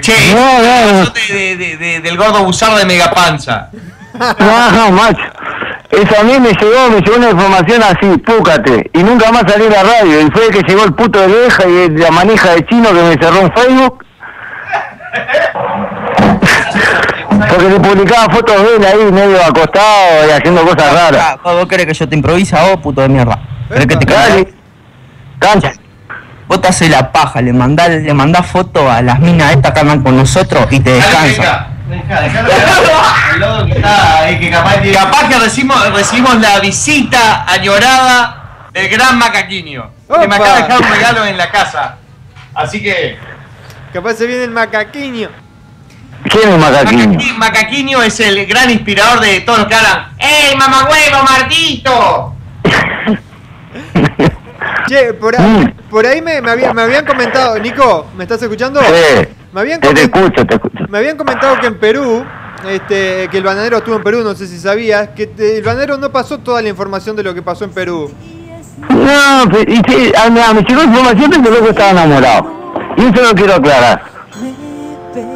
Che, 0.00 0.34
No, 0.34 0.58
no, 0.62 0.92
no. 1.04 1.10
de, 1.10 1.34
de, 1.34 1.56
de- 1.56 1.76
de- 1.76 2.00
del 2.00 2.16
gordo 2.16 2.42
busardo 2.44 2.76
de 2.78 2.84
Megapanza. 2.86 3.68
No, 4.38 4.70
no, 4.72 4.90
macho. 4.92 5.22
Eso 5.90 6.20
a 6.20 6.22
mí 6.24 6.38
me 6.40 6.52
llegó, 6.52 6.90
me 6.90 7.00
llegó 7.00 7.16
una 7.16 7.30
información 7.30 7.82
así, 7.82 8.18
púcate. 8.18 8.90
Y 8.92 9.02
nunca 9.02 9.30
más 9.32 9.44
salí 9.50 9.66
a 9.66 9.70
la 9.70 9.82
radio. 9.82 10.20
Y 10.20 10.30
fue 10.30 10.46
el 10.46 10.50
que 10.52 10.62
llegó 10.62 10.84
el 10.84 10.94
puto 10.94 11.20
de 11.20 11.28
Leja 11.28 11.66
y 11.68 11.88
la 11.90 12.10
manija 12.10 12.50
de 12.54 12.66
chino 12.66 12.88
que 12.88 13.02
me 13.02 13.14
cerró 13.22 13.40
en 13.40 13.52
Facebook. 13.52 14.04
Porque 17.48 17.68
le 17.68 17.80
publicaba 17.80 18.34
fotos 18.34 18.62
de 18.62 18.76
él 18.76 18.84
ahí 18.84 19.12
medio 19.12 19.42
acostado 19.44 20.26
y 20.26 20.30
haciendo 20.30 20.62
cosas 20.62 20.92
raras. 20.92 21.36
Ah, 21.44 21.52
¿Vos 21.52 21.66
querés 21.66 21.86
que 21.86 21.94
yo 21.94 22.08
te 22.08 22.14
improvisa 22.16 22.62
vos, 22.64 22.78
puto 22.78 23.00
de 23.02 23.08
mierda? 23.08 23.38
¿Querés 23.68 23.86
que 23.86 23.96
te 23.96 24.06
calle? 24.06 24.54
Cancha. 25.38 25.72
Vos 26.46 26.60
te 26.60 26.68
haces 26.68 26.88
la 26.90 27.12
paja, 27.12 27.42
le 27.42 27.52
mandás, 27.52 27.90
le 27.90 28.14
mandás 28.14 28.46
foto 28.46 28.90
a 28.90 29.02
las 29.02 29.20
minas 29.20 29.52
estas 29.52 29.72
que 29.72 29.80
andan 29.80 30.02
con 30.02 30.16
nosotros 30.16 30.66
y 30.70 30.80
te 30.80 30.92
descansan. 30.92 31.78
Deja, 31.88 32.20
dejalo 32.20 32.48
el 33.34 33.40
lodo 33.40 33.66
que 33.66 33.72
está 33.72 34.18
ahí, 34.18 34.38
que 34.38 34.50
capaz, 34.50 34.76
capaz 34.92 35.28
que 35.28 35.38
recibimos, 35.38 35.92
recibimos 35.94 36.40
la 36.40 36.58
visita 36.60 37.44
añorada 37.50 38.68
del 38.72 38.88
gran 38.88 39.18
macaquiño. 39.18 39.90
Que 40.06 40.26
me 40.26 40.36
Opa. 40.36 40.36
acaba 40.36 40.54
de 40.56 40.62
dejar 40.62 40.80
un 40.80 40.88
regalo 40.88 41.24
en 41.26 41.36
la 41.36 41.50
casa. 41.50 41.96
Así 42.54 42.82
que. 42.82 43.18
Capaz 43.92 44.14
se 44.14 44.26
viene 44.26 44.44
el 44.44 44.50
macaquiño. 44.50 45.30
¿Quién 46.24 46.48
es 46.50 46.58
Macaquiño? 46.58 47.04
Macaqui- 47.18 47.36
Macaquiño 47.36 48.02
es 48.02 48.20
el 48.20 48.46
gran 48.46 48.70
inspirador 48.70 49.20
de 49.20 49.40
todos 49.40 49.60
los 49.60 49.68
que 49.68 49.74
hablan. 49.74 50.08
¡Ey, 50.18 50.56
mamagüevo, 50.56 51.22
Martito! 51.22 52.34
Che, 54.88 55.12
por 55.14 55.38
ahí, 55.38 55.74
por 55.90 56.06
ahí 56.06 56.20
me, 56.22 56.40
me 56.40 56.50
había- 56.50 56.72
me 56.72 56.82
habían 56.82 57.04
comentado, 57.04 57.58
Nico, 57.58 58.06
¿me 58.16 58.24
estás 58.24 58.42
escuchando? 58.42 58.80
Sí. 58.82 59.28
Me 59.52 59.60
habían, 59.60 59.80
Te, 59.80 59.92
te 59.94 60.02
escucho, 60.02 60.44
te 60.46 60.54
escucho. 60.54 60.84
me 60.88 60.98
habían 60.98 61.16
comentado 61.16 61.58
que 61.60 61.66
en 61.68 61.78
Perú, 61.78 62.24
este, 62.68 63.28
que 63.30 63.38
el 63.38 63.44
bananero 63.44 63.78
estuvo 63.78 63.96
en 63.96 64.02
Perú, 64.02 64.22
no 64.24 64.34
sé 64.34 64.46
si 64.46 64.58
sabías, 64.58 65.10
que 65.14 65.26
te- 65.26 65.58
el 65.58 65.62
bananero 65.62 65.96
no 65.98 66.10
pasó 66.10 66.38
toda 66.38 66.60
la 66.62 66.68
información 66.68 67.14
de 67.16 67.22
lo 67.22 67.34
que 67.34 67.42
pasó 67.42 67.64
en 67.64 67.70
Perú. 67.70 68.12
No, 68.88 69.44
y 69.66 70.12
ah, 70.16 70.28
mira, 70.30 70.52
me 70.52 70.62
llegó 70.62 70.82
información 70.82 71.30
de 71.30 71.42
que 71.42 71.50
loco 71.50 71.68
estaba 71.68 71.90
enamorado. 71.90 72.82
Y 72.96 73.02
eso 73.06 73.22
lo 73.22 73.34
quiero 73.34 73.54
aclarar. 73.54 74.02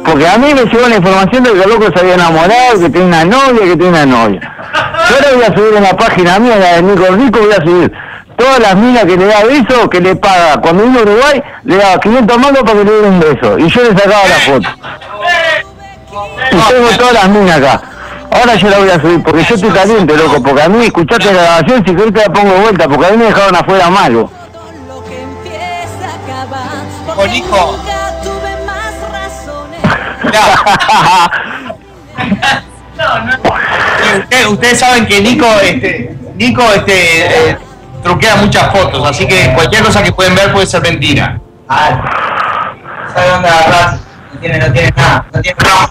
Porque 0.05 0.27
a 0.27 0.37
mí 0.37 0.53
me 0.53 0.65
llegó 0.65 0.87
la 0.87 0.95
información 0.95 1.43
de 1.43 1.53
que 1.53 1.63
el 1.63 1.69
loco 1.69 1.85
se 1.93 1.99
había 1.99 2.15
enamorado, 2.15 2.79
que 2.79 2.89
tiene 2.89 3.07
una 3.07 3.25
novia, 3.25 3.61
que 3.61 3.77
tiene 3.77 3.89
una 3.89 4.05
novia. 4.05 4.41
Yo 5.09 5.15
ahora 5.15 5.27
voy 5.35 5.43
a 5.43 5.55
subir 5.55 5.75
en 5.75 5.83
la 5.83 5.97
página 5.97 6.39
mía, 6.39 6.57
la 6.57 6.73
de 6.75 6.81
Nico 6.83 7.05
Rico, 7.15 7.39
voy 7.39 7.53
a 7.53 7.61
subir 7.63 7.93
todas 8.35 8.59
las 8.59 8.75
minas 8.75 9.05
que 9.05 9.17
le 9.17 9.25
da 9.25 9.43
beso, 9.43 9.89
que 9.89 10.01
le 10.01 10.15
paga. 10.15 10.59
Cuando 10.61 10.83
vino 10.83 10.99
a 10.99 11.01
Uruguay, 11.03 11.43
le 11.63 11.77
daba 11.77 11.99
500 11.99 12.37
mangos 12.37 12.63
para 12.63 12.79
que 12.79 12.85
le 12.85 12.91
diera 12.91 13.07
un 13.07 13.19
beso. 13.19 13.59
Y 13.59 13.69
yo 13.69 13.83
le 13.83 13.89
sacaba 13.89 14.27
la 14.27 14.35
foto. 14.35 14.69
Y 16.51 16.71
tengo 16.71 16.89
todas 16.97 17.13
las 17.13 17.29
minas 17.29 17.57
acá. 17.57 17.81
Ahora 18.31 18.55
yo 18.55 18.69
la 18.69 18.79
voy 18.79 18.89
a 18.89 18.99
subir, 18.99 19.23
porque 19.23 19.43
yo 19.43 19.55
estoy 19.55 19.69
caliente, 19.69 20.17
loco, 20.17 20.41
porque 20.41 20.61
a 20.63 20.69
mí, 20.69 20.85
escuchaste 20.85 21.25
la 21.25 21.43
grabación, 21.43 21.83
si 21.85 21.95
querés 21.95 22.13
te 22.13 22.21
la 22.21 22.33
pongo 22.33 22.51
de 22.51 22.61
vuelta, 22.61 22.87
porque 22.87 23.05
a 23.05 23.11
mí 23.11 23.17
me 23.17 23.25
dejaron 23.25 23.55
afuera 23.55 23.89
malo. 23.89 24.29
Con 27.15 27.33
hijo. 27.33 27.77
Nunca 30.23 30.39
tuve 30.39 30.63
más 30.95 31.29
razones. 31.29 31.77
Y 34.15 34.19
usted- 34.19 34.47
ustedes 34.47 34.79
saben 34.79 35.05
que 35.05 35.21
Nico, 35.21 35.45
este, 35.61 36.15
Nico, 36.35 36.63
este, 36.73 37.49
eh, 37.51 37.57
truquea 38.03 38.35
muchas 38.37 38.71
fotos, 38.71 39.07
así 39.09 39.27
que 39.27 39.51
cualquier 39.53 39.83
cosa 39.83 40.03
que 40.03 40.11
pueden 40.11 40.35
ver 40.35 40.51
puede 40.51 40.65
ser 40.67 40.81
mentira. 40.81 41.39
Ah, 41.67 42.01
¿sabes 43.13 43.31
dónde 43.31 43.49
agarrás? 43.49 43.99
No 44.33 44.39
tiene, 44.39 44.59
no 44.59 44.71
tiene 44.73 44.93
nada, 44.95 45.25
no 45.33 45.41
tiene 45.41 45.57
nada. 45.63 45.89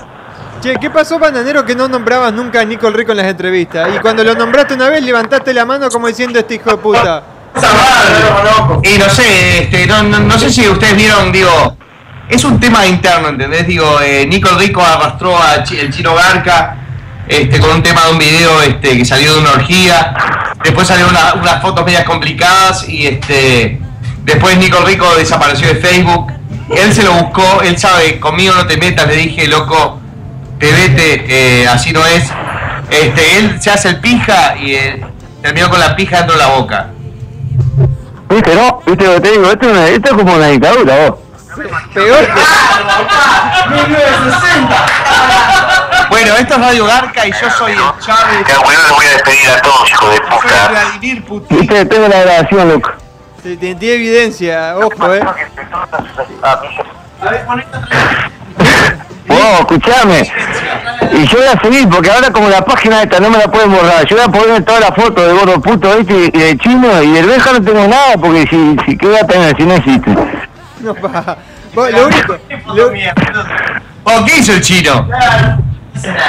Che, 0.61 0.74
¿qué 0.76 0.91
pasó, 0.91 1.18
bananero, 1.18 1.64
que 1.64 1.74
no 1.74 1.89
nombrabas 1.89 2.33
nunca 2.33 2.61
a 2.61 2.64
Nico 2.64 2.87
el 2.87 2.95
Rico 2.95 3.11
en 3.12 3.16
las 3.18 3.26
entrevistas? 3.26 3.89
Y 3.97 3.99
cuando 3.99 4.22
lo 4.22 4.35
nombraste 4.35 4.74
una 4.74 4.89
vez, 4.89 5.03
levantaste 5.03 5.53
la 5.53 5.64
mano 5.64 5.89
como 5.91 6.07
diciendo 6.07 6.39
este 6.39 6.55
hijo 6.55 6.70
de 6.70 6.76
puta. 6.76 7.22
Y 8.85 8.99
no 8.99 9.09
sé, 9.11 9.64
este, 9.64 9.87
no, 9.87 10.03
no, 10.05 10.20
no 10.20 10.39
sé 10.39 10.51
si 10.51 10.68
ustedes 10.68 10.97
vieron, 10.97 11.33
digo, 11.33 11.76
es 12.35 12.45
un 12.45 12.59
tema 12.59 12.87
interno, 12.87 13.28
¿entendés? 13.28 13.66
Digo, 13.66 14.01
eh, 14.01 14.26
Nico 14.26 14.49
Rico 14.59 14.83
arrastró 14.83 15.37
a 15.37 15.62
Chi- 15.64 15.78
el 15.78 15.93
chino 15.93 16.14
Garca 16.14 16.76
este, 17.28 17.59
con 17.61 17.70
un 17.70 17.83
tema 17.83 18.05
de 18.07 18.12
un 18.12 18.18
video 18.18 18.62
este, 18.62 18.97
que 18.99 19.05
salió 19.05 19.35
de 19.35 19.41
una 19.41 19.53
orgía. 19.53 20.14
Después 20.64 20.87
salieron 20.89 21.11
una- 21.12 21.35
unas 21.35 21.61
fotos 21.62 21.85
medias 21.85 22.05
complicadas 22.05 22.89
y 22.89 23.07
este 23.07 23.80
después 24.24 24.57
Nico 24.59 24.78
Rico 24.85 25.07
desapareció 25.16 25.68
de 25.68 25.76
Facebook. 25.76 26.33
Él 26.74 26.93
se 26.95 27.03
lo 27.03 27.12
buscó, 27.12 27.61
él 27.62 27.76
sabe, 27.78 28.18
conmigo 28.18 28.55
no 28.55 28.66
te 28.66 28.76
metas, 28.76 29.07
le 29.07 29.16
dije, 29.16 29.47
loco, 29.49 30.01
te 30.59 30.72
vete, 30.72 31.66
así 31.68 31.93
no 31.93 32.05
es. 32.07 32.24
Este, 32.91 33.39
él 33.39 33.61
se 33.61 33.70
hace 33.70 33.89
el 33.91 34.01
pija 34.01 34.55
y 34.57 34.74
eh, 34.74 35.05
terminó 35.43 35.68
con 35.70 35.80
la 35.80 35.95
pija 35.97 36.18
dentro 36.18 36.37
de 36.37 36.43
la 36.43 36.49
boca. 36.55 36.89
¿Viste, 38.30 38.55
no? 38.55 38.80
¿Viste 38.87 39.05
lo 39.05 39.14
que 39.14 39.20
te 39.20 39.30
digo? 39.33 39.51
Esto 39.51 39.74
esto 39.87 40.11
es 40.11 40.14
como 40.16 40.35
una 40.35 40.47
dictadura, 40.49 40.97
vos. 41.09 41.18
Peor 41.55 42.26
que... 42.26 42.40
Bueno, 46.09 46.36
esto 46.36 46.55
es 46.55 46.61
Radio 46.61 46.86
Garca 46.86 47.26
y 47.26 47.32
yo 47.32 47.50
soy 47.50 47.72
el 47.72 47.78
Chávez. 48.00 48.46
Que 48.46 48.55
bueno, 48.64 48.80
les 48.82 48.90
voy 48.90 49.07
a 49.07 49.11
despedir 49.11 49.50
a 49.50 49.61
todos, 49.61 49.90
hijos 49.90 50.11
de 50.11 50.16
Yo 50.16 50.22
soy 50.28 50.40
puta. 50.40 50.68
Vladimir 50.68 51.24
Putin. 51.24 51.59
Viste, 51.59 51.84
tengo 51.86 52.09
la 52.09 52.20
grabación, 52.20 52.68
loco. 52.68 52.90
Sí, 53.42 53.57
tiene, 53.57 53.74
tiene 53.78 53.94
evidencia, 53.94 54.76
ojo, 54.78 55.14
eh. 55.14 55.20
Vos, 59.26 59.61
escuchame. 59.61 60.32
Y 61.12 61.26
yo 61.26 61.38
voy 61.38 61.46
a 61.46 61.61
seguir, 61.61 61.88
porque 61.88 62.11
ahora 62.11 62.30
como 62.30 62.48
la 62.48 62.64
página 62.64 63.03
esta 63.03 63.20
no 63.20 63.30
me 63.30 63.38
la 63.38 63.48
pueden 63.50 63.72
borrar, 63.72 64.07
yo 64.07 64.16
voy 64.16 64.24
a 64.24 64.28
poner 64.28 64.64
todas 64.64 64.80
las 64.80 64.94
fotos 64.94 65.26
de 65.26 65.32
gordo 65.32 65.61
puto 65.61 65.92
este 65.92 66.30
y 66.32 66.38
de 66.38 66.57
chino 66.59 67.03
y 67.03 67.12
del 67.12 67.26
Benja 67.26 67.53
no 67.53 67.62
tengo 67.62 67.86
nada, 67.86 68.16
porque 68.16 68.46
si, 68.48 68.76
si 68.86 68.96
¿qué 68.96 69.07
voy 69.07 69.16
a 69.16 69.26
tener 69.26 69.57
si 69.57 69.64
no 69.64 69.74
existe? 69.74 70.11
No, 70.83 70.95
pa. 70.95 71.37
Vos, 71.74 71.91
lo 71.91 72.07
único. 72.07 72.37
Lo, 72.74 72.91
Oh, 74.05 74.24
¿Qué 74.26 74.39
hizo 74.41 74.53
el 74.53 74.61
chino? 74.61 75.09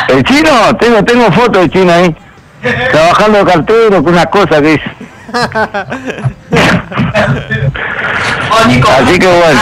¿El 0.07 0.23
chino? 0.23 0.75
Tengo, 0.79 1.03
tengo 1.03 1.31
fotos 1.31 1.61
del 1.63 1.71
chino 1.71 1.91
ahí. 1.91 2.15
Trabajando 2.91 3.39
de 3.39 3.51
cartero 3.51 4.03
con 4.03 4.13
unas 4.13 4.27
cosas 4.27 4.61
que 4.61 4.73
hizo. 4.73 4.89
Oh, 8.51 8.67
Nico. 8.67 8.89
Así 8.89 9.19
que 9.19 9.27
bueno. 9.27 9.59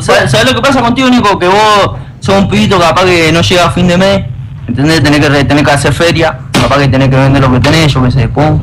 ¿Sabes, 0.00 0.30
sabés 0.30 0.46
lo 0.52 0.54
que 0.54 0.66
pasa 0.66 0.80
contigo, 0.80 1.08
Nico? 1.08 1.38
Que 1.38 1.46
vos 1.48 1.92
sos 2.20 2.36
un 2.36 2.48
pibito 2.48 2.78
capaz 2.78 3.04
que 3.04 3.32
no 3.32 3.40
llega 3.40 3.66
a 3.66 3.70
fin 3.70 3.88
de 3.88 3.96
mes, 3.98 4.24
¿entendés? 4.68 5.02
Tenés 5.02 5.20
que, 5.20 5.28
re- 5.28 5.44
tenés 5.44 5.64
que 5.64 5.70
hacer 5.70 5.92
feria, 5.92 6.38
capaz 6.52 6.78
que 6.78 6.88
tenés 6.88 7.08
que 7.08 7.16
vender 7.16 7.42
lo 7.42 7.52
que 7.52 7.60
tenés, 7.60 7.92
yo 7.92 8.02
qué 8.04 8.10
sé, 8.10 8.28
pum. 8.28 8.60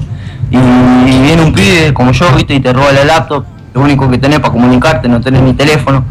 Y, 0.50 0.58
y 0.58 1.22
viene 1.22 1.42
un 1.42 1.54
pibe 1.54 1.94
como 1.94 2.12
yo, 2.12 2.32
¿viste? 2.32 2.56
Y 2.56 2.60
te 2.60 2.72
roba 2.74 2.92
la 2.92 3.04
laptop, 3.06 3.46
lo 3.78 3.84
único 3.84 4.10
que 4.10 4.18
tenés 4.18 4.40
para 4.40 4.52
comunicarte, 4.52 5.08
no 5.08 5.22
tenés 5.22 5.42
ni 5.42 5.54
teléfono. 5.54 6.04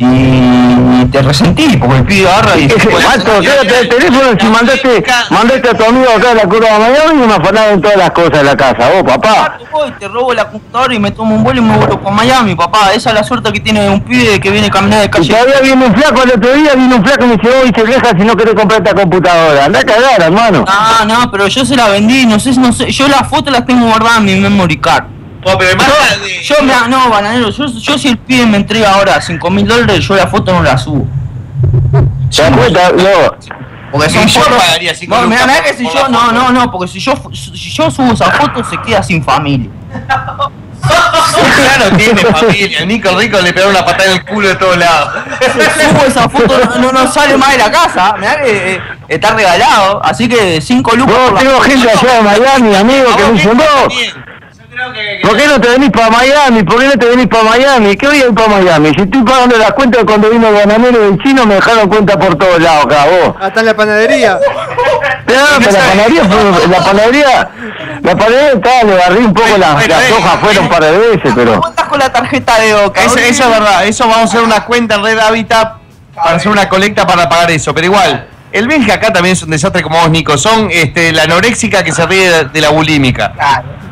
Y 0.00 1.04
te 1.06 1.22
resentís, 1.22 1.76
porque 1.76 1.96
el 1.96 2.04
pibe 2.04 2.28
agarra 2.28 2.56
y 2.56 2.68
Mato, 2.68 3.40
quédate 3.40 3.80
el 3.80 3.88
teléfono 3.88 4.28
si 4.38 4.46
mandaste, 4.46 5.04
mandaste 5.30 5.70
a 5.70 5.74
tu 5.74 5.84
amigo 5.84 6.06
acá 6.16 6.30
a 6.30 6.34
la 6.34 6.42
curva 6.42 6.68
de 6.68 6.78
Miami 6.78 7.24
y 7.24 7.26
me 7.26 7.34
afanaron 7.34 7.80
todas 7.82 7.96
las 7.96 8.10
cosas 8.12 8.30
de 8.30 8.44
la 8.44 8.56
casa. 8.56 8.90
Vos, 8.90 9.02
papá. 9.02 9.58
voy, 9.72 9.90
te 9.98 10.06
robo 10.06 10.32
la 10.34 10.48
computadora 10.48 10.94
y 10.94 11.00
me 11.00 11.10
tomo 11.10 11.34
un 11.34 11.42
vuelo 11.42 11.60
y 11.60 11.64
me 11.64 11.76
vuelvo 11.76 11.98
para 11.98 12.14
Miami, 12.14 12.54
papá. 12.54 12.92
Esa 12.94 13.08
es 13.10 13.14
la 13.16 13.24
suerte 13.24 13.52
que 13.52 13.58
tiene 13.58 13.90
un 13.90 14.00
pibe 14.00 14.38
que 14.38 14.50
viene 14.52 14.70
caminando 14.70 15.00
de 15.00 15.06
Y 15.06 15.10
calle. 15.10 15.32
todavía 15.32 15.60
viene 15.62 15.86
un 15.86 15.92
flaco 15.94 16.22
el 16.22 16.30
otro 16.30 16.54
día, 16.54 16.74
vino 16.76 16.94
un 16.96 17.04
flaco 17.04 17.24
y 17.24 17.28
me 17.28 17.36
dice, 17.36 17.48
vos 17.48 17.64
dice 17.66 17.82
vieja 17.84 18.08
si 18.16 18.24
no 18.24 18.36
querés 18.36 18.54
comprar 18.54 18.80
esta 18.80 18.94
computadora. 18.94 19.64
Anda 19.64 19.80
a 19.80 19.84
cagar, 19.84 20.22
hermano. 20.22 20.64
No, 20.64 21.04
no, 21.06 21.30
pero 21.32 21.48
yo 21.48 21.64
se 21.64 21.74
la 21.74 21.88
vendí, 21.88 22.24
no 22.24 22.38
sé, 22.38 22.52
no 22.52 22.72
sé, 22.72 22.88
yo 22.92 23.08
las 23.08 23.26
fotos 23.28 23.52
las 23.52 23.66
tengo 23.66 23.86
guardadas 23.88 24.18
en 24.18 24.24
mi 24.26 24.36
memory 24.36 24.76
card. 24.76 25.04
Oh, 25.44 25.56
pero 25.56 25.70
además 25.70 25.88
Yo, 26.42 26.56
yo 26.56 26.62
me, 26.62 26.88
no, 26.88 27.10
bananero, 27.10 27.50
yo, 27.50 27.66
yo 27.66 27.98
si 27.98 28.08
el 28.08 28.18
pibe 28.18 28.46
me 28.46 28.56
entrega 28.56 28.94
ahora 28.94 29.20
5 29.20 29.50
mil 29.50 29.66
dólares, 29.66 30.06
yo 30.06 30.16
la 30.16 30.26
foto 30.26 30.52
no 30.52 30.62
la 30.62 30.76
subo. 30.76 31.06
¿Te 32.34 32.42
das 32.42 32.56
cuenta? 32.56 32.92
No. 32.92 33.58
Porque 33.90 34.10
son 34.10 34.26
yo 34.26 34.40
pagaría 34.44 34.94
cinco 34.94 35.16
No, 35.16 35.26
mirá, 35.28 35.62
que 35.62 35.74
si 35.74 35.84
yo, 35.84 36.08
no, 36.08 36.32
no, 36.32 36.52
no, 36.52 36.70
porque 36.70 36.88
si 36.88 37.00
yo, 37.00 37.14
si 37.32 37.70
yo 37.70 37.90
subo 37.90 38.12
esa 38.12 38.30
foto 38.32 38.62
se 38.62 38.76
queda 38.82 39.02
sin 39.02 39.22
familia. 39.22 39.70
No 40.80 41.96
tiene 41.96 42.20
familia. 42.20 42.78
El 42.80 42.88
Nico 42.88 43.10
Rico 43.18 43.40
le 43.40 43.52
pegó 43.52 43.68
una 43.68 43.84
patada 43.84 44.10
en 44.10 44.12
el 44.12 44.24
culo 44.24 44.48
de 44.48 44.54
todos 44.54 44.76
lados. 44.76 45.24
Subo 45.40 46.04
esa 46.06 46.28
foto, 46.28 46.56
no, 46.78 46.92
no 46.92 47.12
sale 47.12 47.36
más 47.36 47.52
de 47.52 47.58
la 47.58 47.70
casa, 47.70 48.14
mirá 48.18 48.40
que 48.40 48.74
eh, 48.74 48.82
está 49.08 49.34
regalado, 49.34 50.00
así 50.04 50.28
que 50.28 50.60
5 50.60 50.96
lucas 50.96 51.32
la 51.34 51.40
tengo 51.40 51.60
gente 51.60 51.90
allá 51.90 52.14
de 52.14 52.22
Miami, 52.22 52.74
amigo, 52.76 53.16
que 53.16 53.32
me 53.32 54.17
vos, 54.88 55.30
¿por 55.30 55.36
qué 55.36 55.46
no 55.46 55.60
te 55.60 55.68
venís 55.68 55.90
para 55.90 56.10
Miami? 56.10 56.62
¿Por 56.62 56.78
qué 56.80 56.86
no 56.86 56.92
te 56.92 57.06
venís 57.06 57.26
para 57.26 57.42
Miami? 57.44 57.96
¿Qué 57.96 58.06
voy 58.06 58.16
a 58.22 58.26
ir 58.26 58.34
para 58.34 58.48
Miami? 58.48 58.90
Si 58.94 59.00
estoy 59.02 59.22
pagando 59.22 59.56
las 59.56 59.72
cuentas 59.72 60.04
cuando 60.04 60.30
vino 60.30 60.48
el 60.48 60.54
bananero 60.54 60.98
del 61.00 61.18
chino, 61.22 61.46
me 61.46 61.54
dejaron 61.56 61.88
cuenta 61.88 62.18
por 62.18 62.34
todos 62.36 62.60
lados 62.60 62.84
acá, 62.86 63.04
vos. 63.06 63.34
hasta 63.40 63.60
en 63.60 63.66
la 63.66 63.76
panadería. 63.76 64.38
No, 65.26 65.34
pero 65.58 65.72
la 65.72 65.78
panadería, 65.88 66.24
fue- 66.24 66.68
la 66.68 66.78
panadería, 66.84 67.48
la 68.02 68.16
panadería 68.16 68.52
estaba, 68.52 68.82
le 68.84 68.94
barrí 68.96 69.18
un 69.24 69.34
poco 69.34 69.58
las, 69.58 69.74
Bueno, 69.74 69.94
las 69.94 70.12
hojas 70.12 70.40
fueron 70.40 70.64
un 70.64 70.70
par 70.70 70.84
de 70.84 70.98
veces, 70.98 71.32
pero... 71.34 71.54
¿Cómo 71.56 71.68
estás 71.68 71.88
con 71.88 71.98
la 71.98 72.12
tarjeta 72.12 72.58
de 72.60 72.74
Oca? 72.74 73.02
Eso, 73.04 73.18
eso 73.18 73.42
es 73.44 73.50
verdad. 73.50 73.86
Eso 73.86 74.04
vamos 74.04 74.18
a 74.20 74.24
hacer 74.24 74.42
una 74.42 74.64
cuenta 74.64 74.94
en 74.96 75.04
Red 75.04 75.18
Habitat 75.18 75.72
para 76.14 76.36
hacer 76.36 76.50
una 76.50 76.68
colecta 76.68 77.06
para 77.06 77.28
pagar 77.28 77.50
eso. 77.50 77.74
Pero 77.74 77.86
igual, 77.86 78.26
el 78.52 78.66
Benja 78.66 78.94
acá 78.94 79.12
también 79.12 79.34
es 79.34 79.42
un 79.42 79.50
desastre 79.50 79.82
como 79.82 79.98
vos, 80.00 80.10
Nico. 80.10 80.36
Son 80.38 80.68
este, 80.70 81.12
la 81.12 81.24
anoréxica 81.24 81.82
que 81.84 81.92
se 81.92 82.04
ríe 82.06 82.30
de, 82.30 82.44
de 82.46 82.60
la 82.60 82.70
bulímica. 82.70 83.32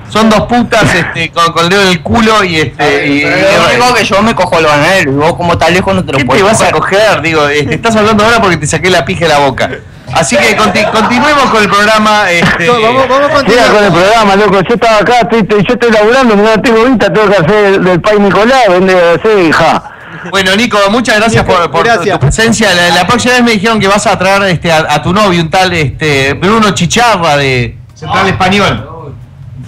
Son 0.08 0.30
dos 0.30 0.42
putas 0.42 0.84
este, 0.94 1.30
con, 1.32 1.52
con 1.52 1.64
el 1.64 1.70
dedo 1.70 1.82
en 1.82 1.88
el 1.88 2.02
culo 2.02 2.44
y 2.44 2.56
este. 2.56 3.06
y- 3.08 3.22
Pero 3.22 3.36
y- 3.70 3.74
digo 3.74 3.94
que 3.94 4.04
yo 4.04 4.22
me 4.22 4.34
cojo 4.34 4.58
el 4.58 4.66
bananero 4.66 5.10
y 5.12 5.14
vos 5.14 5.34
como 5.34 5.54
estás 5.54 5.70
lejos 5.72 5.94
no 5.94 6.04
te 6.04 6.12
lo 6.12 6.18
¿Qué 6.18 6.24
te 6.24 6.28
puedes 6.28 6.44
vas 6.44 6.62
a 6.62 6.70
coger. 6.70 7.20
Digo, 7.22 7.46
este, 7.48 7.74
estás 7.74 7.96
hablando 7.96 8.24
ahora 8.24 8.40
porque 8.40 8.56
te 8.56 8.66
saqué 8.66 8.88
la 8.90 9.04
pija 9.04 9.20
de 9.26 9.28
la 9.28 9.38
boca. 9.40 9.68
Así 10.14 10.36
que 10.36 10.56
conti- 10.56 10.84
continuemos 10.92 11.44
con 11.50 11.62
el 11.62 11.68
programa. 11.68 12.30
Este, 12.30 12.66
No, 12.66 12.80
vamos, 12.80 13.08
vamos 13.08 13.30
a 13.30 13.40
Siga 13.40 13.66
con 13.66 13.84
el 13.84 13.90
continuar. 13.90 13.92
programa, 13.92 14.36
loco. 14.36 14.60
Yo 14.68 14.74
estaba 14.74 14.98
acá, 14.98 15.20
estoy, 15.22 15.40
estoy- 15.40 15.64
yo 15.66 15.74
estoy 15.74 15.90
laburando, 15.90 16.36
no 16.36 16.62
tengo 16.62 16.84
vista, 16.84 17.12
tengo 17.12 17.28
que 17.28 17.36
hacer 17.36 17.64
el- 17.66 17.84
del 17.84 18.00
Pai 18.00 18.18
Nicolás, 18.20 18.62
vender 18.68 19.18
hacer 19.18 19.38
hija. 19.40 19.90
Bueno, 20.30 20.54
Nico, 20.56 20.78
muchas 20.90 21.16
gracias 21.18 21.44
Nico, 21.44 21.58
por, 21.58 21.70
por 21.70 21.80
tu- 21.82 21.86
gracias. 21.88 22.14
tu 22.18 22.20
presencia. 22.20 22.72
La, 22.74 22.88
la 22.94 23.06
próxima 23.06 23.34
vez 23.34 23.42
me 23.42 23.50
dijeron 23.52 23.80
que 23.80 23.88
vas 23.88 24.06
a 24.06 24.16
traer 24.16 24.42
este, 24.44 24.70
a, 24.72 24.86
a 24.88 25.02
tu 25.02 25.12
novio, 25.12 25.40
un 25.42 25.50
tal 25.50 25.72
este, 25.72 26.34
Bruno 26.34 26.70
Chicharra 26.70 27.36
de 27.36 27.76
Central 27.94 28.28
Español. 28.28 28.90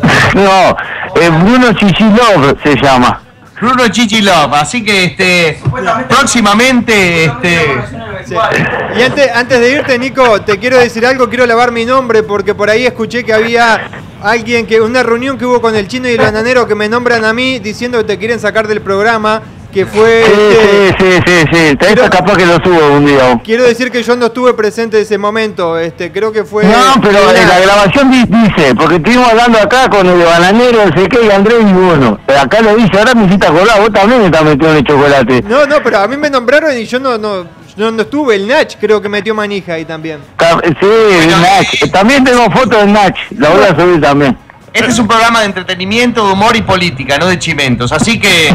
No, 0.35 0.77
eh, 1.21 1.31
Bruno 1.31 1.73
Chichilov 1.73 2.63
se 2.63 2.77
llama. 2.77 3.23
Bruno 3.61 3.89
Chichilov, 3.89 4.55
así 4.55 4.85
que 4.85 5.05
este 5.05 5.61
próximamente 6.09 7.25
este 7.25 7.79
Sí. 8.27 8.35
Y 8.99 9.03
antes, 9.03 9.31
antes 9.35 9.61
de 9.61 9.73
irte, 9.73 9.99
Nico, 9.99 10.43
te 10.43 10.59
quiero 10.59 10.79
decir 10.79 11.07
algo, 11.07 11.29
quiero 11.29 11.47
lavar 11.47 11.73
mi 11.73 11.85
nombre 11.85 12.23
porque 12.23 12.55
por 12.55 12.69
ahí 12.69 12.85
escuché 12.85 13.25
que 13.25 13.33
había 13.33 13.89
alguien 14.23 14.67
que, 14.67 14.81
una 14.81 15.03
reunión 15.03 15.39
que 15.39 15.47
hubo 15.47 15.61
con 15.61 15.75
el 15.75 15.89
chino 15.89 16.09
y 16.09 16.13
el 16.13 16.19
bananero 16.19 16.67
que 16.67 16.75
me 16.75 16.89
nombran 16.89 17.25
a 17.25 17.33
mí 17.33 17.59
diciendo 17.59 17.99
que 17.99 18.05
te 18.05 18.19
quieren 18.19 18.41
sacar 18.41 18.67
del 18.67 18.81
programa, 18.81 19.43
que 19.73 19.85
fue... 19.87 20.25
Sí, 20.25 20.33
este, 20.33 20.99
sí, 20.99 21.23
sí, 21.27 21.33
sí, 21.53 21.57
sí. 21.69 21.77
Te 21.77 21.87
Quiero- 21.87 22.11
capaz 22.11 22.37
que 22.37 22.47
lo 22.47 22.55
subo 22.55 22.93
un 22.97 23.07
día. 23.07 23.41
Quiero 23.45 23.65
decir 23.65 23.91
que 23.91 24.03
yo 24.03 24.17
no 24.17 24.27
estuve 24.27 24.55
presente 24.55 24.97
en 24.97 25.03
ese 25.03 25.19
momento, 25.19 25.79
este, 25.79 26.11
creo 26.11 26.33
que 26.33 26.45
fue... 26.45 26.65
No, 26.65 27.01
pero 27.03 27.19
una- 27.29 27.41
en 27.41 27.49
la 27.49 27.59
grabación 27.61 28.11
di- 28.11 28.25
dice, 28.25 28.75
porque 28.75 28.97
estuvimos 28.97 29.29
hablando 29.29 29.59
acá 29.59 29.89
con 29.91 30.07
el 30.07 30.25
bananero, 30.25 30.87
no 30.87 30.93
sé 31.03 31.09
qué, 31.09 31.27
y 31.27 31.31
Andrés 31.31 31.59
y 31.61 31.73
bueno. 31.73 32.19
Pero 32.27 32.41
acá 32.41 32.61
lo 32.63 32.75
dice, 32.77 32.99
ahora 32.99 33.15
me 33.15 33.27
hiciste 33.27 33.47
acordar, 33.47 33.81
vos 33.81 33.93
también 33.93 34.23
estás 34.23 34.45
metido 34.45 34.71
en 34.71 34.77
el 34.79 34.85
chocolate. 34.85 35.43
No, 35.47 35.67
no, 35.67 35.83
pero 35.83 35.99
a 35.99 36.09
mí 36.09 36.17
me 36.17 36.31
nombraron 36.31 36.77
y 36.77 36.85
yo 36.87 36.99
no, 36.99 37.19
no, 37.19 37.45
no, 37.77 37.91
no 37.91 38.03
estuve, 38.03 38.35
el 38.37 38.49
Nach 38.49 38.75
creo 38.81 39.01
que 39.03 39.09
metió 39.09 39.35
manija 39.35 39.75
ahí 39.75 39.85
también. 39.85 40.19
Ta- 40.37 40.61
Sí, 40.65 40.87
el 41.21 41.29
Nach. 41.31 41.91
También 41.93 42.25
tengo 42.25 42.51
fotos 42.51 42.81
del 42.81 42.93
Nach, 42.93 43.15
la 43.37 43.51
voy 43.51 43.65
a 43.65 43.69
subir 43.81 44.01
también. 44.01 44.37
Este 44.79 44.93
es 44.93 44.99
un 44.99 45.09
programa 45.09 45.41
de 45.41 45.47
entretenimiento, 45.47 46.27
de 46.27 46.33
humor 46.33 46.57
y 46.57 46.63
política, 46.63 47.19
no 47.19 47.27
de 47.27 47.39
chimentos. 47.39 47.93
Así 47.93 48.19
que 48.19 48.53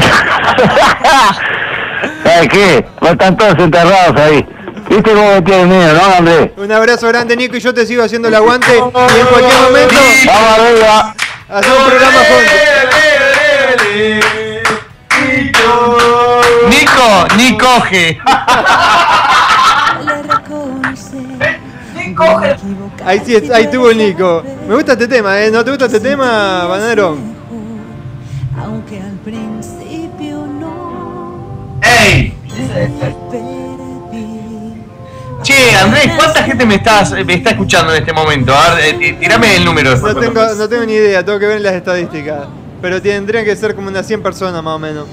¿Sabes 2.24 2.48
qué? 2.48 2.84
No 3.00 3.08
están 3.08 3.36
todos 3.36 3.58
enterrados 3.58 4.16
ahí. 4.20 4.46
¿Viste 4.88 5.12
cómo 5.12 5.34
me 5.34 5.42
tienen 5.42 5.68
miedo, 5.68 5.94
no, 5.94 6.14
Andrés? 6.16 6.50
Un 6.56 6.72
abrazo 6.72 7.08
grande, 7.08 7.36
Nico, 7.36 7.56
y 7.56 7.60
yo 7.60 7.72
te 7.72 7.86
sigo 7.86 8.02
haciendo 8.02 8.28
el 8.28 8.34
aguante 8.34 8.66
y 8.74 8.78
en 8.78 8.90
cualquier 8.90 9.60
momento 9.62 9.94
Vamos 10.26 10.58
arriba. 10.58 11.14
hacemos 11.48 11.78
un 11.78 11.84
programa 11.90 12.18
juntos. 12.18 12.52
Nico, 16.68 17.26
ni 17.36 17.58
coge. 17.58 18.18
Le 20.04 20.22
reconoce. 20.22 21.18
Ahí 23.06 23.20
sí, 23.24 23.34
es- 23.36 23.50
ahí 23.50 23.70
tuvo 23.70 23.90
el 23.90 23.98
Nico. 23.98 24.42
Me 24.68 24.74
gusta 24.74 24.92
este 24.92 25.08
tema, 25.08 25.40
¿eh? 25.40 25.50
¿No 25.50 25.64
te 25.64 25.70
gusta 25.70 25.86
este 25.86 26.00
tema, 26.00 26.64
Bananero? 26.66 27.16
Aunque 28.62 29.00
al 29.00 29.12
principio 29.24 30.46
no 30.46 31.78
¡Ey! 31.82 32.34
Che, 35.42 35.76
Andrés, 35.76 36.12
¿cuánta 36.16 36.42
gente 36.44 36.64
me 36.64 36.76
estás 36.76 37.12
me 37.26 37.34
está 37.34 37.50
escuchando 37.50 37.92
en 37.92 37.98
este 38.00 38.12
momento? 38.14 38.54
A 38.54 38.74
ver, 38.74 38.84
eh, 38.86 38.94
ti- 38.94 39.12
tirame 39.14 39.56
el 39.56 39.64
número. 39.64 39.94
No 39.96 40.14
tengo, 40.16 40.54
no 40.54 40.68
tengo 40.68 40.84
ni 40.86 40.94
idea, 40.94 41.22
tengo 41.24 41.38
que 41.38 41.46
ver 41.46 41.60
las 41.60 41.74
estadísticas. 41.74 42.46
Pero 42.80 43.02
tendrían 43.02 43.44
que 43.44 43.54
ser 43.54 43.74
como 43.74 43.88
unas 43.88 44.06
100 44.06 44.22
personas 44.22 44.62
más 44.62 44.74
o 44.74 44.78
menos. 44.78 45.06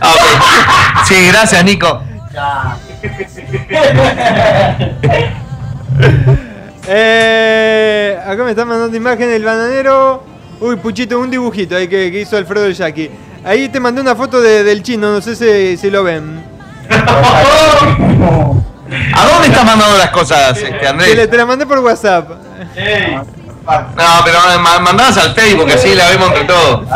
Ah, 0.00 0.12
ok. 0.14 1.04
Sí, 1.08 1.14
gracias, 1.28 1.62
Nico. 1.64 2.02
Eh, 6.86 8.18
acá 8.26 8.44
me 8.44 8.50
están 8.50 8.68
mandando 8.68 8.96
imagen 8.96 9.30
el 9.30 9.44
bananero. 9.44 10.22
Uy, 10.60 10.76
Puchito, 10.76 11.18
un 11.18 11.30
dibujito 11.30 11.76
ahí 11.76 11.88
que, 11.88 12.10
que 12.12 12.20
hizo 12.20 12.36
Alfredo 12.36 12.66
el 12.66 12.74
Jackie. 12.74 13.10
Ahí 13.44 13.68
te 13.68 13.80
mandé 13.80 14.00
una 14.00 14.14
foto 14.14 14.40
de- 14.40 14.62
del 14.64 14.82
chino, 14.82 15.12
no 15.12 15.20
sé 15.20 15.34
si, 15.36 15.76
si 15.76 15.90
lo 15.90 16.02
ven. 16.04 16.42
¿A 16.88 17.02
dónde 19.26 19.48
estás 19.48 19.64
mandando 19.64 19.98
las 19.98 20.10
cosas, 20.10 20.56
este, 20.56 20.70
le- 20.80 20.88
Andrés? 20.88 21.30
te 21.30 21.36
la 21.36 21.44
mandé 21.46 21.66
por 21.66 21.78
WhatsApp. 21.80 22.28
No, 22.30 24.22
pero 24.24 24.38
ma- 24.60 24.78
mandalas 24.78 25.16
al 25.18 25.34
Facebook, 25.34 25.70
así 25.72 25.94
la 25.94 26.08
vemos 26.10 26.28
entre 26.28 26.44
todos. 26.44 26.86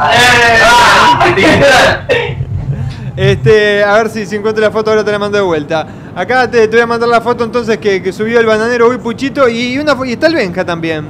Este, 3.21 3.83
a 3.83 3.95
ver 3.95 4.11
si, 4.11 4.27
si 4.27 4.37
encuentro 4.37 4.63
la 4.63 4.71
foto, 4.71 4.91
ahora 4.91 5.03
te 5.05 5.11
la 5.11 5.19
mando 5.19 5.37
de 5.39 5.43
vuelta. 5.43 5.85
Acá 6.15 6.49
te, 6.49 6.69
te 6.69 6.77
voy 6.77 6.83
a 6.83 6.87
mandar 6.87 7.09
la 7.09 7.21
foto 7.21 7.43
entonces 7.43 7.79
que, 7.79 8.01
que 8.01 8.13
subió 8.13 8.39
el 8.39 8.47
bananero 8.47 8.87
hoy 8.87 8.99
Puchito 8.99 9.49
y, 9.49 9.77
una, 9.77 9.97
y 10.07 10.13
está 10.13 10.29
el 10.29 10.37
Benja 10.37 10.65
también. 10.65 11.05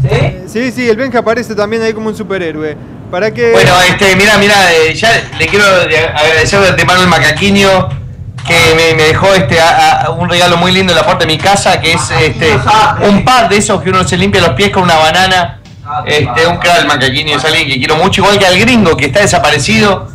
¿Sí? 0.00 0.38
Sí, 0.46 0.72
sí, 0.72 0.88
el 0.88 0.96
Benja 0.96 1.18
aparece 1.18 1.54
también 1.54 1.82
ahí 1.82 1.92
como 1.92 2.08
un 2.08 2.16
superhéroe. 2.16 2.76
¿Para 3.10 3.30
que 3.30 3.52
Bueno, 3.52 3.72
este, 3.86 4.16
mira, 4.16 4.38
mira, 4.38 4.54
eh, 4.72 4.94
ya 4.94 5.10
le 5.38 5.46
quiero 5.46 5.66
de- 5.86 5.98
agradecer 5.98 6.60
de 6.60 6.68
antemano 6.70 7.00
al 7.02 7.08
macaquiño 7.08 7.88
que 8.46 8.54
me, 8.74 8.94
me 8.94 9.02
dejó 9.08 9.34
este 9.34 9.60
a- 9.60 10.02
a- 10.06 10.10
un 10.12 10.30
regalo 10.30 10.56
muy 10.56 10.72
lindo 10.72 10.92
en 10.94 10.96
la 10.98 11.04
puerta 11.04 11.26
de 11.26 11.32
mi 11.32 11.36
casa, 11.38 11.78
que 11.78 11.92
es 11.92 12.10
este 12.22 12.48
un 13.08 13.22
par 13.22 13.50
de 13.50 13.58
esos 13.58 13.82
que 13.82 13.90
uno 13.90 14.02
se 14.08 14.16
limpia 14.16 14.40
los 14.40 14.50
pies 14.50 14.70
con 14.70 14.84
una 14.84 14.96
banana. 14.96 15.55
Este, 16.04 16.46
un 16.46 16.56
crack 16.56 16.80
el 16.80 16.86
macaquiño, 16.86 17.36
es 17.36 17.44
alguien 17.44 17.68
que 17.68 17.78
quiero 17.78 17.96
mucho, 17.96 18.20
igual 18.22 18.38
que 18.38 18.46
al 18.46 18.58
gringo 18.58 18.96
que 18.96 19.06
está 19.06 19.20
desaparecido. 19.20 20.08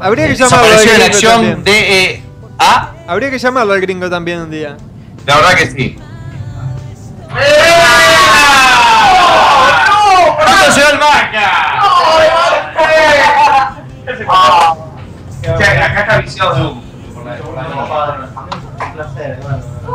Habría 0.00 0.28
que 0.28 0.34
llamarlo 0.36 0.66
al 0.66 0.72
Desapareció 0.72 0.90
en 0.90 0.98
gringo 0.98 1.06
acción 1.06 1.34
también. 1.34 1.64
de 1.64 2.04
eh, 2.04 2.22
¿Ah? 2.58 2.90
Habría 3.06 3.30
que 3.30 3.38
llamarlo 3.38 3.72
al 3.72 3.80
gringo 3.80 4.10
también 4.10 4.40
un 4.40 4.50
día. 4.50 4.76
La 5.26 5.36
verdad 5.36 5.54
que 5.54 5.66
sí. 5.66 5.96
¡Pronto 10.36 10.72
se 10.72 10.82
va 10.82 10.90
el 10.90 10.98
Maca! 10.98 11.64
Acá 15.46 16.00
está 16.00 16.18
viciado 16.18 16.82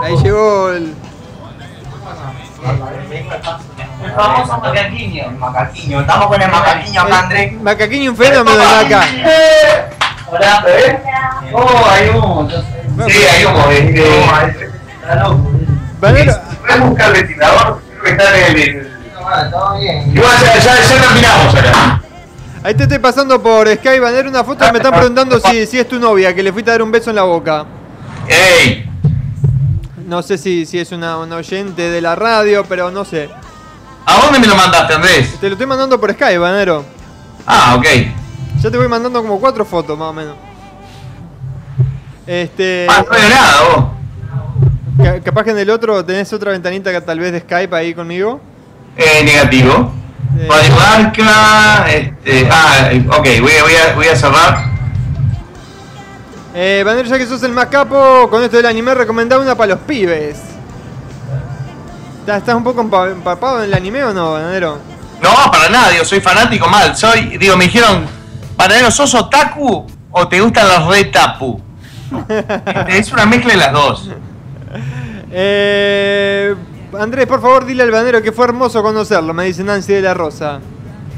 Ahí 0.02 0.16
llegó 0.18 0.72
el. 0.72 0.94
El 4.04 4.12
famoso 4.14 4.58
macaquiño. 4.58 5.32
Macaquiño. 5.38 6.02
Estamos 6.02 6.28
con 6.28 6.42
el 6.42 6.52
macaquiño 6.52 7.02
acá, 7.02 7.20
André. 7.20 7.58
Macaquiño 7.62 8.12
un 8.12 8.18
fenómeno 8.18 8.58
de 8.58 8.86
acá. 8.86 9.08
Hola, 10.28 10.64
¿ves? 10.66 10.96
Oh, 11.54 11.88
hay 11.90 12.10
humo. 12.10 12.50
Sí, 13.08 13.18
hay 13.24 13.46
humo. 13.46 13.70
Este, 13.72 14.70
Está 15.02 15.16
loco. 15.16 15.52
Banero, 16.00 16.34
Voy 16.62 16.72
a 16.72 16.78
buscar 16.78 17.08
el 17.08 17.14
ventilador, 17.14 17.82
creo 17.90 18.04
que 18.04 18.12
está 18.12 18.48
en 18.48 18.58
el. 18.58 19.00
Todo 19.52 19.78
bien. 19.78 20.12
Igual 20.16 20.38
ya, 20.42 20.60
ya, 20.60 20.76
ya 20.76 21.02
terminamos 21.02 21.56
acá. 21.56 22.02
ahí 22.64 22.74
te 22.74 22.84
estoy 22.84 23.00
pasando 23.00 23.42
por 23.42 23.68
Skype, 23.68 24.00
Banero, 24.00 24.30
una 24.30 24.44
foto 24.44 24.66
y 24.68 24.72
me 24.72 24.78
están 24.78 24.94
preguntando 24.94 25.40
si, 25.40 25.66
si 25.68 25.80
es 25.80 25.88
tu 25.88 26.00
novia, 26.00 26.34
que 26.34 26.42
le 26.42 26.54
fuiste 26.54 26.72
a 26.72 26.74
dar 26.76 26.82
un 26.82 26.92
beso 26.92 27.10
en 27.10 27.18
la 27.18 27.24
boca. 27.24 27.66
¡Ey! 28.28 28.89
No 30.10 30.24
sé 30.24 30.40
si, 30.40 30.66
si 30.66 30.80
es 30.80 30.92
una, 30.92 31.18
una 31.20 31.36
oyente 31.36 31.84
de 31.92 32.02
la 32.02 32.16
radio, 32.16 32.66
pero 32.68 32.90
no 32.90 33.06
sé. 33.06 33.30
¿A 34.08 34.22
dónde 34.24 34.40
me 34.40 34.48
lo 34.48 34.56
mandaste, 34.56 34.96
Andrés? 34.96 35.36
Te 35.40 35.48
lo 35.48 35.54
estoy 35.54 35.68
mandando 35.68 36.00
por 36.00 36.12
Skype, 36.12 36.40
Banero. 36.40 36.84
Ah, 37.46 37.76
ok. 37.78 37.86
Ya 38.60 38.72
te 38.72 38.78
voy 38.78 38.88
mandando 38.88 39.22
como 39.22 39.40
cuatro 39.40 39.64
fotos, 39.66 39.96
más 40.00 40.08
o 40.08 40.14
menos. 40.14 40.36
Este. 42.26 42.88
Ah, 42.90 43.04
no 43.06 43.12
veo 43.12 43.30
nada, 43.30 43.62
vos. 43.76 43.86
ca- 45.06 45.22
capaz 45.22 45.44
que 45.44 45.52
en 45.52 45.60
el 45.60 45.70
otro 45.70 46.04
tenés 46.04 46.34
otra 46.34 46.52
ventanita 46.54 46.92
que 46.92 47.02
tal 47.02 47.20
vez 47.20 47.32
de 47.32 47.42
Skype 47.42 47.76
ahí 47.76 47.94
conmigo. 47.94 48.42
Eh, 48.98 49.24
negativo. 49.24 49.94
Eh, 50.40 50.48
Arca, 50.88 51.86
este. 51.92 52.48
Ah, 52.52 52.90
ok, 53.16 53.28
voy 53.42 53.52
a, 53.52 53.64
voy 53.64 53.74
a, 53.76 53.96
voy 53.96 54.08
a 54.08 54.16
cerrar. 54.16 54.66
Eh, 56.62 56.84
Banero, 56.86 57.08
ya 57.08 57.18
que 57.18 57.26
sos 57.26 57.42
el 57.44 57.54
más 57.54 57.68
capo, 57.68 58.28
con 58.30 58.44
esto 58.44 58.58
del 58.58 58.66
anime, 58.66 58.94
recomendá 58.94 59.40
una 59.40 59.56
para 59.56 59.76
los 59.76 59.80
pibes. 59.80 60.38
¿Estás 62.28 62.54
un 62.54 62.66
poco 62.66 62.84
empa- 62.84 63.10
empapado 63.10 63.60
en 63.60 63.70
el 63.70 63.74
anime 63.74 64.04
o 64.04 64.14
no, 64.14 64.34
Banero? 64.34 64.78
No, 65.22 65.52
para 65.52 65.70
nada, 65.70 65.90
digo, 65.92 66.04
soy 66.04 66.20
fanático 66.20 66.68
mal. 66.68 66.98
Soy, 66.98 67.38
digo, 67.38 67.56
me 67.56 67.64
dijeron, 67.66 68.06
Panadero, 68.58 68.92
¿sos 68.92 69.16
otaku 69.16 69.88
o 70.12 70.28
te 70.28 70.42
gustan 70.42 70.68
los 70.68 70.88
retapu? 70.94 71.62
Es 72.90 73.10
una 73.14 73.26
mezcla 73.26 73.54
de 73.54 73.58
las 73.58 73.72
dos. 73.72 74.10
Eh, 75.32 76.56
Andrés, 77.00 77.26
por 77.26 77.42
favor, 77.42 77.66
dile 77.66 77.84
al 77.84 77.92
Banero 77.92 78.22
que 78.22 78.34
fue 78.34 78.44
hermoso 78.46 78.84
conocerlo, 78.84 79.34
me 79.34 79.46
dice 79.46 79.64
Nancy 79.64 79.94
de 79.94 80.02
la 80.02 80.14
Rosa. 80.14 80.60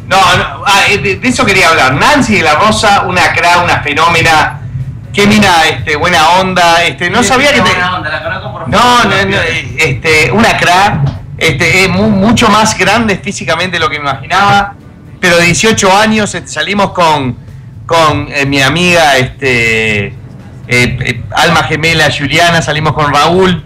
No, 0.08 0.18
no 0.38 0.64
ah, 0.68 0.82
eh, 0.88 1.00
de, 1.00 1.16
de 1.16 1.28
eso 1.28 1.44
quería 1.48 1.70
hablar. 1.70 1.96
Nancy 1.96 2.36
de 2.36 2.44
la 2.44 2.56
Rosa, 2.56 3.06
una 3.08 3.34
cra, 3.34 3.64
una 3.64 3.82
fenómena. 3.82 4.60
Qué 5.14 5.28
mina, 5.28 5.66
este, 5.70 5.96
buena 5.98 6.30
onda. 6.40 6.84
Este, 6.84 7.10
no 7.10 7.22
sabía 7.24 7.50
que 7.54 7.62
te. 7.62 7.70
Buena 7.70 7.96
onda, 7.96 8.10
la 8.10 8.24
conozco 8.24 8.52
por 8.54 8.70
No, 8.70 9.04
no, 9.04 9.26
no, 9.26 9.38
este, 9.78 10.32
una 10.32 10.58
cra, 10.58 11.02
este, 11.38 11.84
es 11.84 11.90
mu- 11.90 12.10
mucho 12.10 12.48
más 12.50 12.78
grande 12.78 13.18
físicamente 13.18 13.74
de 13.78 13.80
lo 13.80 13.90
que 13.90 14.00
me 14.00 14.10
imaginaba, 14.10 14.74
pero 15.20 15.38
18 15.40 15.96
años, 15.98 16.34
este, 16.34 16.48
salimos 16.50 16.92
con, 16.92 17.38
con 17.86 18.28
eh, 18.32 18.46
mi 18.46 18.62
amiga, 18.62 19.18
este, 19.18 20.06
eh, 20.08 20.14
eh, 20.68 21.24
alma 21.36 21.64
gemela 21.64 22.10
Juliana, 22.10 22.62
salimos 22.62 22.94
con 22.94 23.14
Raúl, 23.14 23.66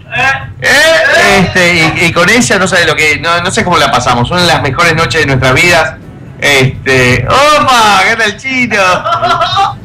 eh, 0.61 1.37
este, 1.39 1.75
y, 2.01 2.05
y 2.07 2.11
con 2.11 2.27
ella 2.29 2.57
no 2.57 2.67
sabe 2.67 2.85
lo 2.87 2.95
que, 2.95 3.19
no, 3.19 3.39
no 3.41 3.51
sé 3.51 3.63
cómo 3.63 3.77
la 3.77 3.91
pasamos, 3.91 4.31
una 4.31 4.41
de 4.41 4.47
las 4.47 4.61
mejores 4.63 4.95
noches 4.95 5.21
de 5.21 5.27
nuestras 5.27 5.53
vidas, 5.53 5.93
este, 6.39 7.25
¡opa! 7.29 8.01
¡Gana 8.03 8.25
el 8.25 8.37
chino! 8.37 8.81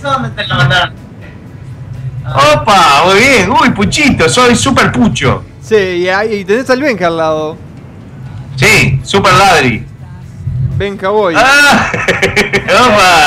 ¿Eso 0.00 0.10
dónde 0.10 0.46
lo 0.46 0.54
mandaron? 0.54 0.94
¡Opa! 2.26 3.02
Muy 3.04 3.18
bien, 3.18 3.50
uy, 3.50 3.70
puchito, 3.70 4.28
soy 4.30 4.56
super 4.56 4.90
pucho. 4.90 5.44
Sí, 5.60 5.74
y, 5.76 6.08
ahí- 6.08 6.36
y 6.40 6.44
tenés 6.44 6.70
al 6.70 6.80
Benja 6.80 7.08
al 7.08 7.16
lado. 7.18 7.56
Sí, 8.56 8.98
super 9.04 9.34
ladri. 9.34 9.84
Benja 10.76 11.08
Boy. 11.10 11.34
¡Ah! 11.36 11.90
¡Opa! 12.86 13.26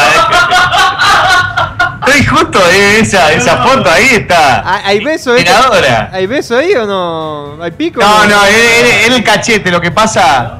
Estoy 2.07 2.25
justo 2.25 2.59
en 2.71 3.03
esa, 3.05 3.31
esa 3.33 3.57
foto, 3.57 3.89
ahí 3.89 4.07
está. 4.11 4.63
¿Hay, 4.85 4.99
beso 5.03 5.33
ahí? 5.33 5.45
¿Hay 6.11 6.25
beso 6.25 6.57
ahí 6.57 6.73
o 6.73 6.85
no? 6.87 7.61
¿Hay 7.63 7.71
pico? 7.71 8.01
No, 8.01 8.25
no, 8.25 8.45
es 8.45 9.07
el 9.09 9.23
cachete 9.23 9.69
lo 9.71 9.79
que 9.79 9.91
pasa. 9.91 10.59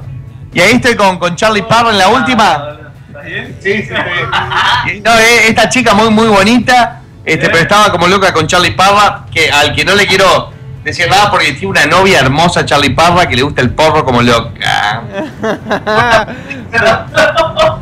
Y 0.53 0.61
ahí 0.61 0.73
estoy 0.73 0.95
con, 0.95 1.18
con 1.18 1.35
Charlie 1.35 1.64
Parra 1.64 1.90
en 1.90 1.98
la 1.98 2.07
última. 2.10 2.82
Sí, 3.24 3.84
sí. 3.84 3.90
No, 5.04 5.14
es 5.18 5.50
esta 5.50 5.70
chica 5.70 5.94
muy, 5.94 6.10
muy 6.10 6.28
bonita, 6.28 7.02
este, 7.24 7.48
pero 7.48 7.60
estaba 7.60 7.91
como 7.91 8.08
loca 8.08 8.34
con 8.34 8.48
Charlie 8.48 8.72
Parra, 8.72 9.26
que 9.34 9.50
al 9.50 9.74
que 9.74 9.86
no 9.86 9.95
le 9.95 10.06
quiero 10.06 10.52
decir 10.84 11.10
nada 11.10 11.32
porque 11.32 11.54
tiene 11.54 11.68
una 11.68 11.86
novia 11.86 12.20
hermosa, 12.20 12.66
Charlie 12.66 12.90
Parra, 12.90 13.28
que 13.28 13.36
le 13.36 13.44
gusta 13.44 13.62
el 13.62 13.72
porro 13.72 14.04
como 14.04 14.22
loca. 14.22 15.04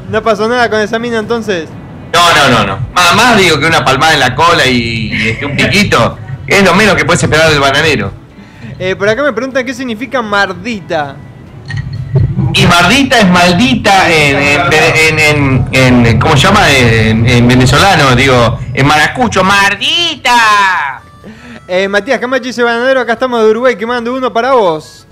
no 0.09 0.21
pasó 0.21 0.47
nada 0.47 0.69
con 0.69 0.79
esa 0.79 0.99
mina 0.99 1.17
entonces. 1.17 1.67
No, 2.13 2.33
no, 2.33 2.49
no, 2.49 2.65
no. 2.65 2.79
Más, 2.93 3.15
más 3.15 3.37
digo 3.37 3.59
que 3.59 3.65
una 3.65 3.83
palmada 3.83 4.13
en 4.13 4.19
la 4.19 4.35
cola 4.35 4.65
y, 4.65 5.13
y, 5.13 5.29
este, 5.29 5.45
un 5.45 5.55
piquito. 5.55 6.19
Es 6.45 6.63
lo 6.63 6.75
menos 6.75 6.95
que 6.95 7.05
puedes 7.05 7.23
esperar 7.23 7.49
del 7.49 7.59
bananero. 7.59 8.11
Eh, 8.77 8.95
por 8.95 9.07
acá 9.07 9.23
me 9.23 9.31
preguntan 9.31 9.65
qué 9.65 9.73
significa 9.73 10.21
mardita. 10.21 11.15
Y 12.53 12.65
maldita 12.67 13.19
es 13.19 13.27
maldita 13.29 14.09
en, 14.11 14.37
en, 14.37 15.19
en, 15.19 15.19
en- 15.73 16.05
en- 16.05 16.19
¿cómo 16.19 16.35
se 16.35 16.43
llama? 16.47 16.69
En, 16.69 17.27
en 17.27 17.47
venezolano, 17.47 18.15
digo, 18.15 18.59
en 18.73 18.85
maracucho, 18.85 19.43
maldita. 19.43 21.01
Eh, 21.67 21.87
Matías 21.87 22.19
Camacho 22.19 22.43
dice 22.45 22.63
Banadero, 22.63 22.99
acá 22.99 23.13
estamos 23.13 23.41
de 23.43 23.49
Uruguay 23.49 23.75
quemando 23.77 24.13
uno 24.13 24.31
para 24.33 24.51
vos. 24.53 25.07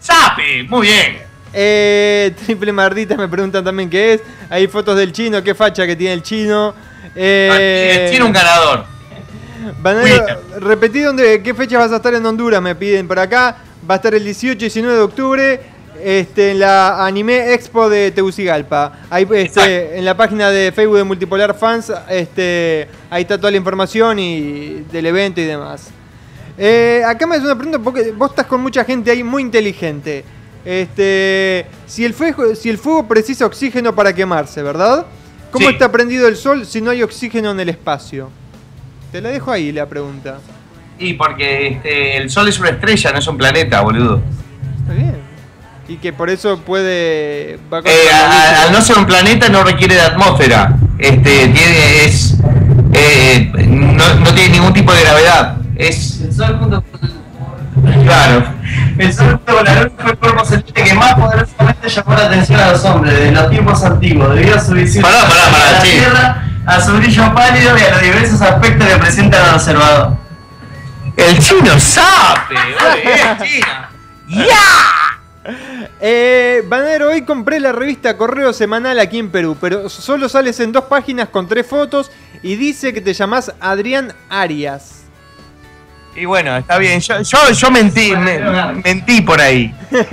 ¡Sape! 0.00 0.64
Muy 0.64 0.88
bien. 0.88 1.18
Eh, 1.52 2.34
triple 2.46 2.72
Mardita 2.72 3.14
me 3.16 3.28
preguntan 3.28 3.62
también 3.64 3.88
qué 3.88 4.14
es. 4.14 4.22
Hay 4.50 4.66
fotos 4.66 4.96
del 4.96 5.12
chino, 5.12 5.42
qué 5.42 5.54
facha 5.54 5.86
que 5.86 5.94
tiene 5.94 6.14
el 6.14 6.22
chino. 6.22 6.74
Eh, 7.14 8.08
Tiene 8.10 8.24
un 8.24 8.32
ganador. 8.32 8.84
Bananero, 9.80 10.24
repetí 10.58 11.00
dónde, 11.00 11.40
qué 11.42 11.54
fecha 11.54 11.78
vas 11.78 11.92
a 11.92 11.96
estar 11.96 12.12
en 12.14 12.24
Honduras, 12.26 12.60
me 12.60 12.74
piden 12.74 13.06
por 13.06 13.18
acá. 13.18 13.56
Va 13.88 13.94
a 13.94 13.96
estar 13.96 14.14
el 14.14 14.24
18 14.24 14.52
y 14.54 14.58
19 14.58 14.96
de 14.96 15.02
octubre 15.02 15.60
este, 16.02 16.50
en 16.52 16.58
la 16.60 17.04
Anime 17.06 17.52
Expo 17.54 17.88
de 17.88 18.10
Tegucigalpa. 18.10 19.00
Ahí, 19.10 19.26
este, 19.34 19.98
en 19.98 20.04
la 20.04 20.16
página 20.16 20.50
de 20.50 20.72
Facebook 20.72 20.96
de 20.96 21.04
Multipolar 21.04 21.54
Fans, 21.54 21.92
este, 22.08 22.88
ahí 23.10 23.22
está 23.22 23.38
toda 23.38 23.50
la 23.50 23.56
información 23.56 24.18
y 24.18 24.84
del 24.92 25.06
evento 25.06 25.40
y 25.40 25.44
demás. 25.44 25.90
Eh, 26.58 27.02
acá 27.06 27.26
me 27.26 27.36
hace 27.36 27.44
una 27.46 27.54
pregunta 27.56 27.78
porque 27.78 28.12
vos 28.12 28.30
estás 28.30 28.46
con 28.46 28.60
mucha 28.60 28.84
gente 28.84 29.10
ahí 29.10 29.22
muy 29.22 29.42
inteligente. 29.42 30.24
Este, 30.64 31.66
si 31.86 32.04
el 32.04 32.14
fuego, 32.14 32.54
si 32.54 32.68
el 32.70 32.78
fuego 32.78 33.06
precisa 33.08 33.46
oxígeno 33.46 33.94
para 33.94 34.12
quemarse, 34.14 34.62
¿verdad? 34.62 35.06
¿Cómo 35.50 35.66
Sí. 35.68 35.72
está 35.74 35.90
prendido 35.90 36.28
el 36.28 36.36
sol 36.36 36.66
si 36.66 36.80
no 36.80 36.90
hay 36.90 37.02
oxígeno 37.02 37.50
en 37.50 37.60
el 37.60 37.68
espacio? 37.68 38.30
Te 39.10 39.20
la 39.20 39.28
dejo 39.30 39.50
ahí 39.50 39.72
la 39.72 39.86
pregunta. 39.86 40.38
Y 40.98 41.14
porque 41.14 41.66
este, 41.68 42.16
el 42.16 42.30
Sol 42.30 42.48
es 42.48 42.58
una 42.60 42.70
estrella, 42.70 43.12
no 43.12 43.18
es 43.18 43.26
un 43.26 43.36
planeta, 43.36 43.80
boludo. 43.80 44.22
Está 44.82 44.94
bien. 44.94 45.16
Y 45.88 45.96
que 45.96 46.12
por 46.12 46.30
eso 46.30 46.58
puede. 46.58 47.58
va 47.72 47.80
Eh, 47.84 48.10
a- 48.12 48.26
luz. 48.26 48.60
al 48.66 48.72
no 48.72 48.80
ser 48.82 48.98
un 48.98 49.06
planeta 49.06 49.48
no 49.48 49.64
requiere 49.64 49.96
de 49.96 50.00
atmósfera. 50.02 50.74
Este, 50.98 51.48
tiene, 51.48 52.04
es, 52.04 52.34
eh, 52.94 53.50
no, 53.66 54.14
no 54.14 54.32
tiene 54.34 54.50
ningún 54.50 54.72
tipo 54.72 54.92
de 54.92 55.02
gravedad. 55.02 55.56
Es 55.76 56.20
El 56.20 56.32
sol 56.32 56.56
junto 56.60 56.82
con 56.82 58.04
claro. 58.04 58.44
el 58.98 59.12
sol 59.12 59.26
junto 59.32 59.54
con 59.56 59.64
la 59.64 59.74
luna 59.82 59.90
fue 59.98 60.10
el 60.12 60.18
cuerpo 60.18 60.44
celeste 60.44 60.72
que 60.72 60.94
más 60.94 61.14
poderosamente 61.14 61.88
llamó 61.88 62.14
la 62.14 62.26
atención 62.26 62.60
a 62.60 62.70
los 62.72 62.84
hombres 62.84 63.18
de 63.18 63.32
los 63.32 63.50
tiempos 63.50 63.82
antiguos, 63.82 64.34
debido 64.34 64.56
a 64.56 64.60
su 64.60 64.72
visión 64.72 65.02
Pará, 65.02 65.22
pará, 65.22 65.50
pará, 65.50 65.68
a 65.68 65.72
la. 65.72 65.80
Tierra, 65.82 66.44
a 66.66 66.80
su 66.80 66.92
brillo 66.92 67.34
pálido 67.34 67.76
y 67.76 67.80
a 67.82 67.90
los 67.90 68.02
diversos 68.02 68.40
aspectos 68.40 68.86
que 68.86 68.96
presentan 68.98 69.48
al 69.48 69.54
observador. 69.56 70.16
El 71.16 71.38
chino 71.40 71.78
sabe, 71.80 72.54
muy 72.54 73.00
bien, 73.12 73.38
chino. 73.42 74.46
Eh, 76.04 76.62
Banero, 76.66 77.10
hoy 77.10 77.22
compré 77.22 77.60
la 77.60 77.70
revista 77.72 78.16
Correo 78.16 78.52
Semanal 78.52 78.98
aquí 78.98 79.18
en 79.18 79.30
Perú, 79.30 79.56
pero 79.60 79.88
solo 79.88 80.28
sales 80.28 80.58
en 80.60 80.72
dos 80.72 80.84
páginas 80.84 81.28
con 81.28 81.46
tres 81.46 81.64
fotos 81.66 82.10
y 82.42 82.56
dice 82.56 82.92
que 82.92 83.00
te 83.00 83.12
llamás 83.14 83.52
Adrián 83.60 84.12
Arias. 84.28 85.02
Y 86.16 86.24
bueno, 86.24 86.56
está 86.56 86.76
bien. 86.78 87.00
Yo, 87.00 87.20
yo, 87.22 87.38
yo 87.52 87.70
mentí, 87.70 88.12
me- 88.16 88.40
mentí 88.84 89.20
por 89.22 89.40
ahí. 89.40 89.74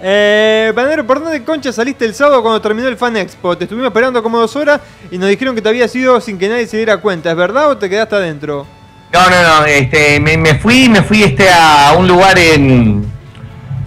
Eh, 0.00 0.72
Banero, 0.76 1.04
¿por 1.06 1.20
dónde 1.22 1.42
concha 1.42 1.72
saliste 1.72 2.04
el 2.04 2.14
sábado 2.14 2.40
cuando 2.40 2.60
terminó 2.62 2.86
el 2.88 2.96
Fan 2.96 3.16
Expo? 3.16 3.58
Te 3.58 3.64
estuvimos 3.64 3.88
esperando 3.88 4.22
como 4.22 4.38
dos 4.38 4.54
horas 4.54 4.80
y 5.10 5.18
nos 5.18 5.28
dijeron 5.28 5.54
que 5.56 5.60
te 5.62 5.68
había 5.68 5.86
ido 5.92 6.20
sin 6.20 6.38
que 6.38 6.48
nadie 6.48 6.66
se 6.68 6.76
diera 6.76 6.98
cuenta. 6.98 7.30
¿Es 7.30 7.36
verdad 7.36 7.68
o 7.70 7.76
te 7.76 7.90
quedaste 7.90 8.14
adentro? 8.14 8.64
No, 9.12 9.28
no, 9.28 9.42
no. 9.60 9.64
Este, 9.66 10.20
me, 10.20 10.36
me 10.36 10.54
fui, 10.54 10.88
me 10.88 11.02
fui 11.02 11.24
este 11.24 11.48
a 11.50 11.94
un 11.98 12.06
lugar 12.06 12.38
en 12.38 13.04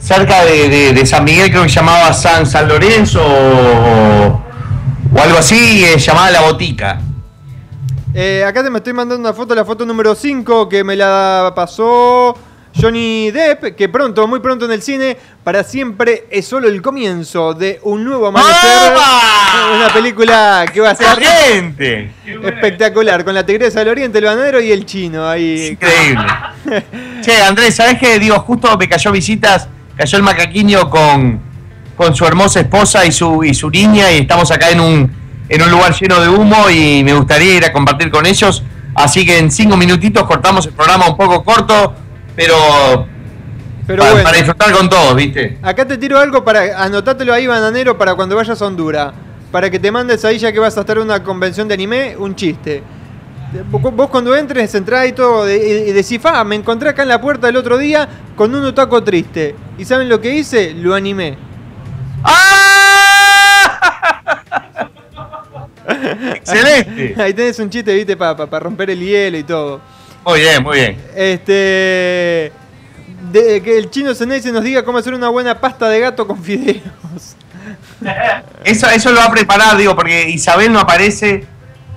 cerca 0.01 0.43
de, 0.45 0.67
de- 0.69 0.93
de 0.93 1.05
San 1.05 1.23
Miguel, 1.23 1.49
creo 1.51 1.63
que 1.63 1.69
se 1.69 1.75
llamaba 1.75 2.11
San 2.13 2.45
San 2.45 2.67
Lorenzo 2.67 3.21
o, 3.23 4.43
o 5.13 5.21
algo 5.21 5.37
así, 5.37 5.83
eh, 5.85 5.97
llamada 5.97 6.31
La 6.31 6.41
Botica. 6.41 6.99
Eh, 8.13 8.43
acá 8.45 8.61
te 8.63 8.69
me 8.69 8.79
estoy 8.79 8.93
mandando 8.93 9.21
una 9.21 9.33
foto, 9.33 9.55
la 9.55 9.63
foto 9.63 9.85
número 9.85 10.13
5, 10.15 10.67
que 10.67 10.83
me 10.83 10.97
la 10.97 11.53
pasó 11.55 12.37
Johnny 12.75 13.31
Depp, 13.31 13.75
que 13.75 13.87
pronto, 13.87 14.27
muy 14.27 14.39
pronto 14.41 14.65
en 14.65 14.71
el 14.71 14.81
cine, 14.81 15.15
para 15.45 15.63
siempre 15.63 16.25
es 16.29 16.45
solo 16.45 16.67
el 16.67 16.81
comienzo 16.81 17.53
de 17.53 17.79
un 17.83 18.03
nuevo 18.03 18.27
amanecer. 18.27 18.93
Una 19.75 19.93
película 19.93 20.65
que 20.73 20.81
va 20.81 20.89
a 20.91 20.95
ser 20.95 21.07
¡Excelente! 21.19 22.11
espectacular, 22.25 23.23
con 23.23 23.33
la 23.33 23.45
tigresa 23.45 23.79
del 23.79 23.89
oriente, 23.89 24.17
el 24.17 24.25
banadero 24.25 24.59
y 24.59 24.71
el 24.71 24.85
chino 24.85 25.27
ahí. 25.29 25.67
Increíble. 25.71 26.25
che, 27.21 27.41
Andrés, 27.41 27.75
¿sabés 27.75 27.97
qué? 27.97 28.19
Digo, 28.19 28.37
justo 28.39 28.77
me 28.77 28.89
cayó 28.89 29.11
visitas, 29.11 29.67
cayó 29.95 30.17
el 30.17 30.23
macaquiño 30.23 30.89
con, 30.89 31.39
con 31.95 32.15
su 32.15 32.25
hermosa 32.25 32.61
esposa 32.61 33.05
y 33.05 33.11
su, 33.11 33.43
y 33.43 33.53
su 33.53 33.69
niña 33.69 34.11
y 34.11 34.19
estamos 34.19 34.51
acá 34.51 34.69
en 34.69 34.79
un, 34.79 35.11
en 35.47 35.61
un 35.61 35.69
lugar 35.69 35.93
lleno 35.93 36.19
de 36.19 36.29
humo 36.29 36.69
y 36.69 37.03
me 37.03 37.13
gustaría 37.13 37.55
ir 37.55 37.65
a 37.65 37.71
compartir 37.73 38.09
con 38.09 38.25
ellos. 38.25 38.63
Así 38.95 39.25
que 39.25 39.37
en 39.37 39.51
cinco 39.51 39.77
minutitos 39.77 40.23
cortamos 40.23 40.65
el 40.65 40.73
programa 40.73 41.09
un 41.09 41.17
poco 41.17 41.43
corto, 41.43 41.93
pero, 42.35 43.07
Pero 43.87 43.99
para, 43.99 44.11
bueno. 44.11 44.23
para 44.23 44.37
disfrutar 44.37 44.71
con 44.71 44.89
todos, 44.89 45.15
¿viste? 45.15 45.57
Acá 45.61 45.85
te 45.85 45.97
tiro 45.97 46.19
algo 46.19 46.43
para 46.43 46.83
anotátelo 46.83 47.33
ahí, 47.33 47.47
bananero, 47.47 47.97
para 47.97 48.15
cuando 48.15 48.35
vayas 48.35 48.61
a 48.61 48.65
Honduras. 48.65 49.13
Para 49.51 49.69
que 49.69 49.79
te 49.79 49.91
mandes 49.91 50.23
ahí, 50.23 50.37
ya 50.39 50.51
que 50.51 50.59
vas 50.59 50.77
a 50.77 50.81
estar 50.81 50.97
en 50.97 51.03
una 51.03 51.23
convención 51.23 51.67
de 51.67 51.73
anime, 51.73 52.15
un 52.17 52.35
chiste. 52.35 52.83
Vos 53.69 53.81
vos 53.81 54.09
cuando 54.09 54.35
entres, 54.35 54.73
entrás 54.75 55.07
y 55.07 55.11
todo, 55.11 55.49
y 55.49 55.91
decís, 55.91 56.19
ah, 56.23 56.43
me 56.43 56.55
encontré 56.55 56.89
acá 56.89 57.01
en 57.03 57.09
la 57.09 57.19
puerta 57.19 57.49
el 57.49 57.57
otro 57.57 57.77
día 57.77 58.07
con 58.35 58.55
un 58.55 58.63
otaco 58.63 59.03
triste. 59.03 59.55
¿Y 59.77 59.83
saben 59.85 60.07
lo 60.07 60.21
que 60.21 60.33
hice? 60.33 60.73
Lo 60.73 60.95
animé. 60.95 61.37
¡Excelente! 66.35 67.15
Ahí 67.21 67.33
tenés 67.33 67.59
un 67.59 67.69
chiste, 67.69 67.93
viste, 67.93 68.15
para 68.15 68.59
romper 68.59 68.89
el 68.91 68.99
hielo 68.99 69.37
y 69.37 69.43
todo. 69.43 69.81
Muy 70.25 70.39
bien, 70.39 70.63
muy 70.63 70.77
bien. 70.77 70.97
Este. 71.15 72.51
de- 73.31 73.61
que 73.63 73.77
el 73.77 73.89
chino 73.89 74.13
Zenese 74.13 74.51
nos 74.51 74.63
diga 74.63 74.83
cómo 74.83 74.97
hacer 74.97 75.13
una 75.13 75.29
buena 75.29 75.59
pasta 75.59 75.89
de 75.89 75.99
gato 75.99 76.27
con 76.27 76.41
fideos. 76.41 77.35
Eso, 78.63 78.87
eso 78.89 79.11
lo 79.11 79.17
va 79.17 79.25
a 79.25 79.31
preparar, 79.31 79.77
digo, 79.77 79.95
porque 79.95 80.27
Isabel 80.29 80.71
no 80.73 80.79
aparece, 80.79 81.45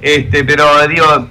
este, 0.02 0.44
pero 0.44 0.86
digo, 0.86 1.28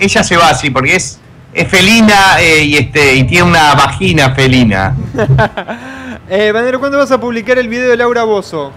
ella 0.00 0.22
se 0.22 0.36
va 0.36 0.50
así, 0.50 0.70
porque 0.70 0.96
es, 0.96 1.18
es 1.52 1.68
felina 1.68 2.40
eh, 2.40 2.64
y 2.64 2.76
este 2.76 3.14
y 3.14 3.24
tiene 3.24 3.44
una 3.44 3.74
vagina 3.74 4.34
felina. 4.34 4.94
Eh, 6.30 6.54
¿cuándo 6.80 6.96
vas 6.96 7.10
a 7.10 7.20
publicar 7.20 7.58
el 7.58 7.68
video 7.68 7.90
de 7.90 7.98
Laura 7.98 8.24
Bozo? 8.24 8.72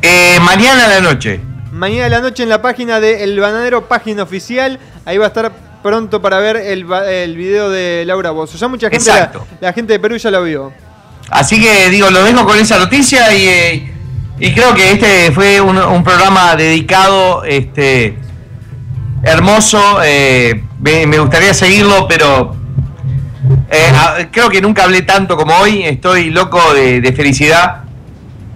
Eh, 0.00 0.38
mañana 0.40 0.86
a 0.86 0.88
la 0.88 1.00
noche. 1.02 1.38
Mañana 1.70 2.04
de 2.04 2.10
la 2.10 2.20
noche 2.20 2.42
en 2.44 2.48
la 2.48 2.62
página 2.62 2.98
de 2.98 3.24
El 3.24 3.38
Bananero, 3.38 3.86
página 3.86 4.22
oficial. 4.22 4.78
Ahí 5.04 5.18
va 5.18 5.26
a 5.26 5.28
estar 5.28 5.52
pronto 5.82 6.22
para 6.22 6.38
ver 6.38 6.56
el, 6.56 6.90
el 6.90 7.36
video 7.36 7.68
de 7.68 8.04
Laura 8.06 8.30
Bozo. 8.30 8.56
Ya 8.56 8.68
mucha 8.68 8.88
gente, 8.88 9.04
la, 9.06 9.16
Exacto. 9.16 9.46
la 9.60 9.72
gente 9.74 9.92
de 9.92 9.98
Perú 9.98 10.16
ya 10.16 10.30
lo 10.30 10.42
vio. 10.42 10.72
Así 11.30 11.60
que 11.60 11.90
digo, 11.90 12.10
lo 12.10 12.24
dejo 12.24 12.46
con 12.46 12.58
esa 12.58 12.78
noticia 12.78 13.34
y, 13.34 13.46
eh, 13.46 13.92
y 14.40 14.54
creo 14.54 14.74
que 14.74 14.92
este 14.92 15.30
fue 15.32 15.60
un, 15.60 15.76
un 15.76 16.02
programa 16.02 16.56
dedicado, 16.56 17.44
este 17.44 18.16
hermoso. 19.22 20.00
eh, 20.04 20.62
me, 20.80 21.06
me 21.06 21.18
gustaría 21.18 21.52
seguirlo, 21.54 22.06
pero 22.08 22.54
eh, 23.70 24.28
creo 24.30 24.48
que 24.48 24.60
nunca 24.60 24.84
hablé 24.84 25.02
tanto 25.02 25.36
como 25.36 25.54
hoy. 25.56 25.82
Estoy 25.84 26.30
loco 26.30 26.72
de, 26.74 27.00
de 27.00 27.12
felicidad. 27.12 27.82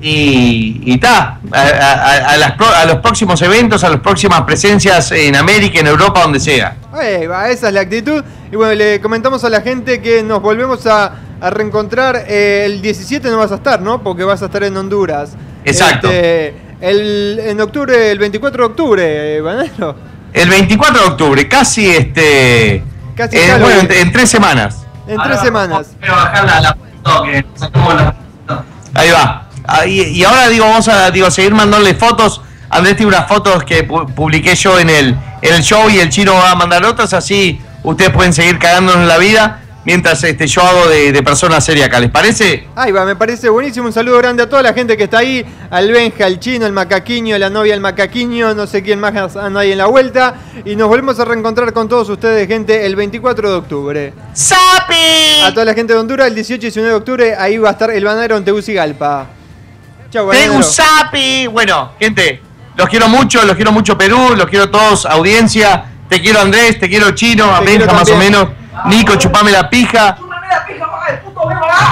Y, 0.05 0.81
y 0.85 0.99
ta, 0.99 1.39
a, 1.53 1.61
a- 1.61 2.31
a 2.33 2.37
las 2.37 2.53
pro- 2.53 2.75
a 2.75 2.85
los 2.87 2.97
próximos 2.97 3.41
eventos, 3.43 3.85
a 3.85 3.89
las 3.89 4.01
próximas 4.01 4.41
presencias 4.41 5.13
en 5.13 5.37
América, 5.37 5.79
en 5.79 5.87
Europa, 5.87 6.23
donde 6.23 6.41
sea. 6.41 6.77
Ahí 6.93 7.25
va, 7.29 7.49
esa 7.51 7.69
es 7.69 7.75
la 7.75 7.83
actitud. 7.83 8.25
Y 8.51 8.57
bueno, 8.57 8.75
le 8.75 9.01
comentamos 9.01 9.45
a 9.45 9.49
la 9.49 9.61
gente 9.61 10.03
que 10.03 10.25
nos 10.25 10.43
volvemos 10.43 10.85
a, 10.89 11.13
reencontrar. 11.51 12.25
eh, 12.27 12.65
el 12.67 12.83
17 12.83 13.31
no 13.31 13.39
vas 13.39 13.53
a 13.53 13.57
estar, 13.57 13.81
¿no? 13.81 14.03
Porque 14.03 14.25
vas 14.25 14.43
a 14.43 14.47
estar 14.47 14.65
en 14.65 14.77
Honduras. 14.77 15.37
Exacto. 15.65 16.09
Este, 16.11 16.55
el, 16.81 17.39
en 17.41 17.61
octubre, 17.61 18.11
el 18.11 18.19
24 18.19 18.65
de 18.65 18.67
octubre, 18.71 19.37
eh, 19.37 19.41
Banero. 19.41 19.95
El 20.33 20.49
24 20.49 20.99
de 21.01 21.07
octubre, 21.07 21.49
casi 21.49 21.89
este. 21.91 22.83
Casi 23.17 23.37
eh, 23.37 23.57
bueno, 23.61 23.81
en, 23.81 23.93
en 23.93 24.13
tres 24.13 24.31
semanas. 24.31 24.85
En 25.07 25.21
tres 25.23 25.41
semanas. 25.41 25.89
Bajar 26.01 26.45
la, 26.45 26.61
la 26.61 26.77
foto 27.03 27.23
que 27.25 27.45
sacamos 27.55 27.95
la 27.95 28.15
Ahí 28.95 29.11
va. 29.11 29.49
Ah, 29.67 29.87
y, 29.87 30.01
y 30.03 30.25
ahora 30.25 30.49
digo, 30.49 30.65
vamos 30.67 30.89
a 30.89 31.11
digo, 31.11 31.31
seguir 31.31 31.53
mandándole 31.55 31.95
fotos. 31.95 32.41
Andrés 32.71 32.97
tiene 32.97 33.09
unas 33.15 33.29
fotos 33.29 33.65
que 33.65 33.87
pu- 33.87 34.13
publiqué 34.15 34.55
yo 34.55 34.79
en 34.79 34.89
el, 34.91 35.17
en 35.43 35.55
el 35.55 35.63
show 35.63 35.89
y 35.91 35.99
el 35.99 36.09
chino 36.09 36.35
va 36.35 36.53
a 36.53 36.55
mandar 36.55 36.85
otras, 36.85 37.13
así 37.13 37.61
ustedes 37.83 38.11
pueden 38.11 38.33
seguir 38.33 38.59
cagándonos 38.59 39.07
la 39.07 39.19
vida 39.19 39.61
mientras 39.85 40.23
este, 40.25 40.47
yo 40.47 40.63
hago 40.63 40.89
de, 40.89 41.13
de 41.13 41.23
persona 41.23 41.61
seria 41.61 41.87
acá. 41.87 42.01
¿Les 42.01 42.11
parece? 42.11 42.69
Ahí 42.75 42.93
va, 42.93 43.05
me 43.05 43.17
parece 43.17 43.49
buenísimo. 43.49 43.87
Un 43.87 43.93
saludo 43.93 44.19
grande 44.19 44.43
a 44.43 44.49
toda 44.49 44.63
la 44.63 44.73
gente 44.73 44.97
que 44.97 45.05
está 45.05 45.19
ahí. 45.19 45.45
Al 45.71 45.91
Benja, 45.91 46.27
al 46.27 46.39
chino, 46.39 46.67
al 46.67 46.73
macaquiño, 46.73 47.37
la 47.39 47.51
novia, 47.51 47.75
el 47.75 47.81
macaquiño, 47.81 48.55
no 48.55 48.67
sé 48.67 48.83
quién 48.83 49.01
más 49.01 49.37
anda 49.37 49.61
ahí 49.61 49.73
en 49.73 49.79
la 49.79 49.87
vuelta. 49.87 50.35
Y 50.65 50.77
nos 50.77 50.89
volvemos 50.89 51.19
a 51.19 51.25
reencontrar 51.25 51.73
con 51.73 51.89
todos 51.89 52.09
ustedes, 52.09 52.47
gente, 52.47 52.87
el 52.87 52.97
24 52.97 53.51
de 53.51 53.57
octubre. 53.57 54.13
¡Sapi! 54.33 55.43
A 55.45 55.53
toda 55.53 55.67
la 55.67 55.75
gente 55.75 55.93
de 55.93 55.99
Honduras, 55.99 56.29
el 56.29 56.35
18 56.35 56.55
y 56.55 56.59
19 56.59 56.91
de 56.91 56.97
octubre, 56.97 57.35
ahí 57.37 57.59
va 57.59 57.71
a 57.71 57.73
estar 57.73 57.91
el 57.91 58.05
banadero 58.05 58.37
en 58.37 58.45
Tegucigalpa. 58.45 59.29
Chau, 60.11 60.27
banadero. 60.27 60.53
Tegusapi. 60.53 61.47
Bueno, 61.49 61.93
gente, 61.99 62.41
los 62.77 62.89
quiero 62.89 63.09
mucho, 63.09 63.45
los 63.45 63.57
quiero 63.57 63.73
mucho 63.73 63.97
Perú, 63.99 64.35
los 64.37 64.47
quiero 64.47 64.71
todos, 64.71 65.07
audiencia. 65.07 65.85
Te 66.09 66.21
quiero 66.21 66.41
Andrés, 66.41 66.79
te 66.79 66.89
quiero 66.89 67.13
Chino, 67.13 67.45
a 67.45 67.61
quiero 67.61 67.81
Benja 67.81 67.93
más 67.95 68.11
o 68.11 68.17
menos. 68.17 68.49
Nico, 68.87 69.17
chupame 69.17 69.51
la 69.51 69.69
pija. 69.69 70.17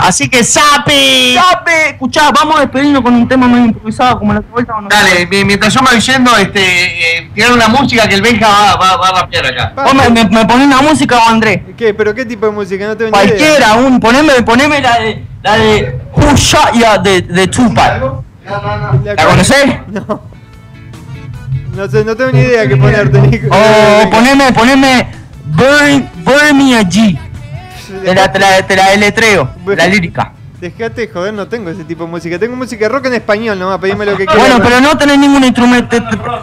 Así 0.05 0.29
que 0.29 0.45
Sapi. 0.45 1.35
¡Sape! 1.35 1.91
Escuchá, 1.91 2.31
vamos 2.31 2.57
a 2.57 2.61
despedirnos 2.61 3.03
con 3.03 3.15
un 3.15 3.29
tema 3.29 3.47
más 3.49 3.61
improvisado 3.67 4.19
como 4.19 4.33
la 4.33 4.41
vuelta 4.41 4.75
o 4.77 4.81
no. 4.81 4.89
Dale, 4.89 5.27
mi- 5.27 5.45
mientras 5.45 5.73
yo 5.75 5.81
me 5.83 5.91
voy 5.91 6.01
yendo, 6.01 6.37
este, 6.37 7.19
eh, 7.19 7.31
tirar 7.35 7.53
una 7.53 7.69
música 7.69 8.09
que 8.09 8.15
el 8.15 8.23
Benja 8.23 8.49
va, 8.49 8.77
va, 8.77 8.97
va 8.97 9.09
a 9.09 9.21
rapear 9.23 9.47
acá. 9.47 9.73
Vos 9.83 9.95
me, 9.95 10.09
me, 10.11 10.25
me 10.25 10.47
ponés 10.47 10.67
una 10.67 10.83
música 10.83 11.19
o 11.19 11.29
Andrés. 11.29 11.61
¿Qué? 11.77 11.95
¿Pero 11.95 12.15
qué 12.15 12.25
tipo 12.25 12.47
de 12.47 12.53
música? 12.53 12.87
No 12.87 12.97
tengo 12.97 13.11
ni 13.11 13.19
idea. 13.19 13.29
Cualquiera, 13.37 13.75
un, 13.75 14.01
poneme, 14.01 14.43
poneme 14.43 14.81
la 14.81 14.99
de 14.99 15.25
la 15.43 15.57
de 15.57 16.01
Who 16.15 16.37
Shot 16.37 16.73
Ya 16.75 16.99
de, 16.99 17.23
de 17.23 17.47
Tupac. 17.49 18.03
¿La 19.05 19.25
conocés? 19.27 19.67
No. 19.89 20.23
No 21.75 21.89
sé, 21.89 22.05
no 22.05 22.17
tengo 22.17 22.33
ni 22.33 22.41
idea 22.41 22.67
qué 22.69 22.77
ponerte, 22.77 23.21
Nico. 23.21 23.47
O 23.55 24.11
poneme, 24.11 24.53
poneme 24.53 25.07
Burn, 25.55 26.09
Burn 26.25 26.57
Me 26.57 26.77
a 26.77 26.83
G. 26.83 27.19
Te 28.05 28.15
la, 28.15 28.31
te 28.33 28.39
la, 28.39 28.67
te 28.67 28.77
la 28.77 28.91
deletreo, 28.91 29.51
la 29.77 29.87
lírica. 29.87 30.33
Dejate 30.61 31.07
de 31.07 31.09
joder, 31.13 31.33
no 31.35 31.49
tengo 31.49 31.71
ese 31.71 31.85
tipo 31.85 32.05
de 32.05 32.11
música. 32.11 32.39
Tengo 32.39 32.55
música 32.55 32.89
rock 32.89 33.07
en 33.07 33.15
español 33.15 33.59
nomás, 33.59 33.79
pedime 33.79 34.05
lo 34.05 34.17
que 34.17 34.27
quieras. 34.27 34.37
Bueno, 34.49 34.63
pero 34.63 34.81
no 34.81 34.97
tenés 34.97 35.19
ningún 35.19 35.43
instrumento, 35.43 35.97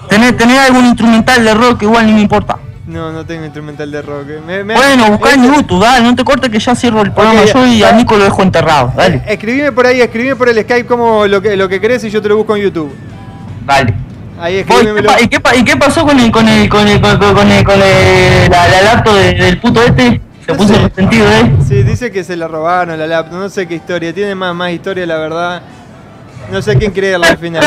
tenés, 0.10 0.36
tenés 0.36 0.60
algún 0.60 0.86
instrumental 0.88 1.44
de 1.46 1.54
rock, 1.54 1.84
igual 1.84 2.06
ni 2.08 2.14
me 2.14 2.22
importa. 2.22 2.58
No, 2.88 3.12
no 3.12 3.26
tengo 3.26 3.44
instrumental 3.46 3.92
de 3.92 4.02
rock. 4.02 4.28
Me- 4.46 4.64
me- 4.64 4.74
Bueno, 4.76 5.12
buscá 5.12 5.34
en 5.34 5.44
eh, 5.46 5.52
YouTube, 5.56 5.82
dale, 5.84 6.04
no 6.04 6.16
te 6.16 6.24
cortes 6.24 6.50
que 6.50 6.58
ya 6.60 6.74
cierro 6.76 7.02
el 7.02 7.12
programa 7.12 7.44
yo 7.46 7.66
y 7.68 7.80
ya. 7.80 7.90
a 7.90 7.92
Nico 7.92 8.18
lo 8.18 8.24
dejo 8.24 8.42
enterrado, 8.42 8.92
dale. 8.96 9.22
Escribime 9.28 9.72
por 9.72 9.86
ahí, 9.86 10.02
escribime 10.02 10.36
por 10.36 10.50
el 10.50 10.58
Skype 10.64 10.86
como 10.88 11.28
lo 11.28 11.42
que, 11.42 11.56
lo 11.56 11.70
que 11.70 11.80
querés 11.80 12.04
y 12.06 12.10
yo 12.10 12.22
te 12.22 12.30
lo 12.30 12.38
busco 12.38 12.56
en 12.56 12.64
YouTube. 12.64 12.94
Dale. 13.66 13.94
Ahí 14.40 14.64
Voy, 14.64 14.64
¿qué, 14.66 14.74
escribímelo. 14.74 15.08
pa- 15.10 15.22
y, 15.22 15.28
qué, 15.28 15.42
y 15.58 15.64
qué 15.64 15.78
pasó 15.78 16.06
con 16.06 16.20
el, 16.20 16.32
con 16.32 16.48
el, 16.48 16.70
con 16.70 16.88
el, 16.88 17.02
con, 17.02 17.18
con- 17.18 17.34
con 17.34 17.52
el, 17.52 17.64
con 17.64 17.76
el- 17.82 18.50
la, 18.52 18.68
la 18.68 18.82
laptop 18.84 19.16
de- 19.16 19.34
del 19.34 19.58
puto 19.60 19.82
este? 19.82 20.22
Se 20.46 20.54
puso 20.54 20.74
resentido, 20.74 21.30
¿eh? 21.30 21.52
Sí, 21.68 21.84
dice 21.84 22.12
que 22.12 22.24
se 22.24 22.38
la 22.38 22.48
robaron 22.48 22.98
la 22.98 23.08
laptop, 23.08 23.40
no 23.40 23.50
sé 23.50 23.68
qué 23.68 23.76
historia. 23.76 24.14
Tiene 24.14 24.34
más, 24.36 24.54
más 24.56 24.72
historia, 24.72 25.06
la 25.06 25.18
verdad. 25.18 25.62
No 26.52 26.62
sé 26.62 26.78
quién 26.78 26.92
creerle 26.92 27.28
al 27.28 27.38
final. 27.38 27.66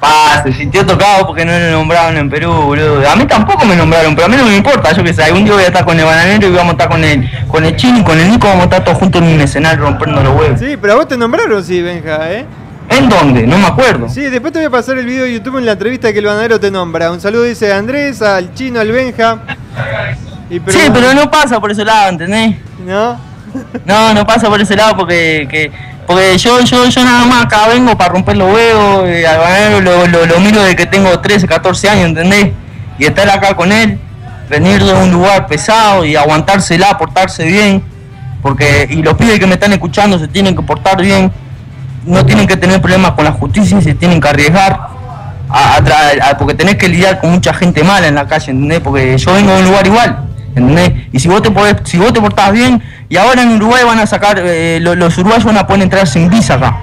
Pa, 0.00 0.42
se 0.42 0.52
sintió 0.52 0.84
tocado 0.84 1.26
porque 1.26 1.44
no 1.44 1.52
lo 1.58 1.70
nombraron 1.70 2.16
en 2.18 2.28
Perú, 2.28 2.52
boludo. 2.52 3.08
A 3.08 3.16
mí 3.16 3.24
tampoco 3.26 3.64
me 3.64 3.74
nombraron, 3.76 4.14
pero 4.14 4.26
a 4.26 4.28
mí 4.28 4.36
no 4.36 4.44
me 4.44 4.56
importa. 4.56 4.92
Yo 4.92 5.02
que 5.04 5.14
sé, 5.14 5.22
algún 5.22 5.44
día 5.44 5.54
voy 5.54 5.62
a 5.64 5.68
estar 5.68 5.84
con 5.84 5.98
el 5.98 6.04
bananero 6.04 6.48
y 6.48 6.50
vamos 6.50 6.70
a 6.70 6.72
estar 6.72 6.88
con 6.88 7.02
el, 7.04 7.30
con 7.48 7.64
el 7.64 7.76
chino 7.76 7.98
y 8.00 8.02
con 8.04 8.18
el 8.18 8.30
Nico, 8.30 8.46
vamos 8.46 8.62
a 8.62 8.64
estar 8.64 8.84
todos 8.84 8.98
juntos 8.98 9.22
en 9.22 9.28
un 9.28 9.40
escenario 9.40 9.84
rompiendo 9.84 10.22
los 10.22 10.34
huevos. 10.38 10.58
Sí, 10.60 10.76
pero 10.80 10.94
a 10.94 10.96
vos 10.96 11.08
te 11.08 11.16
nombraron, 11.16 11.64
sí, 11.64 11.80
Benja, 11.80 12.30
¿eh? 12.32 12.44
¿En 12.96 13.08
dónde? 13.10 13.46
No 13.46 13.58
me 13.58 13.66
acuerdo. 13.66 14.08
Sí, 14.08 14.22
después 14.22 14.52
te 14.52 14.58
voy 14.60 14.66
a 14.66 14.70
pasar 14.70 14.96
el 14.96 15.04
video 15.04 15.24
de 15.24 15.34
YouTube 15.34 15.58
en 15.58 15.66
la 15.66 15.72
entrevista 15.72 16.12
que 16.12 16.18
el 16.18 16.24
banadero 16.24 16.58
te 16.58 16.70
nombra. 16.70 17.10
Un 17.10 17.20
saludo 17.20 17.42
dice 17.42 17.72
a 17.72 17.78
Andrés, 17.78 18.22
al 18.22 18.54
chino, 18.54 18.80
al 18.80 18.90
Benja. 18.90 19.38
Y 20.48 20.54
sí, 20.54 20.78
pero 20.92 21.12
no 21.12 21.30
pasa 21.30 21.60
por 21.60 21.70
ese 21.70 21.84
lado, 21.84 22.10
¿entendés? 22.10 22.56
¿No? 22.86 23.18
No, 23.84 24.14
no 24.14 24.26
pasa 24.26 24.48
por 24.48 24.60
ese 24.60 24.76
lado 24.76 24.96
porque 24.96 25.46
que, 25.50 25.70
porque 26.06 26.38
yo, 26.38 26.60
yo, 26.60 26.86
yo 26.88 27.04
nada 27.04 27.24
más 27.26 27.44
acá 27.44 27.68
vengo 27.68 27.96
para 27.98 28.12
romper 28.12 28.36
los 28.36 28.52
huevos, 28.52 29.08
eh, 29.08 29.26
al 29.26 29.38
bananero 29.38 29.80
lo, 29.80 30.06
lo, 30.06 30.26
lo 30.26 30.40
miro 30.40 30.62
de 30.62 30.76
que 30.76 30.86
tengo 30.86 31.18
13, 31.18 31.46
14 31.46 31.88
años, 31.88 32.06
¿entendés? 32.06 32.52
Y 32.98 33.04
estar 33.04 33.28
acá 33.28 33.54
con 33.56 33.72
él, 33.72 33.98
venir 34.48 34.82
de 34.82 34.92
un 34.92 35.10
lugar 35.10 35.46
pesado 35.46 36.04
y 36.04 36.16
aguantársela, 36.16 36.96
portarse 36.96 37.44
bien, 37.44 37.82
porque 38.42 38.86
y 38.90 39.02
los 39.02 39.14
pibes 39.14 39.38
que 39.38 39.46
me 39.46 39.54
están 39.54 39.72
escuchando 39.72 40.18
se 40.18 40.28
tienen 40.28 40.54
que 40.54 40.62
portar 40.62 41.00
bien, 41.00 41.32
no 42.06 42.24
tienen 42.24 42.46
que 42.46 42.56
tener 42.56 42.80
problemas 42.80 43.12
con 43.12 43.24
la 43.24 43.32
justicia 43.32 43.78
y 43.78 43.82
se 43.82 43.94
tienen 43.94 44.20
que 44.20 44.28
arriesgar, 44.28 44.88
a, 45.48 45.76
a 46.30 46.38
porque 46.38 46.54
tenés 46.54 46.76
que 46.76 46.88
lidiar 46.88 47.20
con 47.20 47.30
mucha 47.30 47.52
gente 47.54 47.84
mala 47.84 48.08
en 48.08 48.14
la 48.16 48.26
calle, 48.26 48.50
¿entendés? 48.52 48.80
Porque 48.80 49.16
yo 49.18 49.32
vengo 49.34 49.52
de 49.52 49.58
un 49.60 49.64
lugar 49.66 49.86
igual, 49.86 50.18
¿entendés? 50.54 50.92
Y 51.12 51.20
si 51.20 51.28
vos 51.28 51.42
te 51.42 51.50
podés, 51.50 51.76
si 51.84 51.98
vos 51.98 52.12
te 52.12 52.20
portás 52.20 52.52
bien, 52.52 52.82
y 53.08 53.16
ahora 53.16 53.42
en 53.42 53.52
Uruguay 53.56 53.84
van 53.84 53.98
a 54.00 54.06
sacar, 54.06 54.40
eh, 54.42 54.78
lo- 54.80 54.94
los 54.94 55.16
uruguayos 55.18 55.44
van 55.44 55.58
a 55.58 55.66
poder 55.66 55.82
entrar 55.82 56.06
sin 56.06 56.28
visa 56.28 56.54
acá. 56.54 56.76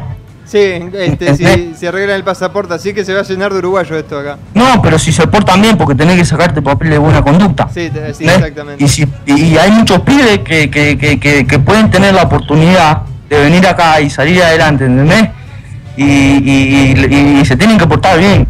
Sí, 0.46 0.60
este, 0.60 1.36
si, 1.36 1.74
si 1.76 1.88
arreglan 1.88 2.16
el 2.18 2.24
pasaporte, 2.24 2.74
así 2.76 2.94
que 2.94 3.04
se 3.04 3.14
va 3.14 3.22
a 3.22 3.24
llenar 3.24 3.52
de 3.52 3.60
uruguayos 3.60 3.98
esto 3.98 4.20
acá. 4.20 4.38
No, 4.54 4.82
pero 4.84 5.00
si 5.00 5.12
se 5.12 5.26
portan 5.28 5.62
bien, 5.62 5.78
porque 5.78 5.96
tenés 5.96 6.18
que 6.18 6.26
sacarte 6.26 6.62
papel 6.62 6.92
de 6.92 6.98
buena 7.00 7.22
conducta. 7.24 7.68
Sí, 7.74 7.90
sí, 8.14 8.26
exactamente. 8.26 8.84
Y, 8.84 8.88
si, 8.88 9.08
y 9.26 9.58
hay 9.58 9.72
muchos 9.72 10.02
pibes 10.02 10.40
que, 10.40 10.70
que, 10.70 11.46
que 11.48 11.60
pueden 11.60 11.90
tener 11.90 12.14
la 12.14 12.24
oportunidad 12.24 13.02
de 13.34 13.44
venir 13.44 13.68
acá 13.68 14.00
y 14.02 14.10
salir 14.10 14.42
adelante, 14.44 14.86
¿entendés? 14.86 15.30
Y, 15.96 16.04
y, 16.04 16.94
y- 17.10 17.40
y 17.42 17.46
se 17.46 17.56
tienen 17.56 17.78
que 17.78 17.86
portar 17.88 18.18
bien, 18.20 18.48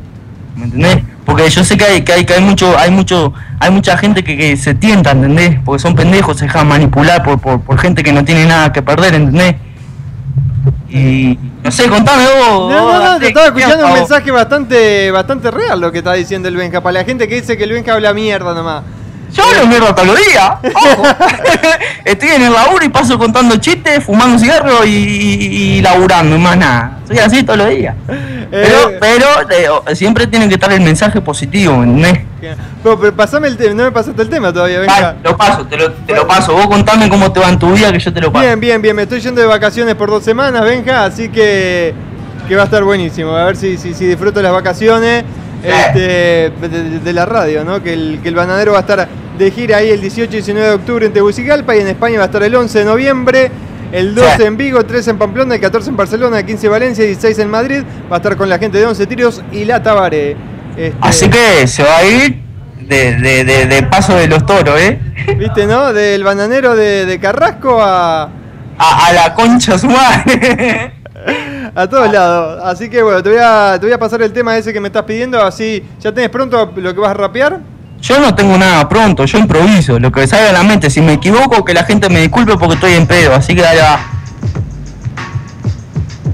¿me 0.56 0.66
entendés? 0.66 1.00
Porque 1.26 1.50
yo 1.50 1.64
sé 1.64 1.78
que 1.78 1.86
hay, 1.86 2.02
que 2.02 2.14
hay, 2.14 2.26
que 2.26 2.34
hay 2.34 2.42
mucho, 2.42 2.78
hay 2.78 2.92
mucho, 2.92 3.34
hay 3.60 3.72
mucha 3.72 3.98
gente 3.98 4.24
que, 4.24 4.36
que 4.38 4.58
se 4.58 4.74
tienta, 4.76 5.12
¿entendés? 5.12 5.58
Porque 5.64 5.82
son 5.82 5.96
pendejos, 5.96 6.38
se 6.38 6.46
dejan 6.46 6.68
manipular 6.68 7.24
por, 7.24 7.40
por, 7.40 7.62
por 7.62 7.78
gente 7.80 8.04
que 8.04 8.12
no 8.12 8.24
tiene 8.26 8.46
nada 8.46 8.72
que 8.74 8.82
perder, 8.82 9.16
¿entendés? 9.16 9.56
Y 10.90 11.38
no 11.64 11.72
sé, 11.72 11.88
contame 11.90 12.24
vos. 12.24 12.72
No, 12.72 12.94
no, 12.94 13.14
no, 13.14 13.20
te 13.20 13.28
estaba 13.30 13.54
¿qué 13.54 13.60
escuchando 13.60 13.88
un 13.88 13.94
mensaje 13.94 14.32
bastante, 14.32 15.12
bastante 15.12 15.50
real 15.52 15.82
lo 15.82 15.92
que 15.92 16.00
está 16.00 16.14
diciendo 16.14 16.48
el 16.48 16.56
Benja. 16.56 16.82
Para 16.82 17.00
la 17.00 17.04
gente 17.06 17.28
que 17.28 17.36
dice 17.36 17.58
que 17.58 17.64
el 17.64 17.72
Benja 17.72 17.94
habla 17.94 18.14
mierda 18.14 18.54
nomás. 18.54 18.84
Yo 19.34 19.44
hablo 19.44 19.68
mierda 19.68 19.96
todos 19.96 20.08
los 20.10 20.18
días. 20.18 20.52
Ojo. 20.76 21.04
Estoy 22.06 22.30
en 22.30 22.44
el 22.44 22.54
laburo 22.54 22.86
y 22.86 22.90
paso 22.90 23.18
contando 23.18 23.56
chistes, 23.58 24.04
fumando 24.04 24.38
cigarro 24.38 24.86
y, 24.86 24.90
y, 24.90 25.78
y 25.78 25.82
laburando, 25.82 26.36
y 26.36 26.40
más 26.40 26.56
nada. 26.58 27.00
Soy 27.08 27.18
así 27.18 27.44
todos 27.44 27.60
los 27.60 27.70
días. 27.70 27.96
Pero, 28.52 28.90
Eh. 28.92 28.98
pero 29.00 29.86
eh, 29.88 29.96
siempre 29.96 30.28
tiene 30.28 30.48
que 30.48 30.54
estar 30.56 30.72
el 30.72 30.82
mensaje 30.82 31.20
positivo, 31.22 31.74
¿entendés? 31.84 32.20
Pero, 32.84 33.00
pero 33.00 33.16
pasame 33.16 33.48
el 33.48 33.58
tema, 33.58 33.74
no 33.74 33.84
me 33.86 33.92
pasaste 33.92 34.22
el 34.22 34.30
tema 34.30 34.54
todavía. 34.54 34.82
Dale, 34.82 35.18
lo 35.24 35.36
paso, 35.36 35.66
te 35.66 35.78
lo, 35.78 35.92
te 35.92 36.14
lo 36.14 36.28
paso. 36.28 36.54
Vos 36.54 36.68
contame 36.68 37.10
cómo 37.10 37.32
te 37.32 37.40
va 37.40 37.50
en 37.50 37.58
tu 37.58 37.72
vida 37.74 37.92
que 37.92 38.00
yo 38.00 38.14
te 38.14 38.22
lo 38.22 38.32
paso. 38.32 38.46
Bien, 38.46 38.60
bien, 38.60 38.82
bien. 38.82 38.96
Me 38.96 39.04
estoy 39.04 39.20
yendo 39.22 39.42
de 39.42 39.48
vacaciones 39.48 39.96
por 39.96 40.10
dos 40.10 40.24
semanas, 40.24 40.62
Benja, 40.64 41.06
así 41.06 41.30
que, 41.30 41.94
que 42.48 42.56
va 42.56 42.64
a 42.64 42.66
estar 42.66 42.84
buenísimo. 42.84 43.36
A 43.36 43.46
ver 43.46 43.56
si, 43.56 43.78
si, 43.78 43.94
si 43.96 44.06
disfruto 44.06 44.42
las 44.42 44.52
vacaciones 44.52 45.24
este, 45.64 46.52
de 46.52 47.14
la 47.14 47.26
radio, 47.26 47.64
¿no? 47.64 47.82
Que 47.82 47.94
el, 47.94 48.20
que 48.22 48.30
el 48.30 48.36
bananero 48.36 48.74
va 48.74 48.80
a 48.80 48.82
estar 48.82 49.08
de 49.38 49.52
gira 49.52 49.78
ahí 49.78 49.90
el 49.90 50.02
18 50.02 50.30
y 50.32 50.36
19 50.38 50.68
de 50.68 50.74
octubre 50.76 51.06
en 51.06 51.14
Tegucigalpa 51.14 51.76
y 51.76 51.80
en 51.80 51.88
España 51.88 52.18
va 52.18 52.24
a 52.24 52.26
estar 52.28 52.44
el 52.44 52.54
11 52.56 52.80
de 52.80 52.86
noviembre. 52.86 53.52
El 53.92 54.16
12 54.16 54.38
Sí. 54.38 54.44
en 54.44 54.58
Vigo, 54.58 54.84
13 54.84 55.12
en 55.12 55.18
Pamplona, 55.20 55.54
el 55.56 55.62
14 55.62 55.90
en 55.92 55.98
Barcelona, 55.98 56.40
el 56.40 56.46
15 56.46 56.66
en 56.66 56.72
Valencia, 56.72 57.06
16 57.06 57.40
en 57.40 57.50
Madrid. 57.50 57.84
Va 58.12 58.16
a 58.16 58.18
estar 58.18 58.36
con 58.36 58.50
la 58.50 58.58
gente 58.58 58.78
de 58.80 58.86
11 58.88 59.06
tiros 59.06 59.42
y 59.52 59.66
la 59.66 59.84
Tabaré. 59.84 60.36
Este, 60.76 60.96
Así 61.00 61.30
que 61.30 61.68
se 61.68 61.84
va 61.84 61.98
a 61.98 62.04
ir 62.04 62.42
de, 62.82 63.14
de, 63.18 63.44
de, 63.44 63.66
de 63.68 63.84
paso 63.84 64.16
de 64.16 64.28
los 64.28 64.46
toros, 64.48 64.80
¿eh? 64.80 65.00
¿Viste, 65.38 65.68
no? 65.68 65.94
Del 65.94 66.24
bananero 66.24 66.76
de, 66.76 67.20
Carrasco 67.22 67.80
a, 67.82 68.24
A, 68.78 69.08
a 69.08 69.14
la 69.14 69.34
concha 69.36 69.78
su 69.78 69.88
madre. 69.88 70.94
a 71.76 71.88
todos 71.88 72.12
lados. 72.12 72.62
Así 72.66 72.90
que 72.90 73.04
bueno, 73.04 73.22
te 73.22 73.30
voy, 73.30 73.40
a, 73.42 73.78
te 73.80 73.86
voy 73.86 73.94
a 73.94 74.00
pasar 74.00 74.22
el 74.24 74.34
tema 74.34 74.58
ese 74.58 74.74
que 74.74 74.80
me 74.80 74.88
estás 74.88 75.04
pidiendo. 75.04 75.40
Así, 75.42 75.84
¿ya 76.00 76.12
tenés 76.12 76.30
pronto 76.32 76.74
lo 76.76 76.94
que 76.94 77.00
vas 77.00 77.12
a 77.12 77.14
rapear? 77.14 77.60
Yo 78.04 78.20
no 78.20 78.36
tengo 78.36 78.58
nada 78.58 78.90
pronto, 78.90 79.24
yo 79.24 79.38
improviso, 79.38 79.98
lo 79.98 80.12
que 80.12 80.20
me 80.20 80.28
salga 80.28 80.50
a 80.50 80.52
la 80.52 80.64
mente. 80.64 80.90
Si 80.90 81.00
me 81.00 81.14
equivoco, 81.14 81.64
que 81.64 81.74
la 81.74 81.86
gente 81.86 82.10
me 82.10 82.20
disculpe 82.20 82.58
porque 82.58 82.74
estoy 82.76 82.94
en 82.96 83.08
pedo, 83.08 83.34
así 83.34 83.56
que 83.56 83.62
dale 83.62 83.82
va. 83.82 84.00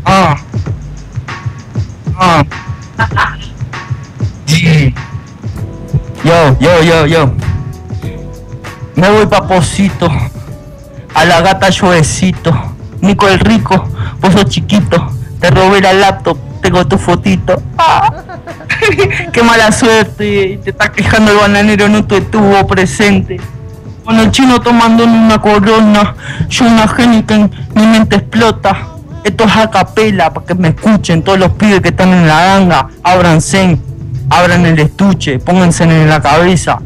Ah. 0.04 0.36
Ah. 2.18 2.44
Yo, 6.24 6.58
yo, 6.60 6.82
yo, 6.82 7.06
yo. 7.06 7.32
Me 8.96 9.10
voy 9.12 9.28
paposito. 9.28 10.10
A 11.14 11.26
la 11.26 11.42
gata 11.42 11.70
lluevecito. 11.70 12.52
Nico 13.02 13.28
el 13.28 13.40
rico, 13.40 13.88
vos 14.20 14.34
sos 14.34 14.46
chiquito. 14.46 15.12
Te 15.40 15.52
robé 15.52 15.82
la 15.82 15.94
laptop, 15.94 16.36
tengo 16.64 16.88
tu 16.88 16.98
fotito. 16.98 17.62
Ah. 17.78 18.29
Qué 19.34 19.44
mala 19.44 19.72
suerte, 19.72 20.60
te 20.64 20.70
está 20.70 20.92
quejando 20.92 21.32
el 21.32 21.38
bananero, 21.38 21.90
no 21.90 22.06
te 22.06 22.18
estuvo 22.18 22.66
presente. 22.68 23.40
Con 24.04 24.20
el 24.20 24.32
chino 24.32 24.60
tomando 24.60 25.04
una 25.04 25.40
corona, 25.40 26.16
yo 26.50 26.66
una 26.66 26.86
Heineken, 26.86 27.52
mi 27.76 27.86
mente 27.86 28.18
explota. 28.18 28.88
Esto 29.24 29.44
es 29.44 29.56
a 29.56 29.70
capela, 29.70 30.34
para 30.34 30.46
que 30.46 30.56
me 30.56 30.70
escuchen 30.70 31.22
todos 31.22 31.38
los 31.38 31.52
pibes 31.52 31.82
que 31.82 31.90
están 31.90 32.10
en 32.10 32.28
la 32.28 32.46
ganga. 32.46 32.88
Ábranse, 33.04 33.78
abran 34.30 34.66
el 34.66 34.80
estuche, 34.80 35.40
pónganse 35.40 35.84
en 35.84 36.10
la 36.10 36.22
cabeza. 36.22 36.80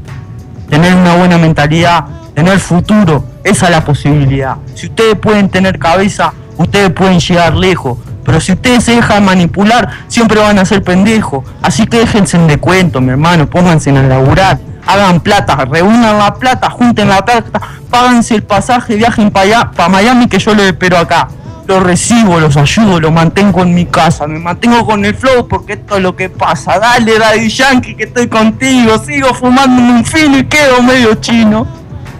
Tener 0.69 0.95
una 0.95 1.15
buena 1.15 1.37
mentalidad, 1.37 2.05
tener 2.33 2.59
futuro, 2.59 3.23
esa 3.43 3.65
es 3.65 3.71
la 3.71 3.85
posibilidad. 3.85 4.57
Si 4.75 4.87
ustedes 4.87 5.15
pueden 5.17 5.49
tener 5.49 5.77
cabeza, 5.77 6.33
ustedes 6.57 6.89
pueden 6.91 7.19
llegar 7.19 7.55
lejos. 7.55 7.97
Pero 8.25 8.39
si 8.39 8.53
ustedes 8.53 8.83
se 8.83 8.95
dejan 8.95 9.25
manipular, 9.25 9.89
siempre 10.07 10.39
van 10.39 10.57
a 10.59 10.65
ser 10.65 10.83
pendejos. 10.83 11.43
Así 11.61 11.85
que 11.87 11.99
déjense 11.99 12.37
de 12.37 12.57
cuento, 12.57 13.01
mi 13.01 13.09
hermano, 13.09 13.49
pónganse 13.49 13.89
a 13.91 14.03
laburar. 14.03 14.59
Hagan 14.85 15.21
plata, 15.21 15.55
reúnan 15.65 16.17
la 16.17 16.33
plata, 16.33 16.69
junten 16.69 17.07
la 17.07 17.23
plata, 17.23 17.61
páganse 17.89 18.35
el 18.35 18.43
pasaje, 18.43 18.95
viajen 18.95 19.31
para 19.31 19.45
allá, 19.45 19.71
para 19.71 19.89
Miami 19.89 20.27
que 20.27 20.39
yo 20.39 20.53
los 20.53 20.65
espero 20.65 20.97
acá. 20.97 21.29
Los 21.65 21.81
recibo, 21.81 22.41
los 22.41 22.57
ayudo, 22.57 22.99
los 22.99 23.11
mantengo 23.13 23.61
en 23.61 23.73
mi 23.73 23.85
casa, 23.85 24.27
me 24.27 24.37
mantengo 24.37 24.85
con 24.85 25.05
el 25.05 25.15
flow 25.15 25.47
porque 25.47 25.73
esto 25.73 25.95
es 25.95 26.03
lo 26.03 26.13
que 26.13 26.29
pasa. 26.29 26.77
Dale, 26.77 27.17
Daddy 27.17 27.47
Yankee, 27.47 27.95
que 27.95 28.03
estoy 28.03 28.27
contigo, 28.27 28.97
sigo 28.97 29.33
fumando 29.33 29.81
un 29.81 30.03
filo 30.03 30.37
y 30.37 30.45
quedo 30.45 30.81
medio 30.81 31.15
chino. 31.15 31.65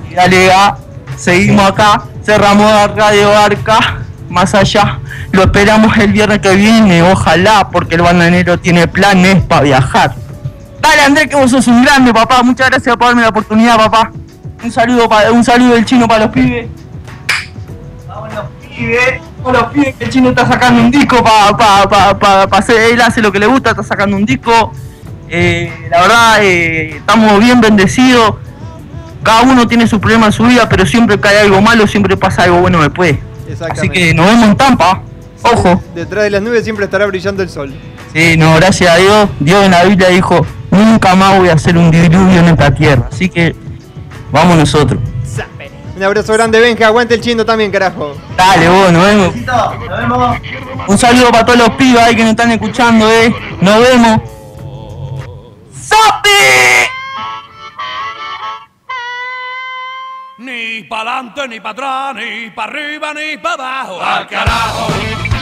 Y 0.09 0.13
dale, 0.13 0.47
va, 0.47 0.77
seguimos 1.17 1.69
acá, 1.69 2.03
cerramos 2.23 2.71
la 2.71 2.87
radio 2.87 3.37
Arca, 3.37 4.02
más 4.33 4.53
allá. 4.55 4.99
Lo 5.31 5.43
esperamos 5.43 5.95
el 5.97 6.11
viernes 6.11 6.39
que 6.39 6.55
viene, 6.55 7.03
ojalá, 7.03 7.69
porque 7.71 7.95
el 7.95 8.01
bananero 8.01 8.59
tiene 8.59 8.87
planes 8.87 9.41
para 9.43 9.61
viajar. 9.61 10.15
Dale, 10.81 11.01
Andrés, 11.03 11.27
que 11.27 11.35
vos 11.35 11.49
sos 11.51 11.67
un 11.67 11.83
grande, 11.83 12.13
papá. 12.13 12.43
Muchas 12.43 12.69
gracias 12.69 12.97
por 12.97 13.07
darme 13.07 13.21
la 13.21 13.29
oportunidad, 13.29 13.77
papá. 13.77 14.11
Un 14.63 14.71
saludo, 14.71 15.07
pa- 15.07 15.31
un 15.31 15.43
saludo 15.43 15.75
del 15.75 15.85
chino 15.85 16.07
para 16.07 16.25
los 16.25 16.33
pibes. 16.33 16.67
Vamos 18.07 18.33
los 18.33 18.45
pibes, 18.75 19.21
vamos 19.43 19.61
los 19.61 19.71
pibes 19.71 19.95
que 19.95 20.03
el 20.05 20.09
chino 20.09 20.29
está 20.29 20.47
sacando 20.47 20.81
un 20.81 20.91
disco 20.91 21.23
para 21.23 21.55
pa, 21.55 22.17
pa, 22.19 22.47
pa, 22.49 22.57
hacer, 22.57 22.91
él 22.91 23.01
hace 23.01 23.21
lo 23.21 23.31
que 23.31 23.39
le 23.39 23.45
gusta, 23.47 23.69
está 23.71 23.83
sacando 23.83 24.17
un 24.17 24.25
disco. 24.25 24.73
Eh, 25.29 25.71
la 25.89 26.01
verdad, 26.01 26.37
eh, 26.43 26.97
estamos 26.97 27.39
bien 27.39 27.61
bendecidos. 27.61 28.35
Cada 29.23 29.43
uno 29.43 29.67
tiene 29.67 29.87
su 29.87 29.99
problema 30.01 30.25
en 30.27 30.31
su 30.33 30.43
vida, 30.43 30.67
pero 30.67 30.85
siempre 30.85 31.17
hay 31.23 31.37
algo 31.37 31.61
malo, 31.61 31.87
siempre 31.87 32.17
pasa 32.17 32.43
algo 32.43 32.59
bueno 32.61 32.81
después. 32.81 33.15
Así 33.71 33.89
que 33.89 34.13
nos 34.13 34.25
vemos 34.25 34.49
en 34.49 34.57
Tampa. 34.57 35.01
Ojo. 35.43 35.81
Detrás 35.93 36.23
de 36.23 36.29
las 36.29 36.41
nubes 36.41 36.63
siempre 36.63 36.85
estará 36.85 37.05
brillando 37.05 37.43
el 37.43 37.49
sol. 37.49 37.73
Sí, 38.13 38.37
no, 38.37 38.55
gracias 38.55 38.91
a 38.91 38.97
Dios. 38.97 39.29
Dios 39.39 39.65
en 39.65 39.71
la 39.71 39.83
Biblia 39.83 40.09
dijo, 40.09 40.45
nunca 40.71 41.15
más 41.15 41.37
voy 41.37 41.49
a 41.49 41.53
hacer 41.53 41.77
un 41.77 41.91
diluvio 41.91 42.39
en 42.39 42.45
esta 42.45 42.73
tierra. 42.73 43.07
Así 43.11 43.29
que 43.29 43.55
vamos 44.31 44.57
nosotros. 44.57 44.99
Un 45.95 46.01
abrazo 46.01 46.33
grande, 46.33 46.59
Benja. 46.59 46.87
Aguante 46.87 47.13
el 47.13 47.21
chino 47.21 47.45
también, 47.45 47.71
carajo. 47.71 48.15
Dale, 48.35 48.67
vos, 48.67 48.91
nos 48.91 49.05
vemos. 49.05 49.35
Nos 49.35 49.99
vemos. 49.99 50.37
Un 50.87 50.97
saludo 50.97 51.31
para 51.31 51.45
todos 51.45 51.59
los 51.59 51.69
pibes 51.71 52.01
ahí 52.01 52.15
que 52.15 52.23
nos 52.23 52.31
están 52.31 52.51
escuchando, 52.51 53.09
eh. 53.11 53.33
Nos 53.61 53.79
vemos. 53.79 54.21
¡Sapi! 55.79 56.29
Ni 60.43 60.83
para 60.83 61.19
adelante, 61.19 61.47
ni 61.47 61.59
para 61.61 61.71
atrás, 61.71 62.15
ni 62.15 62.49
para 62.49 62.71
arriba, 62.71 63.13
ni 63.13 63.37
para 63.37 63.53
abajo. 63.53 64.01
¡Al 64.01 64.27
carajo! 64.27 65.32